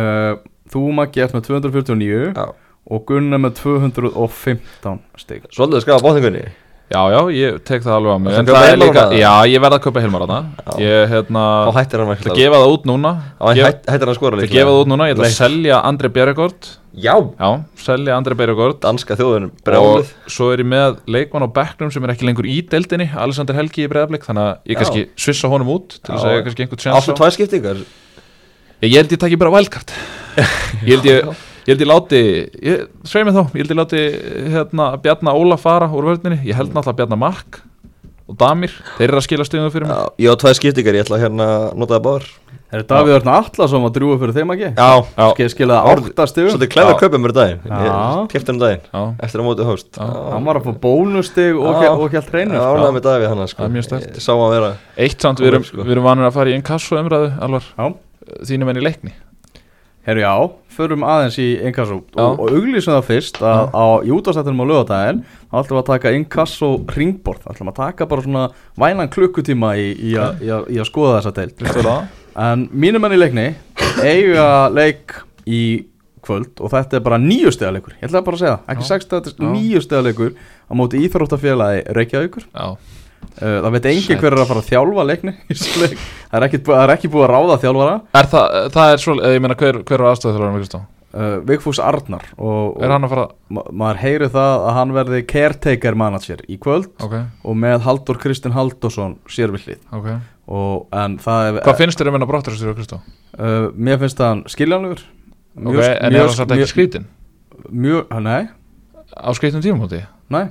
uh, 0.00 0.36
Þú, 0.72 0.80
Maggi, 0.96 1.20
ert 1.22 1.34
með 1.36 1.44
249 1.46 2.32
já. 2.34 2.46
Og 2.90 3.02
Gunnar 3.06 3.38
með 3.42 3.52
215 3.60 5.00
stig. 5.18 5.42
Svolítið 5.52 5.78
að 5.80 5.84
skafa 5.84 6.04
bótningunni 6.06 6.44
Já, 6.86 7.00
já, 7.10 7.18
ég 7.34 7.56
tek 7.66 7.82
það 7.82 7.94
alveg 7.96 8.12
á 8.14 8.18
mig. 8.22 8.34
En 8.38 8.46
það 8.46 8.64
er 8.70 8.76
líka, 8.78 9.02
á 9.02 9.06
það? 9.10 9.14
já, 9.18 9.30
ég 9.50 9.62
verð 9.64 9.74
að 9.74 9.80
kaupa 9.82 10.02
Hilmar 10.04 10.22
á 10.22 10.28
það. 10.30 10.44
Ég, 10.78 11.00
hérna 11.10 11.42
Þá 11.66 11.70
hættir 11.80 11.98
hann 12.02 12.10
ætla 12.12 12.16
ekki 12.20 12.30
að 12.30 12.38
gefa 12.38 12.60
það 12.62 12.74
út 12.76 12.84
núna. 12.86 13.10
Þá 13.40 13.46
Gef- 13.58 13.66
hætt- 13.66 13.88
hættir 13.90 14.06
hann 14.06 14.12
að 14.12 14.18
skora 14.20 14.36
ætla 14.36 14.46
að 14.46 14.52
gefa 14.54 14.70
það 14.70 14.78
út 14.84 14.90
núna, 14.92 15.08
ég 15.10 15.16
ætla 15.16 15.26
að 15.26 15.34
selja 15.40 15.80
Andri 15.90 16.08
Bjerregård 16.14 16.68
Já, 16.96 17.14
Já, 17.42 17.48
selja 17.82 18.14
Andri 18.16 18.34
Bjerregård 18.38 18.78
danska 18.86 19.16
þjóðunum 19.18 19.50
Og 19.50 19.64
brjálið. 19.66 20.12
svo 20.30 20.52
er 20.54 20.62
ég 20.62 20.68
með 20.70 21.00
leikmann 21.10 21.44
á 21.44 21.50
bekknum 21.58 21.90
sem 21.92 22.06
er 22.06 22.14
ekki 22.14 22.24
lengur 22.30 22.46
í 22.48 22.62
deildinni 22.70 23.10
Alexander 23.12 23.58
Helgi 23.58 23.84
í 23.84 23.90
breðablik 23.90 24.22
Þannig 24.24 24.46
að 24.46 24.70
ég 24.70 24.78
kannski 24.80 25.02
svissa 25.18 25.50
honum 25.50 25.68
út 25.74 25.98
Til 25.98 26.14
þess 26.14 26.24
að 26.24 26.36
ég 26.38 26.46
kannski 26.46 26.64
einhvern 26.64 26.84
sjans 26.86 26.96
Áttu 27.02 27.18
tvær 27.18 27.34
skiptingar? 27.36 27.82
Ég 28.86 28.94
held 28.96 29.12
ég 29.12 29.18
taki 29.26 29.36
bara 29.36 29.50
wildcard. 29.52 29.90
Ég 30.86 30.94
held 30.96 31.06
ég, 31.10 31.28
ég, 31.66 31.72
held 31.74 31.84
ég 31.84 31.90
láti 31.90 32.20
ég, 32.62 32.84
Sveið 33.06 33.28
mig 33.28 33.36
þá, 33.36 33.42
ég 33.46 33.62
held 33.62 33.72
ég 33.74 33.80
láti 33.82 34.02
hérna, 34.56 34.90
Bjarna 35.02 35.34
Óla 35.36 35.58
fara 35.60 35.88
úr 35.90 36.12
vörninni. 36.12 36.40
Ég 36.46 36.54
held 36.58 36.72
náttúrulega 36.74 37.00
Bjarna 37.02 37.18
Mark 37.20 37.60
og 38.26 38.34
Damir 38.40 38.72
Þeir 38.96 39.08
eru 39.10 39.20
að 39.20 39.26
skila 39.28 39.44
stöðum 39.46 39.70
fyrir 39.74 39.86
mig. 39.86 39.94
Já, 39.94 40.26
ég 40.26 40.34
á 40.34 40.36
tvær 40.42 40.58
skiptingar, 40.58 40.96
ég 40.98 41.06
ætla 41.06 41.18
að 41.20 41.24
hérna 41.26 41.48
nota 41.78 41.98
það 41.98 42.06
báður 42.08 42.28
Er 42.66 42.82
það 42.82 42.88
Davíð 42.90 43.14
Örn 43.20 43.28
Atlason 43.30 43.84
að 43.86 43.92
drúa 43.94 44.14
fyrir 44.18 44.34
þeim, 44.34 44.48
Maggi? 44.50 44.68
Já, 44.74 44.86
Já, 45.14 45.26
Skil 45.36 45.46
skilaði 45.52 45.92
átta 45.92 46.24
stigum. 46.26 46.48
svolítið 46.50 46.70
klefur 46.72 46.90
Já. 46.90 46.98
köpum 46.98 47.22
mér 47.22 47.34
daginn. 47.36 47.60
Hann 47.70 48.58
daginn 48.58 48.80
já, 48.90 49.02
Eftir 49.22 49.42
að 49.42 49.46
móti 49.46 49.66
hóst. 49.68 49.90
Hann 50.02 50.48
var 50.48 50.58
að 50.58 50.66
fá 50.66 50.72
bónustig 50.82 51.54
og, 51.54 51.78
og 51.86 52.10
helt 52.16 52.32
reynir 52.34 52.58
Já, 52.58 52.64
ánægði 52.66 52.96
með 52.96 53.04
Davíð 53.06 53.28
hann 53.30 53.50
sko. 53.52 53.68
Sterkt. 53.86 54.18
Ég 54.18 54.24
Sá 54.26 54.32
hann 54.34 54.50
vera 54.56 54.72
eitt 54.98 55.22
samt 55.22 55.38
við 55.44 55.52
erum, 55.52 55.68
Sko. 55.68 55.86
við 55.86 55.94
erum 55.94 56.08
vanir 56.10 56.26
að 56.26 56.34
fara 56.40 56.50
í 56.50 56.56
inkasso 56.58 56.98
umræðu 56.98 57.30
Alvar, 57.46 57.70
Já, 57.78 57.86
þínum 58.50 58.72
enn 58.74 58.82
í 58.82 58.84
leikni. 58.88 59.14
Herru 60.10 60.26
já, 60.26 60.34
förum 60.76 61.06
aðeins 61.06 61.38
í 61.42 61.48
inkasso. 61.68 62.02
Og, 62.14 62.40
og 62.40 62.52
auglýsum 62.52 62.94
það 62.94 63.08
fyrst 63.10 63.40
að 63.42 63.72
á 63.74 63.86
jútastættinum 64.10 64.62
á 64.62 64.70
lögadaginn 64.70 65.24
þá 65.26 65.58
ætlum 65.62 65.78
við 65.78 65.82
að 65.82 65.90
taka 65.90 66.14
inkasso 66.18 66.70
ringborð. 66.96 67.42
Þá 67.44 67.50
ætlum 67.54 67.70
við 67.70 67.74
að 67.74 67.80
taka 67.82 68.08
bara 68.12 68.26
svona 68.26 68.46
vænan 68.78 69.12
klukkutíma 69.12 69.74
í, 69.80 69.88
í, 70.12 70.14
a, 70.20 70.30
í, 70.40 70.52
a, 70.52 70.62
í 70.70 70.80
að 70.82 70.88
skoða 70.90 71.20
þessa 71.20 71.34
það? 71.76 72.08
En 72.46 72.66
mínum 72.76 73.00
menn 73.00 73.16
í 73.16 73.20
leikni 73.20 73.46
eiga 74.04 74.48
leik 74.68 75.14
í 75.48 75.62
kvöld 76.26 76.60
og 76.60 76.72
þetta 76.72 76.98
er 76.98 77.04
bara 77.06 77.18
nýju 77.22 77.52
stegarleikur 77.54 77.96
Ég 78.00 78.08
ætla 78.08 78.22
bara 78.26 78.38
að 78.38 78.42
segja, 78.42 78.58
ekki 78.72 78.84
Já. 78.84 78.88
sex 78.90 79.06
stegar, 79.06 79.34
Já. 79.36 79.48
nýju 79.54 79.82
stegarleikur 79.84 80.32
á 80.36 80.72
móti 80.78 81.00
íþróttafélagi 81.06 81.84
Reykjavíkur. 81.96 82.46
Já, 82.50 82.66
uh, 83.26 83.56
Það 83.66 83.70
veit 83.76 83.88
engin 83.92 84.20
hver 84.22 84.32
er 84.36 84.42
að 84.42 84.50
fara 84.50 84.62
að 84.64 84.68
þjálfa 84.72 85.06
leikni 85.10 85.32
leik. 85.82 86.04
Það 86.30 86.36
er 86.40 86.46
ekki, 86.48 86.60
það 86.68 86.82
er 86.84 86.92
ekki 86.96 87.10
búið 87.14 87.24
að 87.26 87.32
ráða 87.36 87.56
þjálfara 87.64 87.96
er 88.20 88.28
það, 88.34 88.58
það 88.76 88.92
er 88.92 89.02
svo, 89.04 89.16
ég 89.22 89.42
meina 89.44 89.56
hver, 89.62 89.80
hver 89.88 90.00
er 90.02 90.10
aðstæður 90.10 90.46
Kristó? 90.56 90.80
uh, 91.16 91.36
Vigfús 91.48 91.80
Arnar 91.82 92.24
og, 92.36 92.76
Er 92.82 92.92
hann 92.94 93.06
að 93.06 93.12
fara, 93.14 93.26
og 93.30 93.56
ma 93.56 93.64
maður 93.82 94.00
heyri 94.02 94.30
það 94.34 94.64
að 94.68 94.74
hann 94.78 94.94
verði 94.96 95.20
caretaker 95.30 95.98
manager 95.98 96.42
í 96.50 96.58
kvöld 96.62 96.90
ok, 97.02 97.16
og 97.46 97.58
með 97.62 97.84
Haldur 97.86 98.20
Kristinn 98.22 98.56
Haldursson 98.56 99.18
sérvillið 99.30 99.80
ok 99.96 100.10
og 100.46 100.92
en 100.94 101.16
það 101.18 101.48
er 101.48 101.56
Hvað 101.66 101.80
finnst 101.80 101.98
þér 101.98 102.10
um 102.12 102.16
hennar 102.18 102.30
brottarstjóra 102.30 102.76
Kristó? 102.78 103.00
uh, 103.38 103.72
Mér 103.74 103.98
finnst 104.02 104.20
það 104.20 104.28
hann 104.34 104.44
skiljanlegur 104.52 105.00
Ok, 105.56 105.80
en 105.80 106.12
er 106.12 106.20
hann 106.20 106.36
satt 106.36 106.52
ekki 106.52 106.68
skrítin? 106.68 107.06
Mjög, 107.72 108.12
nei, 108.22 108.44
Á 109.16 109.30
skrítin 109.34 109.64
tímumóti? 109.64 110.02
nei 110.30 110.44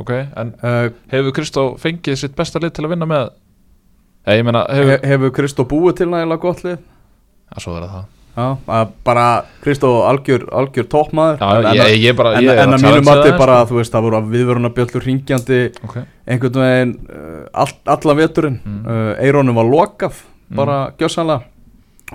Ok, 0.00 0.10
en 0.40 0.54
uh, 0.64 0.88
hefur 1.12 1.34
Kristó 1.36 1.66
fengið 1.80 2.16
sitt 2.22 2.34
besta 2.38 2.60
lið 2.62 2.72
til 2.78 2.86
að 2.86 2.94
vinna 2.94 3.08
með 3.10 3.30
Eða 4.24 4.36
ég 4.38 4.46
meina, 4.46 4.62
hefur 4.70 4.90
he, 4.94 4.98
Hefur 5.10 5.32
Kristó 5.36 5.64
búið 5.68 5.96
til 6.00 6.06
nægilega 6.12 6.40
gott 6.40 6.62
lið? 6.64 6.78
Já, 7.52 7.56
svo 7.66 7.76
er 7.76 7.86
það 7.90 8.10
Já, 8.32 8.46
bara 9.04 9.24
Kristó 9.60 9.90
algjör, 10.08 10.46
algjör 10.56 10.86
toppmaður 10.88 11.42
Já, 11.42 11.48
en, 11.68 11.76
ég, 11.76 11.96
ég 12.06 12.16
bara 12.16 12.30
en, 12.38 12.46
ég 12.46 12.60
en 12.62 12.72
að 12.78 12.86
mínu 12.86 13.02
mati 13.04 13.34
bara, 13.36 13.58
þú 13.68 13.76
veist, 13.82 13.92
það 13.92 14.06
voru 14.06 14.16
að 14.22 14.30
viðvörunarbjöllur 14.32 15.04
ringjandi 15.04 15.58
sko. 15.74 15.90
Ok, 15.90 15.98
einhvern 16.32 16.62
veginn 16.64 16.94
uh, 17.12 17.42
all, 17.64 17.74
allan 17.92 18.20
veturinn 18.22 18.56
Mm. 18.64 18.78
uh, 18.86 19.10
Eirónum 19.20 19.58
var 19.60 19.68
lokað 19.68 20.22
Mm. 20.52 20.56
bara 20.62 20.78
gjössanlega 21.00 21.42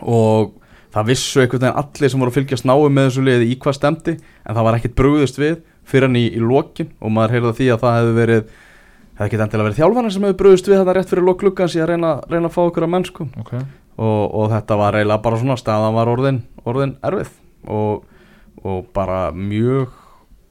og 0.01 0.51
það 0.93 1.07
vissu 1.11 1.41
einhvern 1.41 1.63
veginn 1.67 1.79
allir 1.83 2.09
sem 2.11 2.21
voru 2.21 2.33
að 2.33 2.39
fylgjast 2.39 2.65
náu 2.69 2.89
með 2.89 3.07
þessu 3.11 3.23
liði 3.25 3.47
í 3.53 3.55
hvað 3.61 3.77
stemdi 3.77 4.13
en 4.17 4.55
það 4.57 4.65
var 4.67 4.77
ekkert 4.77 4.95
brugðist 4.99 5.37
við 5.41 5.55
fyrir 5.87 6.07
hann 6.09 6.17
í, 6.19 6.25
í 6.35 6.41
lokin 6.43 6.89
og 7.01 7.13
maður 7.15 7.35
heyrði 7.37 7.51
af 7.53 7.59
því 7.61 7.67
að 7.75 7.83
það 7.85 7.97
hefði 8.01 8.15
verið 8.21 8.41
það 8.47 9.21
hefði 9.21 9.27
ekki 9.27 9.41
endilega 9.45 9.67
verið 9.67 9.79
þjálfarnir 9.81 10.13
sem 10.17 10.25
hefði 10.27 10.39
brugðist 10.41 10.67
við 10.71 10.77
þetta 10.81 10.95
rétt 10.97 11.11
fyrir 11.13 11.25
loklukkans 11.27 11.75
í 11.77 11.81
að 11.83 11.89
reyna, 11.93 12.11
reyna 12.29 12.49
að 12.51 12.55
fá 12.57 12.61
okkur 12.67 12.85
að 12.87 12.91
mennsku 12.97 13.27
ok. 13.41 13.53
Og, 13.97 14.23
og 14.37 14.51
þetta 14.51 14.75
var 14.77 14.93
eiginlega 14.99 15.23
bara 15.25 15.37
svona 15.41 15.55
staðan 15.57 15.95
var 15.97 16.09
orðin, 16.11 16.35
orðin 16.69 16.91
erfið. 17.07 17.31
Og, 17.65 18.03
og 18.61 18.83
bara 18.93 19.31
mjög 19.33 19.87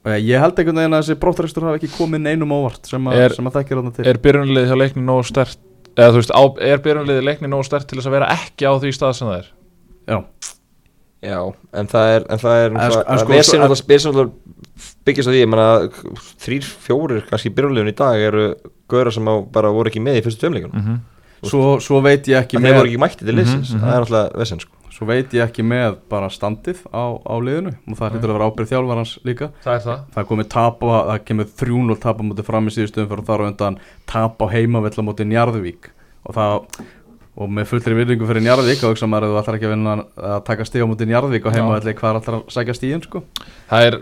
eh, 0.09 0.17
ég 0.19 0.43
held 0.43 0.59
einhvern 0.59 0.81
veginn 0.81 0.97
að 0.99 1.05
þessi 1.05 1.19
brottræstur 1.23 1.69
hafi 1.69 1.79
ekki 1.79 1.93
komið 1.95 2.25
neinum 2.25 2.57
óvart 2.57 2.91
sem, 2.91 3.07
að- 3.07 3.21
Er- 3.29 3.37
sem 3.39 3.47
að 3.47 3.61
þekkir 3.61 3.79
þarna 3.79 3.95
til. 4.01 4.07
Er 4.11 4.19
byrjunliðið 4.27 4.73
hjá 4.73 4.81
leikni 4.83 5.05
nógu 5.07 5.29
stert 5.31 5.63
Eða 5.97 6.11
þú 6.13 6.19
veist, 6.25 6.35
á, 6.35 6.43
er 6.73 6.83
byrjunliðið 6.85 7.25
leikni 7.29 7.49
nógu 7.55 7.65
stert 7.71 7.87
til 7.89 8.01
þess 8.01 8.11
að 8.11 8.17
vera 8.19 8.33
ekki 8.35 8.67
á 8.67 8.73
því 8.83 8.91
stað 8.99 9.15
sem 9.21 9.31
það 9.31 9.39
er? 9.39 9.47
Já, 10.11 10.19
Já, 11.27 11.39
en 11.81 11.89
það 11.95 12.11
er 12.17 12.27
En 12.35 12.43
það 12.43 12.59
er 12.65 12.75
En 12.75 12.77
sko- 12.77 13.07
en 13.07 13.23
sko- 13.23 13.63
alltaf 13.63 13.87
Vesinn 13.95 14.11
alltaf 14.13 14.35
byggjast 15.07 15.31
á 15.31 15.33
því 15.33 15.43
Ég 15.43 15.51
menna 15.53 15.67
Þrýr, 16.45 16.71
fjórir 16.87 17.27
kannski 17.31 17.53
byrjulegun 17.57 17.93
í 17.93 17.97
dag 17.97 18.23
Eru 18.29 18.47
Gauðra 18.91 19.15
sem 19.15 19.31
bara 19.53 19.73
voru 19.75 19.91
ekki 19.91 20.03
með 20.03 20.21
í 20.21 20.25
fyrstu 20.27 20.45
tveimleikunum 20.45 20.83
mm 20.83 21.05
svo, 21.47 21.77
svo 21.83 22.01
veit 22.05 22.27
ég 22.31 22.41
ekki 22.41 22.57
Þeir 22.59 22.65
með 22.65 22.79
voru 22.81 22.91
ekki 22.91 23.03
mætti 23.03 23.27
til 23.27 23.37
Mhm, 23.37 23.61
mhm. 23.61 23.81
Það 23.83 23.93
er 23.93 24.05
alltaf 24.07 24.37
vesinn 24.41 24.61
sko. 24.63 24.73
Svo 24.97 25.07
veit 25.07 25.35
ég 25.37 25.45
ekki 25.45 25.63
með 25.63 25.97
bara 26.09 26.29
standið 26.33 26.79
á, 26.89 27.05
á 27.21 27.35
liðinu. 27.37 27.75
Og 27.85 27.99
það 27.99 28.15
hlýtur 28.15 28.31
að 28.31 28.37
vera 28.39 28.49
ábyrð 28.49 28.71
þjálfarans 28.71 29.13
líka. 29.29 29.51
Það 29.61 29.75
er 29.75 29.83
það. 29.85 29.99
Það 30.15 30.29
komið 30.31 30.49
tap 30.49 30.81
á, 30.81 30.89
það 31.11 31.25
kemur 31.29 31.51
3-0 31.61 31.99
tap 32.01 32.17
á 32.17 32.23
móti 32.25 32.45
fram 32.47 32.67
í 32.67 32.73
síðustöðum 32.73 33.11
fyrir 33.13 33.27
þar 33.29 33.45
á 33.45 33.49
undan 33.51 33.79
tap 34.09 34.41
á 34.41 34.47
heimavell 34.49 34.97
á 34.97 35.03
móti 35.05 35.29
Njarðvík. 35.29 35.91
Og 36.25 36.35
það 36.35 36.53
og 37.37 37.51
með 37.53 37.69
fullri 37.71 37.97
virðingu 37.99 38.29
fyrir 38.29 38.45
Njarðvík 38.47 38.85
og 38.87 38.95
hugsa 38.95 39.09
maður 39.11 39.27
að 39.27 39.35
þú 39.35 39.41
ætlar 39.43 39.59
ekki 39.59 39.69
að 39.69 39.75
vinna 39.75 39.97
að 40.31 40.39
taka 40.47 40.67
stíð 40.69 40.87
á 40.87 40.91
móti 40.91 41.09
Njarðvík 41.11 41.49
og 41.49 41.57
heimavelli 41.57 41.95
hvað 41.99 42.09
er 42.09 42.21
alltaf 42.21 42.37
að 42.39 42.55
sækja 42.55 42.77
stíðin 42.79 43.05
sko? 43.05 43.23
Það 43.69 43.89
er 43.91 43.99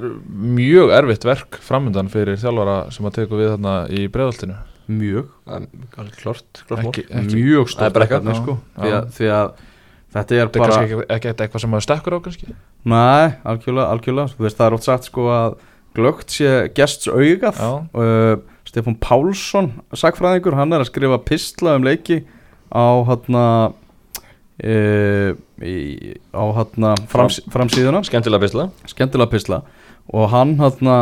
mjög 0.60 0.94
erfitt 1.00 1.26
verk 1.26 1.58
framöndan 1.66 2.12
fyrir 2.12 2.38
þjálfara 2.38 2.78
sem 2.94 3.10
að 3.10 3.18
teku 3.18 3.40
við 3.40 3.50
þarna 3.56 3.74
í 3.90 4.06
breiðaltinu 4.14 4.60
mjög, 4.86 5.28
klart 6.20 6.64
mál. 6.70 6.80
Ekki, 6.90 7.06
ekki 7.08 7.38
mjög 7.38 7.70
er 7.72 7.94
bara 7.94 8.04
verkefni 8.04 8.36
sko. 8.36 8.56
Því 8.76 8.90
að, 8.92 9.06
því 9.16 9.30
að 9.32 9.52
þetta 10.14 10.18
er 10.20 10.24
Þetta 10.24 10.40
er 10.40 10.50
bara 10.54 10.74
kannski 10.74 10.96
ekki, 10.98 11.06
ekki 11.16 11.30
eitthvað 11.32 11.64
sem 11.64 11.72
maður 11.72 11.86
stekkur 11.86 12.16
á 12.16 12.18
kannski? 12.26 12.56
Nei, 12.92 13.28
algjörlega, 13.48 13.86
algjörlega. 13.94 14.34
Þú 14.34 14.46
veist, 14.46 14.58
það 14.58 14.66
er 14.66 14.76
ótt 14.76 14.88
sagt 14.88 15.08
sko 15.08 15.28
að 15.32 15.56
glögt 15.96 16.34
sé 16.34 16.52
gests 16.76 17.08
augað. 17.08 17.62
Uh, 17.96 18.34
Stefán 18.68 18.98
Pálsson, 19.00 19.72
sagfræðingur 19.94 20.56
hann 20.58 20.74
er 20.74 20.84
að 20.84 20.90
skrifa 20.90 21.20
pistla 21.24 21.76
um 21.78 21.86
leiki 21.86 22.22
á 22.74 22.86
hérna 23.06 23.44
í, 25.62 26.14
á 26.34 26.44
hérna 26.58 26.94
frams, 27.10 27.40
framsíðuna, 27.52 28.02
Skemmtilega 28.06 28.42
bisla 28.42 28.68
skemmtilega 28.90 29.30
pistla. 29.32 29.62
Og 30.12 30.28
hann 30.34 30.56
hérna 30.58 30.96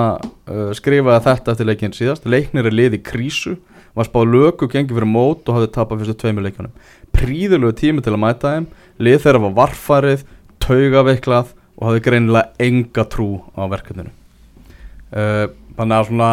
uh, 0.46 0.70
skrifaði 0.76 1.24
þetta 1.26 1.54
eftir 1.54 1.68
leikin 1.68 1.96
síðast. 1.96 2.26
Leiknir 2.28 2.68
er 2.68 2.76
lið 2.76 2.98
í 3.00 3.02
krísu. 3.02 3.56
Var 3.98 4.08
spáð 4.08 4.30
lögu 4.32 4.68
gengi 4.72 4.94
fyrir 4.94 5.08
mót 5.08 5.48
og 5.48 5.58
hafði 5.58 5.72
tapað 5.74 6.02
fyrstu 6.02 6.20
tveimur 6.22 6.46
leikjunum. 6.46 6.76
Príðulegu 7.12 7.74
tími 7.76 8.04
til 8.04 8.14
að 8.14 8.22
mæta 8.22 8.54
þeim. 8.54 8.68
Lið 9.02 9.18
þeirra 9.24 9.42
var 9.42 9.56
varfarið, 9.58 10.22
taugaveiklað 10.62 11.50
og 11.76 11.88
hafði 11.88 12.04
greinilega 12.06 12.68
enga 12.68 13.04
trú 13.10 13.28
á 13.58 13.66
verkefninu. 13.72 14.14
Uh, 15.12 15.50
þannig 15.76 15.98
að 15.98 16.08
svona 16.08 16.30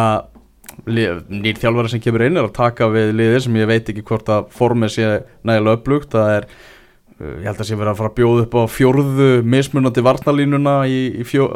nýr 0.86 1.60
þjálfari 1.60 1.92
sem 1.92 2.02
kemur 2.02 2.24
inn 2.26 2.38
er 2.40 2.48
að 2.48 2.56
taka 2.56 2.88
við 2.92 3.14
liðir 3.18 3.44
sem 3.44 3.56
ég 3.60 3.70
veit 3.70 3.88
ekki 3.92 4.04
hvort 4.06 4.30
að 4.32 4.50
formið 4.56 4.94
sé 4.94 5.08
nægilega 5.46 5.80
upplugt 5.80 6.14
það 6.14 6.34
er 6.38 6.46
uh, 6.50 7.34
ég 7.40 7.48
held 7.48 7.56
að 7.56 7.68
sé 7.68 7.80
verið 7.80 7.92
að 7.92 8.00
fara 8.02 8.12
að 8.12 8.18
bjóða 8.20 8.44
upp 8.46 8.56
á 8.56 8.62
fjórðu 8.76 9.30
mismunandi 9.56 10.06
varnalínuna 10.06 10.76
í, 10.88 11.00
í, 11.20 11.26
fjó, 11.28 11.48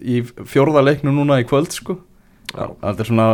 í 0.00 0.22
fjórða 0.24 0.84
leiknu 0.88 1.14
núna 1.14 1.40
í 1.42 1.48
kvöld 1.48 1.74
sko. 1.74 1.98
Já. 2.52 2.66
þetta 2.68 3.04
er 3.04 3.08
svona 3.08 3.28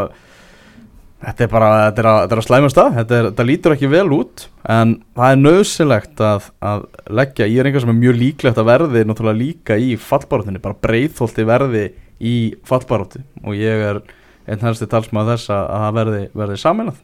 þetta 1.18 1.44
er 1.44 1.50
bara, 1.50 1.70
þetta 1.88 2.02
er 2.02 2.08
að, 2.08 2.18
þetta 2.20 2.36
er 2.36 2.40
að 2.40 2.46
slæma 2.46 2.70
stað. 2.72 2.92
Þetta, 2.98 3.16
er, 3.16 3.28
þetta 3.30 3.46
lítur 3.48 3.74
ekki 3.74 3.90
vel 3.90 4.06
út 4.14 4.44
en 4.74 4.94
það 5.18 5.32
er 5.32 5.40
nöðsilegt 5.40 6.22
að, 6.22 6.50
að 6.70 6.84
leggja, 7.20 7.48
er 7.48 7.68
einhver 7.68 7.84
sem 7.84 7.94
er 7.94 7.98
mjög 8.02 8.20
líklegt 8.22 8.60
að 8.60 8.70
verði 8.70 9.04
náttúrulega 9.08 9.40
líka 9.40 9.78
í 9.80 9.96
fallbaróttinni 10.02 10.62
bara 10.62 10.78
breyðholti 10.86 11.46
verði 11.48 11.84
í 12.18 12.36
fallbarótti 12.66 13.22
og 13.44 13.58
ég 13.58 13.84
er 13.90 14.00
einn 14.48 14.64
helsti 14.64 14.88
talsmaður 14.90 15.36
þess 15.36 15.52
að 15.54 15.64
að 15.64 15.84
það 15.84 15.96
verði, 16.00 16.22
verði 16.42 16.60
saminað 16.62 17.02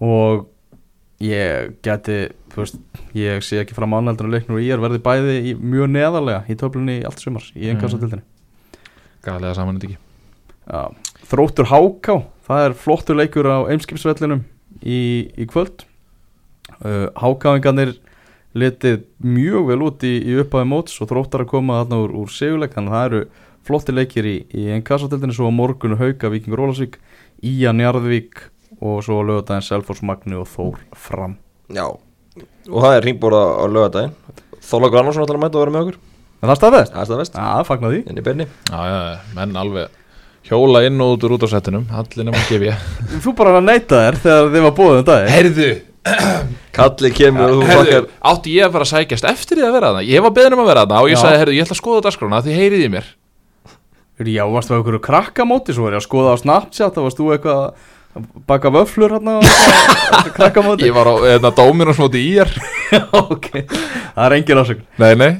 og 0.00 0.46
ég 1.20 1.74
geti, 1.84 2.20
veist 2.54 2.78
ég 3.16 3.44
sé 3.44 3.60
ekki 3.60 3.76
fram 3.76 3.96
ánældur 3.98 4.30
að 4.30 4.36
leiknur 4.36 4.60
og 4.60 4.64
ég 4.64 4.76
er 4.76 4.84
verði 4.84 5.02
bæði 5.04 5.38
í, 5.50 5.56
mjög 5.56 5.90
neðarlega 5.92 6.44
í 6.48 6.56
töflunni 6.60 7.00
í 7.00 7.06
allt 7.08 7.20
sumars 7.20 7.50
í 7.56 7.68
einhversa 7.72 8.00
Gæðlega 9.20 9.56
saman 9.58 9.76
þetta 9.76 9.90
ekki? 9.90 9.98
Já, 10.70 10.82
Þróttur 11.30 11.68
Háká, 11.68 12.14
það 12.46 12.66
er 12.66 12.76
flottur 12.78 13.18
leikur 13.18 13.48
á 13.52 13.68
Eimskipsvellinum 13.68 14.44
í, 14.80 15.00
í 15.36 15.46
kvöld. 15.50 15.84
Uh, 16.80 17.10
Hákáingarnir 17.20 17.98
letið 18.56 19.04
mjög 19.22 19.68
vel 19.68 19.80
út 19.86 20.06
í, 20.06 20.14
í 20.24 20.38
upphafi 20.40 20.68
móts 20.70 20.96
og 21.02 21.10
þróttar 21.10 21.44
að 21.44 21.52
koma 21.52 21.82
þarna 21.82 22.00
úr, 22.06 22.14
úr 22.22 22.32
seguleik 22.34 22.74
þannig 22.74 22.94
að 22.94 22.98
það 22.98 23.08
eru 23.10 23.20
flotti 23.66 23.92
leikir 23.94 24.26
í, 24.26 24.36
í 24.56 24.66
einn 24.72 24.82
kassadeldinni 24.86 25.34
svo 25.36 25.50
á 25.50 25.52
morgunu 25.54 25.98
Hauka, 26.00 26.30
Víkingur 26.32 26.62
Ólasvík 26.66 26.98
Íja 27.46 27.72
Njarðvík 27.76 28.46
og 28.80 29.02
svo 29.04 29.20
á 29.20 29.22
lögadaginn 29.28 29.66
Selfors 29.66 30.00
Magni 30.06 30.36
og 30.40 30.46
Þór 30.48 30.78
Fram. 30.96 31.36
Já, 31.72 31.84
og 31.90 32.78
það 32.84 32.96
er 32.96 33.04
ringbóra 33.08 33.40
á 33.60 33.64
lögadaginn 33.68 34.14
Þólagur 34.64 35.00
Annarsson 35.02 35.24
ætlar 35.26 35.38
að 35.40 35.44
mæta 35.44 35.58
að 35.58 35.64
vera 35.64 35.74
með 35.76 35.84
okkur. 35.86 35.98
En 36.40 36.48
það 36.50 36.58
staðfest? 36.60 36.92
Það 36.94 37.00
er 37.04 37.08
staðvest, 37.10 37.34
Já, 37.36 37.64
fagnar 37.68 37.92
því. 37.94 38.00
Inn 38.08 38.20
í 38.20 38.24
byrni 38.24 38.46
Já, 38.48 38.78
já, 38.88 38.98
já, 39.10 39.16
menn 39.36 39.56
alveg 39.60 39.96
hjóla 40.48 40.80
inn 40.88 41.02
og 41.04 41.10
út 41.18 41.24
úr 41.28 41.34
út 41.36 41.44
á 41.44 41.48
settinum 41.52 41.82
Allir 41.92 42.24
nema 42.24 42.40
gef 42.48 42.62
ég 42.64 42.84
Þú 43.26 43.34
bara 43.36 43.58
að 43.58 43.66
neita 43.68 43.98
þér 44.06 44.16
þegar 44.22 44.48
þið 44.54 44.64
var 44.64 44.72
búið 44.78 45.00
um 45.02 45.04
dag 45.10 45.26
Herðu, 45.34 45.66
Kalli 46.80 47.10
kemur 47.12 47.52
og 47.52 47.60
þú 47.60 47.68
bakkar. 47.76 48.06
átti 48.32 48.54
ég 48.56 48.64
að 48.70 48.72
fara 48.78 48.86
að 48.86 48.92
sækjast 48.94 49.28
eftir 49.34 49.60
því 49.60 49.66
að 49.68 49.74
vera 49.76 49.90
þarna? 49.92 50.06
Ég 50.08 50.24
var 50.24 50.32
beðin 50.38 50.56
um 50.56 50.62
að 50.64 50.70
vera 50.72 50.84
þarna 50.86 51.02
og 51.04 51.10
ég 51.12 51.18
Já. 51.18 51.22
sagði, 51.26 51.40
herðu, 51.42 51.56
ég 51.58 51.66
ætla 51.66 51.76
að 51.76 51.80
skoða 51.82 52.04
dagskrána 52.06 52.40
því 52.46 52.56
heyrið 52.56 52.84
í 52.86 52.90
mér 52.94 53.10
Já, 54.28 54.44
varstu 54.52 54.74
á 54.74 54.76
einhverju 54.76 55.00
krakkamóti? 55.00 55.72
Svo 55.72 55.86
var 55.86 55.96
ég 55.96 56.02
að 56.02 56.04
skoða 56.04 56.34
á 56.36 56.42
Snapchat 56.42 56.92
Það 56.92 57.06
varst 57.06 57.20
þú 57.20 57.28
eitthvað 57.32 57.60
að 58.10 58.26
baka 58.50 58.72
vöflur 58.74 59.14
hérna 59.16 59.38
á 59.38 59.40
krakkamóti? 60.36 60.84
Ég 60.90 60.96
var 60.96 61.08
á 61.08 61.14
hérna, 61.24 61.52
dóminu 61.56 61.94
smóti 61.96 62.20
í 62.20 62.34
er. 62.42 62.52
Ok 63.16 63.48
Það 63.54 64.24
er 64.26 64.34
engin 64.36 64.60
ásökun. 64.60 64.86
Nei, 65.00 65.12
nei, 65.16 65.30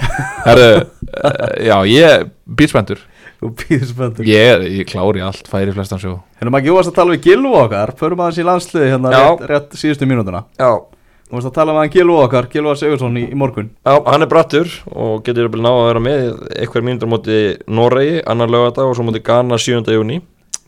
herðu, 0.46 0.68
uh, 1.10 1.40
já, 1.66 1.76
ég 1.90 2.28
býð 2.46 2.72
spenntur 2.72 3.02
Þú 3.40 3.50
býður 3.58 3.88
spenntur 3.90 4.30
Ég, 4.30 4.64
ég 4.78 4.88
klári 4.88 5.22
allt, 5.24 5.50
færi 5.50 5.74
flestan 5.76 6.00
sjó. 6.00 6.14
Hérna 6.38 6.54
maður 6.54 6.64
ekki 6.64 6.76
varst 6.76 6.92
að 6.92 6.96
tala 7.00 7.14
við 7.16 7.28
Gilvu 7.28 7.52
okkar. 7.56 7.92
Förum 8.00 8.20
aðeins 8.24 8.40
í 8.40 8.46
landsliði 8.46 8.90
hérna 8.92 9.12
rétt, 9.14 9.44
rétt 9.50 9.76
síðustu 9.80 10.08
mínútuna. 10.08 10.42
Já, 10.60 10.70
Þú 11.30 11.36
varst 11.36 11.46
að 11.46 11.54
tala 11.54 11.74
með 11.76 11.84
hann 11.84 11.92
Gilvu 11.94 12.14
okkar 12.24 12.46
Gilvu 12.50 12.72
Sigursson 12.74 13.18
í, 13.20 13.20
í 13.30 13.36
morgun. 13.38 13.68
Já, 13.86 13.92
hann 14.02 14.24
er 14.24 14.30
brattur 14.30 14.66
og 14.90 15.20
getur 15.22 15.46
vel 15.52 15.62
ná 15.62 15.70
að 15.70 15.84
vera 15.86 16.00
með 16.02 16.24
eitthvað 16.56 16.86
mínútur 16.88 17.06
á 17.06 17.12
móti 17.12 17.36
Noregi, 17.70 18.16
annar 18.26 18.50
lögadag 18.50 18.90
og 18.90 18.96
svo 18.98 19.06
móti 19.06 19.22
Ghana 19.22 19.54
7. 19.62 19.86
júni 19.94 20.18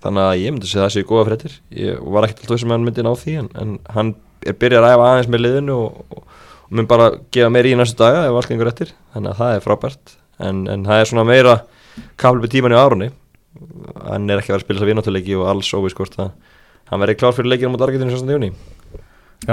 þannig 0.05 0.23
að 0.23 0.39
ég 0.39 0.55
myndi 0.55 0.71
segja 0.71 0.85
það 0.85 0.95
séu 0.95 1.09
góða 1.09 1.25
fréttir. 1.33 1.57
Ég 1.75 1.99
var 2.15 2.29
ekkert 2.29 2.45
alltaf 2.47 2.63
sem 2.63 2.71
hann 2.71 2.87
myndi 2.87 3.03
ná 3.03 3.11
því 3.19 3.35
en, 3.41 3.49
en 3.59 3.75
hann 3.97 4.15
er 4.47 4.55
byrjað 4.63 4.87
að 4.87 4.95
æfa 4.95 5.09
aðeins 5.11 5.31
með 5.35 5.43
liðinu 5.49 5.75
og, 5.75 5.91
og, 5.99 6.23
og 6.23 6.79
mun 6.79 6.91
bara 6.95 7.11
gefa 7.35 7.51
meira 7.51 7.69
í 7.73 7.77
næstu 7.79 7.99
daga 7.99 8.23
ef 8.29 8.39
allt 8.39 8.51
gengur 8.55 8.71
eftir. 8.71 8.95
Þannig 9.17 9.35
að 9.35 9.39
það 9.43 9.51
er 9.57 9.67
frábært 9.67 10.15
en, 10.39 10.63
en 10.71 10.87
það 10.87 11.03
er 11.03 11.11
svona 11.11 11.27
meira 11.27 11.55
kafli 12.15 12.47
með 12.47 12.55
tíman 12.55 12.75
í 12.75 12.79
árunni 12.79 13.11
hann 14.07 14.31
er 14.31 14.39
ekki 14.41 14.55
að 14.55 14.63
vera 14.63 14.71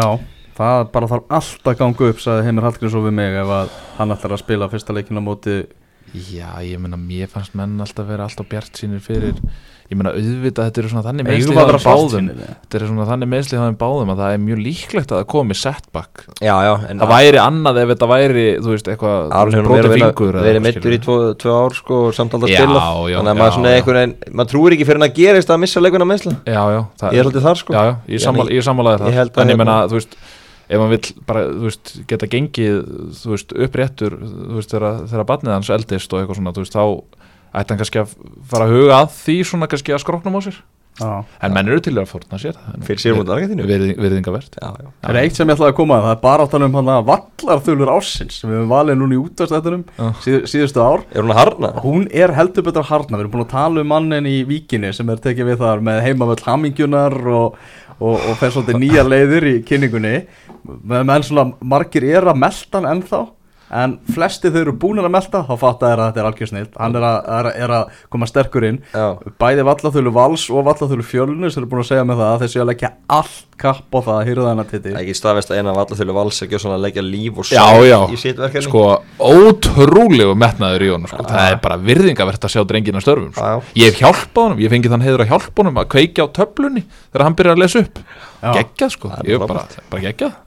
að 0.05 0.29
spila 0.59 0.99
þess 0.99 1.13
að 1.13 1.27
vináttuleiki 1.79 2.09
og 2.09 2.09
alls 2.09 2.09
óvís 2.09 2.09
hvort 2.09 2.09
að 2.09 2.09
hann 2.09 2.09
verði 2.09 2.09
klár 2.09 2.09
fyrir 2.09 2.09
leikinu 2.09 2.09
mot 2.09 2.09
Argentinu 2.09 2.09
16. 2.09 2.09
júni 2.09 2.09
Já, 2.09 2.09
það 2.09 2.09
bara 2.09 2.09
þarf 2.09 2.09
alltaf 2.09 2.09
að 2.09 2.09
ganga 2.09 2.09
upp 2.09 2.19
sagði 2.19 2.45
Heimir 2.45 2.63
Hallgrímsson 2.67 3.05
við 3.05 3.13
mig 3.15 3.39
ef 3.39 3.47
að 3.47 3.69
hann 3.97 4.11
ætlar 4.11 4.35
að 4.35 4.43
spila 4.43 4.69
fyrsta 4.69 4.93
leikinu 4.93 5.19
á 5.19 5.27
móti. 5.29 5.57
Já, 6.09 6.49
ég 6.65 6.79
meina, 6.81 6.97
mér 6.97 7.27
fannst 7.29 7.53
menn 7.53 7.79
alltaf 7.79 8.07
vera 8.09 8.25
alltaf 8.25 8.47
bjart 8.49 8.73
sínir 8.75 8.99
fyrir. 8.99 9.35
Ég 9.89 9.97
meina, 9.97 10.09
auðvitað, 10.13 10.67
þetta 10.69 10.81
eru 10.81 10.89
svona 10.89 11.03
þannig 11.05 11.25
meðsli 11.25 11.49
við 11.49 11.69
að? 12.29 12.57
Þetta 12.61 12.77
eru 12.77 12.87
svona 12.89 13.05
þannig 13.09 13.29
meðsli 13.29 13.57
að 14.13 14.19
það 14.21 14.33
er 14.35 14.41
mjög 14.43 14.59
líklegt 14.65 15.09
að 15.13 15.17
það 15.19 15.27
komi 15.33 15.57
setback. 15.57 16.25
Já, 16.45 16.53
já, 16.65 16.73
en 16.89 16.99
Það 17.01 17.09
væri 17.13 17.39
annað 17.41 17.79
ef 17.81 17.89
þetta 17.93 18.09
væri, 18.09 18.45
þú 18.61 18.73
veist, 18.73 18.89
eitthvað 18.93 19.33
að 19.89 19.93
vinna- 19.97 20.09
eða 20.35 20.45
verið 20.45 20.59
eitthvað, 20.59 20.65
meittur 20.67 20.93
í 20.93 20.99
tvo, 21.05 21.17
tvö 21.41 21.55
ár 21.57 21.73
sko 21.73 22.01
og 22.09 22.13
samt 22.13 22.33
alltaf 22.37 22.49
spila. 22.53 22.81
þannig 23.17 23.33
að 23.33 23.41
maður 23.41 23.55
svona 23.57 23.73
veginn 23.97 24.17
maður 24.33 24.49
trúir 24.53 24.73
ekki 24.77 24.85
fyrir 24.89 25.01
hann 25.01 25.09
að 25.09 25.15
gerist 25.17 25.49
að 25.49 25.59
missa 25.65 25.79
leikuna 25.81 26.05
það 27.01 27.13
ég 27.13 27.19
er 27.19 27.25
alltaf 27.25 27.43
þar 27.49 27.57
sko. 27.57 27.73
Já, 27.73 27.81
já, 27.89 27.93
ég, 28.13 28.21
sammála, 28.21 28.49
ég 28.49 28.63
sammálaði 28.69 28.97
það 29.01 29.09
að 29.09 29.13
En 29.41 29.49
ég 29.49 29.53
hérna- 29.53 29.57
meina, 29.65 29.87
þú 29.89 29.97
veist 29.97 30.17
Ef 30.69 30.77
hann 30.77 30.91
vill 30.93 31.13
bara, 31.25 31.47
þú 31.49 31.65
veist, 31.65 31.93
geta 32.09 32.29
gengið 32.29 32.81
Þú 33.19 33.31
veist, 33.33 33.55
uppréttur 33.67 34.17
Þú 34.21 34.57
veist, 34.59 34.73
þegar, 34.73 34.99
þegar 35.09 35.29
barnið 35.31 35.55
hans 35.55 35.71
eldist 35.73 36.13
og 36.13 36.21
eitthvað 36.21 36.41
svona 36.41 36.53
Þú 36.53 36.65
veist, 36.65 36.77
þá 36.77 36.85
ætti 37.49 37.73
hann 37.73 37.79
kannski 37.81 38.03
að 38.03 38.11
fara 38.51 38.67
að 38.67 38.75
huga 38.75 38.99
að 38.99 39.15
því 39.17 39.37
Svona 39.49 39.69
kannski 39.71 39.95
að 39.95 40.03
skroknum 40.05 40.37
á 40.37 40.41
sér 40.45 40.59
En 40.99 41.53
menn 41.55 41.69
eru 41.71 41.79
til 41.83 41.93
að 41.95 42.09
fórna 42.09 42.37
sér 42.41 42.57
það 42.57 42.81
fyrir 42.87 42.99
sér 42.99 43.15
mútið 43.15 43.33
Argentínu 43.35 43.67
já. 44.83 44.89
Það 44.99 45.11
er 45.13 45.19
eitt 45.21 45.37
sem 45.37 45.47
ég 45.47 45.55
ætlaði 45.55 45.71
að 45.71 45.77
koma 45.77 45.95
að 45.99 46.07
það 46.07 46.15
er 46.15 46.21
bara 46.25 46.45
að 46.45 46.51
tala 46.53 46.67
um 46.67 46.75
hann 46.79 46.91
að 46.91 47.05
vallarþulur 47.09 47.91
ársins 47.93 48.39
sem 48.41 48.51
við 48.51 48.59
höfum 48.59 48.73
valið 48.73 48.99
núna 48.99 49.15
í 49.15 49.21
útastættunum 49.21 49.85
síð, 50.25 50.37
síðustu 50.51 50.83
ár. 50.83 51.05
Er 51.13 51.23
hún 51.23 51.33
að 51.35 51.39
harna? 51.39 51.71
Hún 51.85 52.05
er 52.11 52.35
heldur 52.35 52.67
betur 52.67 52.83
að 52.83 52.91
harna, 52.91 53.15
við 53.15 53.23
erum 53.23 53.35
búin 53.37 53.45
að 53.45 53.53
tala 53.55 53.85
um 53.85 53.91
mannin 53.93 54.27
í 54.27 54.37
Víkinni 54.49 54.91
sem 54.97 55.13
er 55.13 55.23
tekið 55.23 55.53
við 55.53 55.63
þar 55.63 55.87
með 55.87 56.03
heimavöld 56.09 56.45
hamingjunar 56.49 57.17
og, 57.31 57.59
og, 57.95 58.15
og 58.19 58.39
fer 58.41 58.55
svolítið 58.55 58.83
nýja 58.83 59.07
leiðir 59.07 59.51
í 59.53 59.57
kynningunni. 59.71 60.15
Með 60.67 61.07
menn 61.07 61.23
svona 61.23 61.51
margir 61.63 62.09
er 62.11 62.27
að 62.27 62.43
melta 62.43 62.81
hann 62.81 62.91
ennþá 62.97 63.23
en 63.71 63.97
flesti 64.13 64.49
þau 64.53 64.61
eru 64.63 64.73
búin 64.81 65.01
að 65.03 65.11
melta 65.13 65.43
þá 65.45 65.53
fatta 65.61 65.91
er 65.93 66.01
að 66.01 66.09
þetta 66.09 66.21
er 66.23 66.29
algjör 66.29 66.49
snill. 66.51 66.69
Hann 66.79 66.95
er 66.97 67.05
að, 67.05 67.17
er, 67.39 67.49
að- 67.49 67.59
er 67.65 67.73
að 67.79 67.99
koma 68.09 68.25
sterkur 68.29 68.65
inn. 68.69 68.79
Já, 68.93 69.05
bæði 69.41 69.65
vallaþölu 69.69 70.13
vals 70.15 70.47
og 70.49 70.65
vallaþölu 70.69 71.05
fjölnus 71.05 71.57
eru 71.59 71.69
búin 71.69 71.83
að 71.83 71.91
segja 71.91 72.07
með 72.09 72.23
það 72.23 72.33
að 72.33 72.43
þessi 72.45 72.63
að 72.63 72.69
leggja 72.71 72.91
allt 73.19 73.45
kapp 73.59 73.91
á 73.91 73.99
það 73.99 74.15
að 74.15 74.27
hýrða 74.29 74.49
hennar 74.53 74.69
titi. 74.71 74.93
Ekki 74.95 75.15
staðvest 75.19 75.51
að 75.51 75.59
eina 75.59 75.73
af 75.73 75.81
alla 75.83 75.97
þjólu 75.99 76.15
vals 76.15 76.37
að 76.41 76.49
gera 76.53 76.63
svona 76.63 76.77
að 76.79 76.85
leggja 76.87 77.03
líf 77.03 77.41
og 77.43 77.47
já. 77.89 77.99
í 78.07 78.19
sitt 78.21 78.39
verkefni. 78.39 78.69
Sko, 78.69 78.83
ótrúlegu 79.19 80.35
metnaður 80.39 80.85
í 80.87 80.89
honum 80.93 81.11
sko. 81.11 81.25
Það 81.27 81.51
er 81.51 81.59
bara 81.63 81.77
virðingavert 81.83 82.47
að 82.47 82.55
sjá 82.55 82.63
drengina 82.69 83.03
störfum 83.03 83.33
sko. 83.35 83.51
Ég 83.75 83.91
hef 83.91 83.99
hjálpað 83.99 84.47
honum, 84.47 84.63
ég 84.63 84.71
fengi 84.73 84.91
þann 84.93 85.03
heiður 85.05 85.25
að 85.25 85.31
hjálpa 85.33 85.63
honum 85.63 85.81
að 85.83 85.89
kveikja 85.95 86.25
á 86.25 86.27
töflunni 86.39 86.85
þegar 87.11 87.25
hann 87.27 87.37
byrjar 87.39 87.57
að 87.57 87.63
lesa 87.65 87.83
upp. 87.83 88.03
Geggjað 88.39 88.95
sko, 88.95 89.11
er 89.19 89.33
ég 89.33 89.43
bara, 89.43 89.65
bara 89.91 90.05
geggjað 90.07 90.37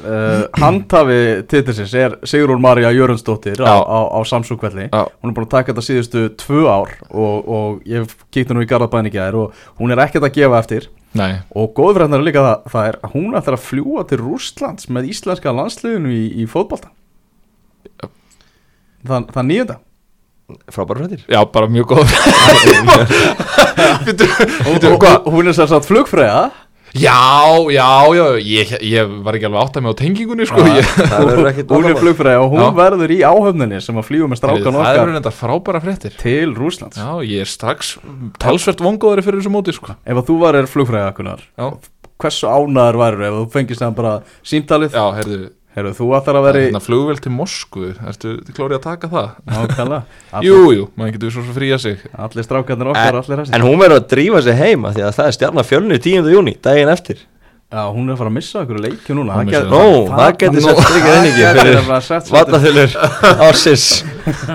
uh, 0.00 0.44
handhafi 0.60 1.42
titilsins 1.50 1.92
er 1.98 2.16
Sigrún 2.28 2.62
Marja 2.62 2.92
Jörundsdóttir 2.94 3.60
á, 3.60 3.76
á, 3.80 3.98
á 4.12 4.18
Samsung-kvelli 4.28 4.88
hún 4.92 5.30
er 5.30 5.36
búin 5.36 5.46
að 5.46 5.52
taka 5.52 5.72
þetta 5.72 5.86
síðustu 5.86 6.24
tvö 6.40 6.64
ár 6.70 6.96
og, 7.10 7.36
og 7.46 7.86
ég 7.88 8.08
kíkti 8.34 8.56
nú 8.56 8.64
í 8.64 8.70
Garðabæn 8.70 9.10
í 9.10 9.14
gær 9.14 9.38
og 9.38 9.62
hún 9.80 9.94
er 9.94 10.02
ekkert 10.04 10.28
að 10.28 10.36
gefa 10.40 10.62
eftir. 10.62 10.88
Nei, 11.18 11.32
og 11.52 11.74
góðfræðnar 11.76 12.22
er 12.22 12.24
líka 12.24 12.42
það, 12.46 12.58
það 12.72 12.88
er 12.88 12.96
að 13.04 13.14
hún 13.18 13.36
ætlar 13.36 13.56
að 13.58 13.66
fljúa 13.66 14.02
til 14.08 14.18
Rússlands 14.22 14.88
með 14.88 15.10
íslenska 15.12 15.52
landsliðinu 15.52 16.10
í, 16.16 16.22
í 16.40 16.46
fótbolta. 16.48 16.88
Það, 19.02 19.26
það 19.34 19.48
nýjönda 19.50 19.76
frábæra 20.72 21.02
fréttir. 21.02 21.22
Já, 21.28 21.40
bara 21.52 21.66
mjög 21.66 21.86
góð. 21.92 22.06
Hún 25.32 25.48
er 25.48 25.54
sér 25.56 25.68
satt 25.70 25.86
flugfræða 25.88 26.50
Já, 26.92 27.56
já, 27.72 27.88
já, 28.12 28.24
ég, 28.44 28.72
ég 28.84 29.12
var 29.24 29.36
ekki 29.38 29.46
alveg 29.48 29.62
átt 29.62 29.76
að 29.78 29.84
mig 29.86 29.94
á 29.94 30.00
tengingunni 30.02 30.44
sko. 30.48 30.64
Ég, 30.76 30.90
það 30.98 31.24
verður 31.30 31.48
ekkit 31.52 31.70
hún 31.72 31.86
er 31.88 31.96
flugfræða 32.02 32.42
og 32.44 32.50
hún 32.52 32.60
Já. 32.60 32.68
verður 32.76 33.14
í 33.14 33.18
áhöfninni 33.24 33.78
sem 33.80 34.00
að 34.02 34.06
fljúa 34.10 34.28
með 34.28 34.40
strákan 34.42 34.76
Það 34.76 34.90
eru 34.90 35.00
okkar 35.00 35.14
þetta 35.16 35.32
frábæra 35.38 35.80
fréttir. 35.86 36.18
til 36.20 36.52
Rússlands. 36.58 37.00
Já, 37.00 37.08
ég 37.24 37.46
er 37.46 37.48
strax 37.48 37.94
talsvert 38.42 38.84
vongóðari 38.84 39.24
fyrir 39.24 39.40
þessu 39.40 39.54
móti 39.56 39.72
sko. 39.76 39.96
Ef 40.04 40.20
að 40.20 40.28
þú 40.28 40.36
varir 40.44 40.68
flugfræða 40.68 41.14
kunar 41.16 41.40
Já, 41.56 41.70
hversu 42.22 42.52
ánæður 42.52 43.00
væru 43.00 43.26
ef 43.30 43.38
þú 43.40 43.46
fengist 43.56 43.80
það 43.86 43.96
bara 44.02 44.12
símtalið? 44.52 44.92
Já 45.00 45.06
heyrðu, 45.16 45.40
Heru, 45.72 45.94
þú 45.96 46.06
ætlar 46.18 46.36
að 46.36 46.44
vera 46.44 46.60
í 46.60 46.64
hérna 46.66 46.80
flugvél 46.84 47.20
til 47.24 47.30
Moskvu. 47.32 47.90
Ertu 48.10 48.34
klórið 48.52 48.76
að 48.76 48.82
taka 48.84 49.08
það? 49.08 49.28
Nákvæmlega. 49.48 50.18
Jú, 50.46 50.58
jú, 50.76 50.88
maður 51.00 51.14
getur 51.16 51.32
svo 51.32 51.44
svo 51.46 51.54
fría 51.56 51.78
sig. 51.80 52.02
Allir 52.12 52.44
strákarnir 52.44 52.90
okkar, 52.92 53.20
allir 53.22 53.38
en, 53.38 53.44
hæsir 53.46 53.56
en 53.56 53.64
hún 53.64 53.80
verður 53.80 54.02
að 54.02 54.08
drífa 54.12 54.42
sig 54.44 54.58
heima 54.60 54.92
því 54.92 55.06
að 55.06 55.14
það 55.16 55.30
er 55.30 55.36
stjarnar 55.38 55.68
fjölni 55.70 56.00
10. 56.04 56.28
júni, 56.34 56.54
daginn 56.60 56.92
eftir. 56.92 57.24
Já, 57.72 57.86
hún 57.88 58.04
er 58.04 58.12
að 58.12 58.20
fara 58.20 58.28
að 58.28 58.36
missa 58.36 58.60
okkur 58.60 58.82
leikju 58.84 59.14
núna. 59.16 59.38
Það 59.48 59.70
Nó, 59.72 59.84
það 60.12 60.34
getur 60.42 60.64
sett 60.66 60.80
strikið 60.84 61.14
inn 61.16 61.28
ekki 61.30 61.44
það 61.46 61.56
gæti 61.56 61.64
fyrir 61.64 62.34
vallaþulur 62.36 62.96
ásins 63.48 63.86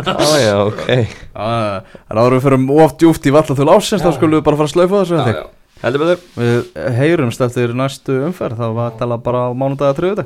ája, 0.05 0.51
ok. 0.67 0.83
Já, 0.85 1.07
Það 1.33 2.13
er 2.13 2.21
áður 2.21 2.35
við 2.37 2.45
fyrir 2.45 2.67
of 2.85 2.93
djúft 3.01 3.25
í 3.25 3.33
vallaþul 3.33 3.71
ásins 3.73 4.05
þá 4.05 4.11
skulum 4.19 4.37
við 4.37 4.45
bara 4.45 4.59
fara 4.61 4.69
að 4.69 4.75
slaufa 4.75 5.01
þessu 5.01 5.45
Við 6.37 6.69
heyrumst 6.97 7.41
eftir 7.45 7.73
næstu 7.77 8.21
umferð. 8.25 8.61
Þá 8.61 8.69
var 8.77 8.95
tala 9.01 9.17
bara 9.21 9.43
á 9.45 9.49
mánudag 9.53 9.91
að 9.91 9.99
tröðu 9.99 10.23